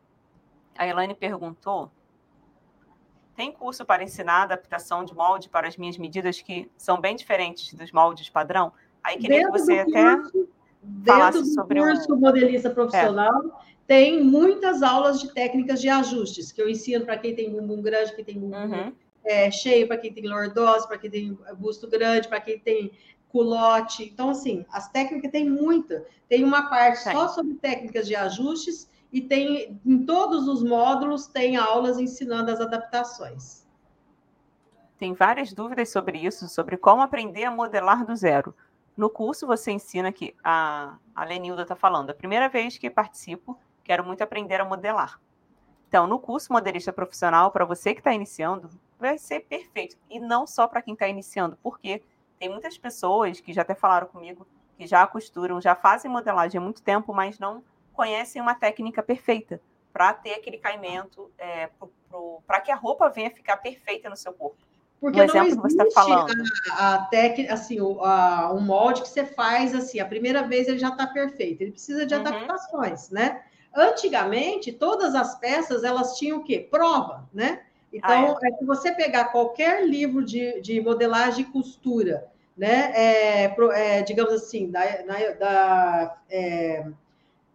A 0.77 0.87
Elaine 0.87 1.14
perguntou: 1.14 1.91
tem 3.37 3.53
curso 3.53 3.85
para 3.85 4.03
ensinar 4.03 4.43
adaptação 4.43 5.05
de 5.05 5.14
molde 5.14 5.49
para 5.49 5.68
as 5.68 5.77
minhas 5.77 5.97
medidas 5.99 6.41
que 6.41 6.70
são 6.77 7.01
bem 7.01 7.16
diferentes 7.16 7.73
dos 7.75 7.93
moldes 7.93 8.29
padrão? 8.29 8.73
Aí 9.03 9.18
queria 9.18 9.39
dentro 9.39 9.53
que 9.53 9.59
você 9.59 9.79
até 9.79 10.16
curso, 10.16 10.49
falasse 11.07 11.55
sobre 11.55 11.80
o 11.80 11.85
curso 11.85 12.16
modelista 12.16 12.70
profissional. 12.70 13.61
É 13.68 13.72
tem 13.87 14.22
muitas 14.22 14.83
aulas 14.83 15.20
de 15.20 15.33
técnicas 15.33 15.80
de 15.80 15.89
ajustes, 15.89 16.53
que 16.53 16.62
eu 16.62 16.68
ensino 16.68 17.05
para 17.05 17.18
quem 17.18 17.35
tem 17.35 17.51
bumbum 17.51 17.83
grande, 17.83 18.14
quem 18.14 18.24
tem 18.24 18.39
bumbum 18.39 18.57
uhum. 18.57 18.93
é, 19.24 19.51
cheio, 19.51 19.87
para 19.87 19.99
quem 19.99 20.12
tem 20.12 20.26
lordose, 20.26 20.87
para 20.87 20.99
quem 20.99 21.11
tem 21.11 21.39
busto 21.59 21.89
grande, 21.89 22.28
para 22.28 22.41
quem 22.41 22.59
tem 22.59 22.93
culote. 23.28 24.05
Então, 24.05 24.30
assim, 24.30 24.64
as 24.70 24.89
técnicas 24.91 25.30
tem 25.30 25.49
muita. 25.49 26.07
Tem 26.28 26.45
uma 26.45 26.68
parte 26.70 27.03
só 27.03 27.28
sobre 27.28 27.55
técnicas 27.55 28.07
de 28.07 28.14
ajustes 28.14 28.89
e 29.12 29.20
tem 29.20 29.78
em 29.85 30.07
todos 30.07 30.49
os 30.49 30.62
módulos 30.62 31.26
tem 31.26 31.57
aulas 31.57 31.99
ensinando 31.99 32.51
as 32.51 32.61
adaptações. 32.61 33.66
Tem 34.97 35.12
várias 35.12 35.53
dúvidas 35.53 35.91
sobre 35.91 36.18
isso, 36.18 36.49
sobre 36.49 36.76
como 36.76 37.03
aprender 37.03 37.45
a 37.45 37.51
modelar 37.51 38.07
do 38.07 38.14
zero. 38.14 38.55
No 38.97 39.09
curso 39.09 39.47
você 39.47 39.72
ensina 39.72 40.12
que 40.12 40.34
a, 40.45 40.99
a 41.14 41.24
Lenilda 41.24 41.62
está 41.62 41.74
falando, 41.74 42.11
a 42.11 42.14
primeira 42.14 42.49
vez 42.49 42.76
que 42.76 42.90
participo, 42.90 43.59
Quero 43.84 44.05
muito 44.05 44.22
aprender 44.22 44.61
a 44.61 44.64
modelar. 44.64 45.20
Então, 45.88 46.07
no 46.07 46.18
curso 46.18 46.53
Modelista 46.53 46.93
Profissional, 46.93 47.51
para 47.51 47.64
você 47.64 47.93
que 47.93 48.01
está 48.01 48.12
iniciando, 48.12 48.70
vai 48.99 49.18
ser 49.18 49.40
perfeito. 49.40 49.97
E 50.09 50.18
não 50.18 50.47
só 50.47 50.66
para 50.66 50.80
quem 50.80 50.95
está 50.95 51.09
iniciando, 51.09 51.59
porque 51.62 52.03
tem 52.38 52.49
muitas 52.49 52.78
pessoas 52.78 53.40
que 53.40 53.53
já 53.53 53.62
até 53.62 53.74
falaram 53.74 54.07
comigo, 54.07 54.47
que 54.78 54.86
já 54.86 55.07
costuram, 55.07 55.61
já 55.61 55.74
fazem 55.74 56.11
modelagem 56.11 56.59
há 56.59 56.62
muito 56.62 56.82
tempo, 56.82 57.12
mas 57.12 57.38
não 57.38 57.62
conhecem 57.93 58.40
uma 58.40 58.55
técnica 58.55 59.03
perfeita 59.03 59.61
para 59.93 60.14
ter 60.14 60.34
aquele 60.34 60.57
caimento, 60.57 61.30
é, 61.36 61.68
para 62.47 62.61
que 62.62 62.72
a 62.72 62.76
roupa 62.76 63.11
venha 63.11 63.30
ficar 63.30 63.59
perfeita 63.59 64.09
no 64.09 64.16
seu 64.16 64.32
corpo. 64.32 64.57
Porque 65.03 65.21
um 65.21 65.27
não 65.27 65.45
existe 65.45 65.95
tá 65.95 66.29
a, 66.71 66.95
a 66.95 66.99
técnica, 67.07 67.53
assim, 67.53 67.81
o, 67.81 68.01
a, 68.05 68.55
molde 68.61 69.03
que 69.03 69.09
você 69.09 69.27
faz 69.27 69.75
assim, 69.75 69.99
a 69.99 70.07
primeira 70.07 70.45
vez 70.45 70.69
ele 70.69 70.79
já 70.79 70.91
está 70.91 71.09
perfeito, 71.09 71.61
ele 71.61 71.73
precisa 71.73 72.07
de 72.07 72.15
uhum. 72.15 72.21
adaptações, 72.21 73.11
né? 73.11 73.43
Antigamente, 73.75 74.71
todas 74.71 75.17
as 75.17 75.35
peças 75.41 75.83
elas 75.83 76.17
tinham 76.17 76.39
o 76.39 76.45
quê? 76.45 76.69
Prova, 76.71 77.29
né? 77.35 77.63
Então, 77.93 78.39
ah, 78.41 78.47
é. 78.47 78.49
é 78.49 78.57
se 78.59 78.65
você 78.65 78.93
pegar 78.93 79.33
qualquer 79.33 79.85
livro 79.89 80.25
de, 80.25 80.61
de 80.61 80.81
modelagem 80.81 81.47
e 81.47 81.51
costura, 81.51 82.29
né? 82.57 82.93
É, 82.95 83.57
é, 83.75 84.03
digamos 84.03 84.33
assim, 84.33 84.71
da, 84.71 84.85
da 85.37 86.17
é, 86.31 86.87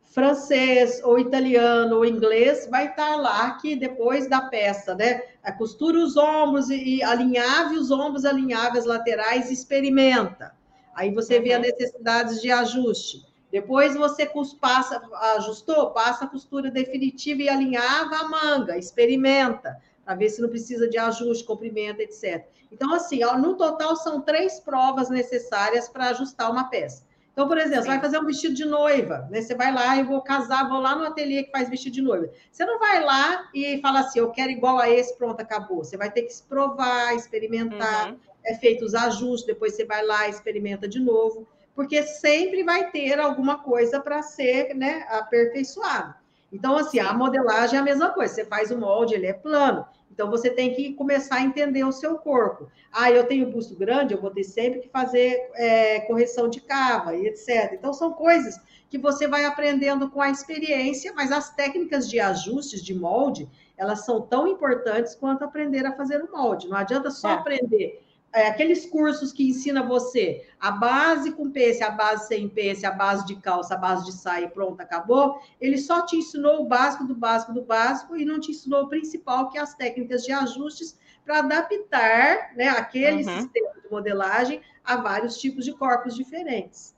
francês 0.09 1.01
ou 1.03 1.19
italiano 1.19 1.97
ou 1.97 2.05
inglês, 2.05 2.67
vai 2.69 2.87
estar 2.87 3.15
lá 3.17 3.51
que 3.51 3.75
depois 3.75 4.27
da 4.27 4.41
peça, 4.41 4.95
né? 4.95 5.21
Costura 5.57 5.99
os 5.99 6.17
ombros 6.17 6.69
e, 6.69 6.97
e 6.97 7.03
alinhave 7.03 7.75
os 7.75 7.91
ombros, 7.91 8.25
alinhave 8.25 8.77
as 8.77 8.85
laterais, 8.85 9.51
experimenta. 9.51 10.55
Aí 10.95 11.13
você 11.13 11.37
uhum. 11.37 11.43
vê 11.43 11.53
as 11.53 11.61
necessidades 11.61 12.41
de 12.41 12.51
ajuste. 12.51 13.25
Depois 13.51 13.95
você 13.95 14.29
passa, 14.59 15.01
ajustou, 15.37 15.91
passa 15.91 16.25
a 16.25 16.27
costura 16.27 16.69
definitiva 16.69 17.43
e 17.43 17.49
alinhava 17.49 18.15
a 18.15 18.27
manga, 18.27 18.77
experimenta, 18.77 19.77
para 20.03 20.15
ver 20.15 20.29
se 20.29 20.41
não 20.41 20.49
precisa 20.49 20.89
de 20.89 20.97
ajuste, 20.97 21.45
comprimento, 21.45 22.01
etc. 22.01 22.45
Então, 22.71 22.93
assim, 22.93 23.19
no 23.39 23.55
total 23.55 23.95
são 23.95 24.21
três 24.21 24.59
provas 24.59 25.09
necessárias 25.09 25.87
para 25.87 26.09
ajustar 26.09 26.51
uma 26.51 26.65
peça. 26.65 27.06
Então, 27.37 27.47
por 27.47 27.59
exemplo, 27.59 27.75
Sim. 27.75 27.81
você 27.83 27.87
vai 27.89 27.99
fazer 27.99 28.17
um 28.17 28.25
vestido 28.25 28.55
de 28.55 28.65
noiva, 28.65 29.27
né? 29.29 29.43
Você 29.43 29.53
vai 29.53 29.71
lá 29.71 29.95
e 29.95 30.01
vou 30.01 30.23
casar, 30.23 30.67
vou 30.67 30.79
lá 30.79 30.95
no 30.95 31.03
ateliê 31.03 31.43
que 31.43 31.51
faz 31.51 31.69
vestido 31.69 31.93
de 31.93 32.01
noiva. 32.01 32.31
Você 32.51 32.65
não 32.65 32.79
vai 32.79 32.99
lá 33.03 33.47
e 33.53 33.79
fala 33.79 33.99
assim, 33.99 34.17
eu 34.17 34.31
quero 34.31 34.49
igual 34.49 34.79
a 34.79 34.89
esse, 34.89 35.15
pronto, 35.15 35.39
acabou. 35.39 35.83
Você 35.83 35.95
vai 35.95 36.09
ter 36.09 36.23
que 36.23 36.33
provar, 36.49 37.15
experimentar, 37.15 38.09
uhum. 38.09 38.17
é 38.43 38.55
feito 38.55 38.83
os 38.83 38.95
ajustes, 38.95 39.45
depois 39.45 39.75
você 39.75 39.85
vai 39.85 40.03
lá, 40.03 40.27
experimenta 40.27 40.87
de 40.87 40.99
novo 40.99 41.45
porque 41.75 42.01
sempre 42.01 42.63
vai 42.63 42.89
ter 42.89 43.19
alguma 43.19 43.59
coisa 43.59 43.99
para 43.99 44.23
ser 44.23 44.73
né, 44.73 45.05
aperfeiçoado. 45.11 46.15
Então, 46.51 46.75
assim, 46.75 46.97
a 46.97 47.13
modelagem 47.13 47.77
é 47.77 47.79
a 47.79 47.85
mesma 47.85 48.09
coisa. 48.09 48.33
Você 48.33 48.45
faz 48.45 48.71
o 48.71 48.79
molde, 48.79 49.13
ele 49.13 49.27
é 49.27 49.33
plano. 49.33 49.85
Então, 50.17 50.31
você 50.31 50.49
tem 50.49 50.73
que 50.73 50.95
começar 50.95 51.35
a 51.35 51.43
entender 51.43 51.83
o 51.83 51.91
seu 51.91 52.17
corpo. 52.17 52.67
Ah, 52.91 53.11
eu 53.11 53.27
tenho 53.27 53.51
busto 53.51 53.75
grande, 53.75 54.15
eu 54.15 54.19
vou 54.19 54.31
ter 54.31 54.43
sempre 54.43 54.79
que 54.79 54.89
fazer 54.89 55.51
é, 55.53 55.99
correção 55.99 56.49
de 56.49 56.59
cava 56.59 57.15
e 57.15 57.27
etc. 57.27 57.73
Então, 57.73 57.93
são 57.93 58.11
coisas 58.11 58.59
que 58.89 58.97
você 58.97 59.27
vai 59.27 59.45
aprendendo 59.45 60.09
com 60.09 60.19
a 60.19 60.31
experiência, 60.31 61.13
mas 61.13 61.31
as 61.31 61.53
técnicas 61.53 62.09
de 62.09 62.19
ajustes 62.19 62.83
de 62.83 62.95
molde, 62.95 63.47
elas 63.77 64.05
são 64.05 64.19
tão 64.19 64.47
importantes 64.47 65.13
quanto 65.13 65.43
aprender 65.43 65.85
a 65.85 65.95
fazer 65.95 66.23
o 66.23 66.31
molde. 66.31 66.67
Não 66.67 66.77
adianta 66.77 67.11
só 67.11 67.29
é. 67.29 67.33
aprender 67.33 68.06
é, 68.33 68.47
aqueles 68.47 68.85
cursos 68.85 69.31
que 69.31 69.49
ensina 69.49 69.81
você 69.83 70.45
a 70.59 70.71
base 70.71 71.31
com 71.31 71.49
pence, 71.49 71.83
a 71.83 71.89
base 71.89 72.27
sem 72.27 72.47
pence, 72.47 72.85
a 72.85 72.91
base 72.91 73.25
de 73.25 73.35
calça, 73.37 73.73
a 73.73 73.77
base 73.77 74.05
de 74.05 74.11
saia, 74.11 74.49
pronto, 74.49 74.81
acabou. 74.81 75.41
Ele 75.59 75.77
só 75.77 76.05
te 76.05 76.17
ensinou 76.17 76.61
o 76.61 76.65
básico 76.65 77.05
do 77.05 77.15
básico 77.15 77.53
do 77.53 77.61
básico 77.61 78.15
e 78.15 78.25
não 78.25 78.39
te 78.39 78.51
ensinou 78.51 78.83
o 78.83 78.89
principal, 78.89 79.49
que 79.49 79.57
é 79.57 79.61
as 79.61 79.73
técnicas 79.73 80.23
de 80.23 80.31
ajustes 80.31 80.99
para 81.25 81.39
adaptar 81.39 82.55
né, 82.55 82.69
aquele 82.69 83.23
uhum. 83.23 83.41
sistema 83.41 83.69
de 83.81 83.89
modelagem 83.89 84.61
a 84.83 84.95
vários 84.97 85.37
tipos 85.37 85.65
de 85.65 85.73
corpos 85.73 86.15
diferentes. 86.15 86.95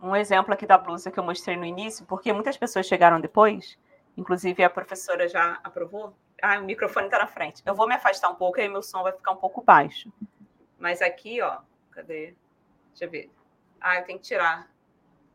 Um 0.00 0.14
exemplo 0.14 0.52
aqui 0.52 0.66
da 0.66 0.76
blusa 0.76 1.10
que 1.10 1.18
eu 1.18 1.24
mostrei 1.24 1.56
no 1.56 1.64
início, 1.64 2.04
porque 2.04 2.32
muitas 2.32 2.56
pessoas 2.56 2.86
chegaram 2.86 3.20
depois, 3.20 3.78
inclusive 4.16 4.62
a 4.62 4.68
professora 4.68 5.28
já 5.28 5.58
aprovou. 5.64 6.14
Ah, 6.42 6.58
o 6.58 6.64
microfone 6.64 7.06
está 7.06 7.18
na 7.18 7.26
frente. 7.26 7.62
Eu 7.64 7.74
vou 7.74 7.88
me 7.88 7.94
afastar 7.94 8.28
um 8.28 8.34
pouco, 8.34 8.60
aí 8.60 8.68
meu 8.68 8.82
som 8.82 9.02
vai 9.02 9.12
ficar 9.12 9.32
um 9.32 9.36
pouco 9.36 9.62
baixo. 9.62 10.12
Mas 10.84 11.00
aqui, 11.00 11.40
ó, 11.40 11.60
cadê? 11.92 12.34
Deixa 12.90 13.06
eu 13.06 13.10
ver. 13.10 13.30
Ah, 13.80 14.00
eu 14.00 14.04
tenho 14.04 14.18
que 14.18 14.26
tirar. 14.26 14.70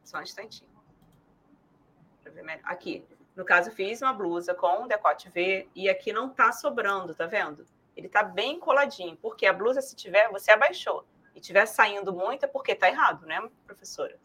Só 0.04 0.20
um 0.20 0.22
instantinho. 0.22 0.70
Deixa 2.18 2.30
eu 2.30 2.34
ver 2.34 2.44
melhor. 2.44 2.62
Aqui. 2.66 3.04
No 3.36 3.44
caso, 3.44 3.72
fiz 3.72 4.00
uma 4.04 4.14
blusa 4.14 4.54
com 4.54 4.84
um 4.84 4.88
decote 4.88 5.28
V 5.28 5.68
e 5.74 5.90
aqui 5.90 6.14
não 6.14 6.30
tá 6.30 6.52
sobrando, 6.52 7.16
tá 7.16 7.26
vendo? 7.26 7.66
Ele 7.98 8.08
tá 8.08 8.22
bem 8.22 8.60
coladinho, 8.60 9.18
porque 9.18 9.48
a 9.48 9.52
blusa, 9.52 9.82
se 9.82 9.96
tiver, 9.96 10.30
você 10.30 10.52
abaixou 10.52 11.04
e 11.34 11.40
tiver 11.40 11.66
saindo 11.66 12.14
muito, 12.14 12.44
é 12.44 12.48
porque 12.48 12.76
tá 12.76 12.88
errado, 12.88 13.26
né, 13.26 13.42
professora? 13.66 14.20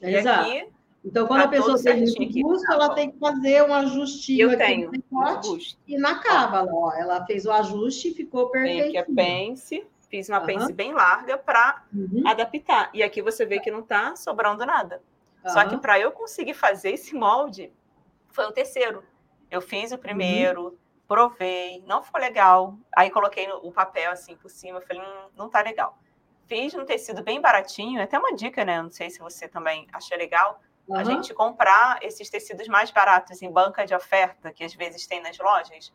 E 0.00 0.14
Exato. 0.14 0.42
aqui 0.42 0.72
então, 1.04 1.26
quando 1.26 1.40
tá 1.40 1.46
a 1.46 1.48
pessoa 1.48 1.82
tem 1.82 2.04
busto, 2.42 2.66
tá 2.66 2.74
ela 2.74 2.94
tem 2.94 3.10
que 3.10 3.18
fazer 3.18 3.62
um 3.62 3.72
ajustinho 3.72 4.52
eu 4.52 4.58
tenho, 4.58 4.90
no 4.90 5.58
e 5.86 5.96
na 5.96 6.18
cava, 6.18 6.68
ó, 6.70 6.92
ela 6.92 7.24
fez 7.24 7.46
o 7.46 7.52
ajuste 7.52 8.08
e 8.08 8.14
ficou 8.14 8.50
perfeito. 8.50 8.92
Tem 8.92 8.98
aqui 8.98 9.12
a 9.12 9.14
pence, 9.14 9.86
fiz 10.08 10.28
uma 10.28 10.40
uhum. 10.40 10.46
pence 10.46 10.72
bem 10.72 10.92
larga 10.92 11.38
para 11.38 11.82
uhum. 11.92 12.22
adaptar. 12.26 12.90
E 12.92 13.02
aqui 13.02 13.22
você 13.22 13.44
vê 13.44 13.60
que 13.60 13.70
não 13.70 13.80
está 13.80 14.16
sobrando 14.16 14.64
nada. 14.64 15.02
Uhum. 15.44 15.50
Só 15.50 15.64
que 15.64 15.76
para 15.76 15.98
eu 15.98 16.12
conseguir 16.12 16.54
fazer 16.54 16.92
esse 16.92 17.14
molde, 17.14 17.72
foi 18.28 18.46
o 18.46 18.52
terceiro. 18.52 19.02
Eu 19.50 19.60
fiz 19.60 19.92
o 19.92 19.98
primeiro, 19.98 20.64
uhum. 20.64 20.76
provei, 21.06 21.82
não 21.86 22.02
ficou 22.02 22.20
legal. 22.20 22.76
Aí 22.96 23.10
coloquei 23.10 23.50
o 23.50 23.72
papel 23.72 24.10
assim 24.10 24.36
por 24.36 24.50
cima, 24.50 24.80
falei, 24.80 25.02
hum, 25.02 25.28
não 25.36 25.48
tá 25.48 25.62
legal. 25.62 25.98
Fiz 26.46 26.74
um 26.74 26.84
tecido 26.84 27.22
bem 27.22 27.40
baratinho, 27.40 28.02
até 28.02 28.18
uma 28.18 28.34
dica, 28.34 28.64
né? 28.64 28.80
Não 28.80 28.90
sei 28.90 29.10
se 29.10 29.18
você 29.18 29.46
também 29.46 29.86
achou 29.92 30.16
legal 30.16 30.60
Uhum. 30.88 30.96
A 30.96 31.04
gente 31.04 31.34
comprar 31.34 32.02
esses 32.02 32.30
tecidos 32.30 32.66
mais 32.66 32.90
baratos 32.90 33.42
em 33.42 33.50
banca 33.50 33.84
de 33.84 33.94
oferta, 33.94 34.50
que 34.50 34.64
às 34.64 34.74
vezes 34.74 35.06
tem 35.06 35.20
nas 35.20 35.36
lojas, 35.38 35.92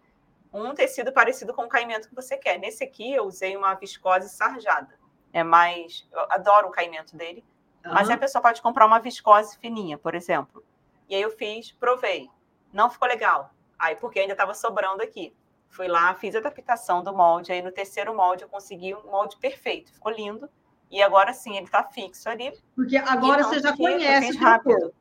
um 0.53 0.73
tecido 0.73 1.11
parecido 1.11 1.53
com 1.53 1.63
o 1.63 1.69
caimento 1.69 2.07
que 2.07 2.15
você 2.15 2.37
quer. 2.37 2.59
Nesse 2.59 2.83
aqui, 2.83 3.11
eu 3.11 3.23
usei 3.23 3.57
uma 3.57 3.73
viscose 3.73 4.29
sarjada. 4.29 4.97
É 5.33 5.43
mais. 5.43 6.07
Eu 6.11 6.27
adoro 6.29 6.67
o 6.67 6.71
caimento 6.71 7.17
dele. 7.17 7.43
Uhum. 7.83 7.93
Mas 7.93 8.09
a 8.09 8.17
pessoa 8.17 8.41
pode 8.41 8.61
comprar 8.61 8.85
uma 8.85 8.99
viscose 8.99 9.57
fininha, 9.57 9.97
por 9.97 10.13
exemplo. 10.13 10.63
E 11.09 11.15
aí 11.15 11.21
eu 11.21 11.31
fiz, 11.31 11.71
provei. 11.71 12.29
Não 12.71 12.89
ficou 12.89 13.07
legal. 13.07 13.51
Aí, 13.77 13.95
porque 13.95 14.19
ainda 14.19 14.33
estava 14.33 14.53
sobrando 14.53 15.01
aqui. 15.01 15.35
Fui 15.69 15.87
lá, 15.87 16.13
fiz 16.13 16.35
a 16.35 16.37
adaptação 16.37 17.03
do 17.03 17.11
molde. 17.11 17.51
Aí 17.51 17.61
no 17.61 17.71
terceiro 17.71 18.15
molde 18.15 18.43
eu 18.43 18.49
consegui 18.49 18.93
um 18.93 19.09
molde 19.09 19.35
perfeito. 19.37 19.91
Ficou 19.91 20.11
lindo. 20.11 20.47
E 20.89 21.01
agora 21.01 21.33
sim, 21.33 21.57
ele 21.57 21.65
está 21.65 21.83
fixo 21.83 22.29
ali. 22.29 22.53
Porque 22.75 22.95
agora 22.95 23.41
então, 23.41 23.49
você 23.49 23.59
já 23.59 23.75
conhece 23.75 24.37
rápido. 24.37 24.93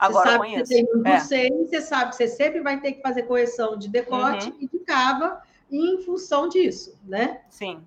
Agora 0.00 0.24
você 0.24 0.32
sabe 0.32 0.44
conheço. 0.44 0.62
Que 0.62 0.68
você 0.68 0.74
tem 0.74 0.88
um 0.94 1.06
é. 1.06 1.20
você 1.66 1.80
sabe 1.80 2.10
que 2.10 2.16
você 2.16 2.28
sempre 2.28 2.60
vai 2.60 2.80
ter 2.80 2.92
que 2.92 3.02
fazer 3.02 3.24
correção 3.24 3.76
de 3.76 3.88
decote 3.88 4.48
uhum. 4.48 4.56
e 4.60 4.68
de 4.68 4.78
cava 4.80 5.42
em 5.70 6.02
função 6.02 6.48
disso, 6.48 6.98
né? 7.04 7.42
Sim. 7.48 7.86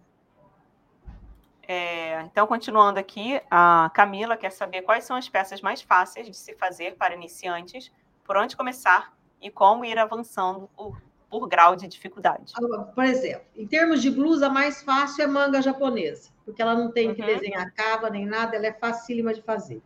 É, 1.67 2.21
então, 2.21 2.45
continuando 2.45 2.99
aqui, 2.99 3.41
a 3.49 3.89
Camila 3.93 4.37
quer 4.37 4.51
saber 4.51 4.81
quais 4.81 5.05
são 5.05 5.15
as 5.15 5.27
peças 5.27 5.61
mais 5.61 5.81
fáceis 5.81 6.27
de 6.27 6.35
se 6.35 6.53
fazer 6.55 6.95
para 6.95 7.15
iniciantes, 7.15 7.91
por 8.23 8.37
onde 8.37 8.55
começar 8.55 9.13
e 9.41 9.49
como 9.49 9.83
ir 9.83 9.97
avançando 9.97 10.69
por, 10.75 11.01
por 11.29 11.47
grau 11.47 11.75
de 11.75 11.87
dificuldade. 11.87 12.53
Por 12.93 13.03
exemplo, 13.03 13.45
em 13.55 13.65
termos 13.65 14.01
de 14.01 14.11
blusa, 14.11 14.49
mais 14.49 14.83
fácil 14.83 15.23
é 15.23 15.27
manga 15.27 15.61
japonesa 15.61 16.33
porque 16.45 16.61
ela 16.61 16.75
não 16.75 16.91
tem 16.91 17.09
uhum. 17.09 17.15
que 17.15 17.23
desenhar 17.23 17.71
cava 17.73 18.09
nem 18.09 18.25
nada, 18.25 18.55
ela 18.55 18.67
é 18.67 18.73
facílima 18.73 19.33
de 19.33 19.41
fazer. 19.41 19.81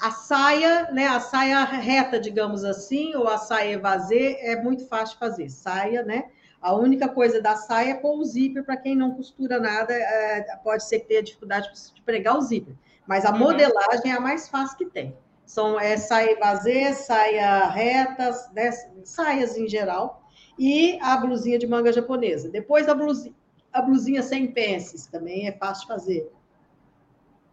A 0.00 0.10
saia, 0.10 0.90
né, 0.90 1.06
a 1.06 1.20
saia 1.20 1.62
reta, 1.64 2.18
digamos 2.18 2.64
assim, 2.64 3.14
ou 3.14 3.28
a 3.28 3.36
saia 3.36 3.72
evasê, 3.72 4.38
é 4.40 4.56
muito 4.56 4.86
fácil 4.86 5.14
de 5.14 5.18
fazer. 5.18 5.50
Saia, 5.50 6.02
né? 6.02 6.30
A 6.60 6.74
única 6.74 7.08
coisa 7.08 7.40
da 7.40 7.54
saia 7.56 7.90
é 7.90 7.94
pôr 7.94 8.18
o 8.18 8.24
zíper, 8.24 8.64
para 8.64 8.76
quem 8.76 8.96
não 8.96 9.14
costura 9.14 9.60
nada, 9.60 9.92
é, 9.92 10.56
pode 10.64 10.84
ser 10.84 11.00
que 11.00 11.08
tenha 11.08 11.22
dificuldade 11.22 11.70
de 11.94 12.02
pregar 12.02 12.36
o 12.36 12.40
zíper. 12.40 12.74
Mas 13.06 13.24
a 13.24 13.32
uhum. 13.32 13.38
modelagem 13.38 14.10
é 14.10 14.16
a 14.16 14.20
mais 14.20 14.48
fácil 14.48 14.78
que 14.78 14.86
tem. 14.86 15.16
São 15.44 15.78
é, 15.78 15.96
saia 15.96 16.32
evasê, 16.32 16.94
saia 16.94 17.66
retas, 17.68 18.50
né, 18.52 18.70
saias 19.04 19.56
em 19.56 19.68
geral, 19.68 20.22
e 20.58 20.98
a 21.02 21.16
blusinha 21.16 21.58
de 21.58 21.66
manga 21.66 21.92
japonesa. 21.92 22.48
Depois 22.48 22.88
a 22.88 22.94
blusinha, 22.94 23.34
a 23.72 23.82
blusinha 23.82 24.22
sem 24.22 24.50
pences, 24.50 25.06
também 25.06 25.46
é 25.46 25.52
fácil 25.52 25.82
de 25.82 25.88
fazer. 25.88 26.32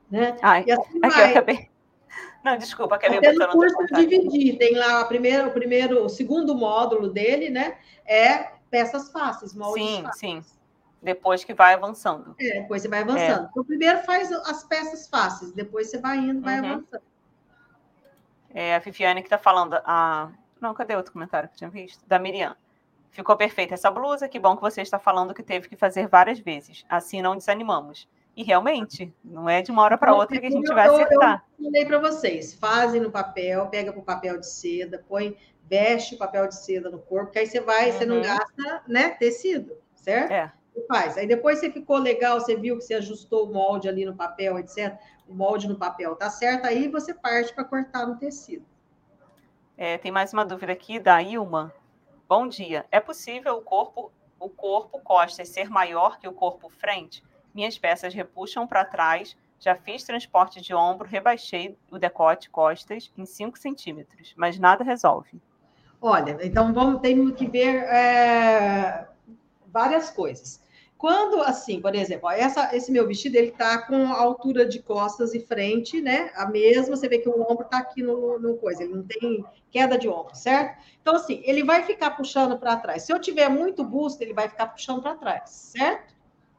Né? 0.10 0.38
Ai, 0.42 0.64
e 0.68 0.72
assim 0.72 1.00
aqui 1.02 1.16
vai. 1.16 1.26
eu 1.26 1.32
acabei. 1.32 1.70
Não, 2.48 2.58
desculpa, 2.58 2.96
acabei 2.96 3.18
Até 3.18 3.34
no 3.34 3.50
curso 3.50 3.76
dividir, 3.94 4.58
tem 4.58 4.74
lá 4.74 5.02
o 5.02 5.08
primeiro, 5.08 5.50
o 5.50 5.52
primeiro, 5.52 6.06
o 6.06 6.08
segundo 6.08 6.56
módulo 6.56 7.10
dele, 7.10 7.50
né? 7.50 7.78
É 8.06 8.52
peças 8.72 9.12
fáceis, 9.12 9.54
moldes 9.54 9.86
sim, 9.86 10.02
fáceis. 10.02 10.20
Sim, 10.20 10.42
sim. 10.42 10.58
Depois 11.02 11.44
que 11.44 11.54
vai 11.54 11.74
avançando. 11.74 12.34
É, 12.40 12.62
depois 12.62 12.82
você 12.82 12.88
vai 12.88 13.02
avançando. 13.02 13.46
É. 13.46 13.50
Então, 13.52 13.66
primeiro 13.66 14.00
faz 14.04 14.32
as 14.32 14.64
peças 14.64 15.10
fáceis, 15.10 15.52
depois 15.52 15.90
você 15.90 15.98
vai 15.98 16.20
indo, 16.20 16.40
vai 16.40 16.62
uhum. 16.62 16.72
avançando. 16.72 17.04
É 18.54 18.76
a 18.76 18.80
Viviane 18.80 19.22
que 19.22 19.28
está 19.28 19.38
falando. 19.38 19.74
A... 19.84 20.32
Não, 20.62 20.74
cadê 20.74 20.96
outro 20.96 21.12
comentário 21.12 21.50
que 21.50 21.56
eu 21.56 21.58
tinha 21.58 21.70
visto? 21.70 22.08
Da 22.08 22.18
Miriam. 22.18 22.56
Ficou 23.12 23.36
perfeita 23.36 23.74
essa 23.74 23.92
blusa, 23.92 24.30
que 24.30 24.40
bom 24.40 24.56
que 24.56 24.62
você 24.62 24.82
está 24.82 24.98
falando 24.98 25.34
que 25.34 25.44
teve 25.44 25.68
que 25.68 25.76
fazer 25.76 26.08
várias 26.08 26.40
vezes. 26.40 26.86
Assim 26.88 27.22
não 27.22 27.36
desanimamos. 27.36 28.08
E 28.38 28.44
realmente, 28.44 29.12
não 29.26 29.50
é 29.50 29.64
de 29.64 29.72
uma 29.72 29.82
hora 29.82 29.98
para 29.98 30.14
outra 30.14 30.40
que 30.40 30.46
a 30.46 30.52
gente 30.52 30.72
vai 30.72 30.88
acertar. 30.88 31.44
Eu 31.58 31.66
falei 31.66 31.86
para 31.88 31.98
vocês, 31.98 32.54
fazem 32.54 33.02
no 33.02 33.10
papel, 33.10 33.66
pega 33.66 33.92
para 33.92 34.00
o 34.00 34.06
papel 34.06 34.40
de 34.40 34.48
seda, 34.48 35.04
põe, 35.10 35.36
veste 35.68 36.14
o 36.14 36.20
papel 36.20 36.48
de 36.48 36.56
seda 36.56 36.92
no 36.92 37.00
corpo, 37.00 37.32
que 37.32 37.40
aí 37.40 37.48
você 37.48 37.60
vai, 37.60 37.90
uhum. 37.90 37.98
você 37.98 38.06
não 38.06 38.16
uhum. 38.18 38.22
gasta, 38.22 38.84
né, 38.88 39.10
tecido, 39.10 39.76
certo? 39.96 40.32
É. 40.32 40.54
Você 40.72 40.86
faz. 40.86 41.18
Aí 41.18 41.26
depois 41.26 41.58
você 41.58 41.72
ficou 41.72 41.98
legal, 41.98 42.40
você 42.40 42.56
viu 42.56 42.78
que 42.78 42.84
você 42.84 42.94
ajustou 42.94 43.50
o 43.50 43.52
molde 43.52 43.90
ali 43.90 44.06
no 44.06 44.16
papel, 44.16 44.60
etc. 44.60 44.96
O 45.28 45.34
molde 45.34 45.68
no 45.68 45.76
papel 45.76 46.16
tá 46.16 46.30
certo, 46.30 46.68
aí 46.68 46.88
você 46.90 47.16
parte 47.16 47.52
para 47.56 47.64
cortar 47.64 48.06
no 48.06 48.20
tecido. 48.20 48.64
É, 49.76 49.98
tem 49.98 50.12
mais 50.12 50.32
uma 50.32 50.46
dúvida 50.46 50.74
aqui 50.74 51.00
da 51.00 51.20
Ilma. 51.24 51.74
Bom 52.30 52.48
dia. 52.48 52.86
É 52.92 53.00
possível 53.00 53.56
o 53.56 53.62
corpo, 53.64 54.12
o 54.40 54.48
corpo 54.48 55.00
costas 55.00 55.50
ser 55.50 55.72
maior 55.72 56.20
que 56.20 56.28
o 56.28 56.34
corpo 56.34 56.70
frente? 56.70 57.24
Minhas 57.58 57.76
peças 57.76 58.14
repuxam 58.14 58.68
para 58.68 58.86
trás. 58.86 59.36
Já 59.60 59.74
fiz 59.74 60.04
transporte 60.04 60.62
de 60.62 60.76
ombro, 60.76 61.10
rebaixei 61.10 61.76
o 61.90 61.98
decote 61.98 62.52
costas 62.52 63.12
em 63.18 63.26
5 63.26 63.58
centímetros, 63.58 64.36
mas 64.38 64.60
nada 64.60 64.84
resolve. 64.84 65.42
Olha, 66.00 66.38
então 66.44 66.72
vamos 66.72 67.02
ter 67.02 67.16
que 67.34 67.48
ver 67.48 67.78
é, 67.86 69.08
várias 69.66 70.12
coisas. 70.12 70.62
Quando, 71.00 71.42
assim, 71.42 71.82
por 71.82 71.96
exemplo, 71.96 72.30
essa, 72.30 72.76
esse 72.76 72.92
meu 72.92 73.08
vestido, 73.08 73.36
ele 73.36 73.50
tá 73.50 73.80
com 73.88 74.14
altura 74.14 74.64
de 74.64 74.80
costas 74.80 75.34
e 75.34 75.40
frente, 75.40 76.00
né? 76.00 76.32
A 76.36 76.46
mesma, 76.46 76.96
você 76.96 77.10
vê 77.10 77.18
que 77.18 77.30
o 77.30 77.42
ombro 77.42 77.66
tá 77.66 77.80
aqui 77.80 78.04
no, 78.04 78.38
no 78.38 78.58
coisa, 78.58 78.84
ele 78.84 78.94
não 78.94 79.04
tem 79.04 79.44
queda 79.72 79.98
de 79.98 80.08
ombro, 80.08 80.36
certo? 80.36 80.78
Então, 81.02 81.16
assim, 81.16 81.42
ele 81.44 81.64
vai 81.64 81.82
ficar 81.82 82.12
puxando 82.12 82.56
para 82.60 82.78
trás. 82.78 83.02
Se 83.02 83.12
eu 83.12 83.20
tiver 83.20 83.50
muito 83.50 83.84
busto, 83.84 84.22
ele 84.22 84.34
vai 84.34 84.48
ficar 84.48 84.68
puxando 84.68 85.02
para 85.02 85.16
trás, 85.16 85.50
certo? 85.50 86.17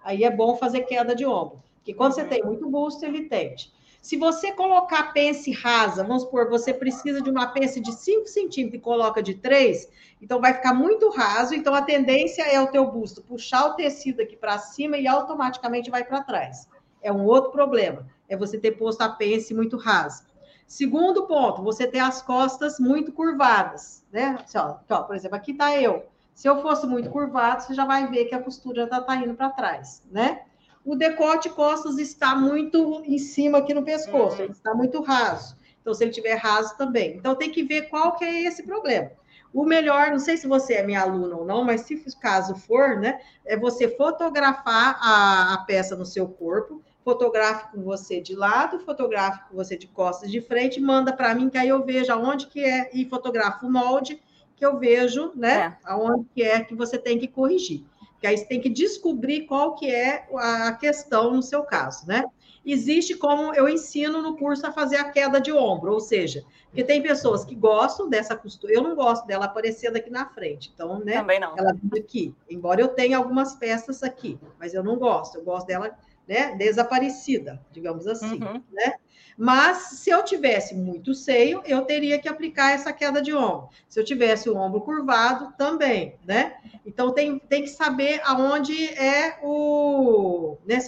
Aí 0.08 0.24
é 0.24 0.30
bom 0.30 0.56
fazer 0.56 0.84
queda 0.84 1.14
de 1.14 1.26
ombro. 1.26 1.62
Porque 1.74 1.92
quando 1.92 2.14
você 2.14 2.24
tem 2.24 2.42
muito 2.42 2.66
busto, 2.66 3.04
ele 3.04 3.28
tende. 3.28 3.70
Se 4.00 4.16
você 4.16 4.52
colocar 4.52 5.12
pence 5.12 5.52
rasa, 5.52 6.02
vamos 6.02 6.22
supor, 6.22 6.48
você 6.48 6.72
precisa 6.72 7.20
de 7.20 7.28
uma 7.28 7.48
pence 7.48 7.78
de 7.78 7.92
5 7.92 8.26
centímetros 8.26 8.80
e 8.80 8.82
coloca 8.82 9.22
de 9.22 9.34
3, 9.34 9.86
então 10.22 10.40
vai 10.40 10.54
ficar 10.54 10.72
muito 10.72 11.10
raso. 11.10 11.54
Então 11.54 11.74
a 11.74 11.82
tendência 11.82 12.40
é 12.40 12.58
o 12.58 12.68
teu 12.68 12.86
busto 12.90 13.20
puxar 13.20 13.66
o 13.66 13.74
tecido 13.74 14.22
aqui 14.22 14.34
para 14.34 14.56
cima 14.56 14.96
e 14.96 15.06
automaticamente 15.06 15.90
vai 15.90 16.02
para 16.02 16.22
trás. 16.22 16.66
É 17.02 17.12
um 17.12 17.26
outro 17.26 17.50
problema, 17.50 18.06
é 18.30 18.34
você 18.34 18.56
ter 18.56 18.78
posto 18.78 19.02
a 19.02 19.10
pence 19.10 19.52
muito 19.52 19.76
rasa. 19.76 20.24
Segundo 20.66 21.26
ponto, 21.26 21.62
você 21.62 21.86
ter 21.86 22.00
as 22.00 22.22
costas 22.22 22.80
muito 22.80 23.12
curvadas, 23.12 24.02
né? 24.10 24.38
Assim, 24.42 24.56
ó, 24.56 24.76
ó, 24.88 25.02
por 25.02 25.14
exemplo, 25.14 25.36
aqui 25.36 25.52
está 25.52 25.76
eu. 25.76 26.06
Se 26.38 26.48
eu 26.48 26.62
fosse 26.62 26.86
muito 26.86 27.10
curvado, 27.10 27.64
você 27.64 27.74
já 27.74 27.84
vai 27.84 28.06
ver 28.06 28.26
que 28.26 28.34
a 28.36 28.40
costura 28.40 28.86
já 28.88 28.98
está 28.98 29.16
indo 29.16 29.34
para 29.34 29.50
trás, 29.50 30.04
né? 30.08 30.42
o 30.84 30.94
decote 30.94 31.50
costas 31.50 31.98
está 31.98 32.36
muito 32.36 33.02
em 33.04 33.18
cima 33.18 33.58
aqui 33.58 33.74
no 33.74 33.82
pescoço, 33.82 34.42
uhum. 34.42 34.48
está 34.48 34.72
muito 34.72 35.02
raso. 35.02 35.56
Então, 35.80 35.92
se 35.92 36.04
ele 36.04 36.12
tiver 36.12 36.36
raso 36.36 36.76
também. 36.78 37.16
Então, 37.16 37.34
tem 37.34 37.50
que 37.50 37.64
ver 37.64 37.88
qual 37.88 38.14
que 38.14 38.24
é 38.24 38.44
esse 38.44 38.62
problema. 38.62 39.10
O 39.52 39.64
melhor, 39.64 40.12
não 40.12 40.20
sei 40.20 40.36
se 40.36 40.46
você 40.46 40.74
é 40.74 40.86
minha 40.86 41.02
aluna 41.02 41.38
ou 41.38 41.44
não, 41.44 41.64
mas 41.64 41.80
se 41.80 42.00
caso 42.20 42.54
for, 42.54 43.00
né, 43.00 43.20
é 43.44 43.56
você 43.56 43.88
fotografar 43.88 44.96
a, 45.02 45.54
a 45.54 45.58
peça 45.64 45.96
no 45.96 46.06
seu 46.06 46.28
corpo, 46.28 46.84
fotografe 47.02 47.72
com 47.72 47.82
você 47.82 48.20
de 48.20 48.36
lado, 48.36 48.78
fotografe 48.78 49.48
com 49.48 49.56
você 49.56 49.76
de 49.76 49.88
costas 49.88 50.30
de 50.30 50.40
frente, 50.40 50.80
manda 50.80 51.12
para 51.12 51.34
mim, 51.34 51.50
que 51.50 51.58
aí 51.58 51.68
eu 51.68 51.84
vejo 51.84 52.12
aonde 52.12 52.46
que 52.46 52.64
é, 52.64 52.90
e 52.94 53.04
fotografo 53.06 53.66
o 53.66 53.72
molde, 53.72 54.22
que 54.58 54.66
eu 54.66 54.78
vejo, 54.78 55.32
né, 55.34 55.78
é. 55.84 55.90
aonde 55.90 56.26
que 56.34 56.42
é 56.42 56.60
que 56.60 56.74
você 56.74 56.98
tem 56.98 57.18
que 57.18 57.28
corrigir. 57.28 57.84
Que 58.20 58.26
aí 58.26 58.36
você 58.36 58.44
tem 58.44 58.60
que 58.60 58.68
descobrir 58.68 59.42
qual 59.42 59.76
que 59.76 59.88
é 59.88 60.26
a 60.34 60.72
questão 60.72 61.32
no 61.32 61.42
seu 61.42 61.62
caso, 61.62 62.06
né? 62.06 62.24
Existe 62.66 63.14
como 63.14 63.54
eu 63.54 63.68
ensino 63.68 64.20
no 64.20 64.36
curso 64.36 64.66
a 64.66 64.72
fazer 64.72 64.96
a 64.96 65.10
queda 65.10 65.40
de 65.40 65.52
ombro, 65.52 65.92
ou 65.92 66.00
seja, 66.00 66.44
porque 66.66 66.82
tem 66.82 67.00
pessoas 67.00 67.44
que 67.44 67.54
gostam 67.54 68.08
dessa 68.08 68.36
costura, 68.36 68.74
eu 68.74 68.82
não 68.82 68.94
gosto 68.94 69.26
dela 69.26 69.44
aparecendo 69.44 69.96
aqui 69.96 70.10
na 70.10 70.26
frente, 70.26 70.70
então, 70.74 70.98
né? 70.98 71.14
Também 71.14 71.38
não. 71.38 71.56
Ela 71.56 71.72
vem 71.72 72.02
aqui, 72.02 72.34
embora 72.50 72.80
eu 72.80 72.88
tenha 72.88 73.16
algumas 73.16 73.54
peças 73.54 74.02
aqui, 74.02 74.38
mas 74.58 74.74
eu 74.74 74.82
não 74.82 74.96
gosto, 74.96 75.38
eu 75.38 75.44
gosto 75.44 75.66
dela, 75.68 75.96
né, 76.26 76.56
desaparecida, 76.56 77.64
digamos 77.72 78.06
assim, 78.06 78.42
uhum. 78.42 78.62
né? 78.70 78.94
Mas 79.40 79.76
se 80.00 80.10
eu 80.10 80.24
tivesse 80.24 80.74
muito 80.74 81.14
seio, 81.14 81.62
eu 81.64 81.82
teria 81.82 82.18
que 82.18 82.28
aplicar 82.28 82.72
essa 82.72 82.92
queda 82.92 83.22
de 83.22 83.32
ombro. 83.32 83.68
Se 83.88 84.00
eu 84.00 84.04
tivesse 84.04 84.50
o 84.50 84.56
ombro 84.56 84.80
curvado, 84.80 85.54
também, 85.56 86.16
né? 86.26 86.56
Então 86.84 87.12
tem, 87.12 87.38
tem 87.38 87.62
que 87.62 87.68
saber 87.68 88.20
aonde 88.24 88.88
é 88.94 89.38
o. 89.40 90.56
Né, 90.66 90.78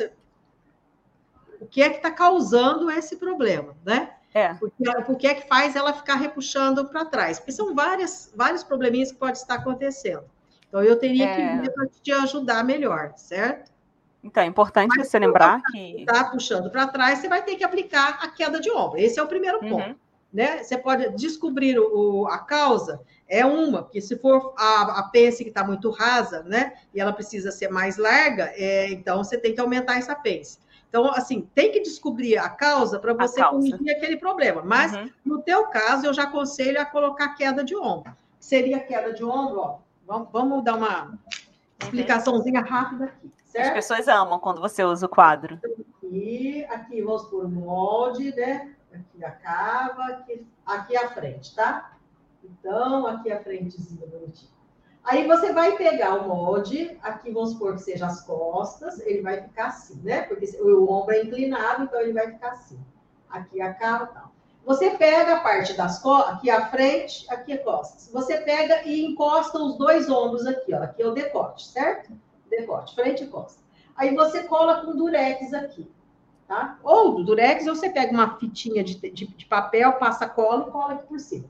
o 1.61 1.67
que 1.67 1.81
é 1.81 1.91
que 1.91 1.99
está 1.99 2.11
causando 2.11 2.91
esse 2.91 3.17
problema, 3.17 3.77
né? 3.85 4.15
É. 4.35 4.55
Porque, 4.55 4.85
porque 5.07 5.27
é 5.29 5.35
que 5.35 5.47
faz 5.47 5.77
ela 5.77 5.93
ficar 5.93 6.17
repuxando 6.17 6.89
para 6.89 7.05
trás? 7.05 7.39
Porque 7.39 7.53
são 7.53 7.73
várias, 7.73 8.33
vários 8.35 8.65
probleminhas 8.65 9.13
que 9.13 9.19
podem 9.19 9.35
estar 9.35 9.55
acontecendo. 9.55 10.25
Então, 10.69 10.83
eu 10.83 10.97
teria 10.97 11.27
é. 11.27 11.63
que 11.63 11.71
para 11.71 11.87
te 11.87 12.13
ajudar 12.13 12.65
melhor, 12.65 13.13
certo? 13.17 13.71
Então, 14.23 14.43
é 14.43 14.47
importante 14.47 14.95
Mas, 14.97 15.09
você 15.09 15.19
lembrar 15.19 15.61
que. 15.71 16.03
Está 16.03 16.25
puxando 16.25 16.71
para 16.71 16.87
trás, 16.87 17.19
você 17.19 17.29
vai 17.29 17.43
ter 17.43 17.57
que 17.57 17.65
aplicar 17.65 18.19
a 18.23 18.29
queda 18.29 18.61
de 18.61 18.71
ombro. 18.71 18.99
Esse 18.99 19.19
é 19.19 19.23
o 19.23 19.27
primeiro 19.27 19.63
uhum. 19.63 19.71
ponto. 19.71 19.97
Né? 20.33 20.63
Você 20.63 20.79
pode 20.79 21.09
descobrir 21.17 21.77
o, 21.79 22.27
a 22.29 22.39
causa, 22.39 23.01
é 23.29 23.45
uma, 23.45 23.83
porque 23.83 24.01
se 24.01 24.17
for 24.17 24.55
a, 24.57 25.01
a 25.01 25.03
pence 25.05 25.43
que 25.43 25.51
está 25.51 25.65
muito 25.65 25.91
rasa, 25.91 26.45
né? 26.45 26.75
E 26.95 27.01
ela 27.01 27.13
precisa 27.13 27.51
ser 27.51 27.69
mais 27.69 27.97
larga, 27.97 28.53
é, 28.55 28.93
então 28.93 29.25
você 29.25 29.37
tem 29.37 29.53
que 29.53 29.61
aumentar 29.61 29.99
essa 29.99 30.15
pence. 30.15 30.59
Então, 30.89 31.09
assim, 31.13 31.49
tem 31.55 31.71
que 31.71 31.81
descobrir 31.81 32.37
a 32.37 32.49
causa 32.49 32.99
para 32.99 33.15
você 33.15 33.43
corrigir 33.43 33.91
aquele 33.91 34.17
problema. 34.17 34.63
Mas, 34.65 34.93
uhum. 34.93 35.11
no 35.25 35.41
teu 35.41 35.67
caso, 35.69 36.07
eu 36.07 36.13
já 36.13 36.25
aconselho 36.25 36.81
a 36.81 36.85
colocar 36.85 37.35
queda 37.35 37.63
de 37.63 37.77
ombro. 37.77 38.13
Seria 38.41 38.81
queda 38.81 39.13
de 39.13 39.25
ombro, 39.25 39.61
ó. 39.61 39.79
Vamos, 40.05 40.29
vamos 40.33 40.65
dar 40.65 40.75
uma 40.75 41.07
uhum. 41.07 41.19
explicaçãozinha 41.81 42.61
rápida 42.61 43.05
aqui, 43.05 43.31
certo? 43.51 43.69
As 43.69 43.73
pessoas 43.73 44.09
amam 44.09 44.39
quando 44.39 44.61
você 44.61 44.85
usa 44.85 45.07
o 45.07 45.09
quadro. 45.09 45.61
Aqui, 46.03 46.65
aqui 46.71 47.03
vamos 47.03 47.25
por 47.25 47.49
molde, 47.49 48.35
né? 48.35 48.75
Aqui 48.93 49.25
a 49.25 49.31
cava, 49.31 50.05
aqui, 50.05 50.47
aqui 50.65 50.97
a 50.97 51.09
frente, 51.11 51.55
tá? 51.55 51.93
Então, 52.43 53.07
aqui 53.07 53.31
a 53.31 53.43
frentezinha 53.43 54.07
bonitinha. 54.07 54.51
Aí 55.03 55.27
você 55.27 55.53
vai 55.53 55.77
pegar 55.77 56.15
o 56.17 56.29
molde, 56.29 56.99
aqui 57.03 57.31
vamos 57.33 57.53
supor 57.53 57.75
que 57.75 57.81
seja 57.81 58.07
as 58.07 58.23
costas, 58.23 59.01
ele 59.01 59.23
vai 59.23 59.43
ficar 59.43 59.69
assim, 59.69 60.01
né? 60.03 60.23
Porque 60.23 60.47
o 60.61 60.91
ombro 60.91 61.15
é 61.15 61.23
inclinado, 61.23 61.85
então 61.85 62.01
ele 62.01 62.13
vai 62.13 62.31
ficar 62.33 62.53
assim. 62.53 62.79
Aqui 63.29 63.61
a 63.61 63.73
cara 63.73 64.05
e 64.05 64.15
tal. 64.15 64.31
Você 64.65 64.91
pega 64.91 65.37
a 65.37 65.41
parte 65.41 65.73
das 65.75 66.01
costas, 66.01 66.35
aqui 66.35 66.51
a 66.51 66.67
frente, 66.67 67.27
aqui 67.33 67.55
a 67.55 67.65
costas. 67.65 68.11
Você 68.13 68.39
pega 68.39 68.83
e 68.85 69.05
encosta 69.07 69.59
os 69.59 69.79
dois 69.79 70.11
ombros 70.11 70.47
aqui, 70.47 70.75
ó. 70.75 70.83
Aqui 70.83 71.03
é 71.03 71.07
o 71.07 71.13
decote, 71.13 71.67
certo? 71.67 72.13
Decote, 72.51 72.95
frente 72.95 73.25
e 73.25 73.29
costa. 73.29 73.63
Aí 73.97 74.15
você 74.15 74.45
cola 74.45 74.85
com 74.85 74.97
durex 74.97 75.55
aqui, 75.55 75.91
tá? 76.47 76.79
Ou 76.83 77.15
do 77.15 77.25
durex, 77.25 77.67
ou 77.67 77.75
você 77.75 77.89
pega 77.89 78.13
uma 78.13 78.39
fitinha 78.39 78.85
de, 78.85 78.95
de, 78.97 79.27
de 79.27 79.47
papel, 79.47 79.95
passa 79.95 80.29
cola 80.29 80.67
e 80.69 80.71
cola 80.71 80.95
aqui 80.95 81.07
por 81.07 81.21
cima 81.21 81.49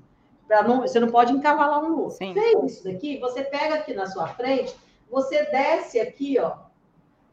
não, 0.62 0.80
você 0.80 0.98
não 0.98 1.08
pode 1.08 1.32
encavalar 1.32 1.84
um 1.84 1.90
no 1.90 2.00
outro. 2.02 2.16
Sim. 2.16 2.34
Fez 2.34 2.72
isso 2.72 2.84
daqui, 2.84 3.18
você 3.18 3.44
pega 3.44 3.76
aqui 3.76 3.94
na 3.94 4.06
sua 4.06 4.26
frente, 4.28 4.74
você 5.08 5.44
desce 5.44 6.00
aqui, 6.00 6.38
ó, 6.38 6.56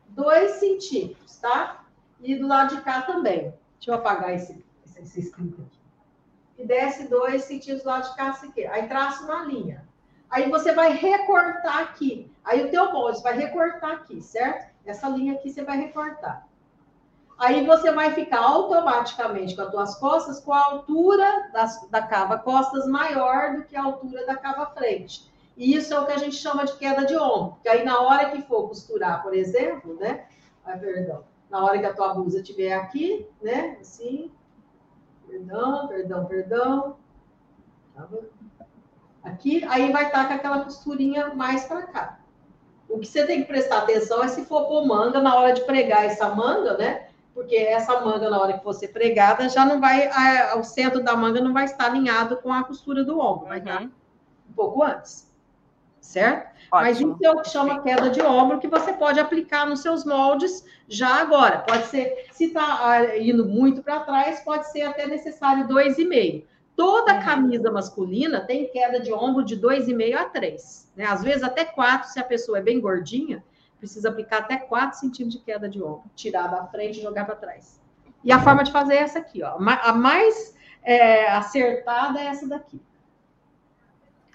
dois 0.10 0.52
centímetros, 0.52 1.35
tá? 1.38 1.84
E 2.22 2.35
do 2.35 2.48
lado 2.48 2.76
de 2.76 2.81
cá 2.81 3.02
também. 3.02 3.53
Deixa 3.76 3.91
eu 3.91 3.95
apagar 3.95 4.34
esse, 4.34 4.64
esse, 4.85 5.02
esse 5.02 5.19
escrito 5.19 5.61
aqui. 5.61 5.80
E 6.57 6.65
desce 6.65 7.07
dois 7.07 7.44
centímetros 7.44 7.84
do 7.84 7.89
lado 7.89 8.10
de 8.10 8.15
cá, 8.15 8.30
assim 8.30 8.49
aqui. 8.49 8.65
Aí 8.65 8.88
traça 8.88 9.23
uma 9.23 9.44
linha. 9.45 9.88
Aí 10.29 10.49
você 10.49 10.73
vai 10.73 10.91
recortar 10.93 11.79
aqui. 11.79 12.31
Aí 12.43 12.65
o 12.65 12.69
teu 12.69 12.91
molde 12.91 13.21
vai 13.21 13.33
recortar 13.33 13.91
aqui, 13.91 14.21
certo? 14.21 14.73
Essa 14.85 15.07
linha 15.09 15.33
aqui 15.33 15.49
você 15.49 15.63
vai 15.63 15.77
recortar. 15.77 16.47
Aí 17.37 17.65
você 17.65 17.91
vai 17.91 18.13
ficar 18.13 18.39
automaticamente 18.39 19.55
com 19.55 19.61
as 19.61 19.71
tuas 19.71 19.95
costas 19.95 20.39
com 20.39 20.53
a 20.53 20.65
altura 20.65 21.49
das, 21.53 21.87
da 21.89 22.01
cava 22.01 22.39
costas 22.39 22.87
maior 22.87 23.55
do 23.55 23.63
que 23.63 23.75
a 23.75 23.83
altura 23.83 24.25
da 24.25 24.35
cava 24.35 24.65
frente. 24.67 25.31
E 25.55 25.75
isso 25.75 25.93
é 25.93 25.99
o 25.99 26.05
que 26.05 26.11
a 26.11 26.17
gente 26.17 26.35
chama 26.35 26.65
de 26.65 26.75
queda 26.77 27.05
de 27.05 27.15
ombro. 27.15 27.53
Porque 27.53 27.69
aí 27.69 27.85
na 27.85 28.01
hora 28.01 28.31
que 28.31 28.41
for 28.41 28.67
costurar, 28.67 29.21
por 29.21 29.35
exemplo, 29.35 29.95
né? 29.95 30.25
Ah, 30.65 30.77
perdão. 30.77 31.23
Na 31.49 31.63
hora 31.63 31.79
que 31.79 31.85
a 31.85 31.93
tua 31.93 32.13
blusa 32.13 32.39
estiver 32.39 32.73
aqui, 32.73 33.27
né? 33.41 33.77
Assim. 33.79 34.31
Perdão, 35.27 35.87
perdão, 35.87 36.25
perdão. 36.25 36.97
Aqui, 39.27 39.63
aí 39.69 39.91
vai 39.91 40.05
estar 40.05 40.27
com 40.27 40.33
aquela 40.33 40.63
costurinha 40.63 41.33
mais 41.33 41.65
para 41.65 41.83
cá. 41.83 42.19
O 42.89 42.99
que 42.99 43.07
você 43.07 43.25
tem 43.25 43.41
que 43.41 43.47
prestar 43.47 43.79
atenção 43.79 44.23
é 44.23 44.27
se 44.27 44.45
for 44.45 44.65
pôr 44.65 44.85
manga, 44.85 45.19
na 45.19 45.35
hora 45.35 45.53
de 45.53 45.61
pregar 45.61 46.05
essa 46.05 46.29
manga, 46.29 46.77
né? 46.77 47.07
porque 47.37 47.55
essa 47.55 48.01
manga, 48.01 48.31
na 48.31 48.41
hora 48.41 48.53
que 48.53 48.63
for 48.63 48.73
ser 48.73 48.87
pregada, 48.87 49.47
já 49.47 49.63
não 49.63 49.79
vai, 49.79 50.07
a, 50.07 50.57
o 50.57 50.63
centro 50.63 51.03
da 51.03 51.15
manga 51.15 51.39
não 51.39 51.53
vai 51.53 51.65
estar 51.65 51.85
alinhado 51.85 52.37
com 52.37 52.51
a 52.51 52.63
costura 52.63 53.03
do 53.03 53.19
ombro, 53.19 53.47
vai 53.47 53.59
estar 53.59 53.83
uhum. 53.83 53.91
um 54.49 54.53
pouco 54.53 54.81
antes, 54.81 55.31
certo? 56.01 56.47
Ótimo. 56.71 56.81
Mas 56.81 56.99
isso 56.99 57.17
é 57.21 57.31
o 57.31 57.41
que 57.41 57.49
chama 57.49 57.83
queda 57.83 58.09
de 58.09 58.23
ombro, 58.23 58.57
que 58.57 58.67
você 58.67 58.91
pode 58.91 59.19
aplicar 59.19 59.67
nos 59.67 59.81
seus 59.81 60.03
moldes 60.03 60.65
já 60.87 61.21
agora. 61.21 61.59
Pode 61.59 61.85
ser, 61.85 62.25
se 62.31 62.45
está 62.45 63.15
indo 63.15 63.45
muito 63.45 63.83
para 63.83 63.99
trás, 63.99 64.39
pode 64.39 64.71
ser 64.71 64.81
até 64.81 65.05
necessário 65.05 65.67
dois 65.67 65.99
e 65.99 66.05
meio. 66.05 66.43
Toda 66.77 67.15
uhum. 67.15 67.23
camisa 67.23 67.71
masculina 67.71 68.39
tem 68.39 68.69
queda 68.69 68.99
de 68.99 69.11
ombro 69.11 69.43
de 69.43 69.55
dois 69.55 69.89
e 69.89 69.93
meio 69.93 70.17
a 70.17 70.25
três, 70.25 70.89
né? 70.95 71.05
Às 71.05 71.23
vezes 71.23 71.43
até 71.43 71.65
quatro, 71.65 72.07
se 72.07 72.19
a 72.19 72.23
pessoa 72.23 72.59
é 72.59 72.61
bem 72.61 72.79
gordinha, 72.79 73.43
precisa 73.77 74.09
aplicar 74.09 74.39
até 74.39 74.57
4 74.57 74.99
centímetros 74.99 75.39
de 75.39 75.45
queda 75.45 75.67
de 75.67 75.81
ombro, 75.81 76.03
tirar 76.15 76.47
da 76.47 76.65
frente 76.67 76.99
e 76.99 77.01
jogar 77.01 77.25
para 77.25 77.35
trás. 77.35 77.79
E 78.23 78.31
a 78.31 78.39
forma 78.39 78.63
de 78.63 78.71
fazer 78.71 78.95
é 78.95 78.99
essa 78.99 79.19
aqui, 79.19 79.43
ó. 79.43 79.57
A 79.57 79.93
mais 79.93 80.55
é, 80.83 81.29
acertada 81.31 82.19
é 82.19 82.25
essa 82.25 82.47
daqui. 82.47 82.81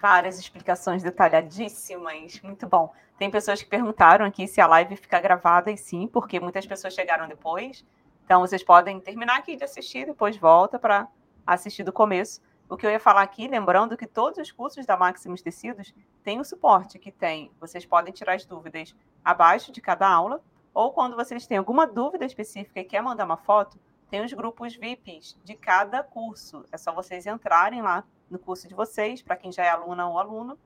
Várias 0.00 0.38
explicações 0.38 1.02
detalhadíssimas, 1.02 2.40
muito 2.42 2.66
bom. 2.66 2.92
Tem 3.18 3.30
pessoas 3.30 3.62
que 3.62 3.68
perguntaram 3.68 4.26
aqui 4.26 4.48
se 4.48 4.60
a 4.60 4.66
live 4.66 4.96
fica 4.96 5.20
gravada, 5.20 5.70
e 5.70 5.76
sim, 5.76 6.08
porque 6.08 6.40
muitas 6.40 6.66
pessoas 6.66 6.94
chegaram 6.94 7.28
depois. 7.28 7.84
Então, 8.24 8.40
vocês 8.40 8.64
podem 8.64 8.98
terminar 9.00 9.38
aqui 9.38 9.54
de 9.54 9.64
assistir, 9.64 10.06
depois 10.06 10.36
volta 10.36 10.78
para 10.78 11.06
assistir 11.46 11.84
do 11.84 11.92
começo. 11.92 12.40
O 12.68 12.76
que 12.76 12.86
eu 12.86 12.90
ia 12.90 13.00
falar 13.00 13.22
aqui, 13.22 13.46
lembrando 13.46 13.96
que 13.96 14.06
todos 14.06 14.38
os 14.38 14.50
cursos 14.50 14.86
da 14.86 14.96
Maximus 14.96 15.42
Tecidos 15.42 15.94
têm 16.22 16.40
o 16.40 16.44
suporte 16.44 16.98
que 16.98 17.12
tem. 17.12 17.52
Vocês 17.60 17.84
podem 17.84 18.12
tirar 18.12 18.34
as 18.34 18.46
dúvidas 18.46 18.94
abaixo 19.24 19.70
de 19.70 19.80
cada 19.80 20.08
aula, 20.08 20.42
ou 20.72 20.92
quando 20.92 21.16
vocês 21.16 21.46
têm 21.46 21.58
alguma 21.58 21.86
dúvida 21.86 22.24
específica 22.24 22.80
e 22.80 22.84
quer 22.84 23.02
mandar 23.02 23.26
uma 23.26 23.36
foto, 23.36 23.78
tem 24.08 24.24
os 24.24 24.32
grupos 24.32 24.74
VIPs 24.74 25.38
de 25.44 25.54
cada 25.54 26.02
curso. 26.02 26.64
É 26.72 26.78
só 26.78 26.92
vocês 26.92 27.26
entrarem 27.26 27.82
lá 27.82 28.04
no 28.30 28.38
curso 28.38 28.66
de 28.66 28.74
vocês, 28.74 29.22
para 29.22 29.36
quem 29.36 29.52
já 29.52 29.64
é 29.64 29.68
aluna 29.68 30.08
ou 30.08 30.18
aluno, 30.18 30.58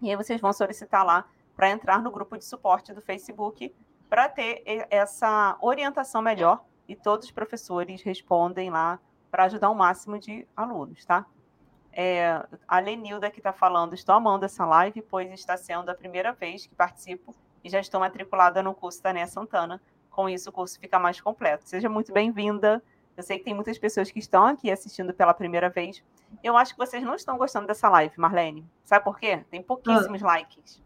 e 0.00 0.10
aí 0.10 0.16
vocês 0.16 0.40
vão 0.40 0.52
solicitar 0.52 1.04
lá 1.04 1.26
para 1.56 1.70
entrar 1.70 2.02
no 2.02 2.10
grupo 2.10 2.38
de 2.38 2.44
suporte 2.44 2.92
do 2.92 3.02
Facebook 3.02 3.74
para 4.08 4.28
ter 4.28 4.62
essa 4.90 5.58
orientação 5.60 6.22
melhor 6.22 6.64
e 6.86 6.94
todos 6.94 7.26
os 7.26 7.32
professores 7.32 8.02
respondem 8.02 8.70
lá 8.70 8.98
para 9.30 9.44
ajudar 9.44 9.70
o 9.70 9.74
máximo 9.74 10.18
de 10.18 10.46
alunos, 10.56 11.04
tá? 11.04 11.26
É, 11.92 12.46
a 12.66 12.78
Lenilda 12.78 13.30
que 13.30 13.40
está 13.40 13.52
falando, 13.52 13.94
estou 13.94 14.14
amando 14.14 14.44
essa 14.44 14.64
live, 14.64 15.02
pois 15.02 15.30
está 15.32 15.56
sendo 15.56 15.90
a 15.90 15.94
primeira 15.94 16.32
vez 16.32 16.66
que 16.66 16.74
participo 16.74 17.34
e 17.64 17.68
já 17.68 17.80
estou 17.80 18.00
matriculada 18.00 18.62
no 18.62 18.74
curso 18.74 19.02
da 19.02 19.12
Néa 19.12 19.26
Santana. 19.26 19.80
Com 20.10 20.28
isso, 20.28 20.50
o 20.50 20.52
curso 20.52 20.78
fica 20.78 20.98
mais 20.98 21.20
completo. 21.20 21.68
Seja 21.68 21.88
muito 21.88 22.12
bem-vinda. 22.12 22.82
Eu 23.16 23.22
sei 23.22 23.38
que 23.38 23.44
tem 23.44 23.54
muitas 23.54 23.76
pessoas 23.78 24.10
que 24.10 24.18
estão 24.20 24.44
aqui 24.46 24.70
assistindo 24.70 25.12
pela 25.12 25.34
primeira 25.34 25.68
vez. 25.68 26.04
Eu 26.42 26.56
acho 26.56 26.72
que 26.72 26.78
vocês 26.78 27.02
não 27.02 27.16
estão 27.16 27.36
gostando 27.36 27.66
dessa 27.66 27.88
live, 27.88 28.14
Marlene. 28.16 28.64
Sabe 28.84 29.04
por 29.04 29.18
quê? 29.18 29.44
Tem 29.50 29.60
pouquíssimos 29.60 30.22
ah. 30.22 30.26
likes. 30.26 30.80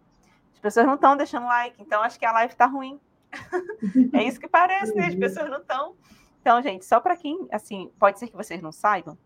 As 0.55 0.60
pessoas 0.60 0.86
não 0.86 0.94
estão 0.94 1.16
deixando 1.16 1.44
like, 1.44 1.77
então 1.81 2.02
acho 2.02 2.19
que 2.19 2.24
a 2.24 2.32
live 2.32 2.52
está 2.55 2.64
ruim. 2.64 2.98
é 4.14 4.24
isso 4.24 4.40
que 4.40 4.48
parece, 4.48 4.94
né? 4.94 5.09
As 5.09 5.14
pessoas 5.14 5.51
não 5.51 5.59
estão. 5.59 5.94
Então, 6.43 6.60
gente, 6.60 6.85
só 6.85 6.98
para 6.98 7.16
quem, 7.16 7.47
assim, 7.52 7.93
pode 8.01 8.19
ser 8.19 8.27
que 8.27 8.36
vocês 8.36 8.60
não 8.60 8.73
saibam, 8.73 9.16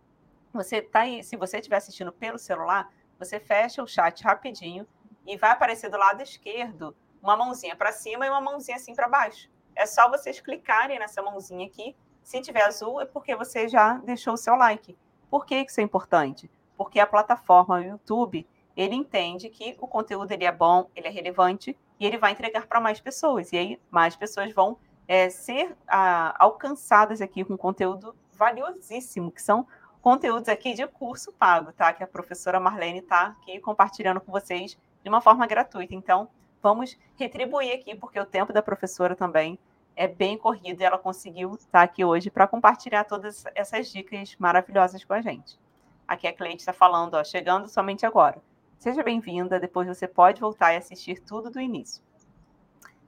você 0.52 0.82
tá 0.82 1.00
aí, 1.00 1.24
se 1.24 1.34
você 1.34 1.56
estiver 1.56 1.76
assistindo 1.76 2.12
pelo 2.12 2.38
celular, 2.38 2.92
você 3.18 3.40
fecha 3.40 3.82
o 3.82 3.86
chat 3.86 4.22
rapidinho 4.22 4.86
e 5.26 5.34
vai 5.34 5.50
aparecer 5.50 5.90
do 5.90 5.96
lado 5.96 6.22
esquerdo 6.22 6.94
uma 7.22 7.34
mãozinha 7.34 7.74
para 7.74 7.90
cima 7.90 8.26
e 8.26 8.28
uma 8.28 8.40
mãozinha 8.42 8.76
assim 8.76 8.94
para 8.94 9.08
baixo. 9.08 9.48
É 9.74 9.86
só 9.86 10.10
vocês 10.10 10.40
clicarem 10.40 10.98
nessa 10.98 11.22
mãozinha 11.22 11.66
aqui. 11.66 11.96
Se 12.22 12.38
tiver 12.42 12.62
azul, 12.62 13.00
é 13.00 13.06
porque 13.06 13.34
você 13.34 13.66
já 13.66 13.94
deixou 13.94 14.34
o 14.34 14.36
seu 14.36 14.54
like. 14.54 14.94
Por 15.30 15.46
que 15.46 15.54
isso 15.56 15.80
é 15.80 15.82
importante? 15.82 16.50
Porque 16.76 17.00
a 17.00 17.06
plataforma, 17.06 17.76
o 17.76 17.82
YouTube, 17.82 18.46
ele 18.76 18.94
entende 18.94 19.48
que 19.48 19.74
o 19.80 19.88
conteúdo 19.88 20.32
ele 20.32 20.44
é 20.44 20.52
bom, 20.52 20.90
ele 20.94 21.08
é 21.08 21.10
relevante 21.10 21.74
e 21.98 22.06
ele 22.06 22.18
vai 22.18 22.32
entregar 22.32 22.66
para 22.66 22.78
mais 22.78 23.00
pessoas. 23.00 23.52
E 23.52 23.56
aí 23.56 23.80
mais 23.90 24.14
pessoas 24.14 24.52
vão 24.52 24.78
é, 25.08 25.28
ser 25.30 25.76
a, 25.86 26.34
alcançadas 26.42 27.20
aqui 27.20 27.44
com 27.44 27.56
conteúdo 27.56 28.14
valiosíssimo, 28.32 29.30
que 29.30 29.42
são 29.42 29.66
conteúdos 30.00 30.48
aqui 30.48 30.74
de 30.74 30.86
curso 30.86 31.32
pago, 31.32 31.72
tá? 31.72 31.92
Que 31.92 32.04
a 32.04 32.06
professora 32.06 32.60
Marlene 32.60 33.00
está 33.00 33.28
aqui 33.28 33.58
compartilhando 33.60 34.20
com 34.20 34.30
vocês 34.30 34.78
de 35.02 35.08
uma 35.08 35.20
forma 35.20 35.46
gratuita. 35.46 35.94
Então, 35.94 36.28
vamos 36.62 36.96
retribuir 37.16 37.74
aqui, 37.74 37.94
porque 37.94 38.18
o 38.20 38.26
tempo 38.26 38.52
da 38.52 38.62
professora 38.62 39.16
também 39.16 39.58
é 39.96 40.06
bem 40.06 40.36
corrido 40.36 40.80
e 40.80 40.84
ela 40.84 40.98
conseguiu 40.98 41.54
estar 41.54 41.82
aqui 41.82 42.04
hoje 42.04 42.30
para 42.30 42.46
compartilhar 42.46 43.04
todas 43.04 43.44
essas 43.54 43.90
dicas 43.90 44.36
maravilhosas 44.38 45.02
com 45.02 45.14
a 45.14 45.22
gente. 45.22 45.58
Aqui 46.06 46.26
a 46.26 46.32
Cleide 46.32 46.60
está 46.60 46.72
falando, 46.72 47.14
ó, 47.14 47.24
chegando 47.24 47.66
somente 47.66 48.04
agora. 48.04 48.40
Seja 48.78 49.02
bem-vinda, 49.02 49.58
depois 49.58 49.88
você 49.88 50.06
pode 50.06 50.40
voltar 50.40 50.74
e 50.74 50.76
assistir 50.76 51.20
tudo 51.20 51.50
do 51.50 51.58
início. 51.58 52.02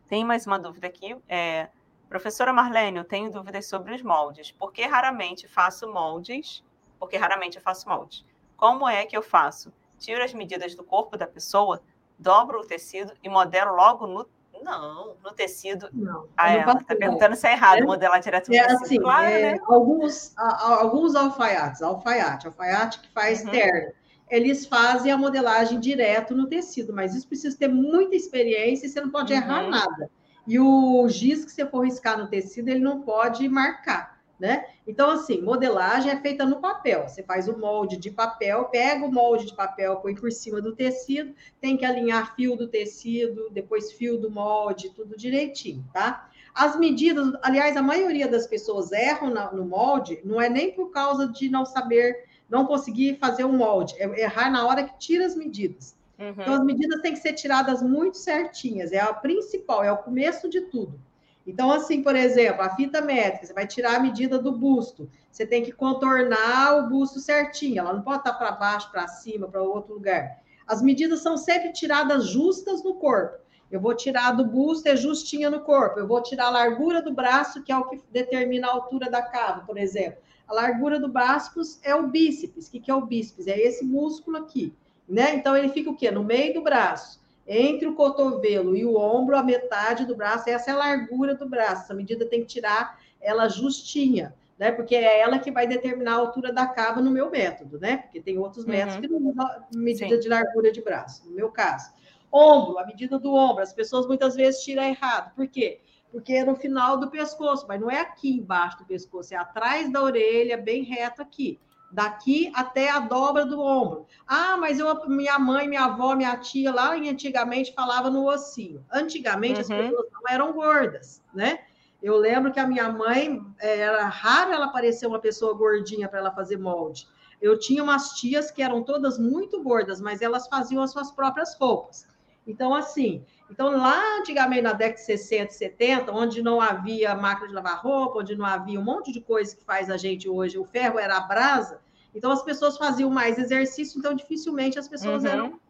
Tem 0.09 0.25
mais 0.25 0.47
uma 0.47 0.59
dúvida 0.59 0.87
aqui. 0.87 1.15
É, 1.29 1.69
Professora 2.09 2.53
Marlene, 2.53 2.99
eu 2.99 3.05
tenho 3.05 3.31
dúvidas 3.31 3.67
sobre 3.67 3.95
os 3.95 4.03
moldes. 4.03 4.51
Por 4.51 4.73
que 4.73 4.85
raramente 4.87 5.47
faço 5.47 5.93
moldes? 5.93 6.65
Porque 6.99 7.17
raramente 7.17 7.57
eu 7.57 7.63
faço 7.63 7.89
moldes. 7.89 8.25
Como 8.57 8.89
é 8.89 9.05
que 9.07 9.17
eu 9.17 9.23
faço? 9.23 9.73
tiro 9.99 10.23
as 10.23 10.33
medidas 10.33 10.75
do 10.75 10.85
corpo 10.85 11.17
da 11.17 11.27
pessoa, 11.27 11.83
dobro 12.19 12.61
o 12.61 12.67
tecido 12.67 13.13
e 13.23 13.29
modelo 13.29 13.75
logo 13.75 14.07
no. 14.07 14.27
Não, 14.63 15.15
no 15.23 15.33
tecido. 15.33 15.89
Não, 15.93 16.27
ah, 16.37 16.53
ela 16.53 16.73
está 16.73 16.97
perguntando 16.97 17.37
se 17.37 17.47
é 17.47 17.53
errado 17.53 17.79
é, 17.79 17.85
modelar 17.85 18.21
direto 18.21 18.49
no 18.49 18.57
é 18.57 18.67
tecido. 18.67 18.83
Assim, 18.83 18.99
claro, 18.99 19.27
é, 19.27 19.53
né? 19.53 19.59
Alguns, 19.65 20.37
a, 20.37 20.81
alguns 20.81 21.15
alfaiates, 21.15 21.81
alfaiate, 21.81 22.49
alfaiate 22.49 23.01
que 23.01 23.09
faz 23.13 23.45
uhum. 23.45 23.51
terno, 23.51 23.93
eles 24.29 24.67
fazem 24.67 25.13
a 25.13 25.17
modelagem 25.17 25.79
direto 25.79 26.35
no 26.35 26.49
tecido, 26.49 26.93
mas 26.93 27.15
isso 27.15 27.29
precisa 27.29 27.57
ter 27.57 27.69
muita 27.69 28.17
experiência 28.17 28.87
e 28.87 28.89
você 28.89 29.01
não 29.01 29.11
pode 29.11 29.33
uhum. 29.33 29.39
errar 29.39 29.63
nada. 29.69 30.11
E 30.49 30.59
o 30.59 31.07
giz 31.09 31.45
que 31.45 31.53
você 31.53 31.67
for 31.67 31.85
riscar 31.85 32.19
no 32.19 32.27
tecido, 32.27 32.69
ele 32.69 32.81
não 32.81 33.03
pode 33.03 33.49
marcar 33.49 34.19
né? 34.39 34.67
Então, 34.87 35.11
assim, 35.11 35.43
modelagem 35.43 36.13
é 36.13 36.21
feita 36.21 36.47
no 36.47 36.61
papel. 36.61 37.09
Você 37.09 37.23
faz 37.23 37.49
o 37.49 37.59
molde 37.59 37.97
de 37.97 38.11
papel, 38.11 38.67
pega 38.67 39.05
o 39.05 39.13
molde 39.13 39.47
de 39.47 39.55
papel, 39.55 39.97
põe 39.97 40.15
por 40.15 40.31
cima 40.31 40.61
do 40.61 40.75
tecido, 40.75 41.35
tem 41.61 41.77
que 41.77 41.85
alinhar 41.85 42.35
fio 42.37 42.57
do 42.57 42.69
tecido, 42.69 43.51
depois 43.51 43.93
fio 43.93 44.17
do 44.17 44.31
molde, 44.31 44.91
tudo 44.91 45.17
direitinho, 45.17 45.85
tá? 45.93 46.31
As 46.55 46.79
medidas, 46.79 47.33
aliás, 47.43 47.77
a 47.77 47.83
maioria 47.83 48.29
das 48.29 48.47
pessoas 48.47 48.93
erram 48.93 49.33
no 49.53 49.65
molde, 49.65 50.21
não 50.25 50.41
é 50.41 50.49
nem 50.49 50.73
por 50.73 50.91
causa 50.91 51.27
de 51.29 51.49
não 51.49 51.65
saber, 51.65 52.25
não 52.49 52.65
conseguir 52.65 53.19
fazer 53.19 53.45
o 53.45 53.53
molde, 53.53 53.95
é 53.99 54.23
errar 54.23 54.51
na 54.51 54.67
hora 54.67 54.85
que 54.85 54.99
tira 54.99 55.27
as 55.27 55.37
medidas. 55.37 55.98
Uhum. 56.19 56.31
Então, 56.31 56.55
as 56.55 56.65
medidas 56.65 57.01
têm 57.01 57.13
que 57.13 57.21
ser 57.21 57.35
tiradas 57.35 57.83
muito 57.83 58.17
certinhas, 58.17 58.93
é 58.93 59.01
a 59.01 59.13
principal, 59.13 59.85
é 59.85 59.93
o 59.93 59.99
começo 59.99 60.49
de 60.49 60.63
tudo. 60.63 60.99
Então, 61.47 61.71
assim, 61.73 62.03
por 62.03 62.15
exemplo, 62.15 62.61
a 62.61 62.75
fita 62.75 63.01
métrica, 63.01 63.47
você 63.47 63.55
vai 63.55 63.67
tirar 63.67 63.97
a 63.97 64.01
medida 64.01 64.39
do 64.39 64.53
busto, 64.53 65.09
você 65.31 65.47
tem 65.47 65.63
que 65.63 65.73
contornar 65.73 66.77
o 66.77 66.89
busto 66.89 67.21
certinho, 67.21 67.79
ela 67.79 67.93
não 67.93 68.03
pode 68.03 68.19
estar 68.19 68.35
para 68.35 68.53
baixo, 68.53 68.91
para 68.91 69.09
cima, 69.09 69.49
para 69.49 69.63
outro 69.63 69.95
lugar. 69.95 70.43
As 70.67 70.83
medidas 70.83 71.21
são 71.21 71.39
sempre 71.39 71.73
tiradas 71.73 72.27
justas 72.27 72.83
no 72.85 72.95
corpo. 72.95 73.39
Eu 73.71 73.81
vou 73.81 73.95
tirar 73.95 74.33
do 74.33 74.45
busto, 74.45 74.89
é 74.89 74.97
justinha 74.97 75.49
no 75.49 75.61
corpo. 75.61 75.99
Eu 75.99 76.07
vou 76.07 76.23
tirar 76.23 76.47
a 76.47 76.51
largura 76.51 77.01
do 77.01 77.13
braço, 77.13 77.63
que 77.63 77.73
é 77.73 77.77
o 77.77 77.85
que 77.85 78.01
determina 78.11 78.67
a 78.67 78.73
altura 78.73 79.11
da 79.11 79.23
cava, 79.23 79.63
por 79.65 79.79
exemplo. 79.79 80.21
A 80.47 80.55
largura 80.55 80.99
do 80.99 81.09
braço 81.09 81.79
é 81.83 81.95
o 81.95 82.09
bíceps. 82.09 82.69
O 82.69 82.71
que 82.71 82.91
é 82.91 82.95
o 82.95 83.05
bíceps? 83.05 83.47
É 83.47 83.59
esse 83.59 83.85
músculo 83.85 84.39
aqui, 84.39 84.75
né? 85.09 85.35
Então, 85.35 85.57
ele 85.57 85.71
fica 85.71 85.91
o 85.91 85.97
quê? 85.97 86.11
No 86.11 86.23
meio 86.23 86.55
do 86.55 86.63
braço 86.63 87.19
entre 87.49 87.89
o 87.89 87.95
cotovelo 87.95 88.77
e 88.77 88.85
o 88.85 88.95
ombro, 88.99 89.35
a 89.35 89.43
metade 89.43 90.05
do 90.05 90.15
braço, 90.15 90.51
essa 90.51 90.71
é 90.71 90.75
a 90.75 90.77
largura 90.77 91.35
do 91.35 91.49
braço. 91.49 91.85
Essa 91.85 91.95
medida 91.95 92.27
tem 92.27 92.43
que 92.43 92.47
tirar 92.47 93.01
ela 93.19 93.49
justinha, 93.49 94.35
né? 94.59 94.71
Porque 94.71 94.95
é 94.95 95.21
ela 95.21 95.39
que 95.39 95.51
vai 95.51 95.67
determinar 95.67 96.13
a 96.13 96.19
altura 96.19 96.53
da 96.53 96.67
cava 96.67 97.01
no 97.01 97.11
meu 97.11 97.31
método, 97.31 97.81
né? 97.81 97.97
Porque 97.97 98.21
tem 98.21 98.39
outros 98.39 98.65
uhum. 98.65 98.71
métodos 98.71 99.01
que 99.01 99.09
não 99.09 99.31
usam 99.31 99.49
medida 99.75 100.15
Sim. 100.15 100.21
de 100.21 100.29
largura 100.29 100.71
de 100.71 100.83
braço, 100.83 101.27
no 101.27 101.35
meu 101.35 101.51
caso. 101.51 101.91
Ombro, 102.31 102.79
a 102.79 102.85
medida 102.85 103.19
do 103.19 103.33
ombro, 103.33 103.63
as 103.63 103.73
pessoas 103.73 104.07
muitas 104.07 104.35
vezes 104.35 104.63
tiram 104.63 104.83
errado. 104.83 105.35
Por 105.35 105.49
quê? 105.49 105.81
Porque 106.13 106.35
é 106.35 106.45
no 106.45 106.55
final 106.55 106.99
do 106.99 107.11
pescoço, 107.11 107.65
mas 107.67 107.81
não 107.81 107.91
é 107.91 108.01
aqui 108.01 108.31
embaixo 108.31 108.79
do 108.79 108.85
pescoço, 108.85 109.33
é 109.33 109.39
atrás 109.39 109.91
da 109.91 110.03
orelha, 110.03 110.59
bem 110.59 110.83
reto 110.83 111.23
aqui 111.23 111.59
daqui 111.91 112.53
até 112.55 112.91
a 112.91 113.01
dobra 113.01 113.45
do 113.45 113.61
ombro. 113.61 114.07
Ah, 114.27 114.57
mas 114.57 114.79
eu, 114.79 115.09
minha 115.09 115.39
mãe, 115.39 115.67
minha 115.69 115.85
avó, 115.85 116.15
minha 116.15 116.37
tia 116.37 116.73
lá 116.73 116.95
antigamente 116.95 117.73
falava 117.75 118.11
no 118.11 118.29
ossinho. 118.29 118.85
Antigamente 118.93 119.55
uhum. 119.55 119.61
as 119.61 119.69
pessoas 119.69 120.07
não 120.13 120.23
eram 120.29 120.53
gordas, 120.53 121.23
né? 121.33 121.61
Eu 122.03 122.17
lembro 122.17 122.53
que 122.53 122.61
a 122.61 122.67
minha 122.67 122.93
mãe 122.93 123.41
era 123.59 124.07
raro 124.07 124.53
ela 124.53 124.69
parecer 124.69 125.07
uma 125.07 125.19
pessoa 125.19 125.55
gordinha 125.55 126.09
para 126.09 126.21
ela 126.21 126.31
fazer 126.31 126.57
molde. 126.57 127.09
Eu 127.41 127.59
tinha 127.59 127.83
umas 127.83 128.11
tias 128.11 128.51
que 128.51 128.63
eram 128.63 128.83
todas 128.83 129.19
muito 129.19 129.63
gordas, 129.63 130.01
mas 130.01 130.23
elas 130.23 130.47
faziam 130.49 130.83
as 130.83 130.93
suas 130.93 131.11
próprias 131.11 131.55
roupas. 131.55 132.07
Então, 132.49 132.75
assim, 132.75 133.23
então 133.51 133.77
lá 133.77 134.19
antigamente, 134.19 134.63
na 134.63 134.73
década 134.73 134.99
de 134.99 135.05
60, 135.05 135.53
70, 135.53 136.11
onde 136.11 136.43
não 136.43 136.63
havia 136.63 137.15
máquina 137.15 137.47
de 137.47 137.55
lavar 137.55 137.83
roupa, 137.83 138.21
onde 138.21 138.35
não 138.35 138.47
havia 138.47 138.81
um 138.81 138.83
monte 138.83 139.13
de 139.13 139.21
coisa 139.21 139.55
que 139.55 139.63
faz 139.63 139.91
a 139.91 139.99
gente 139.99 140.27
hoje, 140.27 140.59
o 140.59 140.65
ferro 140.65 140.99
era 140.99 141.19
a 141.19 141.21
brasa, 141.21 141.79
então 142.15 142.33
as 142.33 142.43
pessoas 142.43 142.79
faziam 142.79 143.11
mais 143.11 143.39
exercício, 143.39 143.99
então 143.99 144.15
dificilmente 144.15 144.79
as 144.79 144.89
pessoas 144.89 145.25
uhum. 145.25 145.31
eram 145.31 145.61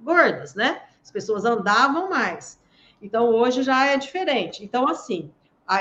gordas, 0.00 0.54
né? 0.54 0.80
As 1.02 1.10
pessoas 1.10 1.44
andavam 1.44 2.08
mais. 2.08 2.60
Então 3.02 3.30
hoje 3.30 3.64
já 3.64 3.86
é 3.86 3.96
diferente. 3.96 4.64
Então, 4.64 4.86
assim, 4.86 5.32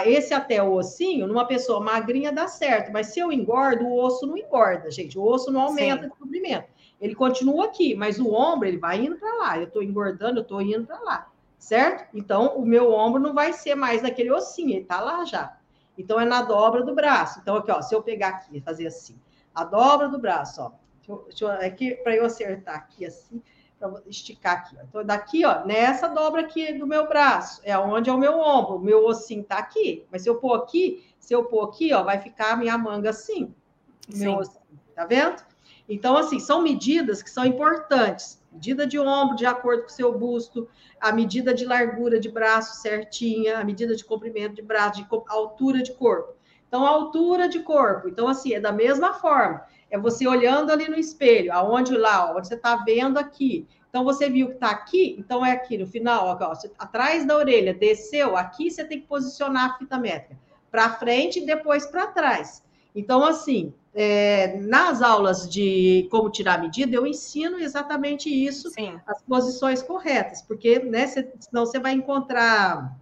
esse 0.05 0.34
até 0.34 0.61
o 0.61 0.73
ossinho, 0.73 1.27
numa 1.27 1.45
pessoa 1.45 1.79
magrinha 1.79 2.31
dá 2.31 2.47
certo, 2.47 2.91
mas 2.91 3.07
se 3.07 3.19
eu 3.19 3.31
engordo, 3.31 3.85
o 3.85 4.03
osso 4.03 4.25
não 4.25 4.35
engorda, 4.35 4.89
gente. 4.89 5.19
O 5.19 5.23
osso 5.23 5.51
não 5.51 5.61
aumenta 5.61 6.03
Sim. 6.03 6.09
de 6.09 6.15
comprimento 6.15 6.76
ele 6.99 7.15
continua 7.15 7.65
aqui, 7.65 7.95
mas 7.95 8.19
o 8.19 8.34
ombro 8.34 8.68
ele 8.68 8.78
vai 8.78 9.03
indo 9.03 9.18
para 9.18 9.34
lá. 9.36 9.57
Eu 9.57 9.65
estou 9.65 9.84
engordando, 9.84 10.40
eu 10.40 10.44
estou 10.44 10.61
indo 10.61 10.86
para 10.86 10.99
lá, 10.99 11.32
certo? 11.57 12.07
Então 12.15 12.57
o 12.57 12.65
meu 12.65 12.91
ombro 12.91 13.22
não 13.22 13.34
vai 13.34 13.53
ser 13.53 13.76
mais 13.76 14.02
naquele 14.02 14.32
ossinho, 14.32 14.72
ele 14.72 14.82
está 14.82 14.99
lá 14.99 15.24
já. 15.24 15.57
Então 15.98 16.19
é 16.19 16.26
na 16.26 16.41
dobra 16.41 16.84
do 16.84 16.94
braço. 16.94 17.40
Então 17.40 17.56
aqui, 17.56 17.72
ó, 17.72 17.82
se 17.82 17.94
eu 17.94 18.02
pegar 18.02 18.30
aqui, 18.30 18.61
fazer 18.61 18.88
assim, 18.88 19.19
a 19.53 19.64
dobra 19.64 20.07
do 20.07 20.19
braço, 20.19 20.61
ó. 20.61 20.72
Deixa 20.98 21.11
eu, 21.11 21.26
deixa 21.28 21.45
eu, 21.45 21.68
aqui 21.68 21.95
para 21.95 22.15
eu 22.15 22.26
acertar 22.26 22.76
aqui 22.76 23.06
assim, 23.06 23.41
para 23.80 24.02
esticar 24.07 24.57
aqui. 24.57 24.76
Ó. 24.80 24.84
Então 24.84 25.06
daqui, 25.06 25.45
ó, 25.45 25.65
nessa 25.65 26.07
dobra 26.07 26.41
aqui 26.41 26.74
do 26.74 26.86
meu 26.86 27.07
braço, 27.07 27.61
é 27.64 27.78
onde 27.78 28.10
é 28.10 28.14
o 28.14 28.18
meu 28.18 28.40
ombro, 28.40 28.76
o 28.76 28.80
meu 28.80 29.06
ossinho 29.06 29.44
tá 29.44 29.57
aqui. 29.57 30.06
Mas 30.11 30.24
se 30.24 30.30
eu 30.30 30.36
pôr 30.36 30.53
aqui, 30.53 31.06
se 31.19 31.34
eu 31.34 31.45
pôr 31.45 31.64
aqui, 31.65 31.94
ó, 31.94 32.03
vai 32.03 32.19
ficar 32.19 32.53
a 32.53 32.57
minha 32.57 32.78
manga 32.78 33.10
assim. 33.10 33.53
Meu 34.10 34.38
ossinho, 34.38 34.80
tá 34.95 35.06
vendo? 35.06 35.44
Então, 35.88 36.18
assim, 36.18 36.39
são 36.39 36.61
medidas 36.61 37.23
que 37.23 37.30
são 37.30 37.45
importantes. 37.45 38.41
Medida 38.51 38.85
de 38.85 38.99
ombro 38.99 39.35
de 39.35 39.45
acordo 39.45 39.84
com 39.84 39.89
o 39.89 39.91
seu 39.91 40.18
busto, 40.18 40.68
a 40.99 41.11
medida 41.11 41.53
de 41.53 41.65
largura 41.65 42.19
de 42.19 42.30
braço 42.30 42.81
certinha, 42.81 43.59
a 43.59 43.64
medida 43.64 43.95
de 43.95 44.03
comprimento 44.03 44.55
de 44.55 44.61
braço, 44.61 45.01
de 45.01 45.07
altura 45.30 45.81
de 45.81 45.93
corpo. 45.93 46.34
Então, 46.68 46.85
altura 46.85 47.47
de 47.47 47.59
corpo. 47.59 48.09
Então, 48.09 48.27
assim, 48.27 48.53
é 48.53 48.59
da 48.59 48.72
mesma 48.72 49.14
forma. 49.14 49.64
É 49.89 49.97
você 49.97 50.27
olhando 50.27 50.72
ali 50.72 50.89
no 50.89 50.97
espelho, 50.97 51.53
aonde 51.53 51.95
lá, 51.95 52.35
onde 52.35 52.47
você 52.47 52.55
está 52.55 52.76
vendo 52.77 53.18
aqui. 53.18 53.65
Então, 53.89 54.03
você 54.03 54.30
viu 54.30 54.47
que 54.47 54.55
está 54.55 54.69
aqui, 54.69 55.15
então 55.18 55.45
é 55.45 55.51
aqui 55.51 55.77
no 55.77 55.88
final, 55.88 56.27
ó, 56.27 56.38
ó, 56.39 56.53
atrás 56.77 57.26
da 57.26 57.38
orelha, 57.38 57.73
desceu, 57.73 58.35
aqui 58.35 58.69
você 58.69 58.84
tem 58.84 58.99
que 58.99 59.07
posicionar 59.07 59.72
a 59.72 59.77
fita 59.77 59.97
métrica. 59.97 60.38
Para 60.69 60.89
frente 60.89 61.39
e 61.39 61.45
depois 61.45 61.85
para 61.85 62.07
trás. 62.07 62.61
Então, 62.98 63.24
assim, 63.24 63.76
é, 63.94 64.57
nas 64.57 65.03
aulas 65.03 65.48
de 65.48 66.07
como 66.10 66.32
tirar 66.32 66.60
medida, 66.60 66.95
eu 66.95 67.06
ensino 67.06 67.60
exatamente 67.60 68.28
isso, 68.28 68.72
Sim. 68.72 68.99
as 69.06 69.22
posições 69.22 69.84
corretas, 69.84 70.41
porque 70.41 70.80
né, 70.80 71.06
cê, 71.06 71.32
senão 71.40 71.64
você 71.64 71.78
vai 71.78 71.94
encontrar. 71.94 72.98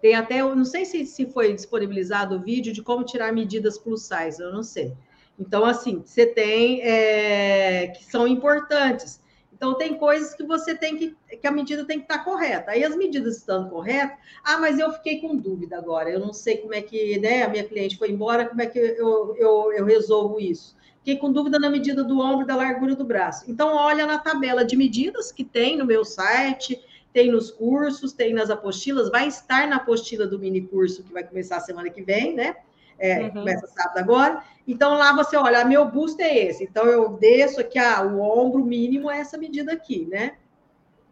Tem 0.00 0.14
até, 0.14 0.40
eu 0.40 0.54
não 0.54 0.64
sei 0.64 0.84
se, 0.84 1.04
se 1.04 1.26
foi 1.26 1.52
disponibilizado 1.52 2.36
o 2.36 2.40
vídeo 2.40 2.72
de 2.72 2.80
como 2.80 3.02
tirar 3.02 3.32
medidas 3.32 3.76
plus 3.76 4.02
size, 4.02 4.40
eu 4.40 4.52
não 4.52 4.62
sei. 4.62 4.94
Então, 5.36 5.64
assim, 5.64 6.00
você 6.04 6.24
tem 6.24 6.80
é, 6.82 7.88
que 7.88 8.04
são 8.04 8.24
importantes. 8.28 9.20
Então, 9.56 9.74
tem 9.74 9.96
coisas 9.96 10.34
que 10.34 10.44
você 10.44 10.74
tem 10.74 10.96
que, 10.96 11.16
que 11.40 11.46
a 11.46 11.50
medida 11.50 11.84
tem 11.86 11.98
que 11.98 12.04
estar 12.04 12.22
correta. 12.24 12.72
Aí, 12.72 12.84
as 12.84 12.94
medidas 12.94 13.38
estando 13.38 13.70
corretas, 13.70 14.18
ah, 14.44 14.58
mas 14.58 14.78
eu 14.78 14.92
fiquei 14.92 15.18
com 15.20 15.34
dúvida 15.34 15.78
agora, 15.78 16.10
eu 16.10 16.20
não 16.20 16.32
sei 16.32 16.58
como 16.58 16.74
é 16.74 16.82
que, 16.82 17.18
né, 17.18 17.42
a 17.42 17.48
minha 17.48 17.64
cliente 17.64 17.96
foi 17.96 18.10
embora, 18.10 18.46
como 18.46 18.60
é 18.60 18.66
que 18.66 18.78
eu, 18.78 19.34
eu, 19.36 19.72
eu 19.72 19.84
resolvo 19.84 20.38
isso? 20.38 20.76
fiquei 20.98 21.18
com 21.18 21.30
dúvida 21.30 21.56
na 21.56 21.70
medida 21.70 22.02
do 22.02 22.18
ombro 22.18 22.42
e 22.42 22.46
da 22.48 22.56
largura 22.56 22.96
do 22.96 23.04
braço. 23.04 23.48
Então, 23.48 23.76
olha 23.76 24.04
na 24.06 24.18
tabela 24.18 24.64
de 24.64 24.76
medidas 24.76 25.30
que 25.30 25.44
tem 25.44 25.76
no 25.76 25.86
meu 25.86 26.04
site, 26.04 26.82
tem 27.12 27.30
nos 27.30 27.48
cursos, 27.48 28.12
tem 28.12 28.34
nas 28.34 28.50
apostilas, 28.50 29.08
vai 29.08 29.28
estar 29.28 29.68
na 29.68 29.76
apostila 29.76 30.26
do 30.26 30.36
mini 30.36 30.60
curso 30.60 31.04
que 31.04 31.12
vai 31.12 31.22
começar 31.22 31.60
semana 31.60 31.90
que 31.90 32.02
vem, 32.02 32.34
né? 32.34 32.56
É, 32.98 33.22
uhum. 33.22 33.30
Começa 33.30 33.66
sábado 33.66 33.98
agora. 33.98 34.42
Então, 34.66 34.94
lá 34.94 35.14
você 35.14 35.36
olha, 35.36 35.64
meu 35.64 35.84
busto 35.90 36.20
é 36.22 36.36
esse. 36.36 36.64
Então, 36.64 36.86
eu 36.86 37.10
desço 37.10 37.60
aqui, 37.60 37.78
ah, 37.78 38.02
o 38.02 38.20
ombro 38.20 38.64
mínimo 38.64 39.10
é 39.10 39.20
essa 39.20 39.36
medida 39.38 39.72
aqui, 39.72 40.06
né? 40.06 40.36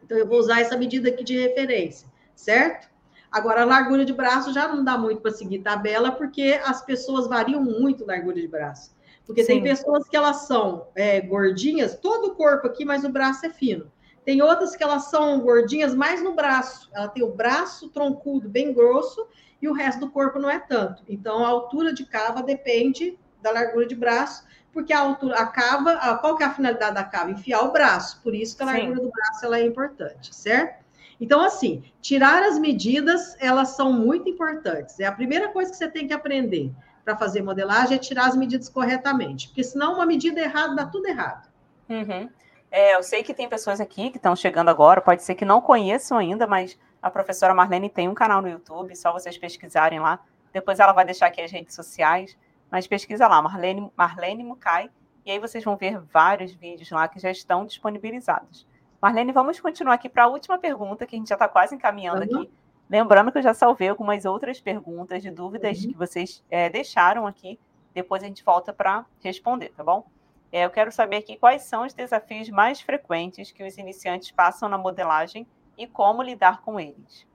Então, 0.02 0.18
eu 0.18 0.26
vou 0.26 0.38
usar 0.38 0.60
essa 0.60 0.76
medida 0.76 1.08
aqui 1.08 1.22
de 1.22 1.38
referência, 1.38 2.08
certo? 2.34 2.88
Agora, 3.30 3.62
a 3.62 3.64
largura 3.64 4.04
de 4.04 4.12
braço 4.12 4.52
já 4.52 4.68
não 4.68 4.84
dá 4.84 4.96
muito 4.96 5.20
para 5.20 5.30
seguir 5.30 5.58
tabela, 5.60 6.12
porque 6.12 6.60
as 6.64 6.84
pessoas 6.84 7.26
variam 7.26 7.62
muito 7.62 8.06
largura 8.06 8.40
de 8.40 8.46
braço. 8.46 8.94
Porque 9.26 9.42
Sim. 9.42 9.54
tem 9.54 9.62
pessoas 9.62 10.08
que 10.08 10.16
elas 10.16 10.46
são 10.46 10.88
é, 10.94 11.20
gordinhas, 11.20 11.96
todo 11.96 12.28
o 12.28 12.34
corpo 12.34 12.66
aqui, 12.66 12.84
mas 12.84 13.04
o 13.04 13.08
braço 13.08 13.46
é 13.46 13.50
fino. 13.50 13.90
Tem 14.24 14.40
outras 14.40 14.74
que 14.76 14.82
elas 14.82 15.10
são 15.10 15.40
gordinhas 15.40 15.94
mais 15.94 16.22
no 16.22 16.34
braço. 16.34 16.90
Ela 16.94 17.08
tem 17.08 17.22
o 17.22 17.32
braço 17.32 17.88
troncudo 17.90 18.48
bem 18.48 18.72
grosso 18.72 19.26
e 19.64 19.68
o 19.68 19.72
resto 19.72 20.00
do 20.00 20.10
corpo 20.10 20.38
não 20.38 20.50
é 20.50 20.58
tanto. 20.58 21.02
Então, 21.08 21.42
a 21.42 21.48
altura 21.48 21.90
de 21.90 22.04
cava 22.04 22.42
depende 22.42 23.18
da 23.40 23.50
largura 23.50 23.86
de 23.86 23.94
braço, 23.94 24.44
porque 24.70 24.92
a 24.92 25.00
altura, 25.00 25.36
a 25.36 25.46
cava, 25.46 25.92
a, 25.92 26.18
qual 26.18 26.36
que 26.36 26.42
é 26.42 26.46
a 26.46 26.52
finalidade 26.52 26.94
da 26.94 27.02
cava? 27.02 27.30
Enfiar 27.30 27.62
o 27.62 27.72
braço. 27.72 28.20
Por 28.22 28.34
isso 28.34 28.54
que 28.54 28.62
a 28.62 28.66
largura 28.66 28.96
Sim. 28.96 29.02
do 29.02 29.10
braço 29.10 29.46
ela 29.46 29.58
é 29.58 29.64
importante, 29.64 30.34
certo? 30.34 30.84
Então, 31.18 31.40
assim, 31.40 31.82
tirar 32.02 32.42
as 32.42 32.58
medidas, 32.58 33.34
elas 33.40 33.70
são 33.70 33.90
muito 33.90 34.28
importantes. 34.28 35.00
É 35.00 35.06
a 35.06 35.12
primeira 35.12 35.48
coisa 35.48 35.70
que 35.70 35.78
você 35.78 35.88
tem 35.88 36.06
que 36.06 36.12
aprender 36.12 36.70
para 37.02 37.16
fazer 37.16 37.40
modelagem 37.40 37.96
é 37.96 37.98
tirar 37.98 38.26
as 38.26 38.36
medidas 38.36 38.68
corretamente, 38.68 39.48
porque 39.48 39.64
senão 39.64 39.94
uma 39.94 40.04
medida 40.04 40.40
errada 40.40 40.74
dá 40.74 40.84
tudo 40.84 41.06
errado. 41.06 41.48
Uhum. 41.88 42.28
É, 42.70 42.96
eu 42.96 43.02
sei 43.02 43.22
que 43.22 43.32
tem 43.32 43.48
pessoas 43.48 43.80
aqui 43.80 44.10
que 44.10 44.18
estão 44.18 44.36
chegando 44.36 44.68
agora, 44.68 45.00
pode 45.00 45.22
ser 45.22 45.34
que 45.36 45.44
não 45.44 45.62
conheçam 45.62 46.18
ainda, 46.18 46.46
mas 46.46 46.76
a 47.04 47.10
professora 47.10 47.52
Marlene 47.52 47.90
tem 47.90 48.08
um 48.08 48.14
canal 48.14 48.40
no 48.40 48.48
YouTube, 48.48 48.96
só 48.96 49.12
vocês 49.12 49.36
pesquisarem 49.36 50.00
lá. 50.00 50.18
Depois 50.54 50.80
ela 50.80 50.90
vai 50.90 51.04
deixar 51.04 51.26
aqui 51.26 51.42
as 51.42 51.50
redes 51.50 51.74
sociais, 51.74 52.34
mas 52.70 52.86
pesquisa 52.86 53.28
lá, 53.28 53.42
Marlene, 53.42 53.92
Marlene 53.94 54.42
Mukai, 54.42 54.90
e 55.26 55.30
aí 55.30 55.38
vocês 55.38 55.62
vão 55.62 55.76
ver 55.76 56.00
vários 56.00 56.54
vídeos 56.54 56.90
lá 56.90 57.06
que 57.06 57.20
já 57.20 57.30
estão 57.30 57.66
disponibilizados. 57.66 58.66
Marlene, 59.02 59.32
vamos 59.32 59.60
continuar 59.60 59.92
aqui 59.92 60.08
para 60.08 60.24
a 60.24 60.28
última 60.28 60.58
pergunta, 60.58 61.04
que 61.04 61.14
a 61.14 61.18
gente 61.18 61.28
já 61.28 61.34
está 61.34 61.46
quase 61.46 61.74
encaminhando 61.74 62.22
uhum. 62.22 62.40
aqui. 62.40 62.50
Lembrando 62.88 63.30
que 63.30 63.36
eu 63.36 63.42
já 63.42 63.52
salvei 63.52 63.90
algumas 63.90 64.24
outras 64.24 64.58
perguntas 64.58 65.22
de 65.22 65.30
dúvidas 65.30 65.82
uhum. 65.82 65.90
que 65.90 65.98
vocês 65.98 66.42
é, 66.50 66.70
deixaram 66.70 67.26
aqui. 67.26 67.60
Depois 67.92 68.22
a 68.22 68.26
gente 68.26 68.42
volta 68.42 68.72
para 68.72 69.04
responder, 69.20 69.74
tá 69.76 69.84
bom? 69.84 70.06
É, 70.50 70.64
eu 70.64 70.70
quero 70.70 70.90
saber 70.90 71.16
aqui 71.16 71.36
quais 71.36 71.64
são 71.64 71.84
os 71.84 71.92
desafios 71.92 72.48
mais 72.48 72.80
frequentes 72.80 73.52
que 73.52 73.62
os 73.62 73.76
iniciantes 73.76 74.30
passam 74.30 74.70
na 74.70 74.78
modelagem 74.78 75.46
e 75.76 75.86
como 75.86 76.22
lidar 76.22 76.62
com 76.62 76.78
eles. 76.78 77.26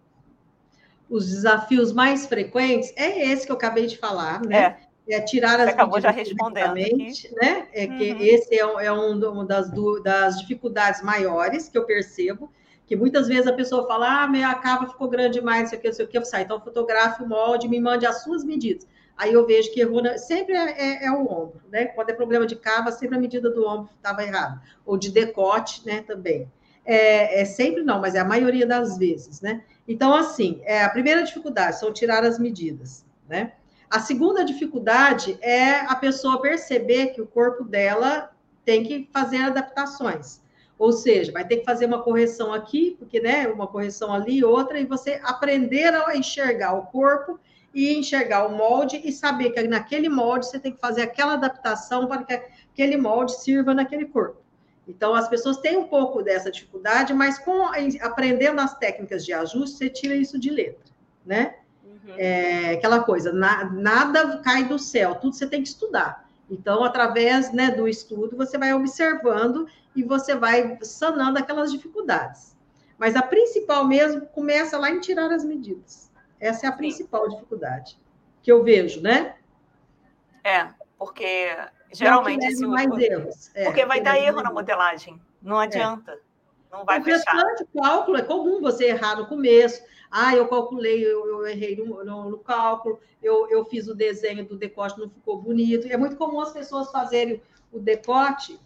Os 1.09 1.27
desafios 1.27 1.91
mais 1.91 2.27
frequentes 2.27 2.93
é 2.95 3.31
esse 3.31 3.45
que 3.45 3.51
eu 3.51 3.55
acabei 3.55 3.87
de 3.87 3.97
falar, 3.97 4.41
né? 4.41 4.77
É, 5.07 5.15
é 5.15 5.21
tirar 5.21 5.59
as 5.59 5.65
Você 5.65 5.71
acabou 5.71 5.99
já 5.99 6.11
respondendo 6.11 6.75
né? 6.75 7.67
É 7.73 7.85
uhum. 7.85 7.97
que 7.97 8.03
esse 8.03 8.55
é, 8.55 8.59
é 8.59 8.91
um 8.91 9.45
das, 9.45 9.71
das 10.03 10.39
dificuldades 10.39 11.01
maiores 11.01 11.67
que 11.67 11.77
eu 11.77 11.85
percebo, 11.85 12.51
que 12.85 12.95
muitas 12.95 13.27
vezes 13.27 13.47
a 13.47 13.53
pessoa 13.53 13.87
fala, 13.87 14.23
ah, 14.23 14.27
minha 14.27 14.53
cava 14.55 14.87
ficou 14.87 15.09
grande 15.09 15.39
demais, 15.39 15.67
isso 15.67 15.75
aqui, 15.75 15.87
isso 15.87 16.01
aqui, 16.01 16.17
eu 16.17 16.25
saio, 16.25 16.45
então 16.45 16.61
fotografe 16.61 17.23
o 17.23 17.27
molde, 17.27 17.67
me 17.67 17.79
mande 17.79 18.05
as 18.05 18.23
suas 18.23 18.43
medidas 18.43 18.87
aí 19.19 19.33
eu 19.33 19.45
vejo 19.45 19.71
que 19.73 19.81
errou, 19.81 20.01
sempre 20.17 20.55
é, 20.55 21.03
é, 21.03 21.05
é, 21.05 21.11
o 21.11 21.23
ombro, 21.23 21.61
né? 21.69 21.87
Quando 21.87 22.09
é 22.09 22.13
problema 22.13 22.47
de 22.47 22.55
cava, 22.55 22.89
sempre 22.89 23.17
a 23.17 23.19
medida 23.19 23.49
do 23.49 23.67
ombro 23.67 23.89
estava 23.97 24.23
errada, 24.23 24.61
ou 24.85 24.97
de 24.97 25.11
decote, 25.11 25.85
né, 25.85 26.01
também. 26.01 26.49
É, 26.91 27.41
é, 27.41 27.45
sempre 27.45 27.83
não, 27.83 28.01
mas 28.01 28.15
é 28.15 28.19
a 28.19 28.25
maioria 28.25 28.65
das 28.65 28.97
vezes, 28.97 29.41
né? 29.41 29.63
Então, 29.87 30.11
assim, 30.11 30.59
é, 30.63 30.83
a 30.83 30.89
primeira 30.89 31.21
dificuldade 31.21 31.77
são 31.77 31.93
tirar 31.93 32.23
as 32.23 32.39
medidas, 32.39 33.05
né? 33.27 33.51
A 33.87 33.99
segunda 33.99 34.43
dificuldade 34.43 35.37
é 35.39 35.81
a 35.81 35.95
pessoa 35.95 36.41
perceber 36.41 37.09
que 37.09 37.21
o 37.21 37.27
corpo 37.27 37.63
dela 37.63 38.31
tem 38.65 38.83
que 38.83 39.07
fazer 39.13 39.37
adaptações. 39.37 40.41
Ou 40.79 40.91
seja, 40.91 41.31
vai 41.31 41.45
ter 41.45 41.57
que 41.57 41.63
fazer 41.63 41.85
uma 41.85 42.01
correção 42.01 42.51
aqui, 42.51 42.95
porque, 42.97 43.19
né, 43.19 43.47
uma 43.47 43.67
correção 43.67 44.11
ali, 44.11 44.43
outra, 44.43 44.79
e 44.79 44.85
você 44.85 45.21
aprender 45.23 45.93
a 45.93 46.17
enxergar 46.17 46.73
o 46.73 46.87
corpo 46.87 47.39
e 47.71 47.93
enxergar 47.93 48.47
o 48.47 48.57
molde 48.57 48.99
e 49.03 49.11
saber 49.11 49.51
que 49.51 49.61
naquele 49.67 50.09
molde 50.09 50.47
você 50.47 50.57
tem 50.57 50.71
que 50.71 50.81
fazer 50.81 51.03
aquela 51.03 51.33
adaptação 51.33 52.07
para 52.07 52.23
que 52.23 52.33
aquele 52.33 52.97
molde 52.97 53.39
sirva 53.39 53.75
naquele 53.75 54.05
corpo. 54.05 54.38
Então, 54.89 55.13
as 55.13 55.29
pessoas 55.29 55.57
têm 55.57 55.77
um 55.77 55.87
pouco 55.87 56.23
dessa 56.23 56.49
dificuldade, 56.49 57.13
mas 57.13 57.37
com 57.37 57.69
aprendendo 58.01 58.59
as 58.59 58.75
técnicas 58.75 59.23
de 59.23 59.31
ajuste, 59.31 59.77
você 59.77 59.87
tira 59.87 60.15
isso 60.15 60.39
de 60.39 60.49
letra, 60.49 60.91
né? 61.23 61.57
Uhum. 61.85 62.15
É, 62.17 62.71
aquela 62.71 63.03
coisa, 63.03 63.31
na, 63.31 63.65
nada 63.65 64.39
cai 64.39 64.65
do 64.65 64.79
céu, 64.79 65.13
tudo 65.13 65.35
você 65.35 65.45
tem 65.45 65.61
que 65.61 65.69
estudar. 65.69 66.27
Então, 66.49 66.83
através 66.83 67.53
né, 67.53 67.69
do 67.69 67.87
estudo, 67.87 68.35
você 68.35 68.57
vai 68.57 68.73
observando 68.73 69.67
e 69.95 70.01
você 70.01 70.35
vai 70.35 70.79
sanando 70.81 71.37
aquelas 71.37 71.71
dificuldades. 71.71 72.57
Mas 72.97 73.15
a 73.15 73.21
principal 73.21 73.85
mesmo 73.85 74.25
começa 74.25 74.75
lá 74.75 74.89
em 74.89 74.99
tirar 74.99 75.31
as 75.31 75.45
medidas. 75.45 76.11
Essa 76.39 76.65
é 76.65 76.69
a 76.69 76.73
principal 76.73 77.29
dificuldade 77.29 77.95
que 78.41 78.51
eu 78.51 78.63
vejo, 78.63 79.01
né? 79.01 79.35
É, 80.43 80.67
porque 80.97 81.55
geralmente. 81.91 82.45
Esse, 82.45 82.65
mais 82.65 82.89
erros. 82.97 83.51
É, 83.55 83.65
porque 83.65 83.85
vai 83.85 84.01
dar 84.01 84.17
erro 84.17 84.41
na 84.41 84.51
modelagem. 84.51 85.19
Não 85.41 85.61
é. 85.61 85.65
adianta. 85.65 86.11
É. 86.11 86.19
Não 86.71 86.85
vai 86.85 86.99
o 86.99 87.03
fechar. 87.03 87.43
O 87.73 87.81
cálculo 87.81 88.17
é 88.17 88.21
comum 88.21 88.61
você 88.61 88.85
errar 88.85 89.15
no 89.15 89.27
começo. 89.27 89.81
Ah, 90.11 90.35
eu 90.35 90.47
calculei, 90.47 91.05
eu, 91.05 91.27
eu 91.27 91.47
errei 91.47 91.75
no, 91.75 92.03
no, 92.03 92.29
no, 92.29 92.37
cálculo, 92.39 92.99
eu, 93.21 93.47
eu 93.49 93.63
fiz 93.65 93.87
o 93.87 93.93
desenho 93.93 94.43
do 94.43 94.57
decote, 94.57 94.99
não 94.99 95.09
ficou 95.09 95.39
bonito. 95.39 95.87
E 95.87 95.91
é 95.91 95.97
muito 95.97 96.15
comum 96.15 96.41
as 96.41 96.51
pessoas 96.51 96.91
fazerem 96.91 97.41
o 97.71 97.79
decote, 97.79 98.59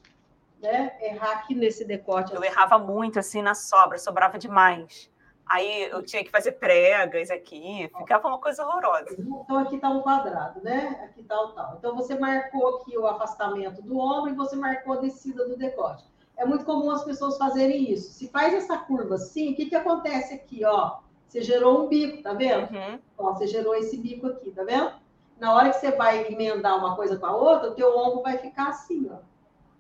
né? 0.61 0.95
Errar 1.01 1.31
aqui 1.31 1.53
nesse 1.53 1.83
decote. 1.83 2.33
Eu 2.33 2.39
assim. 2.39 2.47
errava 2.47 2.79
muito 2.79 3.19
assim 3.19 3.41
na 3.41 3.55
sobra, 3.55 3.97
sobrava 3.97 4.37
demais. 4.37 5.09
Aí 5.45 5.83
eu 5.83 6.01
tinha 6.01 6.23
que 6.23 6.31
fazer 6.31 6.53
pregas 6.53 7.29
aqui, 7.29 7.89
ficava 7.97 8.27
uma 8.27 8.37
coisa 8.37 8.65
horrorosa. 8.65 9.15
Então 9.17 9.57
aqui 9.57 9.75
está 9.75 9.89
um 9.89 10.01
quadrado, 10.01 10.61
né? 10.63 11.01
Aqui 11.03 11.21
está 11.21 11.39
o 11.39 11.49
tal. 11.49 11.75
Então 11.77 11.95
você 11.95 12.17
marcou 12.17 12.77
aqui 12.77 12.97
o 12.97 13.05
afastamento 13.05 13.81
do 13.81 13.97
ombro 13.99 14.31
e 14.31 14.35
você 14.35 14.55
marcou 14.55 14.93
a 14.93 14.97
descida 14.97 15.47
do 15.47 15.57
decote. 15.57 16.05
É 16.37 16.45
muito 16.45 16.65
comum 16.65 16.89
as 16.89 17.03
pessoas 17.03 17.37
fazerem 17.37 17.91
isso. 17.91 18.11
Se 18.13 18.27
faz 18.29 18.53
essa 18.53 18.77
curva 18.77 19.15
assim, 19.15 19.51
o 19.51 19.55
que, 19.55 19.67
que 19.67 19.75
acontece 19.75 20.33
aqui, 20.33 20.65
ó? 20.65 20.99
Você 21.27 21.41
gerou 21.41 21.83
um 21.83 21.87
bico, 21.87 22.21
tá 22.23 22.33
vendo? 22.33 22.71
Uhum. 22.71 22.99
Ó, 23.17 23.33
você 23.33 23.47
gerou 23.47 23.75
esse 23.75 23.97
bico 23.97 24.27
aqui, 24.27 24.51
tá 24.51 24.63
vendo? 24.63 24.93
Na 25.39 25.53
hora 25.53 25.69
que 25.69 25.77
você 25.77 25.91
vai 25.91 26.31
emendar 26.31 26.77
uma 26.77 26.95
coisa 26.95 27.17
com 27.17 27.25
a 27.25 27.35
outra, 27.35 27.69
o 27.69 27.75
teu 27.75 27.95
ombro 27.97 28.21
vai 28.21 28.37
ficar 28.37 28.69
assim, 28.69 29.09
ó. 29.11 29.17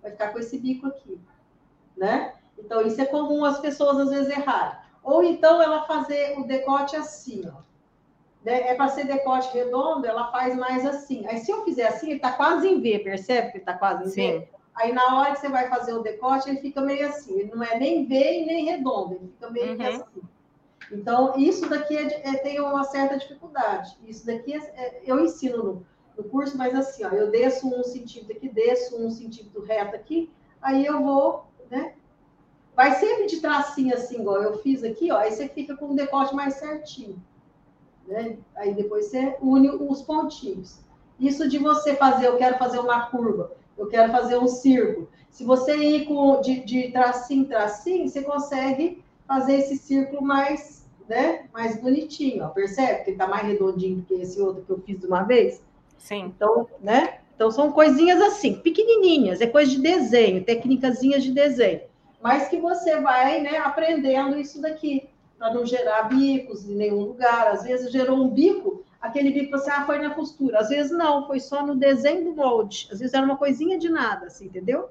Vai 0.01 0.11
ficar 0.11 0.33
com 0.33 0.39
esse 0.39 0.57
bico 0.57 0.87
aqui, 0.87 1.19
né? 1.95 2.33
Então, 2.57 2.81
isso 2.81 2.99
é 3.01 3.05
comum 3.05 3.45
as 3.45 3.59
pessoas 3.59 3.99
às 3.99 4.09
vezes 4.09 4.29
errarem. 4.29 4.82
Ou 5.03 5.23
então 5.23 5.61
ela 5.61 5.85
fazer 5.85 6.39
o 6.39 6.43
decote 6.45 6.95
assim, 6.95 7.43
ó. 7.47 7.61
Né? 8.43 8.69
É 8.69 8.75
para 8.75 8.89
ser 8.89 9.05
decote 9.05 9.53
redondo, 9.53 10.05
ela 10.05 10.31
faz 10.31 10.55
mais 10.55 10.85
assim. 10.85 11.25
Aí 11.27 11.39
se 11.39 11.51
eu 11.51 11.63
fizer 11.63 11.87
assim, 11.87 12.07
ele 12.07 12.15
está 12.15 12.31
quase 12.31 12.67
em 12.67 12.81
V, 12.81 12.99
percebe 12.99 13.51
que 13.51 13.57
ele 13.57 13.61
está 13.63 13.73
quase 13.73 14.05
em 14.05 14.09
Sim. 14.09 14.39
V? 14.39 14.47
Aí 14.75 14.91
na 14.91 15.19
hora 15.19 15.33
que 15.33 15.39
você 15.39 15.49
vai 15.49 15.69
fazer 15.69 15.93
o 15.93 16.01
decote, 16.01 16.49
ele 16.49 16.59
fica 16.59 16.81
meio 16.81 17.07
assim. 17.07 17.39
Ele 17.39 17.51
não 17.53 17.63
é 17.63 17.77
nem 17.77 18.05
V 18.05 18.15
e 18.15 18.45
nem 18.45 18.65
redondo, 18.65 19.15
ele 19.15 19.27
fica 19.27 19.49
meio 19.49 19.77
uhum. 19.77 19.87
assim. 19.87 20.21
Então, 20.91 21.33
isso 21.37 21.67
daqui 21.69 21.95
é, 21.95 22.29
é, 22.29 22.35
tem 22.37 22.59
uma 22.59 22.83
certa 22.83 23.17
dificuldade. 23.17 23.97
Isso 24.05 24.25
daqui 24.25 24.53
é, 24.53 24.57
é, 24.57 25.01
eu 25.05 25.19
ensino 25.19 25.57
no, 25.57 25.85
no, 26.17 26.23
curso, 26.25 26.57
mas 26.57 26.75
assim, 26.75 27.03
ó, 27.05 27.09
eu 27.09 27.31
desço 27.31 27.67
um 27.67 27.83
centímetro 27.83 28.35
aqui, 28.35 28.49
desço 28.49 29.01
um 29.01 29.09
centímetro 29.09 29.63
reto 29.63 29.95
aqui, 29.95 30.31
aí 30.61 30.85
eu 30.85 31.01
vou, 31.01 31.45
né, 31.69 31.93
Vai 32.75 32.95
sempre 32.95 33.27
de 33.27 33.39
tracinho 33.39 33.93
assim, 33.93 34.19
igual 34.19 34.41
eu 34.41 34.57
fiz 34.59 34.83
aqui, 34.83 35.11
ó. 35.11 35.17
Aí 35.17 35.31
você 35.31 35.47
fica 35.47 35.75
com 35.75 35.91
o 35.91 35.95
decote 35.95 36.33
mais 36.33 36.55
certinho. 36.55 37.21
Né? 38.07 38.37
Aí 38.55 38.73
depois 38.73 39.05
você 39.05 39.37
une 39.41 39.69
os 39.69 40.01
pontinhos. 40.01 40.79
Isso 41.19 41.47
de 41.47 41.59
você 41.59 41.95
fazer, 41.95 42.27
eu 42.27 42.37
quero 42.37 42.57
fazer 42.57 42.79
uma 42.79 43.05
curva, 43.07 43.51
eu 43.77 43.87
quero 43.87 44.11
fazer 44.11 44.37
um 44.37 44.47
círculo. 44.47 45.07
Se 45.29 45.43
você 45.43 45.75
ir 45.77 46.05
com 46.05 46.41
de, 46.41 46.61
de 46.61 46.91
tracinho, 46.91 47.45
tracinho, 47.45 48.07
você 48.07 48.23
consegue 48.23 49.03
fazer 49.27 49.57
esse 49.57 49.77
círculo 49.77 50.21
mais, 50.21 50.85
né, 51.07 51.45
mais 51.53 51.79
bonitinho, 51.79 52.43
ó. 52.43 52.47
Percebe? 52.49 53.03
Que 53.03 53.11
ele 53.11 53.17
tá 53.17 53.27
mais 53.27 53.45
redondinho 53.45 53.97
do 53.97 54.03
que 54.03 54.15
esse 54.15 54.41
outro 54.41 54.63
que 54.63 54.71
eu 54.71 54.79
fiz 54.79 54.99
de 54.99 55.05
uma 55.05 55.23
vez. 55.23 55.61
Sim. 55.99 56.33
Então, 56.35 56.67
né? 56.81 57.19
Então 57.35 57.49
são 57.51 57.71
coisinhas 57.71 58.21
assim, 58.21 58.55
pequenininhas, 58.55 59.41
é 59.41 59.47
coisa 59.47 59.69
de 59.71 59.79
desenho, 59.79 60.43
técnicazinhas 60.43 61.23
de 61.23 61.31
desenho 61.31 61.81
mas 62.23 62.47
que 62.47 62.57
você 62.57 63.01
vai 63.01 63.41
né, 63.41 63.57
aprendendo 63.57 64.39
isso 64.39 64.61
daqui, 64.61 65.09
para 65.37 65.53
não 65.53 65.65
gerar 65.65 66.03
bicos 66.03 66.63
em 66.63 66.73
nenhum 66.73 67.01
lugar. 67.01 67.49
Às 67.49 67.63
vezes 67.63 67.91
gerou 67.91 68.17
um 68.17 68.29
bico, 68.29 68.81
aquele 69.01 69.29
bico 69.29 69.51
você, 69.51 69.69
ah, 69.69 69.85
foi 69.85 69.99
na 69.99 70.15
costura. 70.15 70.59
Às 70.59 70.69
vezes 70.69 70.93
não, 70.93 71.27
foi 71.27 71.41
só 71.41 71.65
no 71.65 71.75
desenho 71.75 72.23
do 72.23 72.33
molde. 72.33 72.87
Às 72.89 72.99
vezes 72.99 73.13
era 73.13 73.25
uma 73.25 73.35
coisinha 73.35 73.77
de 73.77 73.89
nada, 73.89 74.27
assim, 74.27 74.45
entendeu? 74.45 74.89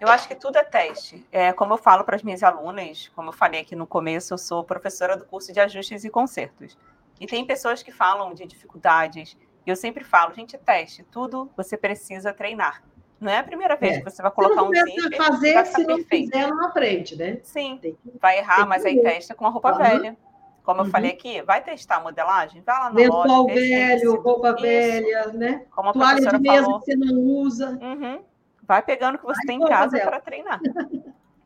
Eu 0.00 0.06
acho 0.08 0.28
que 0.28 0.34
tudo 0.36 0.58
é 0.58 0.62
teste. 0.62 1.26
É, 1.32 1.52
como 1.52 1.74
eu 1.74 1.76
falo 1.76 2.04
para 2.04 2.14
as 2.14 2.22
minhas 2.22 2.44
alunas, 2.44 3.10
como 3.16 3.30
eu 3.30 3.32
falei 3.32 3.62
aqui 3.62 3.74
no 3.74 3.86
começo, 3.86 4.32
eu 4.32 4.38
sou 4.38 4.62
professora 4.62 5.16
do 5.16 5.24
curso 5.24 5.52
de 5.52 5.58
ajustes 5.58 6.04
e 6.04 6.08
consertos. 6.08 6.78
E 7.18 7.26
tem 7.26 7.44
pessoas 7.44 7.82
que 7.82 7.90
falam 7.90 8.32
de 8.32 8.46
dificuldades. 8.46 9.36
E 9.66 9.70
eu 9.70 9.74
sempre 9.74 10.04
falo, 10.04 10.32
gente, 10.34 10.54
é 10.54 10.58
teste. 10.58 11.02
Tudo 11.10 11.50
você 11.56 11.76
precisa 11.76 12.32
treinar. 12.32 12.80
Não 13.20 13.30
é 13.30 13.38
a 13.38 13.44
primeira 13.44 13.76
vez 13.76 13.96
é. 13.96 13.98
que 14.00 14.10
você 14.10 14.22
vai 14.22 14.30
colocar 14.30 14.62
um 14.62 14.72
zíper. 14.72 15.16
fazer 15.16 15.52
vai 15.52 15.66
se 15.66 15.84
não 15.84 15.96
perfeito. 15.96 16.32
fizer, 16.32 16.46
não 16.48 16.64
aprende, 16.64 17.16
né? 17.16 17.38
Sim, 17.42 17.78
que, 17.80 17.94
vai 18.18 18.38
errar, 18.38 18.66
mas 18.66 18.84
aí 18.84 19.02
testa 19.02 19.34
com 19.34 19.44
uma 19.44 19.50
roupa 19.50 19.72
uhum. 19.72 19.78
velha. 19.78 20.16
Como 20.62 20.80
eu 20.80 20.84
uhum. 20.84 20.90
falei 20.90 21.10
aqui, 21.10 21.42
vai 21.42 21.62
testar 21.62 21.96
a 21.96 22.00
modelagem? 22.00 22.62
Vai 22.62 22.78
lá 22.78 22.90
na 22.90 22.96
Lençol 22.96 23.42
loja. 23.42 23.54
velho, 23.54 24.20
roupa 24.20 24.50
Isso. 24.50 24.62
velha, 24.62 25.26
né? 25.34 25.66
Como 25.70 25.90
a 25.90 25.92
Toalha 25.92 26.20
de 26.20 26.38
mesa 26.38 26.62
falou. 26.62 26.80
que 26.80 26.84
você 26.86 26.96
não 26.96 27.18
usa. 27.18 27.78
Uhum. 27.82 28.20
Vai 28.62 28.82
pegando 28.82 29.16
o 29.16 29.18
que 29.18 29.24
você 29.24 29.38
vai 29.38 29.46
tem 29.46 29.56
em 29.58 29.68
casa 29.68 29.98
para 29.98 30.20
treinar. 30.20 30.60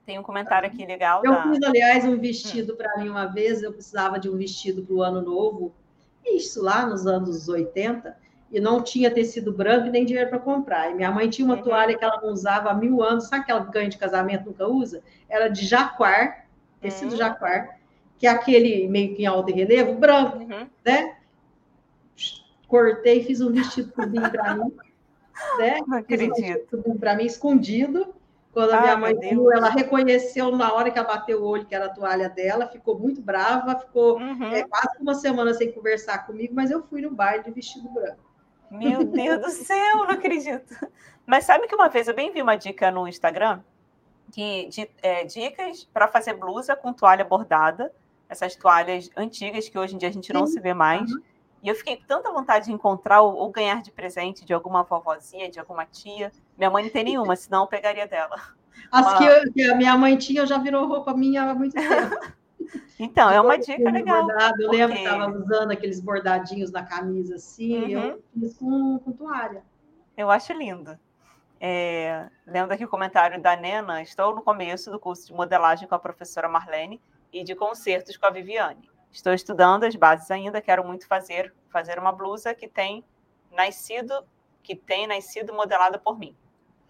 Tem 0.06 0.18
um 0.18 0.22
comentário 0.22 0.68
aqui 0.68 0.84
legal. 0.84 1.22
Eu 1.24 1.32
da... 1.32 1.42
fiz, 1.44 1.62
aliás, 1.62 2.04
um 2.04 2.18
vestido 2.18 2.74
hum. 2.74 2.76
para 2.76 2.98
mim 2.98 3.08
uma 3.08 3.24
vez. 3.24 3.62
Eu 3.62 3.72
precisava 3.72 4.18
de 4.18 4.28
um 4.28 4.36
vestido 4.36 4.84
para 4.84 4.94
o 4.94 5.02
ano 5.02 5.22
novo. 5.22 5.74
Isso 6.24 6.62
lá 6.62 6.84
nos 6.84 7.06
anos 7.06 7.48
80 7.48 8.14
e 8.54 8.60
não 8.60 8.80
tinha 8.80 9.10
tecido 9.10 9.52
branco 9.52 9.90
nem 9.90 10.04
dinheiro 10.04 10.30
para 10.30 10.38
comprar. 10.38 10.88
E 10.88 10.94
minha 10.94 11.10
mãe 11.10 11.28
tinha 11.28 11.44
uma 11.44 11.56
uhum. 11.56 11.62
toalha 11.62 11.98
que 11.98 12.04
ela 12.04 12.20
não 12.22 12.30
usava 12.30 12.70
há 12.70 12.74
mil 12.74 13.02
anos, 13.02 13.26
sabe 13.26 13.42
aquela 13.42 13.64
ganho 13.64 13.90
de 13.90 13.98
casamento 13.98 14.46
nunca 14.46 14.68
usa? 14.68 15.02
Era 15.28 15.48
de 15.48 15.66
jaquar, 15.66 16.46
tecido 16.80 17.10
uhum. 17.10 17.16
jaquar, 17.16 17.80
que 18.16 18.28
é 18.28 18.30
aquele 18.30 18.86
meio 18.86 19.16
que 19.16 19.22
em 19.24 19.26
alto 19.26 19.52
relevo, 19.52 19.94
branco, 19.94 20.38
uhum. 20.38 20.68
né? 20.84 21.16
Cortei, 22.68 23.24
fiz 23.24 23.40
um 23.40 23.50
vestido 23.50 23.90
para 23.90 24.06
mim, 24.06 24.20
né? 25.58 25.80
Não 25.84 25.98
acredito. 25.98 26.80
Um 26.86 26.96
para 26.96 27.16
mim 27.16 27.24
escondido. 27.24 28.14
Quando 28.52 28.70
a 28.70 28.80
minha 28.82 28.96
mãe 28.96 29.18
viu, 29.18 29.50
ela 29.50 29.68
reconheceu 29.68 30.56
na 30.56 30.72
hora 30.72 30.92
que 30.92 30.96
ela 30.96 31.08
bateu 31.08 31.42
o 31.42 31.44
olho 31.44 31.66
que 31.66 31.74
era 31.74 31.86
a 31.86 31.88
toalha 31.88 32.28
dela, 32.28 32.68
ficou 32.68 32.96
muito 32.96 33.20
brava, 33.20 33.80
ficou 33.80 34.16
uhum. 34.16 34.44
é, 34.44 34.62
quase 34.62 34.96
uma 35.00 35.14
semana 35.14 35.52
sem 35.52 35.72
conversar 35.72 36.24
comigo, 36.24 36.54
mas 36.54 36.70
eu 36.70 36.80
fui 36.84 37.00
no 37.00 37.10
baile 37.10 37.42
de 37.42 37.50
vestido 37.50 37.88
branco. 37.88 38.33
Meu 38.78 39.04
Deus 39.04 39.40
do 39.40 39.50
céu, 39.50 39.98
não 39.98 40.10
acredito. 40.10 40.74
Mas 41.26 41.44
sabe 41.44 41.66
que 41.66 41.74
uma 41.74 41.88
vez 41.88 42.08
eu 42.08 42.14
bem 42.14 42.32
vi 42.32 42.42
uma 42.42 42.56
dica 42.56 42.90
no 42.90 43.08
Instagram 43.08 43.60
que 44.32 44.68
de, 44.68 44.90
é, 45.02 45.24
dicas 45.24 45.84
para 45.92 46.08
fazer 46.08 46.34
blusa 46.34 46.74
com 46.74 46.92
toalha 46.92 47.24
bordada, 47.24 47.92
essas 48.28 48.56
toalhas 48.56 49.10
antigas 49.16 49.68
que 49.68 49.78
hoje 49.78 49.94
em 49.94 49.98
dia 49.98 50.08
a 50.08 50.12
gente 50.12 50.32
não 50.32 50.46
Sim. 50.46 50.54
se 50.54 50.60
vê 50.60 50.74
mais. 50.74 51.10
Uhum. 51.10 51.22
E 51.62 51.68
eu 51.68 51.74
fiquei 51.74 51.96
com 51.96 52.04
tanta 52.04 52.30
vontade 52.30 52.66
de 52.66 52.72
encontrar 52.72 53.22
ou, 53.22 53.34
ou, 53.36 53.50
ganhar 53.50 53.80
de 53.80 53.90
presente 53.90 54.44
de 54.44 54.52
alguma 54.52 54.82
vovozinha, 54.82 55.50
de 55.50 55.58
alguma 55.58 55.86
tia. 55.86 56.30
Minha 56.58 56.70
mãe 56.70 56.84
não 56.84 56.90
tem 56.90 57.04
nenhuma, 57.04 57.34
senão 57.36 57.62
eu 57.62 57.66
pegaria 57.66 58.06
dela. 58.06 58.36
As 58.90 59.06
uma... 59.06 59.18
que, 59.18 59.24
eu, 59.24 59.52
que, 59.52 59.62
a 59.70 59.74
minha 59.74 59.96
mãe 59.96 60.16
tinha 60.16 60.44
já 60.44 60.58
virou 60.58 60.86
roupa 60.86 61.14
minha 61.14 61.42
há 61.42 61.54
muito 61.54 61.74
tempo. 61.74 62.16
Então, 62.98 63.30
é 63.30 63.40
uma 63.40 63.58
dica 63.58 63.90
legal. 63.90 64.26
Bordado. 64.26 64.62
Eu 64.62 64.68
porque... 64.68 64.76
lembro 64.76 64.96
que 64.96 65.02
estava 65.02 65.32
usando 65.32 65.70
aqueles 65.70 66.00
bordadinhos 66.00 66.70
na 66.70 66.84
camisa 66.84 67.36
assim, 67.36 67.94
uhum. 67.94 68.00
eu 68.00 68.22
fiz 68.32 68.56
com, 68.56 68.98
com 68.98 69.12
toalha. 69.12 69.62
Eu 70.16 70.30
acho 70.30 70.52
lindo. 70.52 70.98
É, 71.60 72.28
lendo 72.46 72.72
aqui 72.72 72.84
o 72.84 72.88
comentário 72.88 73.40
da 73.40 73.56
Nena, 73.56 74.02
estou 74.02 74.34
no 74.34 74.42
começo 74.42 74.90
do 74.90 74.98
curso 74.98 75.26
de 75.26 75.32
modelagem 75.32 75.88
com 75.88 75.94
a 75.94 75.98
professora 75.98 76.48
Marlene 76.48 77.00
e 77.32 77.42
de 77.42 77.54
concertos 77.54 78.16
com 78.16 78.26
a 78.26 78.30
Viviane. 78.30 78.88
Estou 79.10 79.32
estudando 79.32 79.84
as 79.84 79.94
bases 79.96 80.30
ainda, 80.30 80.60
quero 80.60 80.84
muito 80.84 81.06
fazer 81.06 81.54
fazer 81.70 81.98
uma 81.98 82.12
blusa 82.12 82.54
que 82.54 82.68
tem 82.68 83.04
nascido 83.50 84.24
que 84.62 84.74
tem 84.74 85.06
nascido 85.06 85.52
modelada 85.52 85.98
por 85.98 86.18
mim. 86.18 86.36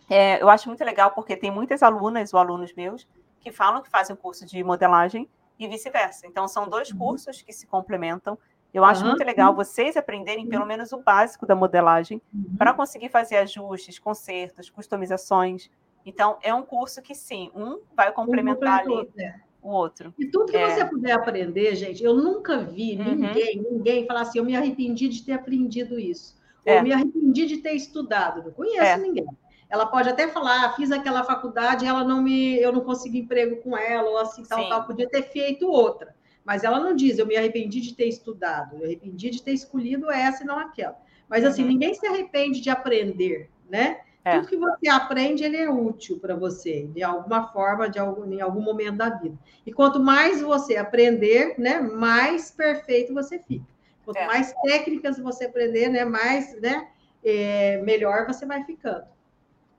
É, 0.08 0.40
eu 0.42 0.48
acho 0.48 0.68
muito 0.68 0.84
legal 0.84 1.10
porque 1.10 1.36
tem 1.36 1.50
muitas 1.50 1.82
alunas 1.82 2.32
ou 2.32 2.40
alunos 2.40 2.72
meus 2.74 3.06
que 3.40 3.50
falam 3.50 3.82
que 3.82 3.90
fazem 3.90 4.14
curso 4.16 4.46
de 4.46 4.62
modelagem 4.62 5.28
e 5.58 5.68
vice-versa. 5.68 6.26
Então, 6.26 6.48
são 6.48 6.68
dois 6.68 6.90
uhum. 6.90 6.98
cursos 6.98 7.42
que 7.42 7.52
se 7.52 7.66
complementam. 7.66 8.38
Eu 8.72 8.84
acho 8.84 9.02
uhum. 9.02 9.10
muito 9.10 9.24
legal 9.24 9.54
vocês 9.54 9.96
aprenderem 9.96 10.48
pelo 10.48 10.66
menos 10.66 10.92
o 10.92 10.98
básico 10.98 11.46
da 11.46 11.54
modelagem 11.54 12.20
uhum. 12.32 12.56
para 12.58 12.74
conseguir 12.74 13.08
fazer 13.08 13.36
ajustes, 13.36 13.98
consertos, 13.98 14.68
customizações. 14.68 15.70
Então, 16.04 16.38
é 16.42 16.52
um 16.52 16.62
curso 16.62 17.00
que, 17.00 17.14
sim, 17.14 17.50
um 17.54 17.80
vai 17.96 18.10
complementar 18.12 18.80
ali 18.80 19.08
é. 19.18 19.36
o 19.62 19.70
outro. 19.70 20.12
E 20.18 20.26
tudo 20.26 20.50
que 20.50 20.56
é. 20.56 20.74
você 20.74 20.84
puder 20.84 21.12
aprender, 21.12 21.74
gente, 21.76 22.02
eu 22.02 22.14
nunca 22.14 22.58
vi 22.58 22.98
uhum. 22.98 23.14
ninguém, 23.14 23.62
ninguém 23.62 24.06
falar 24.06 24.22
assim, 24.22 24.38
eu 24.38 24.44
me 24.44 24.56
arrependi 24.56 25.08
de 25.08 25.22
ter 25.22 25.32
aprendido 25.32 25.98
isso. 25.98 26.36
Ou 26.66 26.72
é. 26.72 26.78
eu 26.78 26.82
me 26.82 26.92
arrependi 26.92 27.46
de 27.46 27.58
ter 27.58 27.72
estudado. 27.74 28.42
Não 28.42 28.50
conheço 28.50 28.82
é. 28.82 28.96
ninguém. 28.96 29.26
Ela 29.68 29.86
pode 29.86 30.08
até 30.08 30.28
falar, 30.28 30.64
ah, 30.64 30.72
fiz 30.72 30.92
aquela 30.92 31.24
faculdade, 31.24 31.86
ela 31.86 32.04
não 32.04 32.22
me, 32.22 32.60
eu 32.60 32.72
não 32.72 32.80
consegui 32.80 33.20
emprego 33.20 33.56
com 33.56 33.76
ela, 33.76 34.08
ou 34.08 34.18
assim, 34.18 34.44
tal, 34.44 34.62
Sim. 34.62 34.68
tal, 34.68 34.86
podia 34.86 35.08
ter 35.08 35.22
feito 35.22 35.68
outra. 35.68 36.14
Mas 36.44 36.62
ela 36.62 36.78
não 36.78 36.94
diz, 36.94 37.18
eu 37.18 37.26
me 37.26 37.36
arrependi 37.36 37.80
de 37.80 37.94
ter 37.94 38.06
estudado, 38.06 38.74
eu 38.74 38.78
me 38.80 38.84
arrependi 38.84 39.30
de 39.30 39.42
ter 39.42 39.52
escolhido 39.52 40.10
essa 40.10 40.42
e 40.42 40.46
não 40.46 40.58
aquela. 40.58 40.96
Mas 41.28 41.44
assim, 41.44 41.62
uhum. 41.62 41.68
ninguém 41.68 41.94
se 41.94 42.06
arrepende 42.06 42.60
de 42.60 42.70
aprender, 42.70 43.50
né? 43.68 44.00
É. 44.24 44.36
Tudo 44.36 44.48
que 44.48 44.56
você 44.56 44.88
aprende, 44.88 45.44
ele 45.44 45.58
é 45.58 45.68
útil 45.68 46.18
para 46.18 46.34
você, 46.34 46.86
de 46.94 47.02
alguma 47.02 47.48
forma, 47.48 47.90
de 47.90 47.98
algum, 47.98 48.32
em 48.32 48.40
algum 48.40 48.62
momento 48.62 48.96
da 48.96 49.10
vida. 49.10 49.38
E 49.66 49.72
quanto 49.72 50.00
mais 50.00 50.40
você 50.40 50.76
aprender, 50.76 51.54
né, 51.58 51.78
mais 51.78 52.50
perfeito 52.50 53.12
você 53.12 53.38
fica. 53.38 53.66
Quanto 54.02 54.16
é. 54.16 54.26
mais 54.26 54.54
técnicas 54.62 55.18
você 55.18 55.44
aprender, 55.44 55.88
né, 55.88 56.06
mais, 56.06 56.58
né, 56.58 56.88
é, 57.22 57.82
melhor 57.82 58.26
você 58.26 58.46
vai 58.46 58.64
ficando. 58.64 59.04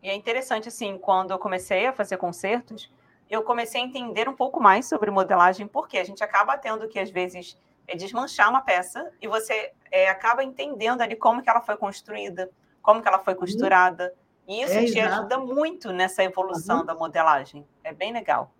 E 0.06 0.10
é 0.10 0.14
interessante, 0.14 0.68
assim, 0.68 1.00
quando 1.00 1.32
eu 1.32 1.40
comecei 1.40 1.88
a 1.88 1.92
fazer 1.92 2.18
concertos, 2.18 2.94
eu 3.28 3.42
comecei 3.42 3.82
a 3.82 3.84
entender 3.84 4.30
um 4.30 4.36
pouco 4.36 4.62
mais 4.62 4.88
sobre 4.88 5.10
modelagem, 5.10 5.68
porque 5.68 5.98
a 5.98 6.04
gente 6.04 6.24
acaba 6.24 6.56
tendo 6.60 6.88
que, 6.88 7.00
às 7.00 7.10
vezes, 7.10 7.58
é 7.88 7.96
desmanchar 7.96 8.48
uma 8.52 8.62
peça 8.62 9.12
e 9.20 9.28
você 9.28 9.74
é, 9.90 10.08
acaba 10.08 10.44
entendendo 10.44 11.02
ali 11.02 11.16
como 11.16 11.42
que 11.42 11.50
ela 11.50 11.60
foi 11.60 11.76
construída, 11.76 12.52
como 12.84 13.02
que 13.02 13.08
ela 13.08 13.18
foi 13.18 13.34
uhum. 13.34 13.40
costurada. 13.40 14.14
E 14.48 14.62
isso 14.62 14.78
é, 14.78 14.86
te 14.86 15.00
exato. 15.00 15.12
ajuda 15.12 15.40
muito 15.40 15.92
nessa 15.92 16.24
evolução 16.24 16.82
uhum. 16.82 16.86
da 16.86 16.94
modelagem. 16.94 17.68
É 17.84 17.92
bem 17.92 18.14
legal. 18.14 18.52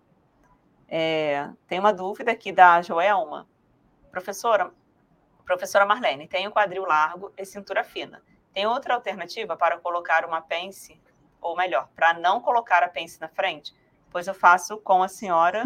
É, 0.88 1.48
tem 1.68 1.78
uma 1.78 1.92
dúvida 1.92 2.32
aqui 2.32 2.50
da 2.50 2.82
Joelma. 2.82 3.46
Professora, 4.10 4.72
professora 5.44 5.86
Marlene, 5.86 6.26
tem 6.26 6.48
um 6.48 6.50
quadril 6.50 6.84
largo 6.84 7.32
e 7.38 7.44
cintura 7.44 7.84
fina. 7.84 8.20
Tem 8.52 8.66
outra 8.66 8.94
alternativa 8.94 9.56
para 9.56 9.78
colocar 9.78 10.24
uma 10.24 10.40
pence 10.40 11.00
ou 11.40 11.56
melhor, 11.56 11.88
para 11.94 12.14
não 12.14 12.40
colocar 12.40 12.82
a 12.82 12.88
pence 12.88 13.20
na 13.20 13.28
frente, 13.28 13.74
pois 14.10 14.26
eu 14.26 14.34
faço 14.34 14.78
com 14.78 15.02
a 15.02 15.08
senhora, 15.08 15.64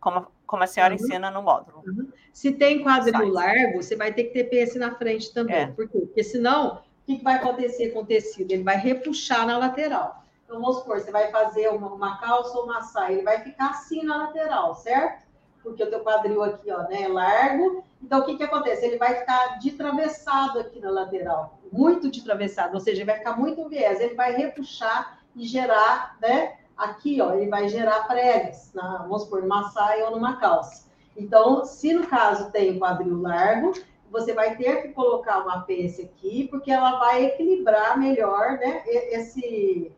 como, 0.00 0.26
como 0.46 0.62
a 0.62 0.66
senhora 0.66 0.94
uhum. 0.94 1.00
ensina 1.00 1.30
no 1.30 1.42
módulo. 1.42 1.82
Uhum. 1.86 2.08
Se 2.32 2.52
tem 2.52 2.82
quadril 2.82 3.28
largo, 3.28 3.82
você 3.82 3.96
vai 3.96 4.12
ter 4.12 4.24
que 4.24 4.32
ter 4.32 4.44
pence 4.44 4.78
na 4.78 4.94
frente 4.94 5.32
também. 5.32 5.56
É. 5.56 5.66
Por 5.68 5.88
quê? 5.88 5.98
Porque 5.98 6.22
senão, 6.22 6.76
o 6.76 7.06
que 7.06 7.22
vai 7.22 7.36
acontecer 7.36 7.90
com 7.90 8.00
o 8.00 8.06
tecido? 8.06 8.52
Ele 8.52 8.62
vai 8.62 8.76
repuxar 8.76 9.46
na 9.46 9.58
lateral. 9.58 10.24
Então, 10.44 10.60
vamos 10.60 10.78
supor, 10.78 11.00
você 11.00 11.10
vai 11.10 11.30
fazer 11.30 11.68
uma, 11.68 11.92
uma 11.92 12.18
calça 12.18 12.56
ou 12.56 12.64
uma 12.64 12.80
saia, 12.82 13.14
ele 13.14 13.22
vai 13.22 13.42
ficar 13.42 13.70
assim 13.70 14.04
na 14.04 14.16
lateral, 14.16 14.74
certo? 14.76 15.25
Porque 15.66 15.82
o 15.82 15.90
teu 15.90 16.00
quadril 16.00 16.44
aqui, 16.44 16.70
ó, 16.70 16.84
né, 16.84 17.02
é 17.02 17.08
largo. 17.08 17.84
Então, 18.00 18.20
o 18.20 18.24
que 18.24 18.36
que 18.36 18.44
acontece? 18.44 18.86
Ele 18.86 18.98
vai 18.98 19.16
ficar 19.16 19.58
de 19.58 19.72
travessado 19.72 20.60
aqui 20.60 20.78
na 20.78 20.90
lateral 20.90 21.58
muito 21.72 22.10
de 22.10 22.22
travessado, 22.22 22.74
ou 22.74 22.80
seja, 22.80 22.98
ele 22.98 23.10
vai 23.10 23.18
ficar 23.18 23.36
muito 23.36 23.68
viés, 23.68 24.00
ele 24.00 24.14
vai 24.14 24.32
repuxar 24.34 25.20
e 25.34 25.44
gerar, 25.44 26.16
né? 26.20 26.56
Aqui, 26.76 27.20
ó, 27.20 27.34
ele 27.34 27.48
vai 27.48 27.68
gerar 27.68 28.06
pregas, 28.06 28.70
na, 28.74 28.98
vamos 28.98 29.22
supor, 29.22 29.42
numa 29.42 29.70
saia 29.70 30.04
ou 30.06 30.12
numa 30.12 30.36
calça. 30.36 30.86
Então, 31.16 31.64
se 31.64 31.92
no 31.92 32.06
caso 32.06 32.50
tem 32.50 32.76
o 32.76 32.78
quadril 32.78 33.20
largo, 33.20 33.72
você 34.10 34.32
vai 34.32 34.56
ter 34.56 34.82
que 34.82 34.88
colocar 34.88 35.42
uma 35.42 35.62
pence 35.62 36.02
aqui, 36.02 36.46
porque 36.48 36.70
ela 36.70 36.98
vai 36.98 37.24
equilibrar 37.24 37.98
melhor, 37.98 38.52
né, 38.52 38.82
esse, 38.86 39.92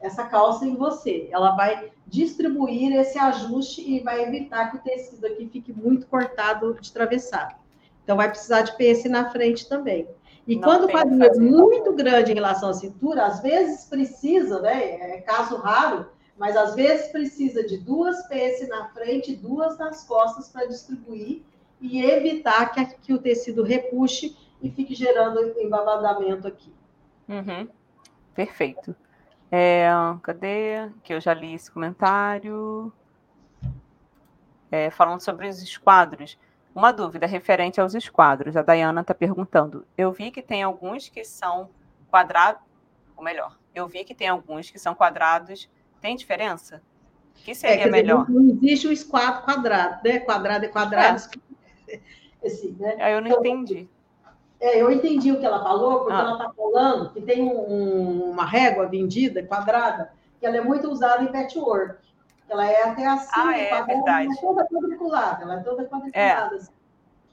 essa 0.00 0.24
calça 0.24 0.66
em 0.66 0.76
você. 0.76 1.28
Ela 1.32 1.54
vai 1.56 1.92
distribuir 2.06 2.94
esse 2.96 3.18
ajuste 3.18 3.80
e 3.80 4.00
vai 4.00 4.22
evitar 4.22 4.70
que 4.70 4.76
o 4.76 4.80
tecido 4.80 5.26
aqui 5.26 5.48
fique 5.48 5.72
muito 5.72 6.06
cortado 6.06 6.76
de 6.80 6.92
travessado. 6.92 7.54
Então, 8.02 8.16
vai 8.16 8.28
precisar 8.28 8.62
de 8.62 8.76
pence 8.76 9.08
na 9.08 9.30
frente 9.30 9.68
também. 9.68 10.06
E 10.46 10.56
não 10.56 10.62
quando 10.62 10.84
o 10.84 10.88
quadril 10.88 11.22
é 11.22 11.34
muito 11.38 11.92
grande 11.94 12.32
em 12.32 12.34
relação 12.34 12.68
à 12.68 12.74
cintura, 12.74 13.24
às 13.24 13.40
vezes 13.40 13.86
precisa, 13.86 14.60
né? 14.60 15.16
É 15.16 15.20
caso 15.22 15.56
raro, 15.56 16.06
mas 16.36 16.56
às 16.56 16.74
vezes 16.74 17.08
precisa 17.08 17.64
de 17.64 17.78
duas 17.78 18.26
peças 18.28 18.68
na 18.68 18.88
frente 18.90 19.32
e 19.32 19.36
duas 19.36 19.78
nas 19.78 20.04
costas 20.04 20.48
para 20.48 20.66
distribuir 20.66 21.42
e 21.80 22.02
evitar 22.02 22.72
que, 22.72 22.84
que, 22.98 23.12
o 23.14 23.18
tecido 23.18 23.62
repuxe 23.62 24.36
e 24.62 24.70
fique 24.70 24.94
gerando 24.94 25.58
embabadamento 25.58 26.46
aqui. 26.46 26.72
Uhum. 27.28 27.68
Perfeito. 28.34 28.94
É, 29.56 29.88
cadê? 30.20 30.90
Que 31.04 31.14
eu 31.14 31.20
já 31.20 31.32
li 31.32 31.54
esse 31.54 31.70
comentário. 31.70 32.92
É, 34.68 34.90
falando 34.90 35.20
sobre 35.20 35.46
os 35.46 35.62
esquadros. 35.62 36.36
Uma 36.74 36.92
dúvida 36.92 37.24
referente 37.24 37.80
aos 37.80 37.94
esquadros. 37.94 38.56
A 38.56 38.62
Dayana 38.62 39.02
está 39.02 39.14
perguntando. 39.14 39.86
Eu 39.96 40.10
vi 40.10 40.32
que 40.32 40.42
tem 40.42 40.64
alguns 40.64 41.08
que 41.08 41.22
são 41.24 41.70
quadrados, 42.10 42.60
ou 43.16 43.22
melhor, 43.22 43.56
eu 43.72 43.86
vi 43.86 44.02
que 44.02 44.12
tem 44.12 44.26
alguns 44.26 44.72
que 44.72 44.78
são 44.78 44.92
quadrados. 44.92 45.70
Tem 46.00 46.16
diferença? 46.16 46.82
O 47.38 47.44
que 47.44 47.54
seria 47.54 47.84
é, 47.84 47.90
melhor? 47.90 48.26
Dizer, 48.26 48.40
não 48.40 48.50
existe 48.50 48.88
o 48.88 48.92
esquadro 48.92 49.44
quadrado, 49.44 50.00
né? 50.02 50.18
Quadrado 50.18 50.64
é 50.64 50.68
quadrado. 50.68 51.22
É. 51.88 52.00
Assim, 52.44 52.72
né? 52.72 53.14
Eu 53.14 53.20
não 53.20 53.28
então, 53.28 53.40
entendi. 53.40 53.88
É, 54.64 54.80
eu 54.80 54.90
entendi 54.90 55.30
o 55.30 55.38
que 55.38 55.44
ela 55.44 55.62
falou, 55.62 55.98
porque 55.98 56.14
ah. 56.14 56.20
ela 56.20 56.32
está 56.32 56.52
falando 56.54 57.10
que 57.10 57.20
tem 57.20 57.42
um, 57.42 58.30
uma 58.30 58.46
régua 58.46 58.86
vendida, 58.86 59.42
quadrada, 59.42 60.10
que 60.40 60.46
ela 60.46 60.56
é 60.56 60.60
muito 60.62 60.90
usada 60.90 61.22
em 61.22 61.30
patchwork. 61.30 61.98
Ela 62.48 62.66
é 62.66 62.82
até 62.84 63.06
assim, 63.06 63.30
ah, 63.34 63.58
é, 63.58 63.68
quadrada, 63.68 63.92
verdade. 63.92 64.26
ela 64.26 64.34
é 64.34 64.40
toda 64.40 64.66
quadriculada, 64.66 65.42
ela 65.42 65.60
é 65.60 65.62
toda 65.62 65.84
quadriculada, 65.84 66.54
é. 66.54 66.56
assim, 66.56 66.72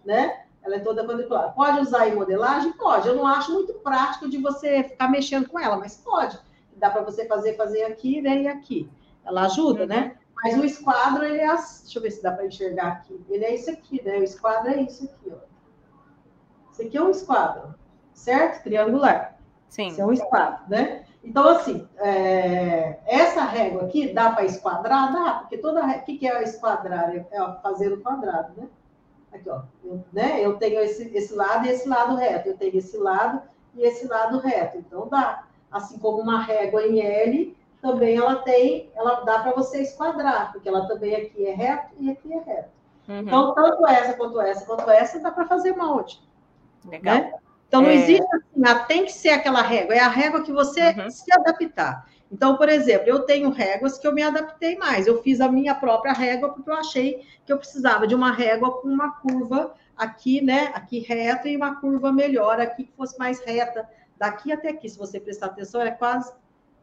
né? 0.03 0.44
Ela 0.62 0.76
é 0.76 0.80
toda 0.80 1.08
quadriculada. 1.08 1.53
Pode 1.53 1.80
usar 1.80 2.10
em 2.10 2.16
modelagem? 2.16 2.74
Pode. 2.74 3.08
Eu 3.08 3.16
não 3.16 3.26
acho 3.26 3.53
muito 3.53 3.76
prático 3.76 4.30
de 4.30 4.38
você 4.38 4.84
ficar 4.84 5.10
mexendo 5.10 5.48
com 5.48 5.58
ela, 5.58 5.78
mas 5.78 5.95
pode. 5.95 6.38
Dá 6.76 6.90
para 6.90 7.02
você 7.02 7.26
fazer, 7.28 7.56
fazer 7.56 7.84
aqui 7.84 8.22
né, 8.22 8.41
e 8.41 8.48
aqui. 8.49 8.90
Ela 9.24 9.45
ajuda, 9.45 9.86
né? 9.86 9.95
uhum. 9.95 10.02
né? 10.02 10.18
Mas 10.44 10.58
o 10.60 10.66
esquadro, 10.66 11.24
ele 11.24 11.38
é 11.38 11.48
assim. 11.48 11.84
Deixa 11.84 11.98
eu 11.98 12.03
ver 12.03 12.12
se 12.12 12.22
dá 12.22 12.32
para 12.34 12.45
enxergar 12.45 12.88
aqui. 12.88 13.26
Ele 13.30 13.45
é 13.45 13.56
isso 13.56 13.72
aqui, 13.72 14.03
né? 14.03 14.18
O 14.18 14.24
esquadro 14.24 14.70
é 14.70 14.82
isso 14.82 15.06
aqui, 15.06 15.32
ó. 15.32 15.51
Esse 16.72 16.84
aqui 16.84 16.98
é 16.98 17.02
um 17.02 17.11
esquadro, 17.11 17.76
certo? 18.14 18.64
Triangular. 18.64 19.38
Sim. 19.68 19.88
Esse 19.88 20.02
é 20.02 20.06
um 20.06 20.11
esquadro, 20.11 20.64
né? 20.69 21.06
Então, 21.23 21.48
assim, 21.49 21.88
é... 21.98 22.99
essa 23.06 23.43
régua 23.43 23.84
aqui 23.84 24.14
dá 24.14 24.31
para 24.31 24.45
esquadrar? 24.45 25.14
Dá, 25.14 25.34
porque 25.39 25.57
toda. 25.57 25.85
O 25.85 26.03
que, 26.03 26.18
que 26.18 26.27
é 26.27 26.43
esquadrar? 26.43 27.15
É 27.15 27.26
fazer 27.61 27.93
o 27.93 28.02
quadrado, 28.02 28.53
né? 28.57 28.68
Aqui, 29.31 29.49
ó. 29.49 29.61
Eu, 29.84 30.03
né? 30.11 30.43
eu 30.43 30.57
tenho 30.57 30.80
esse, 30.81 31.15
esse 31.15 31.34
lado 31.34 31.65
e 31.65 31.69
esse 31.69 31.88
lado 31.88 32.15
reto. 32.15 32.49
Eu 32.49 32.57
tenho 32.57 32.76
esse 32.77 32.98
lado 32.98 33.41
e 33.76 33.84
esse 33.84 34.07
lado 34.07 34.39
reto. 34.39 34.77
Então, 34.77 35.07
dá. 35.07 35.43
Assim 35.72 35.98
como 35.99 36.22
uma 36.22 36.41
régua 36.41 36.85
em 36.85 36.99
L, 36.99 37.56
também 37.81 38.18
ela 38.18 38.35
tem, 38.35 38.91
ela 38.93 39.22
dá 39.22 39.39
para 39.39 39.53
você 39.53 39.81
esquadrar, 39.81 40.52
porque 40.52 40.68
ela 40.68 40.85
também 40.85 41.15
aqui 41.15 41.45
é 41.45 41.53
reto 41.53 41.93
e 41.98 42.11
aqui 42.11 42.34
é 42.34 42.39
reto. 42.39 42.69
Uhum. 43.07 43.19
Então, 43.19 43.53
tanto 43.53 43.88
essa 43.88 44.14
quanto 44.14 44.39
essa 44.41 44.65
quanto 44.65 44.89
essa 44.89 45.19
dá 45.19 45.31
para 45.31 45.48
fazer 45.48 45.76
molde. 45.76 46.22
Legal. 46.86 47.16
Né? 47.16 47.34
Então, 47.68 47.82
não 47.82 47.90
é... 47.90 47.95
existe 47.95 48.28
assim, 48.36 48.66
ah, 48.66 48.76
tem 48.76 49.06
que 49.06 49.14
ser 49.14 49.30
aquela 49.30 49.62
régua, 49.62 49.95
é 49.95 49.99
a 49.99 50.10
régua 50.10 50.44
que 50.44 50.52
você 50.52 50.90
uhum. 50.90 51.10
se 51.10 51.32
adaptar. 51.34 52.06
Então, 52.32 52.56
por 52.56 52.70
exemplo, 52.70 53.10
eu 53.10 53.20
tenho 53.20 53.49
réguas 53.49 53.98
que 53.98 54.08
eu 54.08 54.14
me 54.14 54.24
adaptei 54.24 54.78
mais. 54.78 55.06
Eu 55.06 55.22
fiz 55.22 55.41
a 55.41 55.52
minha 55.52 55.76
própria 55.76 56.14
régua 56.14 56.49
porque 56.49 56.70
eu 56.70 56.76
achei 56.76 57.26
que 57.45 57.52
eu 57.52 57.58
precisava 57.58 58.08
de 58.08 58.16
uma 58.16 58.32
régua 58.32 58.80
com 58.80 58.88
uma 58.88 59.12
curva 59.20 59.74
aqui, 59.98 60.41
né? 60.41 60.72
Aqui 60.74 60.99
reta 60.99 61.49
e 61.49 61.58
uma 61.58 61.76
curva 61.76 62.12
melhor 62.12 62.60
aqui 62.60 62.86
que 62.86 62.94
fosse 62.94 63.20
mais 63.20 63.41
reta. 63.41 63.88
Daqui 64.18 64.52
até 64.52 64.70
aqui, 64.70 64.88
se 64.88 64.98
você 64.98 65.20
prestar 65.20 65.48
atenção, 65.48 65.82
é 65.82 65.91
quase, 65.91 66.32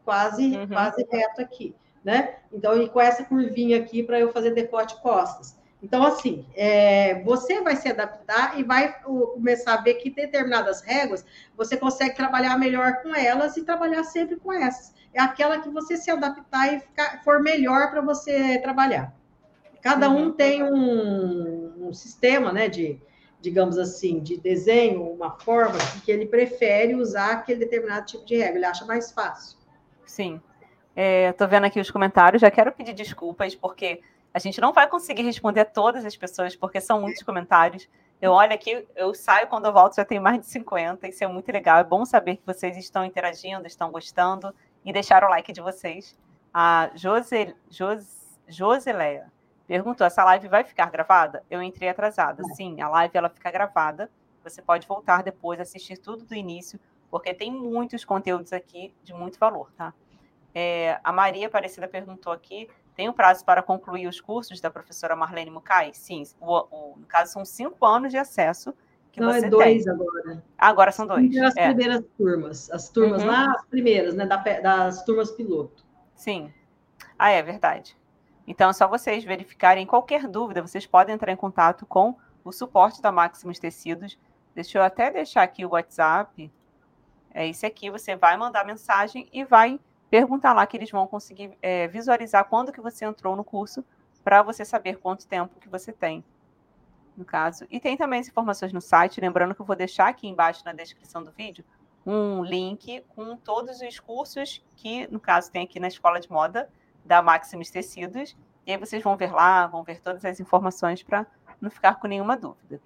quase, 0.05 0.55
uhum. 0.55 0.67
quase 0.67 1.07
reto 1.11 1.41
aqui, 1.41 1.75
né? 2.03 2.35
Então, 2.53 2.79
e 2.79 2.87
com 2.87 3.01
essa 3.01 3.23
curvinha 3.23 3.77
aqui 3.77 4.03
para 4.03 4.19
eu 4.19 4.31
fazer 4.31 4.51
decote 4.51 5.01
costas. 5.01 5.58
Então, 5.81 6.03
assim, 6.05 6.45
é, 6.55 7.23
você 7.23 7.61
vai 7.61 7.75
se 7.75 7.87
adaptar 7.87 8.59
e 8.59 8.63
vai 8.63 9.01
começar 9.01 9.75
a 9.75 9.81
ver 9.81 9.95
que 9.95 10.09
determinadas 10.09 10.81
réguas 10.81 11.25
você 11.55 11.77
consegue 11.77 12.15
trabalhar 12.15 12.57
melhor 12.57 13.01
com 13.01 13.15
elas 13.15 13.55
e 13.55 13.63
trabalhar 13.63 14.03
sempre 14.03 14.35
com 14.35 14.51
essas. 14.51 14.93
É 15.13 15.21
aquela 15.21 15.59
que 15.59 15.69
você 15.69 15.95
se 15.95 16.11
adaptar 16.11 16.73
e 16.73 16.79
ficar, 16.81 17.23
for 17.23 17.41
melhor 17.41 17.89
para 17.91 18.01
você 18.01 18.59
trabalhar. 18.59 19.13
Cada 19.81 20.09
um 20.09 20.25
uhum. 20.25 20.31
tem 20.33 20.61
um, 20.61 21.87
um, 21.87 21.93
sistema, 21.93 22.51
né, 22.51 22.67
de, 22.67 23.01
digamos 23.39 23.77
assim, 23.77 24.19
de 24.19 24.35
desenho, 24.35 25.03
uma 25.03 25.31
forma 25.39 25.79
que 26.03 26.11
ele 26.11 26.25
prefere 26.25 26.93
usar 26.95 27.31
aquele 27.31 27.59
determinado 27.59 28.05
tipo 28.05 28.25
de 28.25 28.35
regra, 28.35 28.57
ele 28.57 28.65
acha 28.65 28.85
mais 28.85 29.11
fácil. 29.11 29.57
Sim. 30.05 30.41
Estou 30.95 31.47
é, 31.47 31.49
vendo 31.49 31.65
aqui 31.65 31.79
os 31.79 31.89
comentários, 31.89 32.41
já 32.41 32.51
quero 32.51 32.73
pedir 32.73 32.93
desculpas, 32.93 33.55
porque 33.55 34.01
a 34.33 34.39
gente 34.39 34.61
não 34.61 34.71
vai 34.71 34.87
conseguir 34.87 35.23
responder 35.23 35.61
a 35.61 35.65
todas 35.65 36.05
as 36.05 36.15
pessoas, 36.15 36.55
porque 36.55 36.79
são 36.79 37.01
muitos 37.01 37.23
comentários. 37.23 37.89
Eu 38.21 38.31
olho 38.31 38.53
aqui, 38.53 38.85
eu 38.95 39.13
saio 39.13 39.47
quando 39.47 39.65
eu 39.65 39.73
volto, 39.73 39.95
já 39.95 40.05
tem 40.05 40.19
mais 40.19 40.39
de 40.39 40.45
50, 40.47 41.07
isso 41.07 41.23
é 41.23 41.27
muito 41.27 41.51
legal. 41.51 41.79
É 41.79 41.83
bom 41.83 42.05
saber 42.05 42.35
que 42.37 42.45
vocês 42.45 42.77
estão 42.77 43.05
interagindo, 43.05 43.65
estão 43.65 43.91
gostando 43.91 44.53
e 44.83 44.91
deixar 44.91 45.23
o 45.23 45.29
like 45.29 45.51
de 45.51 45.61
vocês. 45.61 46.17
A 46.53 46.91
Jose, 46.95 47.55
Jose, 47.69 48.07
Joseleia 48.47 49.31
perguntou: 49.67 50.05
essa 50.05 50.23
live 50.25 50.47
vai 50.47 50.63
ficar 50.63 50.89
gravada? 50.89 51.43
Eu 51.49 51.61
entrei 51.61 51.89
atrasada. 51.89 52.43
Sim, 52.55 52.81
a 52.81 52.89
live 52.89 53.17
ela 53.17 53.29
fica 53.29 53.49
gravada. 53.51 54.09
Você 54.43 54.61
pode 54.61 54.87
voltar 54.87 55.23
depois, 55.23 55.59
assistir 55.59 55.97
tudo 55.97 56.25
do 56.25 56.35
início, 56.35 56.79
porque 57.09 57.33
tem 57.33 57.51
muitos 57.51 58.03
conteúdos 58.03 58.51
aqui 58.51 58.93
de 59.03 59.13
muito 59.13 59.37
valor, 59.37 59.71
tá? 59.77 59.93
É, 60.53 60.99
a 61.03 61.11
Maria 61.11 61.47
Aparecida 61.47 61.87
perguntou 61.87 62.33
aqui 62.33 62.67
tem 62.99 63.07
um 63.07 63.13
prazo 63.13 63.45
para 63.45 63.63
concluir 63.63 64.07
os 64.07 64.19
cursos 64.19 64.59
da 64.59 64.69
professora 64.69 65.15
Marlene 65.15 65.49
Mukai? 65.49 65.93
Sim, 65.93 66.21
o, 66.37 66.67
o, 66.69 66.97
no 66.97 67.05
caso 67.05 67.31
são 67.31 67.45
cinco 67.45 67.85
anos 67.85 68.11
de 68.11 68.17
acesso 68.17 68.73
que 69.09 69.21
Não, 69.21 69.31
você 69.31 69.45
é 69.45 69.49
dois 69.49 69.85
tem. 69.85 69.93
agora. 69.93 70.43
Agora 70.57 70.91
são 70.91 71.07
dois. 71.07 71.33
As 71.37 71.55
é. 71.55 71.67
primeiras 71.67 72.03
turmas, 72.17 72.69
as 72.69 72.89
turmas 72.89 73.21
uhum. 73.21 73.29
lá, 73.29 73.53
as 73.53 73.65
primeiras, 73.67 74.15
né, 74.15 74.25
das 74.61 75.01
turmas 75.05 75.31
piloto. 75.31 75.85
Sim. 76.13 76.53
Ah, 77.17 77.29
é 77.29 77.41
verdade. 77.41 77.95
Então, 78.45 78.69
é 78.69 78.73
só 78.73 78.85
vocês 78.85 79.23
verificarem 79.23 79.87
qualquer 79.87 80.27
dúvida, 80.27 80.61
vocês 80.61 80.85
podem 80.85 81.15
entrar 81.15 81.31
em 81.31 81.37
contato 81.37 81.85
com 81.85 82.17
o 82.43 82.51
suporte 82.51 83.01
da 83.01 83.13
Maximus 83.13 83.59
Tecidos. 83.59 84.19
Deixa 84.53 84.77
eu 84.77 84.83
até 84.83 85.09
deixar 85.09 85.43
aqui 85.43 85.65
o 85.65 85.69
WhatsApp. 85.69 86.51
É 87.33 87.47
esse 87.47 87.65
aqui, 87.65 87.89
você 87.89 88.17
vai 88.17 88.35
mandar 88.35 88.65
mensagem 88.65 89.29
e 89.31 89.45
vai 89.45 89.79
perguntar 90.09 90.53
lá 90.53 90.65
que 90.65 90.75
eles 90.75 90.89
vão 90.91 91.07
conseguir 91.07 91.57
é, 91.61 91.87
visualizar 91.87 92.45
quando 92.45 92.71
que 92.71 92.81
você 92.81 93.05
entrou 93.05 93.35
no 93.35 93.43
curso 93.43 93.83
para 94.23 94.41
você 94.41 94.65
saber 94.65 94.97
quanto 94.97 95.27
tempo 95.27 95.59
que 95.59 95.69
você 95.69 95.91
tem, 95.91 96.23
no 97.15 97.23
caso. 97.23 97.65
E 97.69 97.79
tem 97.79 97.95
também 97.95 98.19
as 98.19 98.27
informações 98.27 98.73
no 98.73 98.81
site, 98.81 99.21
lembrando 99.21 99.55
que 99.55 99.61
eu 99.61 99.65
vou 99.65 99.75
deixar 99.75 100.07
aqui 100.07 100.27
embaixo 100.27 100.63
na 100.65 100.73
descrição 100.73 101.23
do 101.23 101.31
vídeo 101.31 101.63
um 102.05 102.43
link 102.43 103.03
com 103.09 103.35
todos 103.35 103.81
os 103.81 103.99
cursos 103.99 104.63
que, 104.75 105.07
no 105.11 105.19
caso, 105.19 105.51
tem 105.51 105.63
aqui 105.63 105.79
na 105.79 105.87
Escola 105.87 106.19
de 106.19 106.31
Moda 106.31 106.69
da 107.05 107.21
Maximus 107.21 107.69
Tecidos. 107.69 108.35
E 108.65 108.71
aí 108.71 108.77
vocês 108.77 109.03
vão 109.03 109.15
ver 109.15 109.31
lá, 109.31 109.67
vão 109.67 109.83
ver 109.83 110.01
todas 110.01 110.23
as 110.25 110.39
informações 110.39 111.03
para 111.03 111.25
não 111.59 111.69
ficar 111.69 111.95
com 111.95 112.07
nenhuma 112.07 112.35
dúvida. 112.35 112.81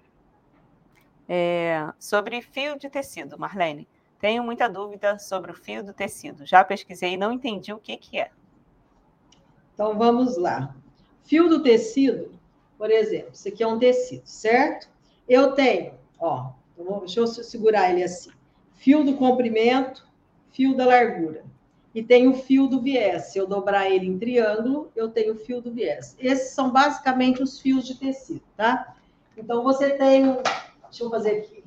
É, 1.28 1.90
sobre 1.98 2.42
fio 2.42 2.78
de 2.78 2.90
tecido, 2.90 3.38
Marlene. 3.38 3.88
Tenho 4.24 4.42
muita 4.42 4.70
dúvida 4.70 5.18
sobre 5.18 5.50
o 5.50 5.54
fio 5.54 5.84
do 5.84 5.92
tecido. 5.92 6.46
Já 6.46 6.64
pesquisei 6.64 7.12
e 7.12 7.16
não 7.18 7.30
entendi 7.30 7.74
o 7.74 7.78
que, 7.78 7.94
que 7.94 8.18
é. 8.18 8.30
Então 9.74 9.98
vamos 9.98 10.38
lá. 10.38 10.74
Fio 11.24 11.46
do 11.46 11.62
tecido, 11.62 12.32
por 12.78 12.90
exemplo, 12.90 13.32
isso 13.34 13.46
aqui 13.46 13.62
é 13.62 13.66
um 13.66 13.78
tecido, 13.78 14.22
certo? 14.24 14.88
Eu 15.28 15.52
tenho, 15.52 15.92
ó, 16.18 16.52
deixa 17.00 17.20
eu 17.20 17.26
segurar 17.26 17.90
ele 17.90 18.02
assim: 18.02 18.30
fio 18.76 19.04
do 19.04 19.14
comprimento, 19.14 20.08
fio 20.52 20.74
da 20.74 20.86
largura. 20.86 21.44
E 21.94 22.02
tem 22.02 22.26
o 22.26 22.32
fio 22.32 22.66
do 22.66 22.80
viés. 22.80 23.24
Se 23.24 23.36
eu 23.36 23.46
dobrar 23.46 23.90
ele 23.90 24.06
em 24.06 24.18
triângulo, 24.18 24.90
eu 24.96 25.10
tenho 25.10 25.34
o 25.34 25.38
fio 25.38 25.60
do 25.60 25.70
viés. 25.70 26.16
Esses 26.18 26.54
são 26.54 26.70
basicamente 26.70 27.42
os 27.42 27.60
fios 27.60 27.86
de 27.86 27.94
tecido, 27.96 28.40
tá? 28.56 28.96
Então 29.36 29.62
você 29.62 29.90
tem, 29.90 30.32
deixa 30.88 31.04
eu 31.04 31.10
fazer 31.10 31.40
aqui 31.40 31.62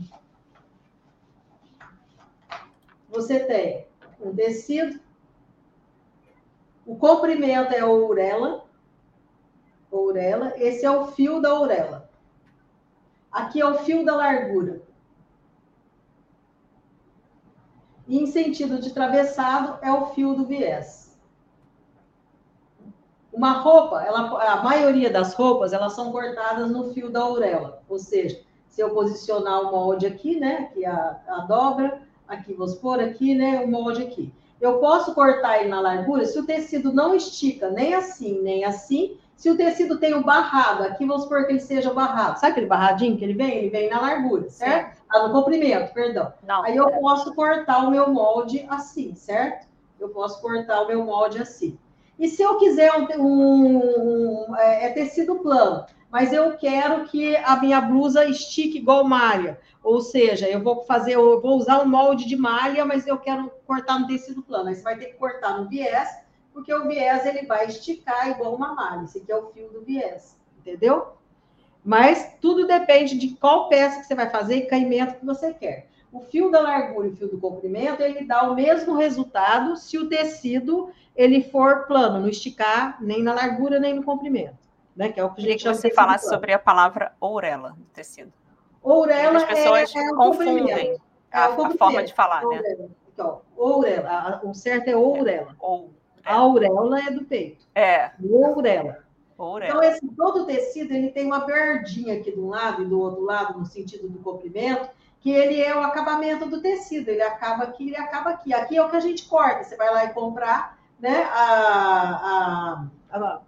você 3.10 3.40
tem 3.40 3.88
um 4.20 4.36
tecido, 4.36 5.00
o 6.86 6.96
comprimento 6.96 7.74
é 7.74 7.80
a 7.80 7.88
ourela, 7.88 8.66
ourela, 9.92 10.54
esse 10.58 10.86
é 10.86 10.92
o 10.92 11.08
fio 11.08 11.42
da 11.42 11.54
ourela. 11.54 12.10
Aqui 13.32 13.62
é 13.62 13.66
o 13.66 13.80
fio 13.80 14.06
da 14.06 14.16
largura. 14.16 14.82
E 18.08 18.18
em 18.18 18.26
sentido 18.26 18.80
de 18.80 18.94
travessado 18.94 19.78
é 19.82 19.92
o 19.92 20.08
fio 20.08 20.34
do 20.34 20.46
viés. 20.46 21.20
Uma 23.34 23.52
roupa, 23.52 24.02
ela, 24.02 24.54
a 24.54 24.64
maioria 24.64 25.12
das 25.12 25.34
roupas, 25.34 25.74
elas 25.74 25.94
são 25.94 26.12
cortadas 26.12 26.72
no 26.72 26.92
fio 26.94 27.12
da 27.12 27.26
ourela. 27.26 27.84
Ou 27.88 28.00
seja, 28.00 28.42
se 28.70 28.82
eu 28.82 28.92
posicionar 28.92 29.62
o 29.62 29.72
molde 29.72 30.08
aqui, 30.08 30.40
né, 30.40 30.70
aqui 30.70 30.86
a, 30.86 31.22
a 31.28 31.40
dobra, 31.42 32.07
aqui, 32.28 32.54
vamos 32.54 32.76
pôr 32.76 33.00
aqui, 33.00 33.34
né, 33.36 33.62
o 33.64 33.68
molde 33.68 34.04
aqui. 34.04 34.32
Eu 34.60 34.80
posso 34.80 35.14
cortar 35.14 35.60
ele 35.60 35.70
na 35.70 35.80
largura 35.80 36.26
se 36.26 36.38
o 36.40 36.46
tecido 36.46 36.92
não 36.92 37.16
estica 37.16 37.70
nem 37.70 37.94
assim, 37.94 38.42
nem 38.42 38.66
assim. 38.66 39.18
Se 39.36 39.52
o 39.52 39.56
tecido 39.56 40.00
tem 40.00 40.16
o 40.16 40.24
barrado, 40.24 40.84
aqui 40.84 41.06
vamos 41.06 41.24
supor 41.24 41.46
que 41.46 41.52
ele 41.52 41.60
seja 41.60 41.94
barrado. 41.94 42.40
Sabe 42.40 42.54
aquele 42.54 42.66
barradinho 42.66 43.16
que 43.16 43.24
ele 43.24 43.36
vem? 43.36 43.56
Ele 43.56 43.70
vem 43.70 43.88
na 43.88 44.02
largura, 44.02 44.50
certo? 44.50 44.98
Ah, 45.08 45.28
no 45.28 45.32
comprimento, 45.32 45.94
perdão. 45.94 46.34
Não, 46.46 46.64
Aí 46.64 46.76
eu 46.76 46.90
posso 47.00 47.36
cortar 47.36 47.88
o 47.88 47.92
meu 47.92 48.10
molde 48.10 48.66
assim, 48.68 49.14
certo? 49.14 49.68
Eu 50.00 50.10
posso 50.10 50.42
cortar 50.42 50.82
o 50.82 50.88
meu 50.88 51.06
molde 51.06 51.40
assim. 51.40 51.78
E 52.18 52.28
se 52.28 52.42
eu 52.42 52.58
quiser 52.58 52.92
um, 52.94 53.08
um, 53.22 54.48
um 54.50 54.56
é, 54.56 54.86
é 54.86 54.90
tecido 54.90 55.36
plano, 55.36 55.86
mas 56.18 56.34
eu 56.34 56.58
quero 56.58 57.06
que 57.06 57.36
a 57.36 57.58
minha 57.58 57.80
blusa 57.80 58.26
estique 58.26 58.80
igual 58.80 59.04
malha. 59.04 59.60
Ou 59.84 60.02
seja, 60.02 60.50
eu 60.50 60.64
vou 60.64 60.84
fazer, 60.84 61.14
eu 61.14 61.40
vou 61.40 61.60
usar 61.60 61.80
um 61.84 61.88
molde 61.88 62.28
de 62.28 62.36
malha, 62.36 62.84
mas 62.84 63.06
eu 63.06 63.20
quero 63.20 63.52
cortar 63.68 64.00
no 64.00 64.08
tecido 64.08 64.42
plano. 64.42 64.68
Aí 64.68 64.74
você 64.74 64.82
vai 64.82 64.98
ter 64.98 65.06
que 65.06 65.14
cortar 65.14 65.60
no 65.60 65.70
viés, 65.70 66.10
porque 66.52 66.74
o 66.74 66.88
viés 66.88 67.24
ele 67.24 67.46
vai 67.46 67.68
esticar 67.68 68.32
igual 68.32 68.56
uma 68.56 68.74
malha. 68.74 69.04
Esse 69.04 69.20
aqui 69.20 69.32
é 69.32 69.38
o 69.38 69.52
fio 69.52 69.70
do 69.70 69.82
viés, 69.82 70.36
entendeu? 70.58 71.10
Mas 71.86 72.34
tudo 72.42 72.66
depende 72.66 73.16
de 73.16 73.36
qual 73.36 73.70
peça 73.70 74.00
que 74.00 74.08
você 74.08 74.16
vai 74.16 74.28
fazer 74.28 74.56
e 74.56 74.66
caimento 74.66 75.20
que 75.20 75.26
você 75.26 75.54
quer. 75.54 75.88
O 76.12 76.22
fio 76.22 76.50
da 76.50 76.62
largura 76.62 77.10
e 77.10 77.12
o 77.12 77.16
fio 77.16 77.28
do 77.28 77.40
comprimento, 77.40 78.02
ele 78.02 78.26
dá 78.26 78.42
o 78.50 78.56
mesmo 78.56 78.98
resultado 78.98 79.78
se 79.78 80.00
o 80.00 80.10
tecido 80.10 80.90
ele 81.16 81.44
for 81.44 81.86
plano, 81.86 82.22
não 82.22 82.28
esticar 82.28 82.98
nem 83.04 83.22
na 83.22 83.36
largura 83.36 83.80
nem 83.80 83.94
no 83.94 84.02
comprimento 84.02 84.67
né? 84.98 85.10
Que 85.10 85.20
é 85.20 85.24
o 85.24 85.30
que 85.30 85.42
a 85.42 85.52
gente 85.52 85.64
chama 85.64 85.76
você 85.76 85.92
falasse 85.92 86.28
sobre 86.28 86.52
a 86.52 86.60
palavra 86.60 87.14
ourela 87.22 87.76
do 87.78 87.86
tecido. 87.94 88.34
Ourela 88.82 89.38
As 89.38 89.44
pessoas 89.46 89.96
é, 89.96 90.00
é 90.00 90.10
confundem 90.10 90.74
a, 90.74 90.80
é 90.80 90.98
a, 91.32 91.50
forma 91.78 92.04
de 92.04 92.14
falar, 92.14 92.44
né? 92.46 92.90
Então, 93.14 93.42
ourela, 93.56 94.42
o 94.44 94.54
certo 94.54 94.88
é 94.88 94.96
ourela. 94.96 95.52
É, 95.52 95.56
ou, 95.60 95.92
é. 96.26 96.32
A 96.32 96.36
auréola 96.36 97.00
é 97.00 97.12
do 97.12 97.24
peito. 97.24 97.66
É. 97.74 98.12
Ourela. 98.22 99.04
Ourela. 99.38 99.72
Então, 99.72 99.84
esse, 99.84 100.08
todo 100.16 100.44
o 100.44 100.46
tecido 100.46 100.94
ele 100.94 101.12
tem 101.12 101.26
uma 101.26 101.46
berdinha 101.46 102.16
aqui 102.16 102.32
de 102.32 102.40
um 102.40 102.50
lado 102.50 102.82
e 102.82 102.86
do 102.86 103.00
outro 103.00 103.24
lado, 103.24 103.58
no 103.58 103.66
sentido 103.66 104.10
do 104.10 104.20
comprimento, 104.20 104.90
que 105.22 105.32
ele 105.32 105.62
é 105.62 105.76
o 105.76 105.80
acabamento 105.80 106.48
do 106.48 106.62
tecido. 106.62 107.10
Ele 107.10 107.22
acaba 107.22 107.64
aqui, 107.64 107.88
ele 107.88 107.98
acaba 107.98 108.32
aqui. 108.32 108.54
Aqui 108.54 108.78
é 108.78 108.84
o 108.84 108.90
que 108.90 108.96
a 108.96 109.02
gente 109.02 109.26
corta. 109.26 109.64
Você 109.64 109.76
vai 109.76 109.94
lá 109.94 110.06
e 110.06 110.14
comprar 110.14 110.78
né, 111.00 111.24
a, 111.32 112.84
a, 113.12 113.18
a 113.18 113.42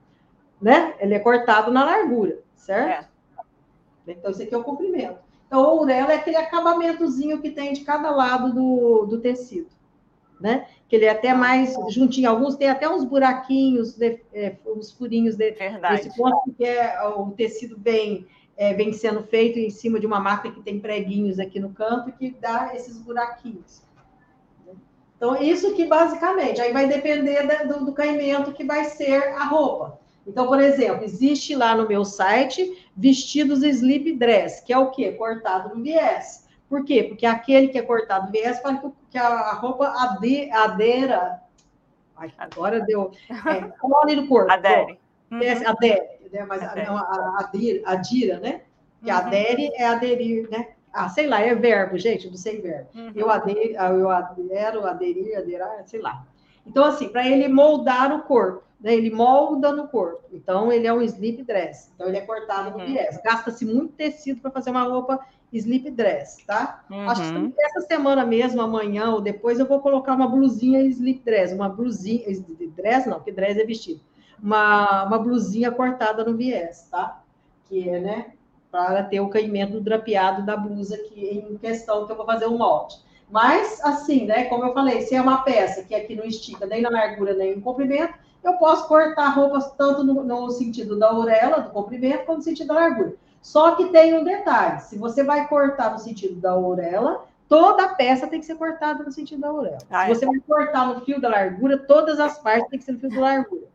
né? 0.62 0.94
Ele 1.00 1.14
é 1.14 1.20
cortado 1.20 1.72
na 1.72 1.84
largura, 1.84 2.40
certo? 2.56 3.08
É. 4.08 4.12
Então, 4.12 4.32
esse 4.32 4.44
aqui 4.44 4.54
é 4.54 4.58
o 4.58 4.64
comprimento. 4.64 5.20
Então, 5.48 5.62
o 5.62 5.78
ourela 5.80 6.14
é 6.14 6.16
aquele 6.16 6.38
acabamentozinho 6.38 7.42
que 7.42 7.52
tem 7.52 7.74
de 7.74 7.82
cada 7.82 8.12
lado 8.12 8.54
do, 8.54 9.06
do 9.06 9.20
tecido, 9.20 9.70
né? 10.40 10.68
Que 10.88 10.96
ele 10.96 11.06
é 11.06 11.10
até 11.10 11.34
mais 11.34 11.74
juntinho. 11.90 12.30
Alguns 12.30 12.56
têm 12.56 12.70
até 12.70 12.90
uns 12.90 13.04
buraquinhos, 13.04 13.96
de, 13.96 14.20
é, 14.34 14.56
uns 14.66 14.92
furinhos 14.92 15.36
de, 15.36 15.52
Verdade. 15.52 16.04
desse 16.04 16.18
ponto, 16.18 16.54
que 16.56 16.64
é, 16.64 17.02
o 17.08 17.32
tecido 17.32 17.78
vem, 17.80 18.28
é, 18.58 18.74
vem 18.74 18.94
sendo 18.94 19.24
feito 19.24 19.58
em 19.58 19.70
cima 19.70 20.00
de 20.00 20.06
uma 20.06 20.20
máquina 20.20 20.54
que 20.54 20.62
tem 20.62 20.80
preguinhos 20.80 21.40
aqui 21.40 21.60
no 21.60 21.72
canto 21.72 22.12
que 22.12 22.32
dá 22.32 22.72
esses 22.76 22.98
buraquinhos. 22.98 23.82
Então, 25.18 25.36
isso 25.42 25.74
que 25.74 25.86
basicamente, 25.86 26.62
aí 26.62 26.72
vai 26.72 26.88
depender 26.88 27.68
do, 27.68 27.86
do 27.86 27.92
caimento 27.92 28.54
que 28.54 28.64
vai 28.64 28.86
ser 28.86 29.34
a 29.34 29.44
roupa. 29.44 29.99
Então, 30.30 30.46
por 30.46 30.62
exemplo, 30.62 31.04
existe 31.04 31.56
lá 31.56 31.76
no 31.76 31.88
meu 31.88 32.06
site 32.06 32.88
vestidos 32.96 33.64
sleep 33.64 34.14
dress, 34.14 34.64
que 34.64 34.72
é 34.72 34.78
o 34.78 34.92
quê? 34.92 35.12
Cortado 35.12 35.76
no 35.76 35.84
viés. 35.84 36.48
Por 36.70 36.86
quê? 36.86 37.04
Porque 37.04 37.26
aquele 37.26 37.70
que 37.70 37.80
é 37.80 37.82
cortado 37.82 38.28
no 38.28 38.32
viés 38.32 38.60
faz 38.60 38.80
que 39.10 39.18
a 39.18 39.54
roupa 39.54 39.88
ade, 39.88 40.52
adeira. 40.52 41.42
Ai, 42.16 42.32
agora 42.38 42.80
deu. 42.82 43.12
É, 43.28 43.62
cole 43.82 44.16
no 44.16 44.28
corpo. 44.28 44.52
Adere. 44.52 45.00
Uhum. 45.32 45.40
adere, 45.66 46.30
né? 46.32 46.46
Mas 46.48 46.62
adere. 46.62 46.86
Não, 46.86 46.98
a, 46.98 47.02
a, 47.02 47.92
adira, 47.92 48.40
né? 48.40 48.62
Que 49.04 49.10
uhum. 49.10 49.18
adere 49.18 49.72
é 49.74 49.88
aderir, 49.88 50.48
né? 50.52 50.74
Ah, 50.94 51.10
sei 51.10 51.26
lá, 51.26 51.42
é 51.42 51.56
verbo, 51.56 51.98
gente, 51.98 52.30
não 52.30 52.38
sei 52.38 52.62
verbo. 52.62 52.90
Uhum. 52.94 53.12
Eu, 53.16 53.32
adero, 53.32 53.60
eu 53.98 54.10
adero, 54.12 54.86
aderir, 54.86 55.38
aderar, 55.38 55.84
sei 55.88 56.02
lá. 56.02 56.24
Então, 56.68 56.86
assim, 56.86 57.10
para 57.10 57.28
ele 57.28 57.48
moldar 57.48 58.14
o 58.14 58.22
corpo 58.24 58.69
né, 58.80 58.94
ele 58.94 59.10
molda 59.10 59.72
no 59.74 59.88
corpo. 59.88 60.24
Então, 60.32 60.72
ele 60.72 60.88
é 60.88 60.94
um 60.94 61.02
slip 61.02 61.44
dress. 61.44 61.92
Então, 61.94 62.08
ele 62.08 62.18
é 62.18 62.22
cortado 62.22 62.72
no 62.72 62.78
uhum. 62.78 62.86
viés. 62.86 63.20
Gasta-se 63.24 63.66
muito 63.66 63.94
tecido 63.94 64.40
para 64.42 64.52
fazer 64.52 64.70
uma 64.70 64.84
roupa 64.84 65.20
slip 65.52 65.90
dress, 65.92 66.46
tá? 66.46 66.84
Uhum. 66.90 67.10
Acho 67.10 67.22
que 67.22 67.62
essa 67.62 67.82
semana 67.82 68.26
mesmo, 68.26 68.62
amanhã 68.62 69.10
ou 69.12 69.22
depois, 69.22 69.60
eu 69.60 69.66
vou 69.66 69.82
colocar 69.82 70.14
uma 70.14 70.28
blusinha 70.28 70.82
slip 70.84 71.22
dress. 71.26 71.54
Uma 71.54 71.68
blusinha, 71.68 72.26
dress 72.76 73.08
não, 73.08 73.18
porque 73.18 73.32
dress 73.32 73.60
é 73.60 73.66
vestido. 73.66 74.02
Uma, 74.42 75.04
uma 75.04 75.20
blusinha 75.20 75.72
cortada 75.72 76.24
no 76.24 76.38
viés, 76.38 76.88
tá? 76.90 77.22
Que 77.68 77.90
é, 77.90 78.00
né, 78.00 78.34
para 78.72 79.04
ter 79.04 79.20
o 79.20 79.30
caimento 79.30 79.74
do 79.74 79.82
drapeado 79.82 80.46
da 80.46 80.56
blusa 80.56 80.98
que, 80.98 81.20
em 81.20 81.58
questão, 81.58 82.06
que 82.06 82.12
eu 82.12 82.16
vou 82.16 82.26
fazer 82.26 82.48
um 82.48 82.58
molde. 82.58 82.96
Mas, 83.30 83.84
assim, 83.84 84.26
né, 84.26 84.46
como 84.46 84.64
eu 84.64 84.74
falei, 84.74 85.02
se 85.02 85.16
é 85.16 85.22
uma 85.22 85.44
peça 85.44 85.84
que 85.84 85.94
aqui 85.94 86.16
não 86.16 86.24
estica 86.24 86.66
nem 86.66 86.82
na 86.82 86.90
largura 86.90 87.34
nem 87.34 87.56
no 87.56 87.62
comprimento, 87.62 88.14
eu 88.44 88.54
posso 88.54 88.88
cortar 88.88 89.30
roupas 89.30 89.72
tanto 89.74 90.04
no, 90.04 90.24
no 90.24 90.50
sentido 90.52 90.98
da 90.98 91.14
orelha, 91.14 91.60
do 91.60 91.70
comprimento, 91.72 92.26
quanto 92.26 92.38
no 92.38 92.44
sentido 92.44 92.68
da 92.68 92.76
largura. 92.76 93.14
Só 93.42 93.76
que 93.76 93.86
tem 93.90 94.14
um 94.14 94.24
detalhe: 94.24 94.82
se 94.82 94.98
você 94.98 95.24
vai 95.24 95.48
cortar 95.48 95.92
no 95.92 96.00
sentido 96.00 96.36
da 96.40 96.56
orelha, 96.56 97.20
toda 97.48 97.84
a 97.84 97.96
peça 97.96 98.28
tem 98.28 98.40
que 98.40 98.46
ser 98.46 98.56
cortada 98.56 99.04
no 99.04 99.12
sentido 99.12 99.42
da 99.42 99.52
orelha. 99.52 99.78
Ah, 99.90 100.06
se 100.06 100.12
é? 100.12 100.16
você 100.16 100.26
vai 100.26 100.40
cortar 100.40 100.88
no 100.88 101.02
fio 101.02 101.20
da 101.20 101.30
largura, 101.30 101.78
todas 101.78 102.20
as 102.20 102.38
partes 102.38 102.70
têm 102.70 102.80
que 102.80 102.86
ser 102.86 102.94
no 102.94 103.00
fio 103.00 103.10
da 103.10 103.22
largura. 103.22 103.68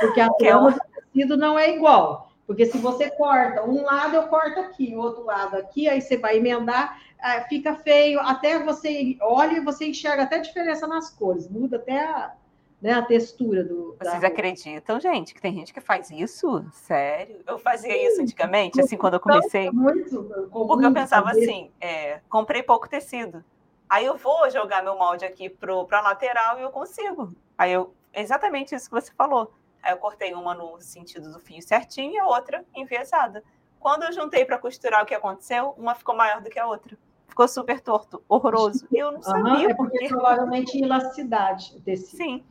Porque 0.00 0.20
a 0.20 0.26
é 0.26 0.32
trama 0.38 0.70
do 0.72 0.80
tecido 0.80 1.36
não 1.36 1.58
é 1.58 1.74
igual. 1.74 2.28
Porque 2.46 2.64
se 2.64 2.78
você 2.78 3.10
corta 3.10 3.62
um 3.62 3.82
lado, 3.82 4.16
eu 4.16 4.22
corto 4.28 4.58
aqui, 4.60 4.94
o 4.94 5.00
outro 5.00 5.24
lado 5.24 5.56
aqui, 5.56 5.86
aí 5.86 6.00
você 6.00 6.16
vai 6.16 6.38
emendar, 6.38 6.98
ah, 7.20 7.42
fica 7.42 7.74
feio. 7.74 8.20
Até 8.20 8.58
você 8.58 9.18
olha 9.20 9.58
e 9.58 9.64
você 9.64 9.86
enxerga 9.86 10.22
até 10.22 10.38
diferença 10.38 10.86
nas 10.86 11.10
cores, 11.10 11.46
muda 11.48 11.76
até 11.76 12.02
a, 12.02 12.32
né, 12.80 12.92
a 12.92 13.02
textura 13.02 13.64
do. 13.64 13.96
Vocês 14.00 14.22
acreditam, 14.22 15.00
gente, 15.00 15.34
que 15.34 15.40
tem 15.40 15.54
gente 15.54 15.72
que 15.72 15.80
faz 15.80 16.10
isso? 16.10 16.64
Sério? 16.72 17.40
Eu 17.46 17.58
fazia 17.58 17.96
isso 18.06 18.22
antigamente, 18.22 18.80
assim, 18.80 18.96
quando 18.96 19.14
eu 19.14 19.20
comecei. 19.20 19.70
Muito, 19.70 20.48
porque 20.50 20.86
eu 20.86 20.92
pensava 20.92 21.30
assim: 21.30 21.70
é, 21.80 22.20
comprei 22.28 22.62
pouco 22.62 22.88
tecido. 22.88 23.44
Aí 23.88 24.04
eu 24.04 24.16
vou 24.16 24.50
jogar 24.50 24.82
meu 24.82 24.96
molde 24.96 25.24
aqui 25.24 25.48
para 25.48 25.72
a 25.72 26.00
lateral 26.02 26.58
e 26.58 26.62
eu 26.62 26.70
consigo. 26.70 27.34
Aí 27.56 27.72
eu. 27.72 27.94
Exatamente 28.14 28.74
isso 28.74 28.88
que 28.88 29.00
você 29.00 29.12
falou. 29.12 29.52
Aí 29.82 29.92
eu 29.92 29.98
cortei 29.98 30.32
uma 30.34 30.54
no 30.54 30.80
sentido 30.80 31.32
do 31.32 31.38
fio 31.38 31.62
certinho 31.62 32.12
e 32.12 32.18
a 32.18 32.26
outra 32.26 32.64
enviesada. 32.74 33.44
Quando 33.78 34.02
eu 34.04 34.12
juntei 34.12 34.44
para 34.44 34.58
costurar, 34.58 35.02
o 35.02 35.06
que 35.06 35.14
aconteceu? 35.14 35.74
Uma 35.76 35.94
ficou 35.94 36.16
maior 36.16 36.40
do 36.40 36.50
que 36.50 36.58
a 36.58 36.66
outra 36.66 36.98
ficou 37.38 37.46
super 37.46 37.80
torto, 37.80 38.20
horroroso. 38.28 38.84
Eu 38.92 39.12
não 39.12 39.22
sabia 39.22 39.52
uhum, 39.52 39.70
é 39.70 39.74
porque, 39.74 39.98
porque 39.98 40.08
provavelmente 40.08 40.82
elasticidade 40.82 41.80
tecido. 41.82 42.16
Sim, 42.16 42.44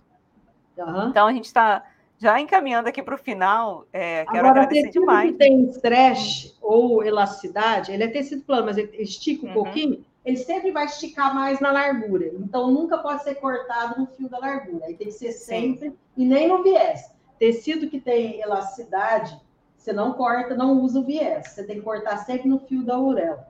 Uhum. 0.78 1.10
Então 1.10 1.28
a 1.28 1.34
gente 1.34 1.46
está 1.46 1.84
já 2.18 2.40
encaminhando 2.40 2.88
aqui 2.88 3.02
para 3.02 3.16
o 3.16 3.18
final. 3.18 3.86
É, 3.94 4.26
quero 4.26 4.48
Agora, 4.48 4.64
agradecer 4.64 4.90
demais. 4.90 5.32
Que 5.32 5.38
tem 5.38 5.64
stretch 5.70 6.54
ou 6.62 7.04
elasticidade, 7.04 7.92
ele 7.92 8.04
é 8.04 8.08
tecido 8.08 8.44
plano, 8.44 8.66
mas 8.66 8.78
ele 8.78 8.92
estica 8.98 9.46
um 9.46 9.50
uhum. 9.50 9.54
pouquinho, 9.54 10.06
ele 10.26 10.38
sempre 10.38 10.72
vai 10.72 10.86
esticar 10.86 11.34
mais 11.34 11.60
na 11.60 11.72
largura. 11.72 12.28
Então 12.34 12.72
nunca 12.72 12.98
pode 12.98 13.24
ser 13.24 13.36
cortado 13.36 14.00
no 14.00 14.08
fio 14.08 14.28
da 14.30 14.40
largura. 14.40 14.86
Aí 14.86 14.96
tem 14.96 15.08
que 15.08 15.14
ser 15.14 15.32
sempre, 15.32 15.90
Sim. 15.90 15.98
e 16.18 16.26
nem 16.26 16.48
no 16.48 16.64
viés. 16.64 17.12
Tecido 17.40 17.88
que 17.88 18.00
tem 18.00 18.42
elasticidade, 18.42 19.40
você 19.78 19.94
não 19.94 20.14
corta, 20.14 20.56
não 20.56 20.82
usa 20.82 21.00
o 21.00 21.04
viés. 21.04 21.50
Você 21.50 21.64
tem 21.64 21.78
que 21.78 21.84
cortar 21.84 22.18
sempre 22.18 22.50
no 22.50 22.60
fio 22.60 22.84
da 22.84 23.00
orelha 23.00 23.46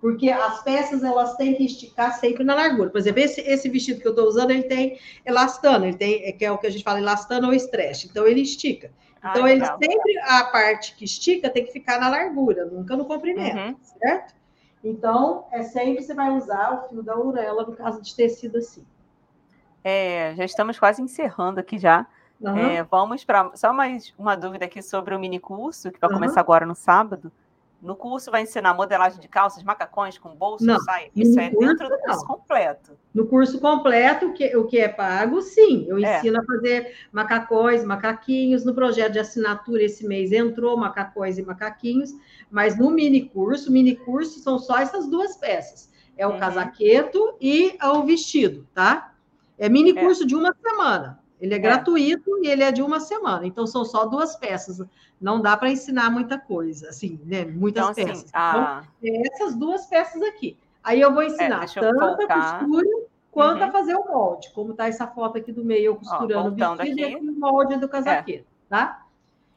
porque 0.00 0.30
as 0.30 0.62
peças 0.62 1.04
elas 1.04 1.36
têm 1.36 1.54
que 1.54 1.64
esticar 1.64 2.18
sempre 2.18 2.42
na 2.42 2.54
largura. 2.54 2.90
Por 2.90 2.98
exemplo, 2.98 3.20
esse, 3.20 3.40
esse 3.42 3.68
vestido 3.68 4.00
que 4.00 4.06
eu 4.06 4.12
estou 4.12 4.26
usando, 4.26 4.50
ele 4.50 4.62
tem 4.62 4.98
elastano, 5.24 5.84
ele 5.84 5.96
tem, 5.96 6.24
é, 6.24 6.32
que 6.32 6.44
é 6.44 6.50
o 6.50 6.58
que 6.58 6.66
a 6.66 6.70
gente 6.70 6.82
fala, 6.82 6.98
elastano 6.98 7.48
ou 7.48 7.54
stretch, 7.54 8.04
então 8.04 8.26
ele 8.26 8.40
estica. 8.40 8.90
Ah, 9.22 9.32
então, 9.32 9.46
ele 9.46 9.64
sempre, 9.64 10.18
a 10.20 10.44
parte 10.44 10.96
que 10.96 11.04
estica 11.04 11.50
tem 11.50 11.64
que 11.64 11.72
ficar 11.72 12.00
na 12.00 12.08
largura, 12.08 12.64
nunca 12.64 12.96
no 12.96 13.04
comprimento, 13.04 13.58
uhum. 13.58 13.76
certo? 14.00 14.34
Então, 14.82 15.44
é 15.52 15.62
sempre 15.62 16.02
você 16.02 16.14
vai 16.14 16.30
usar 16.30 16.72
o 16.72 16.88
fio 16.88 17.02
da 17.02 17.14
orelha 17.18 17.52
no 17.52 17.76
caso 17.76 18.00
de 18.00 18.16
tecido 18.16 18.56
assim. 18.56 18.82
É, 19.84 20.34
já 20.36 20.44
estamos 20.44 20.78
quase 20.78 21.02
encerrando 21.02 21.60
aqui 21.60 21.78
já. 21.78 22.06
Uhum. 22.40 22.56
É, 22.56 22.82
vamos 22.82 23.22
para 23.22 23.50
só 23.54 23.74
mais 23.74 24.14
uma 24.18 24.34
dúvida 24.34 24.64
aqui 24.64 24.80
sobre 24.80 25.14
o 25.14 25.18
mini 25.18 25.38
curso, 25.38 25.90
que 25.90 26.00
vai 26.00 26.08
uhum. 26.08 26.16
começar 26.16 26.40
agora 26.40 26.64
no 26.64 26.74
sábado. 26.74 27.30
No 27.82 27.96
curso 27.96 28.30
vai 28.30 28.42
ensinar 28.42 28.74
modelagem 28.74 29.18
de 29.20 29.28
calças, 29.28 29.62
macacões 29.62 30.18
com 30.18 30.34
bolso, 30.34 30.64
não, 30.64 30.78
saia. 30.80 31.10
Isso 31.16 31.38
é 31.40 31.50
dentro 31.50 31.88
do 31.88 31.98
curso 31.98 32.20
não. 32.20 32.26
completo. 32.26 32.98
No 33.14 33.26
curso 33.26 33.58
completo, 33.58 34.26
o 34.26 34.32
que, 34.34 34.54
o 34.54 34.66
que 34.66 34.78
é 34.78 34.88
pago, 34.88 35.40
sim. 35.40 35.86
Eu 35.88 35.98
é. 35.98 36.18
ensino 36.18 36.38
a 36.38 36.44
fazer 36.44 36.94
macacões, 37.10 37.82
macaquinhos. 37.82 38.64
No 38.64 38.74
projeto 38.74 39.12
de 39.12 39.18
assinatura 39.18 39.82
esse 39.82 40.06
mês 40.06 40.30
entrou 40.30 40.76
macacões 40.76 41.38
e 41.38 41.42
macaquinhos, 41.42 42.12
mas 42.50 42.76
no 42.78 42.90
mini 42.90 43.28
curso, 43.28 43.72
mini 43.72 43.96
curso 43.96 44.40
são 44.40 44.58
só 44.58 44.78
essas 44.78 45.08
duas 45.08 45.36
peças. 45.36 45.90
É 46.16 46.26
o 46.26 46.32
uhum. 46.32 46.38
casaqueto 46.38 47.36
e 47.40 47.78
o 47.82 48.02
vestido, 48.02 48.66
tá? 48.74 49.14
É 49.58 49.68
mini 49.68 49.94
curso 49.94 50.24
é. 50.24 50.26
de 50.26 50.34
uma 50.34 50.54
semana. 50.54 51.19
Ele 51.40 51.54
é, 51.54 51.56
é, 51.56 51.60
gratuito 51.60 52.30
e 52.42 52.48
ele 52.48 52.62
é 52.62 52.70
de 52.70 52.82
uma 52.82 53.00
semana. 53.00 53.46
Então, 53.46 53.66
são 53.66 53.84
só 53.84 54.04
duas 54.04 54.36
peças. 54.36 54.80
Não 55.20 55.40
dá 55.40 55.56
para 55.56 55.70
ensinar 55.70 56.10
muita 56.10 56.38
coisa, 56.38 56.88
assim, 56.88 57.20
né? 57.24 57.44
Muitas 57.44 57.82
então, 57.82 57.90
assim, 57.90 58.04
peças. 58.04 58.24
Assim, 58.24 58.32
a... 58.34 58.84
Então, 59.02 59.20
é 59.22 59.28
essas 59.28 59.54
duas 59.54 59.86
peças 59.86 60.22
aqui. 60.22 60.56
Aí 60.82 61.00
eu 61.00 61.12
vou 61.12 61.22
ensinar 61.22 61.64
é, 61.64 61.80
tanto 61.80 62.02
a 62.02 62.26
costura 62.26 62.88
quanto 63.30 63.60
uhum. 63.60 63.68
a 63.68 63.70
fazer 63.70 63.94
o 63.94 64.04
molde. 64.04 64.50
Como 64.52 64.72
está 64.72 64.88
essa 64.88 65.06
foto 65.06 65.38
aqui 65.38 65.52
do 65.52 65.64
meio, 65.64 65.84
eu 65.86 65.96
costurando 65.96 66.48
Ó, 66.48 66.72
o 66.72 66.76
vestido 66.76 67.04
aqui. 67.04 67.12
e 67.12 67.16
o 67.16 67.32
molde 67.32 67.76
do 67.76 67.88
casaqueiro, 67.88 68.42
é. 68.42 68.68
tá? 68.68 69.06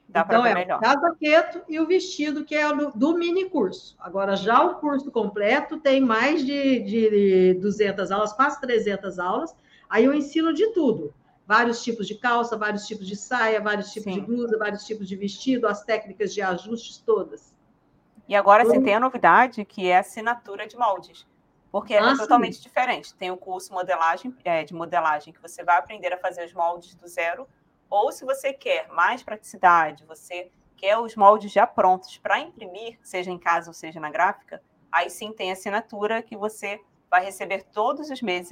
Dá 0.08 0.24
então, 0.28 0.46
é 0.46 0.54
melhor. 0.54 0.78
o 0.78 0.82
casaqueto 0.82 1.62
e 1.68 1.80
o 1.80 1.88
vestido, 1.88 2.46
que 2.46 2.54
é 2.54 2.72
do, 2.74 2.92
do, 2.92 3.18
mini 3.18 3.50
curso. 3.50 3.96
Agora, 3.98 4.36
já 4.36 4.64
o 4.64 4.76
curso 4.76 5.10
completo 5.12 5.80
tem 5.80 6.02
mais 6.02 6.46
de, 6.46 6.80
de 6.82 7.54
200 7.56 8.12
aulas, 8.12 8.34
quase 8.34 8.62
300 8.62 9.18
aulas. 9.18 9.56
Aí 9.90 10.06
eu 10.06 10.14
ensino 10.14 10.54
de 10.54 10.68
tudo. 10.68 11.14
Vários 11.46 11.84
tipos 11.84 12.08
de 12.08 12.16
calça, 12.16 12.58
vários 12.58 12.88
tipos 12.88 13.08
de 13.08 13.16
saia, 13.16 13.60
vários 13.60 13.92
tipos 13.92 14.14
Sim. 14.14 14.20
de 14.20 14.26
blusa, 14.26 14.58
vários 14.58 14.86
tipos 14.86 15.08
de 15.08 15.16
vestido, 15.16 15.68
as 15.68 15.84
técnicas 15.84 16.34
de 16.34 16.42
ajustes 16.42 16.98
todas. 17.00 17.54
E 18.28 18.36
agora, 18.36 18.66
sim, 18.66 18.82
tem 18.82 18.96
a 18.96 19.00
novidade, 19.00 19.66
que 19.66 19.88
é 19.88 19.98
a 19.98 20.00
assinatura 20.00 20.66
de 20.66 20.78
moldes. 20.78 21.28
Porque 21.70 21.94
é 21.94 22.00
ah, 22.00 22.12
é 22.12 22.18
totalmente 22.18 22.56
sim. 22.56 22.62
diferente. 22.62 23.14
Tem 23.16 23.30
o 23.30 23.36
curso 23.36 23.74
modelagem, 23.74 24.34
é, 24.46 24.64
de 24.64 24.74
modelagem, 24.74 25.34
que 25.34 25.42
você 25.42 25.64
vai 25.64 25.78
aprender 25.78 26.14
a 26.14 26.18
fazer 26.18 26.46
os 26.46 26.54
moldes 26.54 26.96
do 26.96 27.08
zero 27.08 27.48
ou 27.94 28.12
se 28.12 28.26
você 28.26 28.52
quer 28.52 28.88
mais 28.88 29.22
praticidade, 29.22 30.04
você 30.04 30.50
quer 30.76 30.98
os 30.98 31.16
moldes 31.16 31.52
já 31.52 31.68
prontos 31.68 32.18
para 32.18 32.40
imprimir, 32.40 32.98
seja 33.04 33.30
em 33.30 33.38
casa 33.38 33.70
ou 33.70 33.74
seja 33.74 34.00
na 34.00 34.10
gráfica, 34.10 34.64
aí 34.92 35.12
sim 35.12 35.32
tem 35.32 35.52
assinatura 35.52 36.24
que 36.24 36.36
você 36.36 36.82
vai 37.08 37.24
receber 37.24 37.62
todos 37.72 38.10
os 38.10 38.20
meses, 38.24 38.50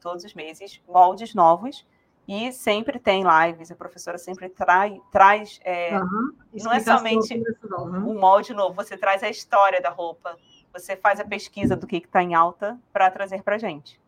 todos 0.00 0.22
os 0.22 0.32
meses, 0.32 0.80
moldes 0.86 1.34
novos 1.34 1.84
e 2.26 2.52
sempre 2.52 2.98
tem 2.98 3.22
lives, 3.22 3.70
a 3.70 3.74
professora 3.74 4.16
sempre 4.16 4.48
trai, 4.48 5.00
traz, 5.12 5.60
é, 5.62 5.98
uhum. 5.98 6.32
não 6.54 6.72
é 6.72 6.80
somente 6.80 7.34
uhum. 7.70 8.10
um 8.10 8.18
molde 8.18 8.54
novo, 8.54 8.74
você 8.74 8.96
traz 8.96 9.22
a 9.22 9.28
história 9.28 9.80
da 9.80 9.90
roupa, 9.90 10.36
você 10.72 10.96
faz 10.96 11.20
a 11.20 11.24
pesquisa 11.24 11.76
do 11.76 11.86
que 11.86 11.96
está 11.96 12.22
em 12.22 12.34
alta 12.34 12.78
para 12.92 13.10
trazer 13.10 13.42
para 13.42 13.56
a 13.56 13.58
gente. 13.58 14.00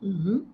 Uhum. 0.00 0.46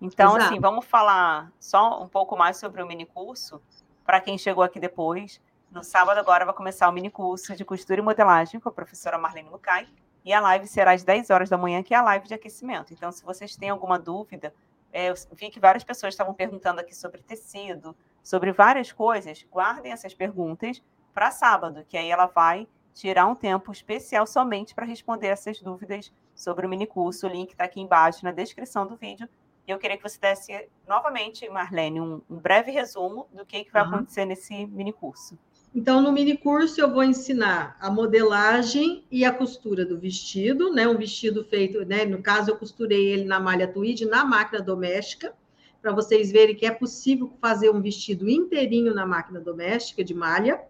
Então, 0.00 0.30
assim, 0.30 0.36
Exato. 0.36 0.52
assim, 0.52 0.60
vamos 0.60 0.84
falar 0.84 1.52
só 1.58 2.02
um 2.02 2.08
pouco 2.08 2.36
mais 2.36 2.56
sobre 2.56 2.82
o 2.82 2.86
mini 2.86 3.06
curso 3.06 3.60
para 4.04 4.20
quem 4.20 4.38
chegou 4.38 4.62
aqui 4.64 4.80
depois. 4.80 5.40
No 5.70 5.82
sábado 5.82 6.18
agora 6.18 6.44
vai 6.44 6.54
começar 6.54 6.88
o 6.88 6.92
mini 6.92 7.10
curso 7.10 7.54
de 7.56 7.64
costura 7.64 8.00
e 8.00 8.02
modelagem 8.02 8.60
com 8.60 8.68
a 8.68 8.72
professora 8.72 9.18
Marlene 9.18 9.48
Lucai. 9.48 9.88
E 10.24 10.32
a 10.32 10.40
live 10.40 10.66
será 10.66 10.92
às 10.92 11.02
10 11.02 11.30
horas 11.30 11.48
da 11.48 11.58
manhã, 11.58 11.82
que 11.82 11.94
é 11.94 11.96
a 11.96 12.02
live 12.02 12.28
de 12.28 12.34
aquecimento. 12.34 12.92
Então, 12.92 13.10
se 13.10 13.24
vocês 13.24 13.56
têm 13.56 13.70
alguma 13.70 13.98
dúvida, 13.98 14.54
é, 14.92 15.10
eu 15.10 15.14
vi 15.32 15.50
que 15.50 15.58
várias 15.58 15.84
pessoas 15.84 16.14
estavam 16.14 16.34
perguntando 16.34 16.80
aqui 16.80 16.94
sobre 16.94 17.22
tecido, 17.22 17.96
sobre 18.22 18.52
várias 18.52 18.92
coisas. 18.92 19.46
Guardem 19.50 19.92
essas 19.92 20.14
perguntas 20.14 20.82
para 21.14 21.30
sábado, 21.30 21.84
que 21.88 21.96
aí 21.96 22.10
ela 22.10 22.26
vai 22.26 22.68
tirar 22.94 23.26
um 23.26 23.34
tempo 23.34 23.72
especial 23.72 24.26
somente 24.26 24.74
para 24.74 24.84
responder 24.84 25.28
essas 25.28 25.60
dúvidas 25.60 26.12
sobre 26.34 26.66
o 26.66 26.68
mini 26.68 26.86
curso. 26.86 27.26
O 27.26 27.30
link 27.30 27.52
está 27.52 27.64
aqui 27.64 27.80
embaixo 27.80 28.24
na 28.24 28.32
descrição 28.32 28.86
do 28.86 28.96
vídeo 28.96 29.28
eu 29.66 29.78
queria 29.78 29.96
que 29.96 30.02
você 30.02 30.18
desse 30.18 30.68
novamente, 30.86 31.48
Marlene, 31.48 32.00
um, 32.00 32.20
um 32.28 32.36
breve 32.36 32.70
resumo 32.70 33.28
do 33.32 33.46
que, 33.46 33.64
que 33.64 33.72
vai 33.72 33.82
uhum. 33.82 33.94
acontecer 33.94 34.24
nesse 34.24 34.66
mini 34.66 34.92
curso. 34.92 35.38
Então, 35.74 36.02
no 36.02 36.12
mini 36.12 36.36
curso, 36.36 36.80
eu 36.80 36.92
vou 36.92 37.02
ensinar 37.02 37.76
a 37.80 37.90
modelagem 37.90 39.04
e 39.10 39.24
a 39.24 39.32
costura 39.32 39.86
do 39.86 39.98
vestido, 39.98 40.70
né? 40.70 40.86
Um 40.86 40.98
vestido 40.98 41.42
feito, 41.42 41.82
né? 41.86 42.04
No 42.04 42.22
caso, 42.22 42.50
eu 42.50 42.56
costurei 42.56 43.06
ele 43.06 43.24
na 43.24 43.40
malha 43.40 43.66
tweed, 43.66 44.04
na 44.04 44.22
máquina 44.22 44.60
doméstica, 44.60 45.32
para 45.80 45.92
vocês 45.92 46.30
verem 46.30 46.54
que 46.54 46.66
é 46.66 46.70
possível 46.70 47.32
fazer 47.40 47.70
um 47.70 47.80
vestido 47.80 48.28
inteirinho 48.28 48.94
na 48.94 49.06
máquina 49.06 49.40
doméstica 49.40 50.04
de 50.04 50.12
malha. 50.12 50.60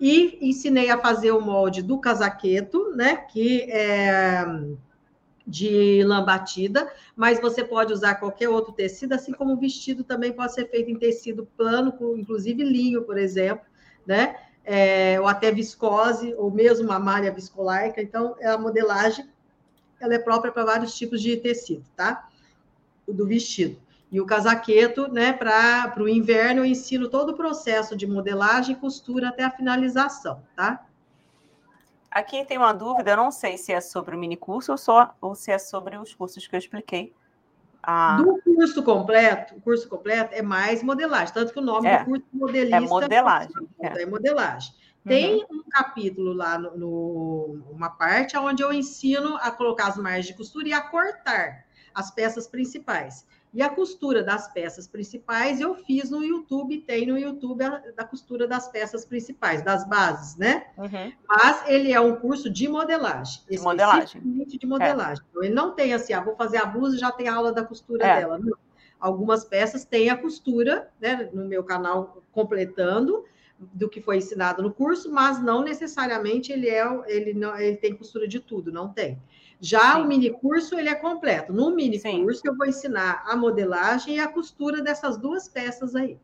E 0.00 0.38
ensinei 0.40 0.88
a 0.88 0.98
fazer 0.98 1.32
o 1.32 1.40
molde 1.40 1.82
do 1.82 1.98
casaqueto, 1.98 2.92
né? 2.94 3.16
Que 3.16 3.62
é 3.62 4.44
de 5.46 6.02
lã 6.04 6.24
batida, 6.24 6.90
mas 7.14 7.40
você 7.40 7.62
pode 7.62 7.92
usar 7.92 8.14
qualquer 8.14 8.48
outro 8.48 8.72
tecido, 8.72 9.12
assim 9.12 9.32
como 9.32 9.52
o 9.52 9.58
vestido 9.58 10.02
também 10.02 10.32
pode 10.32 10.54
ser 10.54 10.70
feito 10.70 10.90
em 10.90 10.96
tecido 10.96 11.46
plano, 11.56 11.92
inclusive 12.16 12.64
linho, 12.64 13.02
por 13.02 13.18
exemplo, 13.18 13.64
né? 14.06 14.36
É, 14.64 15.20
ou 15.20 15.26
até 15.26 15.52
viscose, 15.52 16.34
ou 16.36 16.50
mesmo 16.50 16.86
uma 16.86 16.98
malha 16.98 17.30
viscolaica. 17.30 18.00
Então, 18.00 18.36
a 18.42 18.56
modelagem 18.56 19.28
ela 20.00 20.14
é 20.14 20.18
própria 20.18 20.52
para 20.52 20.64
vários 20.64 20.96
tipos 20.96 21.20
de 21.20 21.36
tecido, 21.36 21.84
tá? 21.96 22.28
Do 23.06 23.26
vestido. 23.26 23.78
E 24.10 24.20
o 24.20 24.26
casaqueto, 24.26 25.08
né, 25.08 25.32
para 25.32 25.92
o 25.98 26.08
inverno, 26.08 26.60
eu 26.60 26.64
ensino 26.64 27.08
todo 27.08 27.30
o 27.30 27.36
processo 27.36 27.96
de 27.96 28.06
modelagem 28.06 28.76
e 28.76 28.78
costura 28.78 29.28
até 29.28 29.42
a 29.42 29.50
finalização, 29.50 30.40
tá? 30.54 30.86
Aqui 32.10 32.44
tem 32.44 32.56
uma 32.56 32.72
dúvida, 32.72 33.10
eu 33.10 33.16
não 33.16 33.32
sei 33.32 33.58
se 33.58 33.72
é 33.72 33.80
sobre 33.80 34.14
o 34.14 34.18
mini 34.18 34.36
curso 34.36 34.70
ou, 34.70 34.78
só, 34.78 35.16
ou 35.20 35.34
se 35.34 35.50
é 35.50 35.58
sobre 35.58 35.96
os 35.96 36.14
cursos 36.14 36.46
que 36.46 36.54
eu 36.54 36.58
expliquei. 36.58 37.12
Ah, 37.86 38.16
do 38.16 38.40
curso 38.42 38.82
completo, 38.82 39.56
o 39.56 39.60
curso 39.60 39.88
completo 39.88 40.34
é 40.34 40.40
mais 40.40 40.82
modelagem, 40.82 41.34
tanto 41.34 41.52
que 41.52 41.58
o 41.58 41.62
nome 41.62 41.86
é, 41.86 41.98
do 41.98 42.04
curso 42.06 42.24
modelista 42.32 42.76
é 42.76 42.80
modelagem. 42.80 43.68
É, 43.80 44.02
é 44.02 44.06
modelagem. 44.06 44.74
Tem 45.06 45.34
uhum. 45.34 45.60
um 45.60 45.62
capítulo 45.68 46.32
lá 46.32 46.58
no, 46.58 46.78
no, 46.78 47.62
uma 47.70 47.90
parte 47.90 48.36
onde 48.38 48.62
eu 48.62 48.72
ensino 48.72 49.36
a 49.36 49.50
colocar 49.50 49.88
as 49.88 49.98
margens 49.98 50.26
de 50.26 50.34
costura 50.34 50.68
e 50.68 50.72
a 50.72 50.80
cortar 50.80 51.66
as 51.94 52.10
peças 52.10 52.48
principais. 52.48 53.26
E 53.54 53.62
a 53.62 53.68
costura 53.68 54.24
das 54.24 54.52
peças 54.52 54.88
principais 54.88 55.60
eu 55.60 55.76
fiz 55.76 56.10
no 56.10 56.24
YouTube, 56.24 56.80
tem 56.80 57.06
no 57.06 57.16
YouTube 57.16 57.62
a, 57.62 57.80
a 57.96 58.04
costura 58.04 58.48
das 58.48 58.68
peças 58.68 59.04
principais, 59.04 59.62
das 59.62 59.88
bases, 59.88 60.36
né? 60.36 60.66
Uhum. 60.76 61.12
Mas 61.28 61.68
ele 61.68 61.92
é 61.92 62.00
um 62.00 62.16
curso 62.16 62.50
de 62.50 62.66
modelagem. 62.66 63.42
De 63.48 63.60
modelagem. 63.60 64.20
de 64.44 64.66
modelagem. 64.66 65.22
É. 65.22 65.28
Então, 65.30 65.44
ele 65.44 65.54
não 65.54 65.72
tem 65.72 65.94
assim, 65.94 66.12
ah, 66.12 66.20
vou 66.20 66.34
fazer 66.34 66.56
a 66.56 66.66
blusa 66.66 66.96
e 66.96 66.98
já 66.98 67.12
tem 67.12 67.28
a 67.28 67.34
aula 67.36 67.52
da 67.52 67.62
costura 67.64 68.04
é. 68.04 68.20
dela. 68.20 68.38
Não. 68.38 68.58
Algumas 68.98 69.44
peças 69.44 69.84
têm 69.84 70.10
a 70.10 70.16
costura, 70.16 70.90
né? 71.00 71.30
No 71.32 71.44
meu 71.44 71.62
canal, 71.62 72.24
completando 72.32 73.24
do 73.58 73.88
que 73.88 74.00
foi 74.00 74.16
ensinado 74.16 74.62
no 74.62 74.72
curso, 74.72 75.12
mas 75.12 75.40
não 75.40 75.62
necessariamente 75.62 76.52
ele 76.52 76.68
é 76.68 76.84
ele 77.06 77.32
não 77.32 77.56
ele 77.56 77.76
tem 77.76 77.94
costura 77.94 78.26
de 78.26 78.40
tudo, 78.40 78.72
não 78.72 78.88
tem. 78.88 79.20
Já 79.60 79.94
Sim. 79.94 80.02
o 80.02 80.04
mini 80.04 80.30
curso 80.30 80.78
ele 80.78 80.88
é 80.88 80.94
completo. 80.94 81.52
No 81.52 81.74
mini 81.74 82.00
curso 82.00 82.42
eu 82.44 82.56
vou 82.56 82.66
ensinar 82.66 83.22
a 83.26 83.36
modelagem 83.36 84.16
e 84.16 84.20
a 84.20 84.28
costura 84.28 84.82
dessas 84.82 85.16
duas 85.16 85.48
peças 85.48 85.94
aí. 85.94 86.18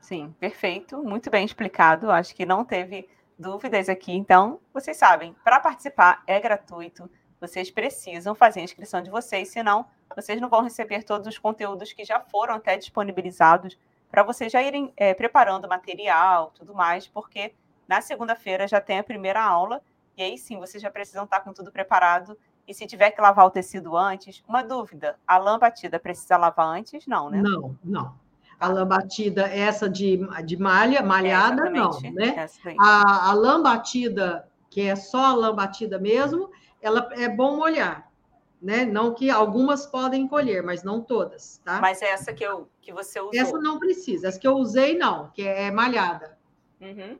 Sim, 0.00 0.34
perfeito, 0.40 1.02
muito 1.02 1.30
bem 1.30 1.44
explicado. 1.44 2.10
Acho 2.10 2.34
que 2.34 2.46
não 2.46 2.64
teve 2.64 3.08
dúvidas 3.38 3.88
aqui. 3.88 4.12
Então, 4.12 4.60
vocês 4.72 4.96
sabem, 4.96 5.34
para 5.44 5.60
participar 5.60 6.22
é 6.26 6.40
gratuito. 6.40 7.10
Vocês 7.40 7.70
precisam 7.70 8.34
fazer 8.34 8.60
a 8.60 8.64
inscrição 8.64 9.00
de 9.00 9.10
vocês, 9.10 9.48
senão 9.48 9.86
vocês 10.16 10.40
não 10.40 10.48
vão 10.48 10.62
receber 10.62 11.04
todos 11.04 11.26
os 11.28 11.38
conteúdos 11.38 11.92
que 11.92 12.04
já 12.04 12.18
foram 12.18 12.54
até 12.54 12.76
disponibilizados 12.76 13.78
para 14.10 14.22
vocês 14.22 14.50
já 14.50 14.62
irem 14.62 14.92
é, 14.96 15.14
preparando 15.14 15.68
material, 15.68 16.50
tudo 16.54 16.74
mais, 16.74 17.06
porque 17.06 17.52
na 17.86 18.00
segunda-feira 18.00 18.66
já 18.66 18.80
tem 18.80 18.98
a 18.98 19.04
primeira 19.04 19.42
aula 19.42 19.82
e 20.18 20.22
aí 20.22 20.36
sim, 20.36 20.58
vocês 20.58 20.82
já 20.82 20.90
precisam 20.90 21.22
estar 21.22 21.40
com 21.40 21.52
tudo 21.52 21.70
preparado. 21.70 22.36
E 22.66 22.74
se 22.74 22.86
tiver 22.88 23.12
que 23.12 23.20
lavar 23.20 23.46
o 23.46 23.50
tecido 23.50 23.96
antes, 23.96 24.42
uma 24.48 24.62
dúvida: 24.62 25.16
a 25.24 25.38
lã 25.38 25.56
batida 25.56 25.98
precisa 26.00 26.36
lavar 26.36 26.66
antes? 26.66 27.06
Não, 27.06 27.30
né? 27.30 27.40
Não, 27.40 27.78
não. 27.84 28.14
A 28.58 28.66
lã 28.66 28.84
batida, 28.84 29.46
essa 29.46 29.88
de, 29.88 30.18
de 30.44 30.56
malha, 30.56 31.00
malhada, 31.00 31.68
é 31.68 31.70
não, 31.70 32.00
né? 32.12 32.48
A, 32.80 33.30
a 33.30 33.32
lã 33.32 33.62
batida, 33.62 34.48
que 34.68 34.80
é 34.80 34.96
só 34.96 35.26
a 35.26 35.34
lã 35.34 35.54
batida 35.54 36.00
mesmo, 36.00 36.50
ela 36.82 37.08
é 37.12 37.28
bom 37.28 37.56
molhar, 37.56 38.10
né? 38.60 38.84
Não 38.84 39.14
que 39.14 39.30
algumas 39.30 39.86
podem 39.86 40.26
colher, 40.26 40.64
mas 40.64 40.82
não 40.82 41.00
todas, 41.00 41.58
tá? 41.64 41.80
Mas 41.80 42.02
essa 42.02 42.32
que, 42.32 42.42
eu, 42.42 42.68
que 42.80 42.92
você 42.92 43.20
usou. 43.20 43.40
Essa 43.40 43.56
não 43.58 43.78
precisa, 43.78 44.26
essa 44.26 44.38
que 44.40 44.48
eu 44.48 44.56
usei, 44.56 44.98
não, 44.98 45.30
que 45.30 45.42
é 45.46 45.70
malhada. 45.70 46.36
Uhum. 46.80 47.16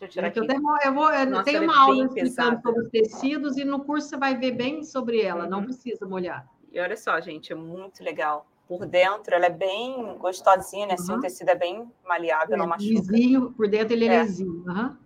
Deixa 0.00 0.04
eu 0.04 0.08
tirar 0.08 0.28
aqui. 0.28 0.38
Eu, 0.38 0.46
tenho, 0.46 0.62
eu, 0.82 0.94
vou, 0.94 1.12
eu 1.12 1.30
Nossa, 1.30 1.44
tenho 1.44 1.62
uma 1.62 1.74
é 1.74 1.78
aula 1.78 2.04
explicando 2.06 2.30
pesada. 2.30 2.60
sobre 2.62 2.82
os 2.82 2.88
tecidos 2.88 3.56
e 3.58 3.64
no 3.64 3.84
curso 3.84 4.08
você 4.08 4.16
vai 4.16 4.34
ver 4.34 4.52
bem 4.52 4.82
sobre 4.82 5.20
ela, 5.20 5.44
uhum. 5.44 5.50
não 5.50 5.64
precisa 5.64 6.06
molhar. 6.06 6.48
E 6.72 6.80
olha 6.80 6.96
só, 6.96 7.20
gente, 7.20 7.52
é 7.52 7.56
muito 7.56 8.02
legal. 8.02 8.46
Por 8.66 8.86
dentro 8.86 9.34
ela 9.34 9.46
é 9.46 9.50
bem 9.50 10.16
gostosinha, 10.18 10.86
né? 10.86 10.94
Uhum. 10.94 11.02
Assim, 11.02 11.12
o 11.12 11.20
tecido 11.20 11.50
é 11.50 11.54
bem 11.54 11.90
maleável, 12.06 12.54
é, 12.54 12.58
não 12.58 12.66
machuca. 12.66 12.90
Lisinho, 12.90 13.52
por 13.52 13.68
dentro 13.68 13.92
ele 13.92 14.06
é, 14.06 14.14
é. 14.14 14.22
lisinho. 14.22 14.64
Uhum. 14.66 14.96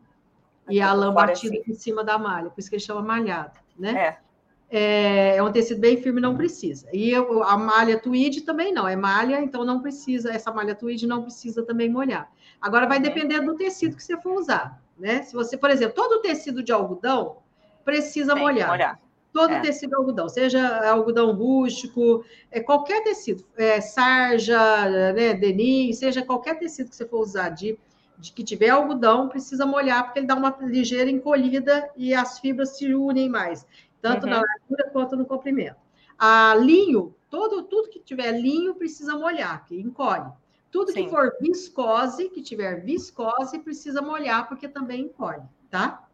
E 0.71 0.81
a 0.81 0.93
lã 0.93 1.13
batida 1.13 1.57
assim. 1.59 1.71
em 1.71 1.75
cima 1.75 2.05
da 2.05 2.17
malha, 2.17 2.51
por 2.51 2.61
isso 2.61 2.71
que 2.71 2.77
ele 2.77 2.83
chama 2.83 3.03
malhado, 3.03 3.59
né? 3.77 4.19
É. 4.21 4.25
É, 4.71 5.37
é, 5.37 5.43
um 5.43 5.53
tecido 5.53 5.81
bem 5.81 5.97
firme, 5.97 6.21
não 6.21 6.37
precisa. 6.37 6.89
E 6.93 7.15
a 7.15 7.57
malha 7.57 7.99
tweed 7.99 8.41
também 8.43 8.73
não, 8.73 8.89
é 8.89 8.97
malha, 8.97 9.41
então 9.41 9.65
não 9.65 9.81
precisa, 9.81 10.33
essa 10.33 10.51
malha 10.53 10.75
tweed 10.75 11.07
não 11.07 11.23
precisa 11.23 11.63
também 11.63 11.89
molhar. 11.89 12.31
Agora 12.61 12.87
vai 12.87 12.97
uhum. 12.97 13.03
depender 13.03 13.41
do 13.41 13.55
tecido 13.57 13.95
que 13.95 14.03
você 14.03 14.17
for 14.21 14.39
usar 14.39 14.83
né? 14.99 15.23
Se 15.23 15.33
você, 15.33 15.57
por 15.57 15.71
exemplo, 15.71 15.95
todo 15.95 16.23
tecido 16.23 16.63
de 16.63 16.73
algodão 16.73 17.39
precisa 17.85 18.35
molhar. 18.35 18.69
molhar. 18.69 19.01
Todo 19.33 19.53
é. 19.53 19.61
tecido 19.61 19.91
de 19.91 19.97
algodão, 19.97 20.29
seja 20.29 20.89
algodão 20.89 21.33
rústico, 21.33 22.25
é, 22.53 22.61
qualquer 22.61 23.03
tecido, 23.03 23.45
é, 23.57 23.81
sarja, 23.81 25.13
né, 25.13 25.35
denim, 25.35 25.93
seja 25.93 26.23
qualquer 26.23 26.57
tecido 26.57 26.89
que 26.91 26.95
você 26.95 27.05
for 27.05 27.21
usar 27.21 27.49
de, 27.49 27.77
de 28.17 28.33
que 28.33 28.45
tiver 28.45 28.69
algodão, 28.69 29.29
precisa 29.29 29.67
molhar, 29.67 30.05
porque 30.05 30.21
ele 30.21 30.29
dá 30.29 30.37
uma 30.37 30.57
ligeira 30.61 31.11
encolhida 31.11 31.91
e 31.97 32.15
as 32.15 32.39
fibras 32.39 32.77
se 32.77 32.95
unem 32.95 33.29
mais, 33.29 33.67
tanto 34.01 34.23
uhum. 34.23 34.31
na 34.31 34.37
largura 34.37 34.91
quanto 34.93 35.17
no 35.17 35.27
comprimento. 35.27 35.83
A 36.17 36.55
linho, 36.55 37.13
todo, 37.29 37.65
tudo 37.65 37.91
que 37.91 37.99
tiver 37.99 38.31
linho 38.31 38.77
precisa 38.77 39.19
molhar, 39.19 39.65
que 39.65 39.75
encolhe. 39.75 40.31
Tudo 40.75 40.91
Sim. 40.91 41.05
que 41.05 41.11
for 41.11 41.37
viscose, 41.41 42.29
que 42.31 42.43
tiver 42.43 42.81
viscose, 42.81 43.61
precisa 43.61 44.03
molhar, 44.03 44.49
porque 44.49 44.67
também 44.67 45.03
encolhe, 45.03 45.45
tá? 45.71 46.05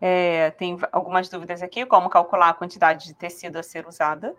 É, 0.00 0.50
tem 0.52 0.78
algumas 0.90 1.28
dúvidas 1.28 1.62
aqui, 1.62 1.84
como 1.84 2.08
calcular 2.08 2.48
a 2.48 2.54
quantidade 2.54 3.04
de 3.04 3.12
tecido 3.12 3.58
a 3.58 3.62
ser 3.62 3.86
usada. 3.86 4.34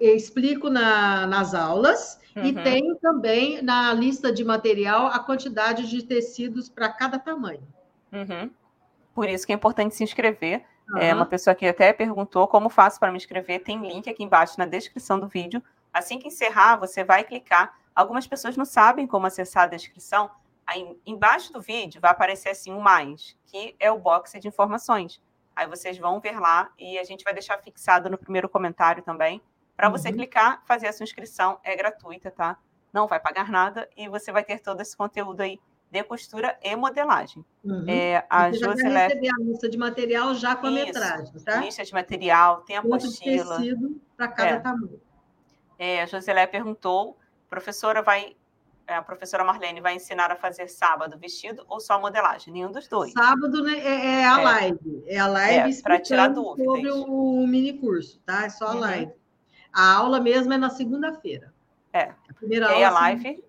Eu 0.00 0.16
explico 0.16 0.68
na, 0.68 1.24
nas 1.24 1.54
aulas 1.54 2.20
uhum. 2.34 2.46
e 2.46 2.52
tem 2.52 2.96
também 2.96 3.62
na 3.62 3.94
lista 3.94 4.32
de 4.32 4.44
material 4.44 5.06
a 5.06 5.20
quantidade 5.20 5.88
de 5.88 6.02
tecidos 6.02 6.68
para 6.68 6.88
cada 6.88 7.16
tamanho. 7.16 7.62
Uhum. 8.12 8.50
Por 9.14 9.28
isso 9.28 9.46
que 9.46 9.52
é 9.52 9.54
importante 9.54 9.94
se 9.94 10.02
inscrever. 10.02 10.64
Uhum. 10.90 10.98
É, 10.98 11.14
uma 11.14 11.26
pessoa 11.26 11.54
que 11.54 11.64
até 11.64 11.92
perguntou 11.92 12.48
como 12.48 12.68
faço 12.68 12.98
para 12.98 13.12
me 13.12 13.18
inscrever. 13.18 13.62
Tem 13.62 13.80
link 13.86 14.10
aqui 14.10 14.24
embaixo 14.24 14.58
na 14.58 14.66
descrição 14.66 15.20
do 15.20 15.28
vídeo. 15.28 15.62
Assim 15.92 16.18
que 16.18 16.26
encerrar, 16.26 16.74
você 16.74 17.04
vai 17.04 17.22
clicar. 17.22 17.83
Algumas 17.94 18.26
pessoas 18.26 18.56
não 18.56 18.64
sabem 18.64 19.06
como 19.06 19.26
acessar 19.26 19.64
a 19.64 19.68
descrição. 19.68 20.30
Aí, 20.66 20.98
embaixo 21.06 21.52
do 21.52 21.60
vídeo 21.60 22.00
vai 22.00 22.10
aparecer 22.10 22.50
assim 22.50 22.72
um 22.72 22.80
mais, 22.80 23.36
que 23.46 23.76
é 23.78 23.90
o 23.90 23.98
box 23.98 24.38
de 24.40 24.48
informações. 24.48 25.22
Aí 25.54 25.68
vocês 25.68 25.96
vão 25.98 26.20
ver 26.20 26.40
lá 26.40 26.70
e 26.78 26.98
a 26.98 27.04
gente 27.04 27.22
vai 27.22 27.32
deixar 27.32 27.58
fixado 27.58 28.10
no 28.10 28.18
primeiro 28.18 28.48
comentário 28.48 29.02
também. 29.02 29.40
Para 29.76 29.88
você 29.88 30.08
uhum. 30.08 30.14
clicar, 30.14 30.62
fazer 30.66 30.88
a 30.88 30.92
sua 30.92 31.04
inscrição, 31.04 31.58
é 31.62 31.76
gratuita, 31.76 32.30
tá? 32.30 32.58
Não 32.92 33.06
vai 33.06 33.20
pagar 33.20 33.50
nada 33.50 33.88
e 33.96 34.08
você 34.08 34.32
vai 34.32 34.44
ter 34.44 34.60
todo 34.60 34.80
esse 34.80 34.96
conteúdo 34.96 35.40
aí 35.40 35.60
de 35.90 36.02
costura 36.02 36.58
e 36.60 36.74
modelagem. 36.74 37.44
Uhum. 37.64 37.84
É, 37.88 38.26
a 38.28 38.50
você 38.50 38.58
Joselé... 38.58 38.92
vai 38.92 39.08
receber 39.08 39.30
a 39.30 39.44
lista 39.44 39.68
de 39.68 39.78
material 39.78 40.34
já 40.34 40.56
com 40.56 40.66
a 40.66 40.70
Isso, 40.70 40.86
metragem, 40.86 41.40
tá? 41.44 41.56
Lista 41.56 41.84
de 41.84 41.92
material, 41.92 42.62
tem 42.62 42.76
a 42.76 42.82
Quanto 42.82 43.04
apostila. 43.04 43.56
tecido 43.58 44.00
para 44.16 44.28
cada 44.28 44.50
é. 44.50 44.58
tamanho. 44.58 45.00
É, 45.78 46.02
a 46.02 46.06
Joselé 46.06 46.46
perguntou, 46.46 47.16
professora 47.48 48.02
vai 48.02 48.36
a 48.86 49.00
professora 49.02 49.42
Marlene 49.42 49.80
vai 49.80 49.94
ensinar 49.94 50.30
a 50.30 50.36
fazer 50.36 50.68
sábado 50.68 51.18
vestido 51.18 51.64
ou 51.68 51.80
só 51.80 51.98
modelagem? 51.98 52.52
Nenhum 52.52 52.70
dos 52.70 52.86
dois. 52.86 53.12
Sábado 53.12 53.62
né, 53.62 53.78
é, 53.78 54.20
é 54.20 54.24
a 54.26 54.40
é. 54.40 54.44
live. 54.44 55.04
É 55.06 55.18
a 55.18 55.26
live 55.26 55.78
é, 55.78 55.82
para 55.82 56.00
tirar 56.00 56.28
dúvidas. 56.28 56.66
sobre 56.66 56.90
o 56.90 57.46
mini 57.46 57.72
curso, 57.78 58.20
tá? 58.26 58.44
É 58.44 58.50
só 58.50 58.66
a 58.66 58.72
uhum. 58.72 58.80
live. 58.80 59.12
A 59.72 59.94
aula 59.94 60.20
mesmo 60.20 60.52
é 60.52 60.58
na 60.58 60.70
segunda-feira. 60.70 61.52
É. 61.92 62.12
A 62.28 62.34
primeira 62.34 62.66
e 62.66 62.68
aula. 62.68 62.80
E 62.80 62.84
a 62.84 62.90
live 62.90 63.44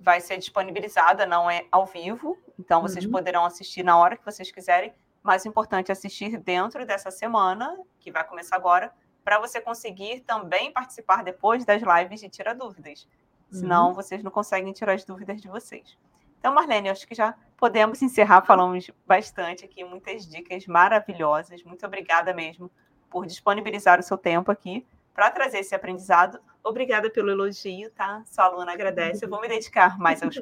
vai 0.00 0.20
ser 0.20 0.38
disponibilizada, 0.38 1.26
não 1.26 1.50
é 1.50 1.66
ao 1.72 1.84
vivo, 1.84 2.38
então 2.58 2.80
vocês 2.80 3.04
uhum. 3.04 3.10
poderão 3.10 3.44
assistir 3.44 3.82
na 3.82 3.98
hora 3.98 4.16
que 4.16 4.24
vocês 4.24 4.50
quiserem. 4.50 4.92
Mais 5.22 5.44
importante 5.44 5.90
é 5.90 5.92
assistir 5.92 6.38
dentro 6.38 6.86
dessa 6.86 7.10
semana, 7.10 7.76
que 7.98 8.12
vai 8.12 8.24
começar 8.24 8.56
agora, 8.56 8.92
para 9.24 9.38
você 9.40 9.60
conseguir 9.60 10.20
também 10.20 10.72
participar 10.72 11.24
depois 11.24 11.64
das 11.64 11.82
lives 11.82 12.20
de 12.20 12.28
Tira 12.28 12.54
Dúvidas. 12.54 13.06
Senão, 13.50 13.88
uhum. 13.88 13.94
vocês 13.94 14.22
não 14.22 14.30
conseguem 14.30 14.72
tirar 14.72 14.92
as 14.92 15.04
dúvidas 15.04 15.40
de 15.40 15.48
vocês. 15.48 15.96
Então, 16.38 16.54
Marlene, 16.54 16.88
acho 16.88 17.06
que 17.06 17.14
já 17.14 17.34
podemos 17.56 18.02
encerrar. 18.02 18.42
Falamos 18.42 18.90
bastante 19.06 19.64
aqui, 19.64 19.82
muitas 19.84 20.26
dicas 20.26 20.66
maravilhosas. 20.66 21.62
Muito 21.64 21.84
obrigada 21.86 22.32
mesmo 22.34 22.70
por 23.10 23.26
disponibilizar 23.26 23.98
o 23.98 24.02
seu 24.02 24.18
tempo 24.18 24.50
aqui 24.50 24.86
para 25.14 25.30
trazer 25.30 25.58
esse 25.60 25.74
aprendizado. 25.74 26.38
Obrigada 26.62 27.10
pelo 27.10 27.30
elogio, 27.30 27.90
tá? 27.90 28.22
Sua 28.26 28.44
aluna 28.44 28.72
agradece. 28.72 29.24
Eu 29.24 29.30
vou 29.30 29.40
me 29.40 29.48
dedicar 29.48 29.98
mais 29.98 30.22
aos. 30.22 30.40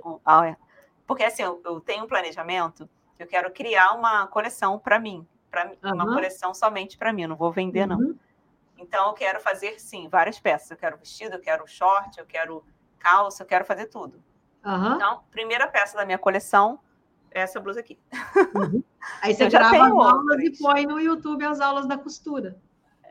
Porque, 1.07 1.23
assim, 1.23 1.43
eu, 1.43 1.63
eu 1.65 1.81
tenho 1.81 2.05
um 2.05 2.09
planejamento 2.09 2.89
eu 3.19 3.27
quero 3.27 3.51
criar 3.51 3.93
uma 3.93 4.27
coleção 4.27 4.79
para 4.79 4.99
mim, 4.99 5.27
para 5.51 5.67
uhum. 5.83 5.95
uma 5.95 6.07
coleção 6.07 6.53
somente 6.53 6.99
para 6.99 7.13
mim. 7.13 7.27
Não 7.27 7.37
vou 7.37 7.51
vender, 7.51 7.87
não. 7.87 7.99
Uhum. 7.99 8.19
Então, 8.79 9.09
eu 9.09 9.15
quero 9.15 9.41
fazer, 9.41 9.81
sim, 9.81 10.09
várias 10.09 10.39
peças. 10.39 10.71
Eu 10.71 10.77
quero 10.77 10.99
vestido, 10.99 11.37
eu 11.37 11.41
quero 11.41 11.67
short, 11.67 12.19
eu 12.19 12.27
quero 12.27 12.63
calça, 12.99 13.43
eu 13.43 13.47
quero 13.47 13.65
fazer 13.65 13.87
tudo. 13.87 14.23
Uhum. 14.65 14.95
Então, 14.95 15.23
primeira 15.31 15.67
peça 15.69 15.97
da 15.97 16.05
minha 16.05 16.19
coleção 16.19 16.81
é 17.31 17.41
essa 17.41 17.61
blusa 17.61 17.81
aqui. 17.81 17.99
Uhum. 18.55 18.83
Aí 19.23 19.35
você 19.35 19.49
grava 19.49 19.87
as 19.87 19.93
aulas 19.93 20.41
e 20.41 20.59
põe 20.59 20.87
no 20.87 21.01
YouTube 21.01 21.45
as 21.45 21.61
aulas 21.61 21.87
da 21.87 21.97
costura. 21.97 22.57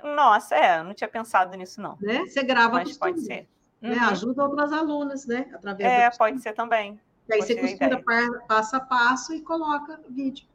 Nossa, 0.04 0.56
é, 0.56 0.80
eu 0.80 0.84
não 0.84 0.94
tinha 0.94 1.08
pensado 1.08 1.56
nisso, 1.58 1.82
não. 1.82 1.98
Né? 2.02 2.26
Você 2.26 2.44
grava 2.44 2.74
Mas 2.74 2.90
costura. 2.90 3.12
pode 3.12 3.26
ser. 3.26 3.48
Né? 3.82 3.96
Uhum. 3.96 4.10
Ajuda 4.10 4.44
outras 4.44 4.72
alunas, 4.72 5.26
né? 5.26 5.50
Através 5.54 5.90
é, 5.90 6.10
pode 6.12 6.42
ser 6.42 6.54
também. 6.54 7.00
E 7.28 7.34
aí 7.34 7.42
você 7.42 7.56
costura 7.56 8.04
passo 8.48 8.76
a 8.76 8.80
passo 8.80 9.34
e 9.34 9.42
coloca 9.42 10.00
vídeo. 10.10 10.48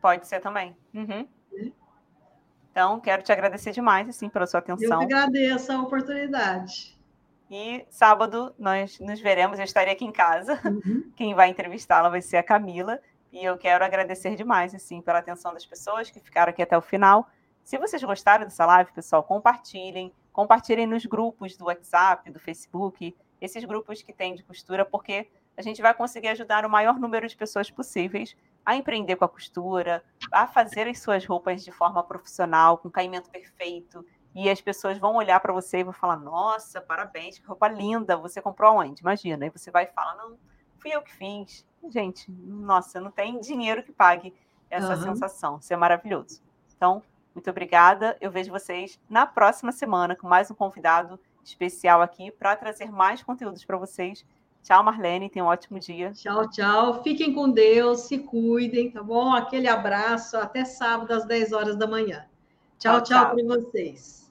Pode 0.00 0.26
ser 0.26 0.40
também. 0.40 0.76
Uhum. 0.94 1.28
Né? 1.52 1.72
Então, 2.70 3.00
quero 3.00 3.22
te 3.22 3.32
agradecer 3.32 3.72
demais, 3.72 4.08
assim, 4.08 4.28
pela 4.28 4.46
sua 4.46 4.60
atenção. 4.60 5.02
Eu 5.02 5.08
que 5.08 5.14
agradeço 5.14 5.72
a 5.72 5.82
oportunidade. 5.82 6.97
E 7.50 7.86
sábado 7.88 8.54
nós 8.58 8.98
nos 9.00 9.20
veremos, 9.20 9.58
eu 9.58 9.64
estarei 9.64 9.94
aqui 9.94 10.04
em 10.04 10.12
casa. 10.12 10.60
Uhum. 10.64 11.10
Quem 11.16 11.34
vai 11.34 11.48
entrevistá-la 11.48 12.08
vai 12.08 12.20
ser 12.20 12.36
a 12.36 12.42
Camila. 12.42 13.00
E 13.32 13.44
eu 13.44 13.56
quero 13.58 13.84
agradecer 13.84 14.34
demais, 14.36 14.74
assim, 14.74 15.00
pela 15.00 15.18
atenção 15.18 15.52
das 15.52 15.64
pessoas 15.64 16.10
que 16.10 16.20
ficaram 16.20 16.50
aqui 16.50 16.62
até 16.62 16.76
o 16.76 16.82
final. 16.82 17.28
Se 17.62 17.76
vocês 17.76 18.02
gostaram 18.02 18.44
dessa 18.44 18.64
live, 18.64 18.92
pessoal, 18.92 19.22
compartilhem. 19.22 20.12
Compartilhem 20.32 20.86
nos 20.86 21.04
grupos 21.04 21.56
do 21.56 21.66
WhatsApp, 21.66 22.30
do 22.30 22.38
Facebook, 22.38 23.14
esses 23.40 23.64
grupos 23.64 24.02
que 24.02 24.12
tem 24.12 24.34
de 24.34 24.42
costura, 24.42 24.84
porque 24.84 25.28
a 25.56 25.62
gente 25.62 25.82
vai 25.82 25.92
conseguir 25.92 26.28
ajudar 26.28 26.64
o 26.64 26.70
maior 26.70 26.98
número 26.98 27.26
de 27.26 27.36
pessoas 27.36 27.70
possíveis 27.70 28.36
a 28.64 28.76
empreender 28.76 29.16
com 29.16 29.24
a 29.24 29.28
costura, 29.28 30.04
a 30.30 30.46
fazer 30.46 30.86
as 30.86 31.00
suas 31.00 31.26
roupas 31.26 31.64
de 31.64 31.72
forma 31.72 32.02
profissional, 32.02 32.78
com 32.78 32.90
caimento 32.90 33.28
perfeito, 33.28 34.04
e 34.34 34.48
as 34.48 34.60
pessoas 34.60 34.98
vão 34.98 35.16
olhar 35.16 35.40
para 35.40 35.52
você 35.52 35.78
e 35.78 35.84
vão 35.84 35.92
falar: 35.92 36.16
Nossa, 36.16 36.80
parabéns, 36.80 37.38
que 37.38 37.46
roupa 37.46 37.68
linda, 37.68 38.16
você 38.16 38.40
comprou 38.40 38.76
onde? 38.76 39.00
Imagina. 39.00 39.44
Aí 39.44 39.50
você 39.50 39.70
vai 39.70 39.84
e 39.84 39.88
fala: 39.88 40.14
Não, 40.16 40.36
fui 40.78 40.94
eu 40.94 41.02
que 41.02 41.12
fiz. 41.12 41.66
Gente, 41.88 42.30
nossa, 42.30 43.00
não 43.00 43.10
tem 43.10 43.40
dinheiro 43.40 43.82
que 43.82 43.92
pague 43.92 44.34
essa 44.70 44.94
uhum. 44.94 45.02
sensação. 45.02 45.58
Isso 45.58 45.72
é 45.72 45.76
maravilhoso. 45.76 46.42
Então, 46.76 47.02
muito 47.34 47.50
obrigada. 47.50 48.16
Eu 48.20 48.30
vejo 48.30 48.50
vocês 48.50 49.00
na 49.08 49.26
próxima 49.26 49.72
semana 49.72 50.16
com 50.16 50.26
mais 50.26 50.50
um 50.50 50.54
convidado 50.54 51.18
especial 51.44 52.02
aqui 52.02 52.30
para 52.30 52.56
trazer 52.56 52.90
mais 52.90 53.22
conteúdos 53.22 53.64
para 53.64 53.76
vocês. 53.76 54.24
Tchau, 54.62 54.82
Marlene. 54.82 55.30
Tenha 55.30 55.44
um 55.44 55.48
ótimo 55.48 55.78
dia. 55.78 56.12
Tchau, 56.12 56.48
tchau. 56.50 57.02
Fiquem 57.02 57.32
com 57.32 57.48
Deus, 57.48 58.00
se 58.00 58.18
cuidem, 58.18 58.90
tá 58.90 59.02
bom? 59.02 59.32
Aquele 59.32 59.68
abraço. 59.68 60.36
Até 60.36 60.64
sábado 60.64 61.12
às 61.12 61.24
10 61.24 61.52
horas 61.52 61.76
da 61.76 61.86
manhã. 61.86 62.26
Tchau, 62.78 63.02
tchau, 63.02 63.02
tchau. 63.02 63.34
para 63.34 63.44
vocês. 63.44 64.27